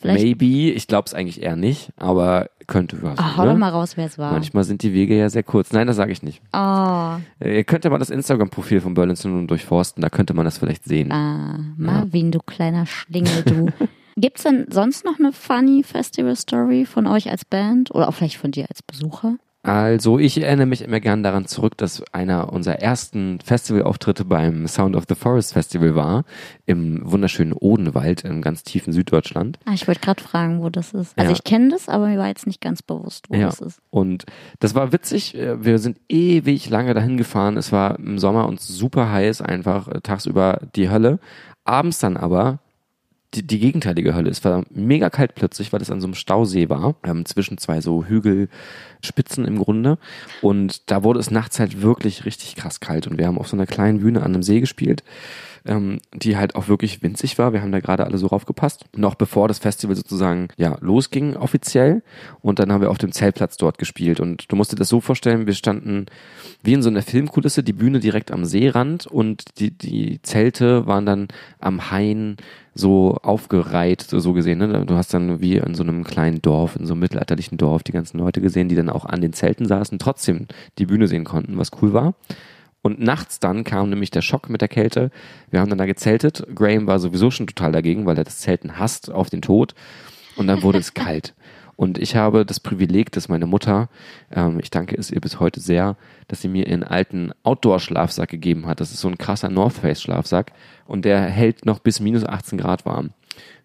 Vielleicht. 0.04 0.22
Maybe, 0.22 0.72
ich 0.72 0.88
glaube 0.88 1.06
es 1.08 1.14
eigentlich 1.14 1.42
eher 1.42 1.56
nicht, 1.56 1.94
aber 1.96 2.50
könnte 2.68 3.02
was. 3.02 3.18
Ah, 3.18 3.38
hau 3.38 3.46
ne? 3.46 3.52
doch 3.52 3.58
mal 3.58 3.70
raus, 3.70 3.96
wer 3.96 4.06
es 4.06 4.18
war. 4.18 4.34
Manchmal 4.34 4.66
sind 4.66 4.84
die 4.84 4.94
Wege 4.94 5.18
ja 5.18 5.30
sehr 5.30 5.44
kurz. 5.44 5.72
Nein, 5.72 5.88
das 5.88 5.96
sage 5.96 6.12
ich 6.12 6.22
nicht. 6.24 6.42
Oh, 6.52 7.16
Äh, 7.40 7.56
Ihr 7.56 7.64
könnt 7.64 7.86
ja 7.86 7.90
mal 7.90 8.00
das 8.00 8.10
Instagram-Profil 8.10 8.82
von 8.82 8.96
Berlin 8.96 9.16
Syndrome 9.16 9.48
durchforsten, 9.48 10.02
da 10.02 10.10
könnte 10.10 10.34
man 10.34 10.44
das 10.44 10.58
vielleicht 10.58 10.84
sehen. 10.84 11.10
ah, 11.14 11.58
Marvin, 11.78 12.32
du 12.32 12.40
kleiner 12.40 12.86
Schlingel, 12.86 13.44
du. 13.44 13.68
Gibt's 14.18 14.44
denn 14.44 14.66
sonst 14.70 15.06
noch 15.06 15.18
eine 15.20 15.32
funny 15.32 15.84
Festival-Story 15.84 16.86
von 16.86 17.08
euch 17.08 17.32
als 17.32 17.46
Band 17.46 17.90
oder 17.96 18.10
auch 18.10 18.14
vielleicht 18.14 18.38
von 18.38 18.52
dir 18.52 18.66
als 18.70 18.84
Besucher? 18.84 19.38
Also, 19.66 20.20
ich 20.20 20.42
erinnere 20.42 20.66
mich 20.66 20.82
immer 20.82 21.00
gern 21.00 21.24
daran 21.24 21.46
zurück, 21.46 21.78
dass 21.78 22.04
einer 22.14 22.52
unserer 22.52 22.82
ersten 22.82 23.40
Festivalauftritte 23.40 24.26
beim 24.26 24.68
Sound 24.68 24.94
of 24.98 25.06
the 25.08 25.16
Forest 25.16 25.54
Festival 25.54 25.96
war, 25.96 26.26
im 26.66 27.00
wunderschönen 27.10 27.54
Odenwald 27.54 28.26
im 28.26 28.42
ganz 28.42 28.64
tiefen 28.64 28.92
Süddeutschland. 28.92 29.58
Ah, 29.64 29.72
ich 29.74 29.88
wollte 29.88 30.02
gerade 30.02 30.22
fragen, 30.22 30.62
wo 30.62 30.70
das 30.70 30.94
ist. 30.94 31.18
Also 31.18 31.32
Ja. 31.32 31.38
ich 31.38 31.46
kenne 31.46 31.70
das, 31.70 31.88
aber 31.88 32.08
mir 32.08 32.20
war 32.20 32.28
jetzt 32.28 32.46
nicht 32.46 32.60
ganz 32.60 32.82
bewusst, 32.82 33.28
wo 33.30 33.36
Ja. 33.36 33.46
das 33.46 33.62
ist. 33.62 33.80
Und 33.90 34.26
das 34.60 34.76
war 34.76 34.92
witzig. 34.92 35.34
Äh, 35.36 35.64
Wir 35.64 35.80
sind 35.80 35.98
ewig 36.10 36.70
lange 36.70 36.94
dahin 36.94 37.16
gefahren. 37.16 37.56
Es 37.56 37.72
war 37.72 37.98
im 38.00 38.20
Sommer 38.20 38.50
uns 38.50 38.68
super 38.68 39.12
heiß, 39.14 39.42
einfach 39.42 39.88
äh, 39.88 40.02
tagsüber 40.02 40.60
die 40.76 40.90
Hölle. 40.90 41.20
Abends 41.64 42.00
dann 42.00 42.18
aber 42.18 42.60
die, 43.34 43.46
die 43.46 43.60
gegenteilige 43.60 44.16
Hölle. 44.16 44.30
Es 44.30 44.44
war 44.44 44.64
mega 44.70 45.10
kalt 45.10 45.36
plötzlich, 45.36 45.74
weil 45.74 45.82
es 45.82 45.92
an 45.92 46.02
so 46.02 46.08
einem 46.08 46.16
Stausee 46.16 46.70
war, 46.70 46.96
ähm, 47.04 47.26
zwischen 47.26 47.58
zwei 47.58 47.82
so 47.82 48.06
Hügelspitzen 48.06 49.46
im 49.46 49.60
Grunde. 49.60 49.98
Und 50.42 50.90
da 50.92 51.04
wurde 51.04 51.20
es 51.20 51.32
nachts 51.32 51.60
halt 51.60 51.82
wirklich 51.82 52.26
richtig 52.26 52.56
krass 52.56 52.80
kalt. 52.80 53.08
Und 53.08 53.18
wir 53.18 53.28
haben 53.28 53.38
auf 53.38 53.48
so 53.48 53.56
einer 53.56 53.68
kleinen 53.68 54.00
Bühne 54.00 54.22
an 54.22 54.34
einem 54.34 54.44
See 54.44 54.60
gespielt, 54.60 55.04
ähm, 55.66 56.00
die 56.14 56.38
halt 56.38 56.56
auch 56.56 56.68
wirklich 56.68 57.02
winzig 57.02 57.38
war. 57.38 57.54
Wir 57.54 57.62
haben 57.62 57.72
da 57.72 57.80
gerade 57.80 58.06
alle 58.06 58.18
so 58.18 58.28
raufgepasst. 58.28 58.86
Noch 58.96 59.16
bevor 59.16 59.48
das 59.48 59.60
Festival 59.60 59.96
sozusagen 59.96 60.50
ja 60.58 60.78
losging 60.82 61.36
offiziell. 61.36 62.04
Und 62.42 62.60
dann 62.60 62.72
haben 62.72 62.82
wir 62.82 62.92
auf 62.92 62.98
dem 62.98 63.12
Zeltplatz 63.12 63.58
dort 63.58 63.78
gespielt. 63.78 64.20
Und 64.20 64.52
du 64.52 64.56
musst 64.56 64.72
dir 64.72 64.76
das 64.76 64.90
so 64.90 65.00
vorstellen, 65.00 65.48
wir 65.48 65.54
standen 65.54 66.08
wie 66.64 66.74
in 66.74 66.84
so 66.84 66.90
einer 66.90 67.02
Filmkulisse, 67.02 67.64
die 67.64 67.74
Bühne 67.74 68.00
direkt 68.00 68.32
am 68.32 68.46
Seerand 68.46 69.06
und 69.08 69.60
die, 69.60 69.72
die 69.72 70.22
Zelte 70.22 70.88
waren 70.88 71.06
dann 71.06 71.28
am 71.60 71.92
Hain 71.92 72.38
so 72.76 73.18
aufgereiht, 73.22 74.02
so, 74.02 74.34
gesehen. 74.34 74.60
Ne? 74.60 74.86
Du 74.86 74.96
hast 74.96 75.14
dann 75.14 75.42
wie 75.42 75.58
in 75.58 75.76
so 75.76 75.84
einem 75.84 76.04
kleinen 76.04 76.42
Dorf, 76.42 76.76
in 76.76 76.86
so 76.86 76.94
einem 76.94 77.02
mittelalterlichen 77.02 77.58
Dorf, 77.58 77.84
die 77.84 77.92
ganzen 77.92 78.18
Leute 78.18 78.42
gesehen, 78.42 78.68
die 78.68 78.76
dann 78.76 78.90
auch 78.90 79.06
an 79.06 79.22
den 79.22 79.34
Zelten 79.34 79.68
saßen, 79.68 80.00
trotzdem 80.00 80.48
die 80.80 80.86
Bühne 80.86 81.08
sehen 81.08 81.24
konnten, 81.24 81.58
was 81.58 81.72
cool 81.82 81.94
war. 81.94 82.16
Und 82.84 83.00
nachts 83.00 83.40
dann 83.40 83.64
kam 83.64 83.90
nämlich 83.90 84.12
der 84.12 84.22
Schock 84.22 84.50
mit 84.50 84.62
der 84.62 84.68
Kälte. 84.68 85.10
Wir 85.50 85.62
haben 85.62 85.70
dann 85.70 85.78
da 85.78 85.86
gezeltet. 85.86 86.46
Graham 86.54 86.86
war 86.86 87.00
sowieso 87.00 87.32
schon 87.32 87.48
total 87.48 87.72
dagegen, 87.72 88.06
weil 88.06 88.18
er 88.18 88.26
das 88.26 88.40
Zelten 88.40 88.78
hasst 88.78 89.10
auf 89.10 89.30
den 89.30 89.42
Tod. 89.42 89.74
Und 90.36 90.48
dann 90.48 90.62
wurde 90.62 90.80
es 90.80 90.94
kalt. 90.94 91.34
Und 91.76 91.98
ich 91.98 92.16
habe 92.16 92.46
das 92.46 92.60
Privileg, 92.60 93.12
dass 93.14 93.30
meine 93.30 93.48
Mutter, 93.48 93.90
ähm, 94.32 94.60
ich 94.60 94.70
danke 94.70 94.96
es 94.96 95.10
ihr 95.10 95.22
bis 95.22 95.40
heute 95.40 95.60
sehr, 95.60 95.96
dass 96.28 96.42
sie 96.42 96.48
mir 96.48 96.68
ihren 96.68 96.84
alten 96.84 97.32
Outdoor-Schlafsack 97.44 98.30
gegeben 98.30 98.68
hat. 98.68 98.80
Das 98.80 98.92
ist 98.92 99.00
so 99.00 99.08
ein 99.08 99.18
krasser 99.18 99.50
North 99.50 99.74
Face-Schlafsack 99.74 100.52
und 100.86 101.06
der 101.06 101.22
hält 101.22 101.66
noch 101.66 101.80
bis 101.80 102.00
minus 102.00 102.26
18 102.26 102.60
Grad 102.60 102.86
warm. 102.86 103.12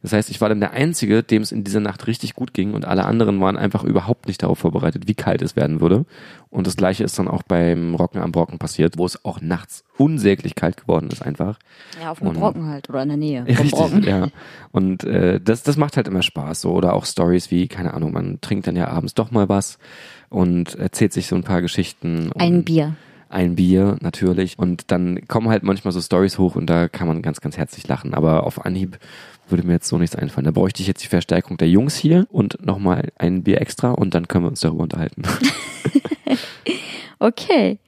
Das 0.02 0.12
heißt, 0.12 0.30
ich 0.30 0.40
war 0.40 0.48
dann 0.48 0.60
der 0.60 0.70
Einzige, 0.72 1.24
dem 1.24 1.42
es 1.42 1.50
in 1.50 1.64
dieser 1.64 1.80
Nacht 1.80 2.06
richtig 2.06 2.34
gut 2.34 2.54
ging 2.54 2.74
und 2.74 2.84
alle 2.84 3.04
anderen 3.04 3.40
waren 3.40 3.56
einfach 3.56 3.82
überhaupt 3.82 4.28
nicht 4.28 4.42
darauf 4.44 4.58
vorbereitet, 4.60 5.08
wie 5.08 5.14
kalt 5.14 5.42
es 5.42 5.56
werden 5.56 5.80
würde. 5.80 6.04
Und 6.50 6.66
das 6.68 6.76
gleiche 6.76 7.02
ist 7.02 7.18
dann 7.18 7.26
auch 7.26 7.42
beim 7.42 7.96
Rocken 7.96 8.20
am 8.22 8.30
Brocken 8.30 8.58
passiert, 8.58 8.96
wo 8.96 9.04
es 9.06 9.24
auch 9.24 9.40
nachts 9.40 9.82
unsäglich 9.96 10.54
kalt 10.54 10.76
geworden 10.76 11.08
ist 11.10 11.22
einfach. 11.22 11.58
Ja, 12.00 12.12
auf 12.12 12.20
Und- 12.22 12.34
Brocken 12.38 12.66
halt 12.68 12.88
oder 12.88 13.02
in 13.02 13.08
der 13.08 13.18
Nähe 13.18 13.44
richtig, 13.46 13.70
Brocken. 13.72 14.02
ja. 14.04 14.28
Und 14.70 15.02
äh, 15.04 15.40
das, 15.40 15.64
das 15.64 15.76
macht 15.76 15.96
halt 15.96 16.06
immer 16.06 16.22
Spaß. 16.22 16.60
So. 16.60 16.70
Oder 16.72 16.94
auch 16.94 17.04
Stories 17.04 17.50
wie, 17.50 17.66
keine 17.66 17.92
Ahnung, 17.92 18.12
man 18.12 18.40
trinkt 18.40 18.66
dann 18.68 18.76
ja 18.76 18.88
abends 18.88 19.14
doch 19.14 19.30
mal 19.32 19.48
was 19.48 19.78
und 20.28 20.76
erzählt 20.76 21.12
sich 21.12 21.26
so 21.26 21.34
ein 21.34 21.42
paar 21.42 21.60
Geschichten. 21.60 22.30
Ein 22.38 22.62
Bier. 22.62 22.94
Ein 23.28 23.56
Bier, 23.56 23.96
natürlich. 24.00 24.58
Und 24.58 24.90
dann 24.90 25.26
kommen 25.28 25.48
halt 25.48 25.62
manchmal 25.62 25.92
so 25.92 26.00
Stories 26.00 26.38
hoch 26.38 26.56
und 26.56 26.66
da 26.66 26.88
kann 26.88 27.08
man 27.08 27.22
ganz, 27.22 27.40
ganz 27.40 27.56
herzlich 27.56 27.86
lachen. 27.86 28.14
Aber 28.14 28.44
auf 28.44 28.64
Anhieb 28.64 28.98
würde 29.48 29.66
mir 29.66 29.74
jetzt 29.74 29.88
so 29.88 29.98
nichts 29.98 30.16
einfallen. 30.16 30.44
Da 30.44 30.50
bräuchte 30.50 30.82
ich 30.82 30.88
jetzt 30.88 31.02
die 31.02 31.08
Verstärkung 31.08 31.56
der 31.56 31.68
Jungs 31.68 31.96
hier 31.96 32.26
und 32.30 32.64
nochmal 32.64 33.12
ein 33.16 33.42
Bier 33.42 33.60
extra 33.60 33.90
und 33.90 34.14
dann 34.14 34.28
können 34.28 34.44
wir 34.44 34.48
uns 34.50 34.60
darüber 34.60 34.82
unterhalten. 34.82 35.22
Okay. 37.18 37.78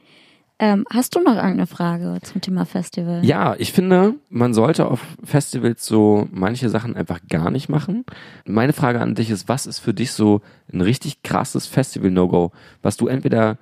Ähm, 0.58 0.84
hast 0.92 1.14
du 1.14 1.20
noch 1.20 1.36
irgendeine 1.36 1.66
Frage 1.66 2.18
zum 2.22 2.42
Thema 2.42 2.66
Festival? 2.66 3.24
Ja, 3.24 3.54
ich 3.58 3.72
finde, 3.72 4.16
man 4.28 4.52
sollte 4.52 4.88
auf 4.88 5.00
Festivals 5.24 5.86
so 5.86 6.28
manche 6.32 6.68
Sachen 6.68 6.96
einfach 6.96 7.20
gar 7.30 7.50
nicht 7.50 7.70
machen. 7.70 8.04
Meine 8.44 8.74
Frage 8.74 9.00
an 9.00 9.14
dich 9.14 9.30
ist, 9.30 9.48
was 9.48 9.66
ist 9.66 9.78
für 9.78 9.94
dich 9.94 10.12
so 10.12 10.42
ein 10.70 10.82
richtig 10.82 11.22
krasses 11.22 11.66
Festival-No-Go, 11.66 12.52
was 12.82 12.98
du 12.98 13.06
entweder 13.06 13.56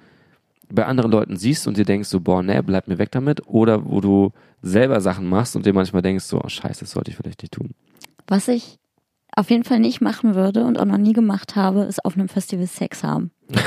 bei 0.72 0.84
anderen 0.86 1.10
Leuten 1.10 1.36
siehst 1.36 1.66
und 1.66 1.76
dir 1.76 1.84
denkst 1.84 2.08
so, 2.08 2.20
boah, 2.20 2.42
nee, 2.42 2.60
bleib 2.62 2.88
mir 2.88 2.98
weg 2.98 3.10
damit, 3.12 3.46
oder 3.46 3.84
wo 3.84 4.00
du 4.00 4.32
selber 4.62 5.00
Sachen 5.00 5.28
machst 5.28 5.56
und 5.56 5.64
dir 5.66 5.72
manchmal 5.72 6.02
denkst 6.02 6.24
so, 6.24 6.40
oh 6.42 6.48
scheiße, 6.48 6.80
das 6.80 6.90
sollte 6.92 7.10
ich 7.10 7.16
vielleicht 7.16 7.42
nicht 7.42 7.52
tun. 7.54 7.70
Was 8.26 8.48
ich 8.48 8.76
auf 9.34 9.50
jeden 9.50 9.64
Fall 9.64 9.78
nicht 9.78 10.00
machen 10.00 10.34
würde 10.34 10.64
und 10.64 10.78
auch 10.78 10.84
noch 10.84 10.98
nie 10.98 11.12
gemacht 11.12 11.54
habe, 11.56 11.82
ist 11.84 12.04
auf 12.04 12.14
einem 12.16 12.28
Festival 12.28 12.66
Sex 12.66 13.02
haben. 13.04 13.30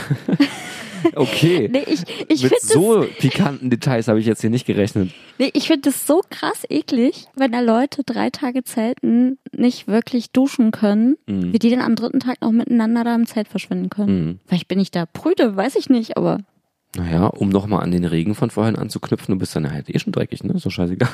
Okay. 1.16 1.68
Nee, 1.72 1.84
ich, 1.88 2.02
ich 2.30 2.44
Mit 2.44 2.54
finde 2.54 2.74
so 2.74 3.06
pikanten 3.20 3.70
Details 3.72 4.08
habe 4.08 4.20
ich 4.20 4.26
jetzt 4.28 4.42
hier 4.42 4.52
nicht 4.52 4.68
gerechnet. 4.68 5.12
nee, 5.40 5.50
ich 5.54 5.68
find 5.68 5.86
das 5.88 6.06
so 6.06 6.22
krass 6.30 6.64
eklig, 6.70 7.26
wenn 7.36 7.52
da 7.52 7.60
Leute 7.60 8.04
drei 8.04 8.30
Tage 8.30 8.64
zelten, 8.64 9.40
nicht 9.52 9.88
wirklich 9.88 10.32
duschen 10.32 10.70
können, 10.72 11.18
Mhm. 11.28 11.54
wie 11.54 11.60
die 11.60 11.72
dann 11.72 11.82
am 11.82 11.96
dritten 11.96 12.20
Tag 12.20 12.42
noch 12.42 12.52
miteinander 12.52 13.04
da 13.04 13.16
im 13.16 13.26
Zelt 13.26 13.48
verschwinden 13.48 13.90
können. 13.90 14.26
Mhm. 14.26 14.40
Vielleicht 14.46 14.68
bin 14.68 14.80
ich 14.80 14.92
da 14.92 15.06
prüde, 15.08 15.56
weiß 15.56 15.76
ich 15.76 15.90
nicht, 15.90 16.18
aber 16.18 16.38
Naja, 16.96 17.28
um 17.28 17.50
nochmal 17.50 17.84
an 17.84 17.92
den 17.92 18.04
Regen 18.06 18.36
von 18.36 18.50
vorhin 18.50 18.76
anzuknüpfen, 18.76 19.34
du 19.34 19.40
bist 19.40 19.56
dann 19.56 19.72
halt 19.72 19.90
eh 19.90 19.98
schon 20.00 20.12
dreckig, 20.12 20.44
ne? 20.44 20.58
So 20.60 20.70
scheißegal. 20.70 21.10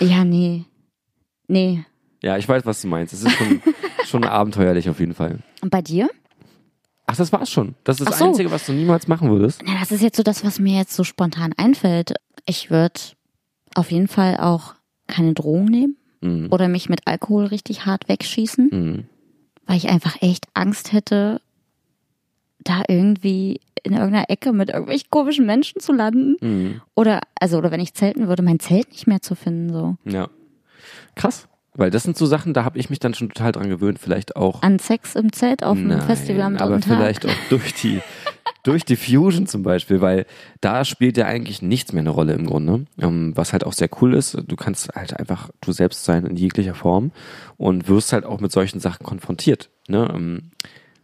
ja, 0.00 0.24
nee. 0.24 0.64
Nee. 1.48 1.84
Ja, 2.22 2.36
ich 2.36 2.48
weiß, 2.48 2.64
was 2.66 2.82
du 2.82 2.88
meinst. 2.88 3.12
Es 3.12 3.22
ist 3.22 3.32
schon, 3.32 3.62
schon 4.06 4.24
abenteuerlich 4.24 4.88
auf 4.88 5.00
jeden 5.00 5.14
Fall. 5.14 5.38
Und 5.62 5.70
bei 5.70 5.82
dir? 5.82 6.08
Ach, 7.06 7.16
das 7.16 7.32
war's 7.32 7.50
schon. 7.50 7.74
Das 7.84 8.00
ist 8.00 8.08
das 8.08 8.18
so. 8.18 8.26
Einzige, 8.26 8.50
was 8.50 8.66
du 8.66 8.72
niemals 8.72 9.08
machen 9.08 9.30
würdest. 9.30 9.62
Na, 9.64 9.78
das 9.80 9.90
ist 9.92 10.02
jetzt 10.02 10.16
so 10.16 10.22
das, 10.22 10.44
was 10.44 10.58
mir 10.58 10.76
jetzt 10.76 10.94
so 10.94 11.04
spontan 11.04 11.52
einfällt. 11.56 12.12
Ich 12.46 12.70
würde 12.70 13.00
auf 13.74 13.90
jeden 13.90 14.08
Fall 14.08 14.36
auch 14.38 14.74
keine 15.06 15.34
Drogen 15.34 15.64
nehmen 15.66 15.96
Mhm. 16.20 16.48
oder 16.50 16.66
mich 16.68 16.88
mit 16.88 17.06
Alkohol 17.06 17.46
richtig 17.46 17.86
hart 17.86 18.08
wegschießen, 18.08 18.68
Mhm. 18.72 19.04
weil 19.66 19.76
ich 19.76 19.88
einfach 19.88 20.20
echt 20.20 20.46
Angst 20.52 20.92
hätte, 20.92 21.40
da 22.68 22.82
irgendwie 22.86 23.60
in 23.82 23.92
irgendeiner 23.92 24.30
Ecke 24.30 24.52
mit 24.52 24.68
irgendwelchen 24.70 25.08
komischen 25.10 25.46
Menschen 25.46 25.80
zu 25.80 25.92
landen. 25.92 26.36
Mhm. 26.40 26.80
Oder, 26.94 27.20
also, 27.40 27.58
oder 27.58 27.70
wenn 27.70 27.80
ich 27.80 27.94
zelten 27.94 28.28
würde, 28.28 28.42
mein 28.42 28.60
Zelt 28.60 28.90
nicht 28.90 29.06
mehr 29.06 29.22
zu 29.22 29.34
finden, 29.34 29.72
so. 29.72 29.96
Ja. 30.04 30.28
Krass. 31.14 31.48
Weil 31.74 31.90
das 31.90 32.02
sind 32.02 32.16
so 32.16 32.26
Sachen, 32.26 32.54
da 32.54 32.64
habe 32.64 32.78
ich 32.78 32.90
mich 32.90 32.98
dann 32.98 33.14
schon 33.14 33.28
total 33.28 33.52
dran 33.52 33.68
gewöhnt. 33.68 34.00
Vielleicht 34.00 34.34
auch. 34.34 34.62
An 34.62 34.80
Sex 34.80 35.14
im 35.14 35.32
Zelt 35.32 35.62
auf 35.62 35.78
einem 35.78 36.00
Festival 36.00 36.42
am 36.42 36.56
aber 36.56 36.80
Tag. 36.80 36.96
vielleicht 36.96 37.24
auch 37.24 37.34
durch 37.50 37.72
die, 37.72 38.00
durch 38.64 38.84
die 38.84 38.96
Fusion 38.96 39.46
zum 39.46 39.62
Beispiel, 39.62 40.00
weil 40.00 40.26
da 40.60 40.84
spielt 40.84 41.16
ja 41.16 41.26
eigentlich 41.26 41.62
nichts 41.62 41.92
mehr 41.92 42.00
eine 42.00 42.10
Rolle 42.10 42.32
im 42.32 42.46
Grunde. 42.46 42.86
Ähm, 43.00 43.32
was 43.36 43.52
halt 43.52 43.64
auch 43.64 43.72
sehr 43.72 43.88
cool 44.00 44.14
ist, 44.14 44.36
du 44.44 44.56
kannst 44.56 44.88
halt 44.96 45.16
einfach 45.16 45.50
du 45.60 45.70
selbst 45.70 46.04
sein 46.04 46.26
in 46.26 46.36
jeglicher 46.36 46.74
Form 46.74 47.12
und 47.56 47.88
wirst 47.88 48.12
halt 48.12 48.24
auch 48.24 48.40
mit 48.40 48.50
solchen 48.50 48.80
Sachen 48.80 49.06
konfrontiert. 49.06 49.70
Ne? 49.86 50.40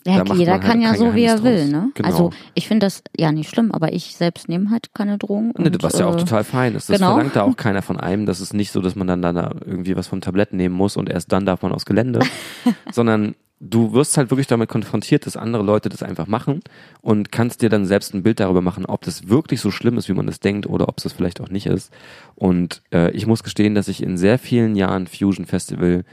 Ja, 0.07 0.25
macht 0.25 0.39
jeder 0.39 0.53
man 0.53 0.63
halt 0.63 0.71
kann 0.71 0.81
ja 0.83 0.95
so, 0.95 1.15
wie 1.15 1.25
er 1.25 1.43
will, 1.43 1.69
ne? 1.69 1.91
Genau. 1.95 2.09
Also 2.09 2.31
ich 2.55 2.69
finde 2.69 2.87
das 2.87 3.03
ja 3.17 3.33
nicht 3.33 3.49
schlimm, 3.49 3.73
aber 3.73 3.93
ich 3.93 4.17
selbst 4.17 4.49
nehme 4.49 4.71
halt 4.71 4.95
keine 4.95 5.17
Drogen. 5.17 5.53
Ne, 5.57 5.71
und, 5.71 5.83
was 5.83 5.99
ja 5.99 6.07
auch 6.07 6.15
äh, 6.15 6.19
total 6.19 6.45
fein 6.45 6.75
ist. 6.75 6.91
Das 6.91 6.99
genau. 6.99 7.15
verlangt 7.15 7.37
da 7.37 7.43
auch 7.43 7.57
keiner 7.57 7.81
von 7.81 7.99
einem. 7.99 8.27
Das 8.27 8.41
ist 8.41 8.53
nicht 8.53 8.71
so, 8.71 8.83
dass 8.83 8.97
man 8.97 9.07
dann 9.07 9.23
da 9.23 9.53
irgendwie 9.65 9.97
was 9.97 10.07
vom 10.07 10.21
Tablett 10.21 10.53
nehmen 10.53 10.75
muss 10.75 10.97
und 10.97 11.09
erst 11.09 11.33
dann 11.33 11.47
darf 11.47 11.63
man 11.63 11.73
aufs 11.73 11.87
Gelände, 11.87 12.21
sondern 12.93 13.35
du 13.61 13.93
wirst 13.95 14.17
halt 14.19 14.31
wirklich 14.31 14.47
damit 14.47 14.69
konfrontiert, 14.69 15.25
dass 15.27 15.37
andere 15.37 15.63
Leute 15.63 15.89
das 15.89 16.03
einfach 16.03 16.27
machen 16.27 16.61
und 17.01 17.33
kannst 17.33 17.63
dir 17.63 17.71
dann 17.71 17.87
selbst 17.87 18.13
ein 18.15 18.23
Bild 18.23 18.41
darüber 18.41 18.61
machen, 18.61 18.85
ob 18.85 19.03
das 19.03 19.29
wirklich 19.29 19.61
so 19.61 19.71
schlimm 19.71 19.97
ist, 19.97 20.09
wie 20.09 20.15
man 20.15 20.27
das 20.27 20.41
denkt 20.41 20.67
oder 20.67 20.89
ob 20.89 20.99
es 20.99 21.05
das 21.05 21.13
vielleicht 21.15 21.41
auch 21.41 21.49
nicht 21.49 21.67
ist. 21.67 21.93
Und 22.35 22.83
äh, 22.93 23.11
ich 23.13 23.27
muss 23.27 23.43
gestehen, 23.43 23.75
dass 23.75 23.89
ich 23.89 24.03
in 24.03 24.19
sehr 24.19 24.39
vielen 24.39 24.77
Jahren 24.77 25.07
Fusion 25.07 25.47
Festival 25.47 26.05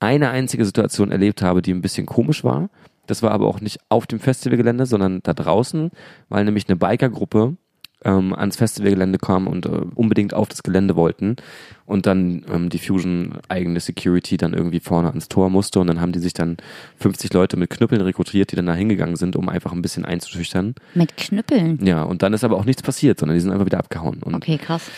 eine 0.00 0.30
einzige 0.30 0.64
Situation 0.64 1.12
erlebt 1.12 1.42
habe, 1.42 1.62
die 1.62 1.72
ein 1.72 1.82
bisschen 1.82 2.06
komisch 2.06 2.42
war. 2.42 2.70
Das 3.06 3.22
war 3.22 3.32
aber 3.32 3.46
auch 3.48 3.60
nicht 3.60 3.78
auf 3.88 4.06
dem 4.06 4.20
Festivalgelände, 4.20 4.86
sondern 4.86 5.20
da 5.22 5.34
draußen, 5.34 5.90
weil 6.28 6.44
nämlich 6.44 6.68
eine 6.68 6.76
Bikergruppe 6.76 7.56
ähm, 8.04 8.34
ans 8.34 8.56
Festivalgelände 8.56 9.18
kam 9.18 9.46
und 9.46 9.66
äh, 9.66 9.80
unbedingt 9.94 10.34
auf 10.34 10.48
das 10.48 10.62
Gelände 10.62 10.96
wollten 10.96 11.36
und 11.86 12.06
dann 12.06 12.44
ähm, 12.52 12.68
die 12.68 12.78
Fusion 12.78 13.38
eigene 13.48 13.78
Security 13.80 14.36
dann 14.36 14.54
irgendwie 14.54 14.80
vorne 14.80 15.08
ans 15.08 15.28
Tor 15.28 15.50
musste 15.50 15.78
und 15.80 15.86
dann 15.86 16.00
haben 16.00 16.12
die 16.12 16.18
sich 16.18 16.32
dann 16.32 16.56
50 16.98 17.32
Leute 17.32 17.56
mit 17.56 17.70
Knüppeln 17.70 18.00
rekrutiert, 18.00 18.50
die 18.50 18.56
dann 18.56 18.66
da 18.66 18.74
hingegangen 18.74 19.16
sind, 19.16 19.36
um 19.36 19.48
einfach 19.48 19.72
ein 19.72 19.82
bisschen 19.82 20.04
einzuschüchtern. 20.04 20.74
Mit 20.94 21.16
Knüppeln. 21.16 21.84
Ja, 21.84 22.02
und 22.02 22.22
dann 22.22 22.32
ist 22.32 22.42
aber 22.44 22.56
auch 22.56 22.64
nichts 22.64 22.82
passiert, 22.82 23.20
sondern 23.20 23.36
die 23.36 23.40
sind 23.40 23.52
einfach 23.52 23.66
wieder 23.66 23.78
abgehauen. 23.78 24.20
Und 24.22 24.34
Okay, 24.34 24.58
krass. 24.58 24.90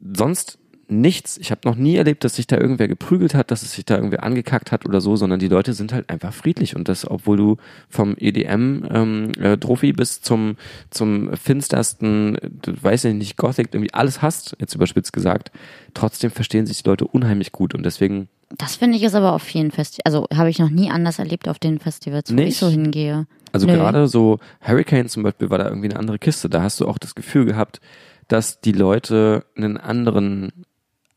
sonst 0.00 0.58
nichts. 0.88 1.36
Ich 1.38 1.50
habe 1.50 1.62
noch 1.64 1.74
nie 1.74 1.96
erlebt, 1.96 2.24
dass 2.24 2.36
sich 2.36 2.46
da 2.46 2.56
irgendwer 2.56 2.88
geprügelt 2.88 3.34
hat, 3.34 3.50
dass 3.50 3.62
es 3.62 3.72
sich 3.72 3.84
da 3.84 3.96
irgendwer 3.96 4.22
angekackt 4.22 4.72
hat 4.72 4.86
oder 4.86 5.00
so, 5.00 5.16
sondern 5.16 5.40
die 5.40 5.48
Leute 5.48 5.72
sind 5.72 5.92
halt 5.92 6.08
einfach 6.10 6.32
friedlich 6.32 6.76
und 6.76 6.88
das, 6.88 7.08
obwohl 7.08 7.36
du 7.36 7.56
vom 7.88 8.14
EDM 8.18 8.84
ähm, 8.90 9.32
äh, 9.40 9.92
bis 9.92 10.20
zum 10.20 10.56
zum 10.90 11.36
finstersten, 11.36 12.36
äh, 12.36 12.50
weiß 12.64 13.04
ich 13.06 13.14
nicht, 13.14 13.36
Gothic 13.36 13.68
irgendwie 13.72 13.94
alles 13.94 14.22
hast, 14.22 14.56
jetzt 14.60 14.74
überspitzt 14.74 15.12
gesagt, 15.12 15.50
trotzdem 15.94 16.30
verstehen 16.30 16.66
sich 16.66 16.82
die 16.82 16.88
Leute 16.88 17.06
unheimlich 17.06 17.52
gut 17.52 17.74
und 17.74 17.84
deswegen 17.84 18.28
Das 18.56 18.76
finde 18.76 18.96
ich 18.96 19.02
ist 19.02 19.14
aber 19.14 19.32
auf 19.32 19.42
vielen 19.42 19.70
Festivals, 19.72 20.06
also 20.06 20.26
habe 20.36 20.50
ich 20.50 20.58
noch 20.58 20.70
nie 20.70 20.90
anders 20.90 21.18
erlebt 21.18 21.48
auf 21.48 21.58
den 21.58 21.78
Festivals, 21.78 22.30
wo 22.30 22.34
Nicht? 22.34 22.48
ich 22.48 22.56
so 22.58 22.68
hingehe. 22.68 23.26
Also 23.52 23.66
Nö. 23.66 23.72
gerade 23.72 24.06
so 24.06 24.38
Hurricane 24.60 25.08
zum 25.08 25.22
Beispiel 25.22 25.50
war 25.50 25.58
da 25.58 25.68
irgendwie 25.68 25.88
eine 25.88 25.98
andere 25.98 26.18
Kiste. 26.18 26.50
Da 26.50 26.62
hast 26.62 26.78
du 26.78 26.86
auch 26.86 26.98
das 26.98 27.14
Gefühl 27.14 27.46
gehabt, 27.46 27.80
dass 28.28 28.60
die 28.60 28.72
Leute 28.72 29.46
einen 29.56 29.78
anderen 29.78 30.52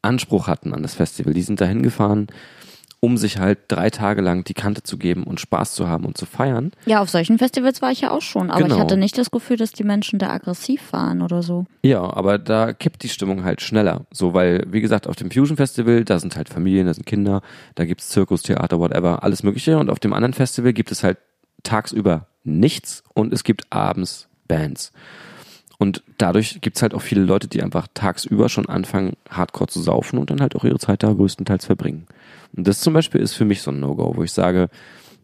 Anspruch 0.02 0.48
hatten 0.48 0.74
an 0.74 0.82
das 0.82 0.96
Festival. 0.96 1.34
Die 1.34 1.42
sind 1.42 1.62
da 1.62 1.66
hingefahren, 1.66 2.28
um 3.02 3.18
sich 3.18 3.38
halt 3.38 3.60
drei 3.70 3.90
Tage 3.90 4.22
lang 4.22 4.44
die 4.44 4.54
Kante 4.54 4.84
zu 4.84 4.98
geben 4.98 5.24
und 5.24 5.40
Spaß 5.40 5.74
zu 5.74 5.88
haben 5.88 6.06
und 6.06 6.18
zu 6.18 6.26
feiern. 6.26 6.72
Ja, 6.86 7.02
auf 7.02 7.10
solchen 7.10 7.38
Festivals 7.38 7.82
war 7.82 7.92
ich 7.92 8.02
ja 8.02 8.12
auch 8.12 8.22
schon, 8.22 8.52
aber 8.52 8.64
Genau. 8.64 8.76
ich 8.76 8.82
hatte 8.82 8.98
nicht 8.98 9.18
das 9.18 9.32
Gefühl, 9.32 9.56
dass 9.56 9.72
die 9.72 9.86
Menschen 9.86 10.20
da 10.20 10.30
aggressiv 10.32 10.92
waren 10.92 11.22
oder 11.22 11.42
so. 11.42 11.66
Ja, 11.82 12.02
aber 12.02 12.38
da 12.38 12.74
kippt 12.74 13.04
die 13.04 13.10
Stimmung 13.10 13.46
halt 13.46 13.62
schneller. 13.62 14.06
So, 14.12 14.34
weil, 14.34 14.66
wie 14.70 14.82
gesagt, 14.82 15.08
auf 15.08 15.16
dem 15.16 15.32
Fusion 15.32 15.56
Festival, 15.56 16.04
da 16.04 16.20
sind 16.20 16.36
halt 16.36 16.50
Familien, 16.50 16.88
da 16.88 16.94
sind 16.94 17.06
Kinder, 17.06 17.42
da 17.76 17.86
gibt's 17.86 18.10
Zirkus, 18.10 18.42
Theater, 18.42 18.80
whatever, 18.80 19.24
alles 19.24 19.44
Mögliche. 19.44 19.78
Und 19.78 19.90
auf 19.90 20.00
dem 20.00 20.12
anderen 20.12 20.34
Festival 20.34 20.74
gibt 20.74 20.92
es 20.92 21.04
halt 21.04 21.18
tagsüber 21.64 22.28
nichts 22.44 23.04
und 23.14 23.32
es 23.34 23.44
gibt 23.44 23.72
abends 23.72 24.28
Bands. 24.48 24.92
Und 25.80 26.04
dadurch 26.18 26.60
gibt's 26.60 26.82
halt 26.82 26.94
auch 26.94 27.02
viele 27.02 27.22
Leute, 27.22 27.48
die 27.48 27.64
einfach 27.64 27.88
tagsüber 27.94 28.50
schon 28.50 28.68
anfangen, 28.68 29.14
hardcore 29.30 29.70
zu 29.70 29.80
saufen 29.80 30.20
und 30.20 30.30
dann 30.30 30.42
halt 30.42 30.56
auch 30.56 30.66
ihre 30.66 30.78
Zeit 30.78 31.04
da 31.04 31.14
größtenteils 31.14 31.66
verbringen. 31.66 32.06
Und 32.56 32.68
das 32.68 32.82
zum 32.82 32.94
Beispiel 32.94 33.22
ist 33.22 33.34
für 33.34 33.46
mich 33.46 33.62
so 33.62 33.72
ein 33.72 33.80
No-Go, 33.80 34.14
wo 34.18 34.24
ich 34.24 34.34
sage, 34.34 34.70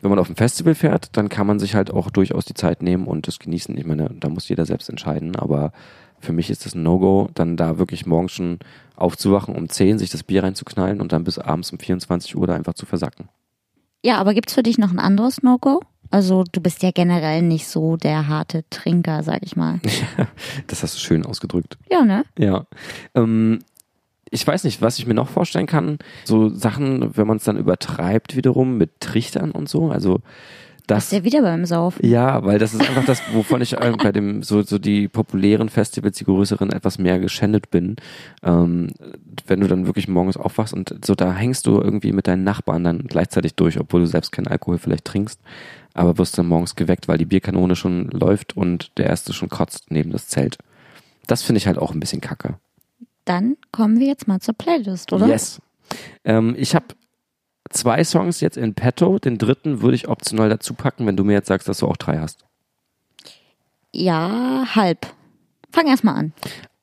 wenn 0.02 0.10
man 0.10 0.20
auf 0.20 0.30
ein 0.30 0.38
Festival 0.38 0.74
fährt, 0.74 1.10
dann 1.18 1.28
kann 1.28 1.46
man 1.46 1.60
sich 1.60 1.76
halt 1.76 1.92
auch 1.92 2.10
durchaus 2.10 2.46
die 2.46 2.54
Zeit 2.54 2.82
nehmen 2.82 3.06
und 3.06 3.28
das 3.28 3.40
genießen. 3.40 3.78
Ich 3.78 3.86
meine, 3.86 4.10
da 4.18 4.30
muss 4.30 4.48
jeder 4.48 4.66
selbst 4.66 4.90
entscheiden, 4.90 5.36
aber 5.36 5.74
für 6.20 6.32
mich 6.32 6.50
ist 6.50 6.66
das 6.66 6.74
ein 6.74 6.84
No-Go, 6.84 7.30
dann 7.34 7.58
da 7.58 7.78
wirklich 7.78 8.06
morgens 8.06 8.32
schon 8.32 8.60
aufzuwachen, 8.96 9.56
um 9.56 9.68
10 9.68 10.00
sich 10.00 10.10
das 10.10 10.24
Bier 10.24 10.44
reinzuknallen 10.44 11.02
und 11.02 11.12
dann 11.12 11.26
bis 11.26 11.38
abends 11.38 11.72
um 11.72 11.80
24 11.80 12.36
Uhr 12.38 12.48
da 12.48 12.56
einfach 12.56 12.76
zu 12.76 12.86
versacken. 12.86 13.28
Ja, 14.04 14.20
aber 14.20 14.34
gibt's 14.34 14.54
für 14.54 14.64
dich 14.64 14.78
noch 14.78 14.92
ein 14.92 15.00
anderes 15.00 15.44
No-Go? 15.44 15.82
Also 16.12 16.44
du 16.52 16.62
bist 16.62 16.84
ja 16.84 16.92
generell 16.92 17.42
nicht 17.42 17.68
so 17.68 17.98
der 17.98 18.28
harte 18.28 18.64
Trinker, 18.70 19.24
sag 19.24 19.40
ich 19.44 19.56
mal. 19.56 19.80
Das 20.68 20.84
hast 20.84 20.96
du 20.96 21.00
schön 21.00 21.26
ausgedrückt. 21.26 21.78
Ja, 21.90 22.04
ne? 22.04 22.24
Ja. 22.38 22.66
Ähm, 23.14 23.60
ich 24.30 24.46
weiß 24.46 24.64
nicht, 24.64 24.82
was 24.82 25.00
ich 25.00 25.06
mir 25.06 25.14
noch 25.14 25.30
vorstellen 25.30 25.68
kann. 25.68 26.00
So 26.26 26.50
Sachen, 26.50 27.16
wenn 27.16 27.28
man 27.28 27.38
es 27.38 27.44
dann 27.44 27.58
übertreibt 27.58 28.36
wiederum 28.36 28.78
mit 28.78 29.00
Trichtern 29.00 29.52
und 29.52 29.70
so. 29.70 29.90
Also 29.90 30.22
das. 30.88 31.10
Bist 31.10 31.14
ja 31.14 31.24
wieder 31.24 31.42
beim 31.42 31.66
Saufen. 31.66 32.06
Ja, 32.06 32.44
weil 32.44 32.60
das 32.60 32.74
ist 32.74 32.82
einfach 32.82 33.06
das, 33.06 33.22
wovon 33.34 33.62
ich 33.62 33.74
äh, 33.74 33.94
bei 34.02 34.12
dem 34.12 34.44
so 34.44 34.62
so 34.62 34.78
die 34.78 35.08
populären 35.08 35.70
Festivals, 35.70 36.18
die 36.18 36.26
größeren, 36.26 36.72
etwas 36.72 36.98
mehr 36.98 37.20
geschändet 37.20 37.70
bin. 37.72 37.96
Ähm, 38.44 38.90
wenn 39.48 39.60
du 39.60 39.68
dann 39.68 39.86
wirklich 39.86 40.08
morgens 40.08 40.38
aufwachst 40.38 40.74
und 40.74 41.06
so 41.06 41.16
da 41.16 41.34
hängst 41.34 41.68
du 41.68 41.82
irgendwie 41.82 42.12
mit 42.12 42.28
deinen 42.28 42.44
Nachbarn 42.44 42.84
dann 42.84 43.00
gleichzeitig 43.08 43.56
durch, 43.56 43.80
obwohl 43.80 44.02
du 44.02 44.08
selbst 44.08 44.32
keinen 44.32 44.48
Alkohol 44.48 44.78
vielleicht 44.78 45.06
trinkst, 45.06 45.40
aber 45.94 46.18
wirst 46.18 46.38
dann 46.38 46.48
morgens 46.48 46.76
geweckt, 46.76 47.08
weil 47.08 47.18
die 47.18 47.26
Bierkanone 47.26 47.76
schon 47.76 48.10
läuft 48.10 48.56
und 48.56 48.92
der 48.98 49.08
erste 49.08 49.34
schon 49.34 49.50
kotzt 49.50 49.92
neben 49.92 50.12
das 50.12 50.28
Zelt. 50.28 50.58
Das 51.28 51.42
finde 51.42 51.58
ich 51.58 51.68
halt 51.68 51.78
auch 51.78 51.92
ein 51.92 52.00
bisschen 52.00 52.22
kacke. 52.22 52.56
Dann 53.26 53.58
kommen 53.72 54.00
wir 54.00 54.08
jetzt 54.08 54.28
mal 54.28 54.40
zur 54.40 54.54
Playlist, 54.54 55.12
oder? 55.12 55.28
Yes. 55.28 55.60
Ähm, 56.24 56.56
ich 56.58 56.76
habe 56.76 56.86
zwei 57.70 58.04
Songs 58.04 58.42
jetzt 58.42 58.58
in 58.58 58.74
petto. 58.74 59.20
Den 59.20 59.38
dritten 59.38 59.82
würde 59.82 59.96
ich 59.96 60.08
optional 60.08 60.50
dazu 60.50 60.74
packen, 60.74 61.06
wenn 61.06 61.18
du 61.18 61.24
mir 61.24 61.34
jetzt 61.34 61.48
sagst, 61.48 61.68
dass 61.68 61.80
du 61.80 61.88
auch 61.88 61.98
drei 61.98 62.20
hast. 62.20 62.46
Ja, 63.92 64.66
halb. 64.76 65.08
Fang 65.72 65.88
erst 65.88 66.04
mal 66.04 66.14
an. 66.14 66.34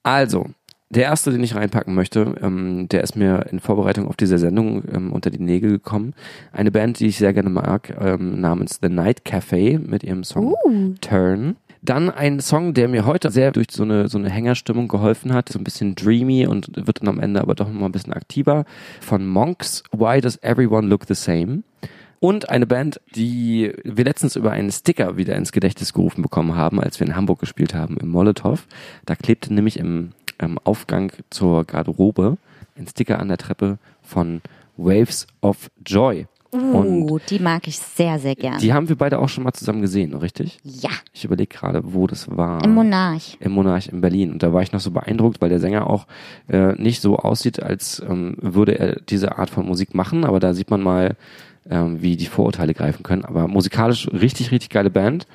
Also, 0.03 0.47
der 0.91 1.05
erste, 1.05 1.31
den 1.31 1.43
ich 1.43 1.55
reinpacken 1.55 1.95
möchte, 1.95 2.35
ähm, 2.43 2.87
der 2.89 3.03
ist 3.03 3.17
mir 3.17 3.47
in 3.51 3.61
Vorbereitung 3.61 4.09
auf 4.09 4.17
diese 4.17 4.39
Sendung 4.39 4.83
ähm, 4.93 5.13
unter 5.13 5.31
die 5.31 5.43
Nägel 5.43 5.71
gekommen. 5.71 6.15
Eine 6.53 6.71
Band, 6.71 7.01
die 7.01 7.07
ich 7.07 7.17
sehr 7.17 7.33
gerne 7.33 7.49
mag, 7.49 7.97
ähm, 7.99 8.41
namens 8.41 8.79
The 8.83 8.91
Night 8.91 9.25
Cafe 9.25 9.79
mit 9.79 10.05
ihrem 10.05 10.25
Song 10.25 10.55
Uh. 10.65 10.95
Turn. 11.01 11.57
Dann 11.83 12.11
ein 12.11 12.39
Song, 12.39 12.75
der 12.75 12.87
mir 12.87 13.07
heute 13.07 13.31
sehr 13.33 13.51
durch 13.51 13.67
so 13.73 13.83
eine, 13.83 14.09
so 14.09 14.17
eine 14.17 14.31
Hängerstimmung 14.31 14.87
geholfen 14.87 15.33
hat, 15.33 15.49
so 15.49 15.59
ein 15.59 15.65
bisschen 15.65 15.97
dreamy 15.97 16.47
und 16.47 16.69
wird 16.87 17.01
dann 17.01 17.09
am 17.09 17.19
Ende 17.19 17.41
aber 17.41 17.57
doch 17.57 17.67
nochmal 17.67 17.89
ein 17.89 17.93
bisschen 17.93 18.13
aktiver, 18.13 18.65
von 19.01 19.27
Monks, 19.27 19.83
Why 19.91 20.21
Does 20.21 20.41
Everyone 20.43 20.87
Look 20.87 21.07
the 21.09 21.15
Same? 21.15 21.65
Und 22.21 22.49
eine 22.51 22.69
Band, 22.69 23.01
die 23.17 23.73
wir 23.83 24.05
letztens 24.05 24.37
über 24.37 24.53
einen 24.53 24.71
Sticker 24.71 25.17
wieder 25.17 25.35
ins 25.35 25.51
Gedächtnis 25.51 25.93
gerufen 25.93 26.23
bekommen 26.23 26.55
haben, 26.55 26.81
als 26.81 27.01
wir 27.01 27.07
in 27.09 27.17
Hamburg 27.17 27.41
gespielt 27.41 27.75
haben, 27.75 27.97
im 27.97 28.11
Molotow. 28.11 28.65
Da 29.05 29.17
klebte 29.17 29.53
nämlich 29.53 29.77
im, 29.77 30.13
im 30.39 30.57
Aufgang 30.63 31.11
zur 31.31 31.65
Garderobe 31.65 32.39
ein 32.79 32.87
Sticker 32.87 33.19
an 33.19 33.27
der 33.27 33.39
Treppe 33.39 33.79
von 34.03 34.41
Waves 34.77 35.27
of 35.41 35.69
Joy. 35.85 36.29
Uh, 36.55 37.19
die 37.31 37.39
mag 37.39 37.67
ich 37.67 37.79
sehr, 37.79 38.19
sehr 38.19 38.35
gern. 38.35 38.59
Die 38.59 38.73
haben 38.75 38.89
wir 38.89 38.97
beide 38.97 39.19
auch 39.19 39.29
schon 39.29 39.43
mal 39.45 39.53
zusammen 39.53 39.81
gesehen, 39.81 40.15
richtig? 40.15 40.59
ja, 40.65 40.91
Ich 41.15 41.25
überlege 41.25 41.49
gerade, 41.55 41.81
wo 41.95 42.07
das 42.07 42.29
war. 42.37 42.63
im 42.63 42.75
Monarch. 42.75 43.39
Im 43.41 43.53
Monarch 43.53 43.89
in 43.89 44.01
Berlin. 44.03 44.33
Und 44.33 44.43
da 44.43 44.53
war 44.53 44.63
ich 44.63 44.73
noch 44.73 44.81
so 44.81 44.91
beeindruckt, 44.91 45.41
weil 45.41 45.49
der 45.49 45.61
Sänger 45.61 45.89
auch 45.89 46.07
äh, 46.49 46.75
nicht 46.75 47.01
so 47.01 47.17
aussieht, 47.17 47.63
als 47.63 48.03
ähm, 48.07 48.37
würde 48.41 48.79
er 48.79 48.97
diese 49.09 49.39
Art 49.39 49.49
von 49.49 49.67
Musik 49.67 49.95
machen. 49.95 50.25
Aber 50.25 50.41
da 50.41 50.53
sieht 50.53 50.71
man 50.71 50.83
mal, 50.83 51.17
ähm, 51.71 52.03
wie 52.03 52.17
die 52.17 52.27
Vorurteile 52.27 52.75
greifen 52.75 53.03
können. 53.03 53.25
Aber 53.25 53.49
musikalisch 53.49 54.09
richtig, 54.13 54.51
richtig 54.51 54.69
geile 54.71 54.91
Band. 54.91 55.27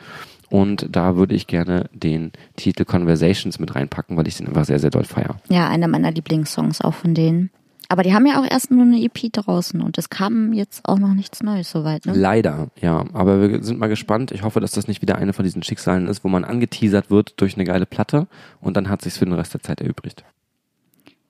Und 0.49 0.87
da 0.95 1.15
würde 1.15 1.35
ich 1.35 1.47
gerne 1.47 1.89
den 1.93 2.31
Titel 2.55 2.85
Conversations 2.85 3.59
mit 3.59 3.75
reinpacken, 3.75 4.15
weil 4.15 4.27
ich 4.27 4.37
den 4.37 4.47
einfach 4.47 4.65
sehr, 4.65 4.79
sehr 4.79 4.91
doll 4.91 5.03
feier. 5.03 5.35
Ja, 5.49 5.67
einer 5.67 5.87
meiner 5.87 6.11
Lieblingssongs 6.11 6.79
auch 6.81 6.93
von 6.93 7.13
denen. 7.13 7.49
Aber 7.89 8.03
die 8.03 8.13
haben 8.13 8.25
ja 8.25 8.39
auch 8.39 8.49
erst 8.49 8.69
nur 8.69 8.83
eine 8.83 9.01
EP 9.01 9.31
draußen 9.31 9.81
und 9.81 9.97
es 9.97 10.09
kam 10.09 10.51
jetzt 10.51 10.87
auch 10.87 10.99
noch 10.99 11.13
nichts 11.13 11.41
Neues 11.41 11.71
soweit. 11.71 12.05
Ne? 12.05 12.13
Leider, 12.13 12.67
ja. 12.81 13.05
Aber 13.13 13.49
wir 13.49 13.63
sind 13.63 13.79
mal 13.79 13.87
gespannt. 13.87 14.31
Ich 14.31 14.43
hoffe, 14.43 14.59
dass 14.59 14.71
das 14.71 14.87
nicht 14.87 15.01
wieder 15.01 15.15
eine 15.15 15.31
von 15.33 15.43
diesen 15.43 15.63
Schicksalen 15.63 16.07
ist, 16.07 16.23
wo 16.23 16.27
man 16.27 16.43
angeteasert 16.43 17.09
wird 17.09 17.39
durch 17.39 17.55
eine 17.55 17.63
geile 17.63 17.85
Platte 17.85 18.27
und 18.59 18.75
dann 18.75 18.89
hat 18.89 19.01
sich's 19.01 19.17
für 19.17 19.25
den 19.25 19.33
Rest 19.33 19.53
der 19.53 19.61
Zeit 19.61 19.79
erübrigt. 19.79 20.25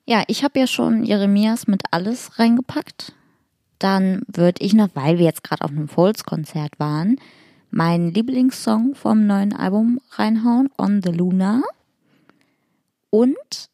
Ja, 0.06 0.24
ich 0.26 0.42
habe 0.42 0.58
ja 0.58 0.66
schon 0.66 1.04
Jeremias 1.04 1.66
mit 1.66 1.82
alles 1.90 2.38
reingepackt. 2.38 3.12
Dann 3.78 4.22
würde 4.26 4.64
ich 4.64 4.74
noch, 4.74 4.88
weil 4.94 5.18
wir 5.18 5.26
jetzt 5.26 5.44
gerade 5.44 5.64
auf 5.64 5.70
einem 5.70 5.86
Folds-Konzert 5.86 6.80
waren, 6.80 7.16
meinen 7.70 8.12
Lieblingssong 8.12 8.94
vom 8.94 9.26
neuen 9.26 9.52
Album 9.52 10.00
reinhauen, 10.12 10.70
On 10.78 11.02
the 11.02 11.10
Luna. 11.10 11.62
Und 13.10 13.68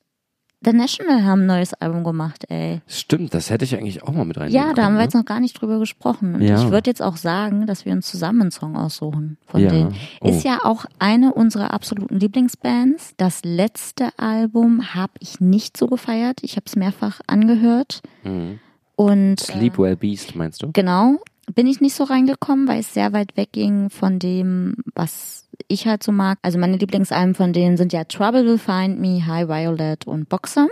The 0.65 0.73
National 0.73 1.25
haben 1.25 1.43
ein 1.43 1.47
neues 1.47 1.75
Album 1.75 2.05
gemacht, 2.05 2.45
ey. 2.49 2.81
Stimmt, 2.87 3.35
das 3.35 3.51
hätte 3.51 3.65
ich 3.65 3.77
eigentlich 3.77 4.03
auch 4.03 4.13
mal 4.13 4.25
mit 4.25 4.39
rein. 4.39 4.51
Ja, 4.51 4.73
da 4.75 4.85
haben 4.85 4.95
wir 4.97 5.03
jetzt 5.03 5.15
noch 5.15 5.25
gar 5.25 5.41
nicht 5.41 5.61
drüber 5.61 5.79
gesprochen. 5.79 6.35
Und 6.37 6.43
Ja. 6.43 6.63
ich 6.63 6.71
würde 6.71 6.91
jetzt 6.91 7.03
auch 7.03 7.17
sagen, 7.17 7.67
dass 7.67 7.85
wir 7.85 7.93
uns 7.93 8.07
zusammen 8.11 8.43
einen 8.43 8.51
Song 8.51 8.77
aussuchen 8.77 9.37
von 9.47 9.61
Ja. 9.63 9.71
denen. 9.71 9.95
Oh. 10.21 10.29
Ist 10.29 10.45
ja 10.45 10.59
auch 10.65 10.85
eine 10.99 11.35
unserer 11.35 11.73
absoluten 11.73 12.19
Lieblingsbands. 12.19 13.15
Das 13.17 13.43
letzte 13.45 14.09
Album 14.19 14.95
habe 14.95 15.13
ich 15.21 15.41
nicht 15.41 15.77
so 15.77 15.87
gefeiert. 15.87 16.39
Ich 16.43 16.57
habe 16.57 16.65
es 16.67 16.77
mehrfach 16.77 17.21
angehört. 17.27 18.03
Mhm. 18.23 18.59
Und 18.97 19.41
Sleep 19.41 19.77
Well 19.79 19.97
Beast, 19.97 20.37
meinst 20.37 20.63
du? 20.63 20.71
Genau, 20.73 21.17
bin 21.55 21.67
ich 21.67 21.81
nicht 21.81 21.95
so 21.95 22.05
reingekommen, 22.05 22.69
weil 22.69 22.81
es 22.81 22.95
sehr 22.95 23.13
weit 23.13 23.37
wegging 23.37 23.91
von 23.91 24.19
dem, 24.19 24.75
was 24.95 25.49
ich 25.69 25.87
halt 25.87 26.03
so 26.03 26.13
mag. 26.13 26.39
Also 26.43 26.59
meine 26.59 26.77
Lieblingsalben 26.77 27.35
von 27.35 27.53
denen 27.53 27.77
sind 27.77 27.93
ja 27.93 28.05
Trouble 28.05 28.45
Will 28.47 28.59
Find 28.59 29.01
Me, 29.01 29.27
High 29.27 29.49
Violet 29.49 30.07
und 30.07 30.29
Boxer. 30.29 30.69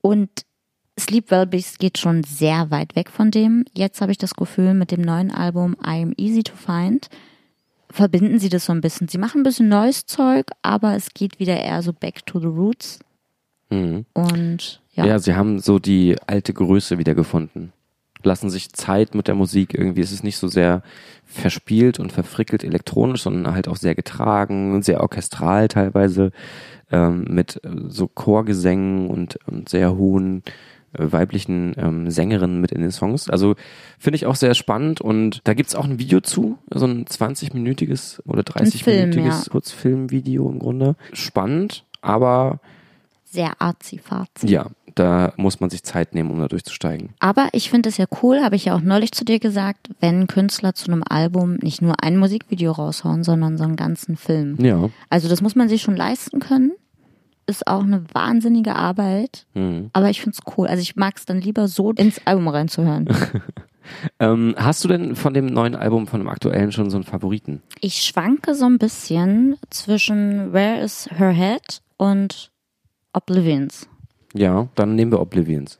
Und 0.00 0.30
Sleep 0.98 1.30
Well 1.30 1.46
Beast 1.46 1.78
geht 1.78 1.98
schon 1.98 2.24
sehr 2.24 2.70
weit 2.70 2.96
weg 2.96 3.10
von 3.10 3.30
dem. 3.30 3.64
Jetzt 3.74 4.00
habe 4.00 4.12
ich 4.12 4.18
das 4.18 4.34
Gefühl, 4.34 4.74
mit 4.74 4.90
dem 4.90 5.00
neuen 5.00 5.30
Album 5.30 5.76
I 5.84 6.02
Am 6.02 6.12
Easy 6.16 6.42
to 6.42 6.54
Find 6.54 7.08
verbinden 7.90 8.38
sie 8.38 8.48
das 8.48 8.66
so 8.66 8.72
ein 8.72 8.80
bisschen. 8.80 9.08
Sie 9.08 9.18
machen 9.18 9.40
ein 9.40 9.44
bisschen 9.44 9.68
neues 9.68 10.06
Zeug, 10.06 10.46
aber 10.62 10.94
es 10.94 11.12
geht 11.12 11.40
wieder 11.40 11.58
eher 11.58 11.82
so 11.82 11.92
back 11.92 12.24
to 12.24 12.38
the 12.38 12.46
roots. 12.46 13.00
Mhm. 13.70 14.04
Und 14.12 14.80
Ja. 14.94 15.06
ja, 15.06 15.18
sie 15.18 15.34
haben 15.34 15.58
so 15.58 15.78
die 15.78 16.16
alte 16.26 16.52
Größe 16.52 16.98
wieder 16.98 17.14
gefunden. 17.14 17.72
Lassen 18.24 18.50
sich 18.50 18.72
Zeit 18.72 19.14
mit 19.14 19.28
der 19.28 19.34
Musik 19.34 19.74
irgendwie. 19.74 20.00
Es 20.00 20.12
ist 20.12 20.24
nicht 20.24 20.38
so 20.38 20.48
sehr 20.48 20.82
verspielt 21.24 22.00
und 22.00 22.12
verfrickelt 22.12 22.64
elektronisch, 22.64 23.22
sondern 23.22 23.54
halt 23.54 23.68
auch 23.68 23.76
sehr 23.76 23.94
getragen, 23.94 24.82
sehr 24.82 25.00
orchestral 25.00 25.68
teilweise, 25.68 26.32
ähm, 26.90 27.24
mit 27.28 27.60
äh, 27.64 27.70
so 27.88 28.08
Chorgesängen 28.08 29.08
und, 29.08 29.38
und 29.46 29.68
sehr 29.68 29.96
hohen 29.96 30.42
äh, 30.92 31.12
weiblichen 31.12 31.74
ähm, 31.78 32.10
Sängerinnen 32.10 32.60
mit 32.60 32.72
in 32.72 32.80
den 32.80 32.90
Songs. 32.90 33.30
Also 33.30 33.54
finde 33.98 34.16
ich 34.16 34.26
auch 34.26 34.34
sehr 34.34 34.54
spannend 34.54 35.00
und 35.00 35.40
da 35.44 35.54
gibt's 35.54 35.76
auch 35.76 35.84
ein 35.84 36.00
Video 36.00 36.20
zu, 36.20 36.58
so 36.72 36.86
ein 36.86 37.04
20-minütiges 37.04 38.20
oder 38.26 38.42
Film, 38.42 38.66
30-minütiges 38.66 39.44
ja. 39.44 39.50
Kurzfilmvideo 39.50 40.50
im 40.50 40.58
Grunde. 40.58 40.96
Spannend, 41.12 41.84
aber 42.00 42.58
sehr 43.24 43.52
arzi-fazi. 43.60 44.48
ja, 44.48 44.66
da 44.94 45.32
muss 45.36 45.60
man 45.60 45.70
sich 45.70 45.82
Zeit 45.82 46.14
nehmen, 46.14 46.30
um 46.30 46.38
da 46.40 46.48
durchzusteigen. 46.48 47.10
Aber 47.20 47.48
ich 47.52 47.70
finde 47.70 47.88
es 47.88 47.96
ja 47.96 48.06
cool, 48.22 48.40
habe 48.42 48.56
ich 48.56 48.66
ja 48.66 48.74
auch 48.74 48.80
neulich 48.80 49.12
zu 49.12 49.24
dir 49.24 49.38
gesagt, 49.38 49.88
wenn 50.00 50.26
Künstler 50.26 50.74
zu 50.74 50.90
einem 50.90 51.02
Album 51.08 51.54
nicht 51.56 51.82
nur 51.82 52.02
ein 52.02 52.16
Musikvideo 52.16 52.72
raushauen, 52.72 53.24
sondern 53.24 53.56
so 53.58 53.64
einen 53.64 53.76
ganzen 53.76 54.16
Film. 54.16 54.56
Ja. 54.64 54.90
Also 55.08 55.28
das 55.28 55.42
muss 55.42 55.54
man 55.54 55.68
sich 55.68 55.82
schon 55.82 55.96
leisten 55.96 56.40
können. 56.40 56.72
Ist 57.46 57.66
auch 57.66 57.82
eine 57.82 58.04
wahnsinnige 58.12 58.76
Arbeit, 58.76 59.46
Mhm. 59.54 59.90
aber 59.92 60.10
ich 60.10 60.20
finde 60.20 60.36
es 60.38 60.56
cool. 60.56 60.68
Also 60.68 60.82
ich 60.82 60.94
mag 60.96 61.14
es 61.16 61.24
dann 61.24 61.40
lieber 61.40 61.66
so 61.68 61.90
ins 61.92 62.20
Album 62.26 62.48
reinzuhören. 62.48 63.08
Ähm, 64.20 64.54
hast 64.56 64.84
du 64.84 64.88
denn 64.88 65.16
von 65.16 65.34
dem 65.34 65.46
neuen 65.46 65.74
Album, 65.74 66.06
von 66.06 66.20
dem 66.20 66.28
aktuellen 66.28 66.70
schon 66.70 66.90
so 66.90 66.96
einen 66.96 67.04
Favoriten? 67.04 67.60
Ich 67.80 68.02
schwanke 68.02 68.54
so 68.54 68.66
ein 68.66 68.78
bisschen 68.78 69.56
zwischen 69.70 70.52
Where 70.52 70.80
is 70.80 71.08
Her 71.10 71.30
Head 71.32 71.80
und 71.96 72.52
Oblivions. 73.12 73.88
Ja, 74.34 74.68
dann 74.74 74.94
nehmen 74.94 75.12
wir 75.12 75.20
Oblivions. 75.20 75.78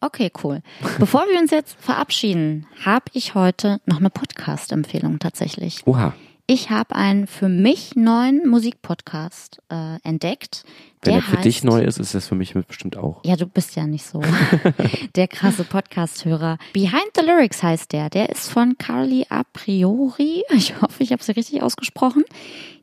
Okay, 0.00 0.30
cool. 0.42 0.60
Bevor 0.98 1.22
wir 1.22 1.38
uns 1.40 1.50
jetzt 1.50 1.76
verabschieden, 1.80 2.66
habe 2.84 3.06
ich 3.14 3.34
heute 3.34 3.80
noch 3.86 4.00
eine 4.00 4.10
Podcast-Empfehlung 4.10 5.18
tatsächlich. 5.18 5.86
Oha. 5.86 6.12
Ich 6.46 6.68
habe 6.68 6.94
einen 6.94 7.26
für 7.26 7.48
mich 7.48 7.96
neuen 7.96 8.46
Musikpodcast 8.46 9.62
äh, 9.70 9.96
entdeckt. 10.02 10.64
Wenn 11.00 11.14
der 11.14 11.20
er 11.20 11.22
für 11.22 11.36
heißt, 11.36 11.44
dich 11.46 11.64
neu 11.64 11.82
ist, 11.82 11.98
ist 11.98 12.14
das 12.14 12.28
für 12.28 12.34
mich 12.34 12.52
bestimmt 12.52 12.98
auch. 12.98 13.22
Ja, 13.24 13.36
du 13.36 13.46
bist 13.46 13.76
ja 13.76 13.86
nicht 13.86 14.04
so 14.04 14.20
der 15.16 15.26
krasse 15.26 15.64
Podcast-Hörer. 15.64 16.58
Behind 16.74 17.10
the 17.16 17.24
Lyrics 17.24 17.62
heißt 17.62 17.92
der. 17.92 18.10
Der 18.10 18.28
ist 18.28 18.50
von 18.50 18.76
Carly 18.76 19.24
A 19.30 19.42
Priori. 19.54 20.44
Ich 20.50 20.78
hoffe, 20.82 21.02
ich 21.02 21.12
habe 21.12 21.22
sie 21.22 21.32
richtig 21.32 21.62
ausgesprochen. 21.62 22.24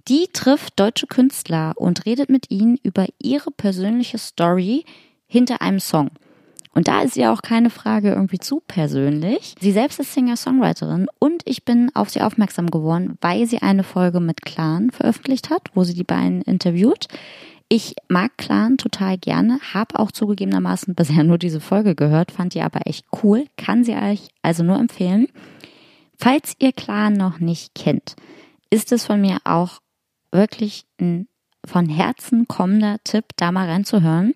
Die 0.07 0.27
trifft 0.33 0.79
deutsche 0.79 1.07
Künstler 1.07 1.73
und 1.75 2.05
redet 2.05 2.29
mit 2.29 2.49
ihnen 2.49 2.77
über 2.83 3.05
ihre 3.21 3.51
persönliche 3.51 4.17
Story 4.17 4.85
hinter 5.27 5.61
einem 5.61 5.79
Song. 5.79 6.09
Und 6.73 6.87
da 6.87 7.01
ist 7.01 7.17
ja 7.17 7.33
auch 7.33 7.41
keine 7.41 7.69
Frage 7.69 8.11
irgendwie 8.11 8.39
zu 8.39 8.61
persönlich. 8.65 9.55
Sie 9.59 9.73
selbst 9.73 9.99
ist 9.99 10.13
Singer-Songwriterin 10.13 11.07
und 11.19 11.41
ich 11.45 11.65
bin 11.65 11.91
auf 11.93 12.09
sie 12.09 12.21
aufmerksam 12.21 12.71
geworden, 12.71 13.17
weil 13.19 13.45
sie 13.45 13.61
eine 13.61 13.83
Folge 13.83 14.21
mit 14.21 14.41
Clan 14.41 14.89
veröffentlicht 14.91 15.49
hat, 15.49 15.69
wo 15.73 15.83
sie 15.83 15.93
die 15.93 16.05
beiden 16.05 16.41
interviewt. 16.41 17.07
Ich 17.67 17.95
mag 18.07 18.37
Clan 18.37 18.77
total 18.77 19.17
gerne, 19.17 19.59
habe 19.73 19.99
auch 19.99 20.11
zugegebenermaßen 20.11 20.95
bisher 20.95 21.23
nur 21.23 21.37
diese 21.37 21.59
Folge 21.59 21.95
gehört, 21.95 22.31
fand 22.31 22.53
die 22.53 22.61
aber 22.61 22.87
echt 22.87 23.05
cool, 23.21 23.45
kann 23.57 23.83
sie 23.83 23.95
euch 23.95 24.29
also 24.41 24.63
nur 24.63 24.79
empfehlen. 24.79 25.27
Falls 26.17 26.55
ihr 26.59 26.71
Clan 26.71 27.13
noch 27.13 27.39
nicht 27.39 27.75
kennt, 27.75 28.15
ist 28.69 28.91
es 28.91 29.05
von 29.05 29.19
mir 29.19 29.39
auch 29.43 29.81
wirklich 30.31 30.85
ein 30.99 31.27
von 31.65 31.87
Herzen 31.87 32.47
kommender 32.47 32.97
Tipp, 33.03 33.25
da 33.37 33.51
mal 33.51 33.67
reinzuhören. 33.67 34.33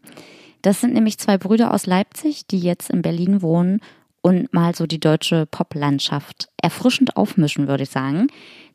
Das 0.62 0.82
sind 0.82 0.94
nämlich 0.94 1.18
zwei 1.18 1.38
Brüder 1.38 1.74
aus 1.74 1.86
Leipzig, 1.86 2.48
die 2.48 2.60
jetzt 2.60 2.90
in 2.90 3.02
Berlin 3.02 3.42
wohnen 3.42 3.82
und 4.22 4.54
mal 4.54 4.76
so 4.76 4.88
die 4.88 5.00
deutsche 5.00 5.46
Poplandschaft 5.46 6.50
erfrischend 6.62 7.16
aufmischen, 7.16 7.68
würde 7.68 7.84
ich 7.84 7.90
sagen. 7.90 8.28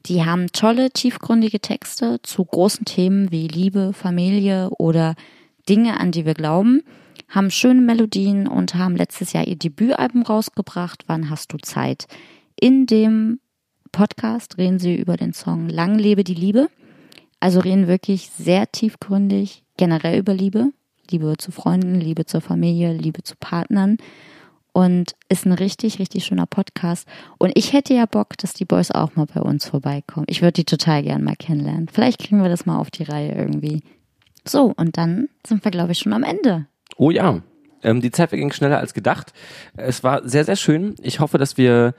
Die 0.07 0.25
haben 0.25 0.53
tolle, 0.53 0.91
tiefgründige 0.91 1.61
Texte 1.61 2.21
zu 2.23 2.45
großen 2.45 2.85
Themen 2.85 3.31
wie 3.31 3.49
Liebe, 3.49 3.93
Familie 3.93 4.71
oder 4.71 5.15
Dinge, 5.69 5.99
an 5.99 6.13
die 6.13 6.25
wir 6.25 6.35
glauben, 6.35 6.83
haben 7.29 7.51
schöne 7.51 7.81
Melodien 7.81 8.47
und 8.49 8.75
haben 8.75 8.97
letztes 8.97 9.33
Jahr 9.33 9.47
ihr 9.47 9.57
Debütalbum 9.57 10.23
rausgebracht. 10.23 11.05
Wann 11.07 11.31
hast 11.31 11.53
du 11.53 11.59
Zeit? 11.59 12.07
In 12.59 12.87
dem 12.87 13.41
Podcast 13.93 14.59
reden 14.59 14.79
sie 14.79 14.95
über 14.95 15.17
den 15.17 15.33
Song 15.33 15.69
Lang 15.69 15.99
lebe 15.99 16.25
die 16.25 16.35
Liebe. 16.35 16.69
Also 17.41 17.61
reden 17.61 17.89
wirklich 17.89 18.31
sehr 18.31 18.71
tiefgründig 18.71 19.65
generell 19.77 20.19
über 20.19 20.35
Liebe. 20.35 20.73
Liebe 21.11 21.35
zu 21.39 21.51
Freunden, 21.51 21.97
Liebe 21.97 22.25
zur 22.27 22.41
Familie, 22.41 22.93
Liebe 22.93 23.23
zu 23.23 23.35
Partnern. 23.39 23.97
Und 24.73 25.17
ist 25.29 25.47
ein 25.47 25.53
richtig, 25.53 25.99
richtig 25.99 26.25
schöner 26.25 26.47
Podcast. 26.47 27.09
Und 27.39 27.53
ich 27.57 27.73
hätte 27.73 27.93
ja 27.93 28.07
Bock, 28.07 28.39
dass 28.39 28.53
die 28.53 28.65
Boys 28.65 28.93
auch 28.93 29.17
mal 29.17 29.27
bei 29.27 29.41
uns 29.41 29.67
vorbeikommen. 29.67 30.27
Ich 30.29 30.43
würde 30.43 30.53
die 30.53 30.65
total 30.65 31.03
gern 31.03 31.25
mal 31.25 31.35
kennenlernen. 31.35 31.89
Vielleicht 31.93 32.21
kriegen 32.21 32.41
wir 32.41 32.49
das 32.49 32.67
mal 32.67 32.79
auf 32.79 32.91
die 32.93 33.03
Reihe 33.03 33.35
irgendwie. 33.35 33.83
So, 34.47 34.73
und 34.77 34.97
dann 34.97 35.29
sind 35.45 35.65
wir, 35.65 35.73
glaube 35.73 35.93
ich, 35.93 35.99
schon 35.99 36.13
am 36.13 36.23
Ende. 36.23 36.67
Oh 36.97 37.11
ja. 37.11 37.43
Ähm, 37.83 38.01
die 38.01 38.13
Zeit 38.13 38.29
verging 38.29 38.53
schneller 38.53 38.79
als 38.79 38.95
gedacht. 38.95 39.33
Es 39.77 40.05
war 40.05 40.29
sehr, 40.29 40.45
sehr 40.45 40.57
schön. 40.57 40.95
Ich 41.03 41.19
hoffe, 41.19 41.39
dass 41.39 41.57
wir 41.57 41.95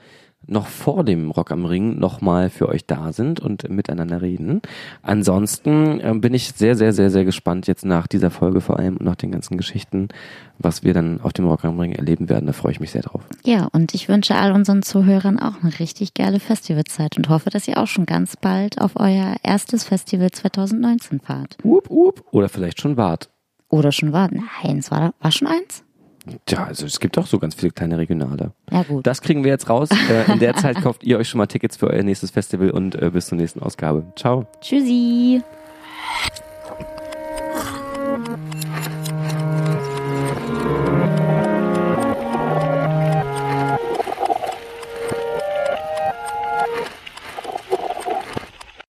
noch 0.46 0.66
vor 0.66 1.04
dem 1.04 1.30
Rock 1.30 1.50
am 1.50 1.64
Ring 1.64 1.98
nochmal 1.98 2.50
für 2.50 2.68
euch 2.68 2.86
da 2.86 3.12
sind 3.12 3.40
und 3.40 3.68
miteinander 3.68 4.22
reden. 4.22 4.60
Ansonsten 5.02 6.00
äh, 6.00 6.14
bin 6.14 6.34
ich 6.34 6.52
sehr, 6.52 6.76
sehr, 6.76 6.92
sehr, 6.92 7.10
sehr 7.10 7.24
gespannt 7.24 7.66
jetzt 7.66 7.84
nach 7.84 8.06
dieser 8.06 8.30
Folge 8.30 8.60
vor 8.60 8.78
allem 8.78 8.96
und 8.96 9.04
nach 9.04 9.16
den 9.16 9.30
ganzen 9.30 9.56
Geschichten, 9.56 10.08
was 10.58 10.82
wir 10.82 10.94
dann 10.94 11.20
auf 11.20 11.32
dem 11.32 11.46
Rock 11.46 11.64
am 11.64 11.78
Ring 11.78 11.92
erleben 11.92 12.28
werden. 12.28 12.46
Da 12.46 12.52
freue 12.52 12.72
ich 12.72 12.80
mich 12.80 12.90
sehr 12.90 13.02
drauf. 13.02 13.22
Ja, 13.44 13.68
und 13.72 13.94
ich 13.94 14.08
wünsche 14.08 14.34
all 14.34 14.52
unseren 14.52 14.82
Zuhörern 14.82 15.38
auch 15.38 15.62
eine 15.62 15.78
richtig 15.78 16.14
geile 16.14 16.40
Festivalzeit 16.40 17.16
und 17.16 17.28
hoffe, 17.28 17.50
dass 17.50 17.68
ihr 17.68 17.78
auch 17.78 17.86
schon 17.86 18.06
ganz 18.06 18.36
bald 18.36 18.80
auf 18.80 18.92
euer 18.96 19.36
erstes 19.42 19.84
Festival 19.84 20.30
2019 20.30 21.20
fahrt. 21.20 21.56
Up, 21.64 21.90
up. 21.90 22.24
Oder 22.32 22.48
vielleicht 22.48 22.80
schon 22.80 22.96
wart. 22.96 23.30
Oder 23.68 23.92
schon 23.92 24.12
wart. 24.12 24.32
Nein, 24.32 24.78
es 24.78 24.90
war, 24.90 25.14
war 25.20 25.32
schon 25.32 25.48
eins? 25.48 25.84
Ja, 26.48 26.64
also 26.64 26.86
es 26.86 27.00
gibt 27.00 27.18
auch 27.18 27.26
so 27.26 27.38
ganz 27.38 27.54
viele 27.54 27.72
kleine 27.72 27.98
Regionale. 27.98 28.52
Ja, 28.70 28.82
gut. 28.84 29.06
Das 29.06 29.22
kriegen 29.22 29.42
wir 29.44 29.50
jetzt 29.50 29.68
raus. 29.68 29.88
Äh, 29.90 30.32
in 30.32 30.38
der 30.38 30.54
Zeit 30.56 30.80
kauft 30.80 31.04
ihr 31.04 31.18
euch 31.18 31.28
schon 31.28 31.38
mal 31.38 31.46
Tickets 31.46 31.76
für 31.76 31.88
euer 31.88 32.02
nächstes 32.02 32.30
Festival 32.30 32.70
und 32.70 32.94
äh, 32.94 33.10
bis 33.10 33.26
zur 33.26 33.38
nächsten 33.38 33.60
Ausgabe. 33.60 34.04
Ciao. 34.16 34.46
Tschüssi. 34.60 35.42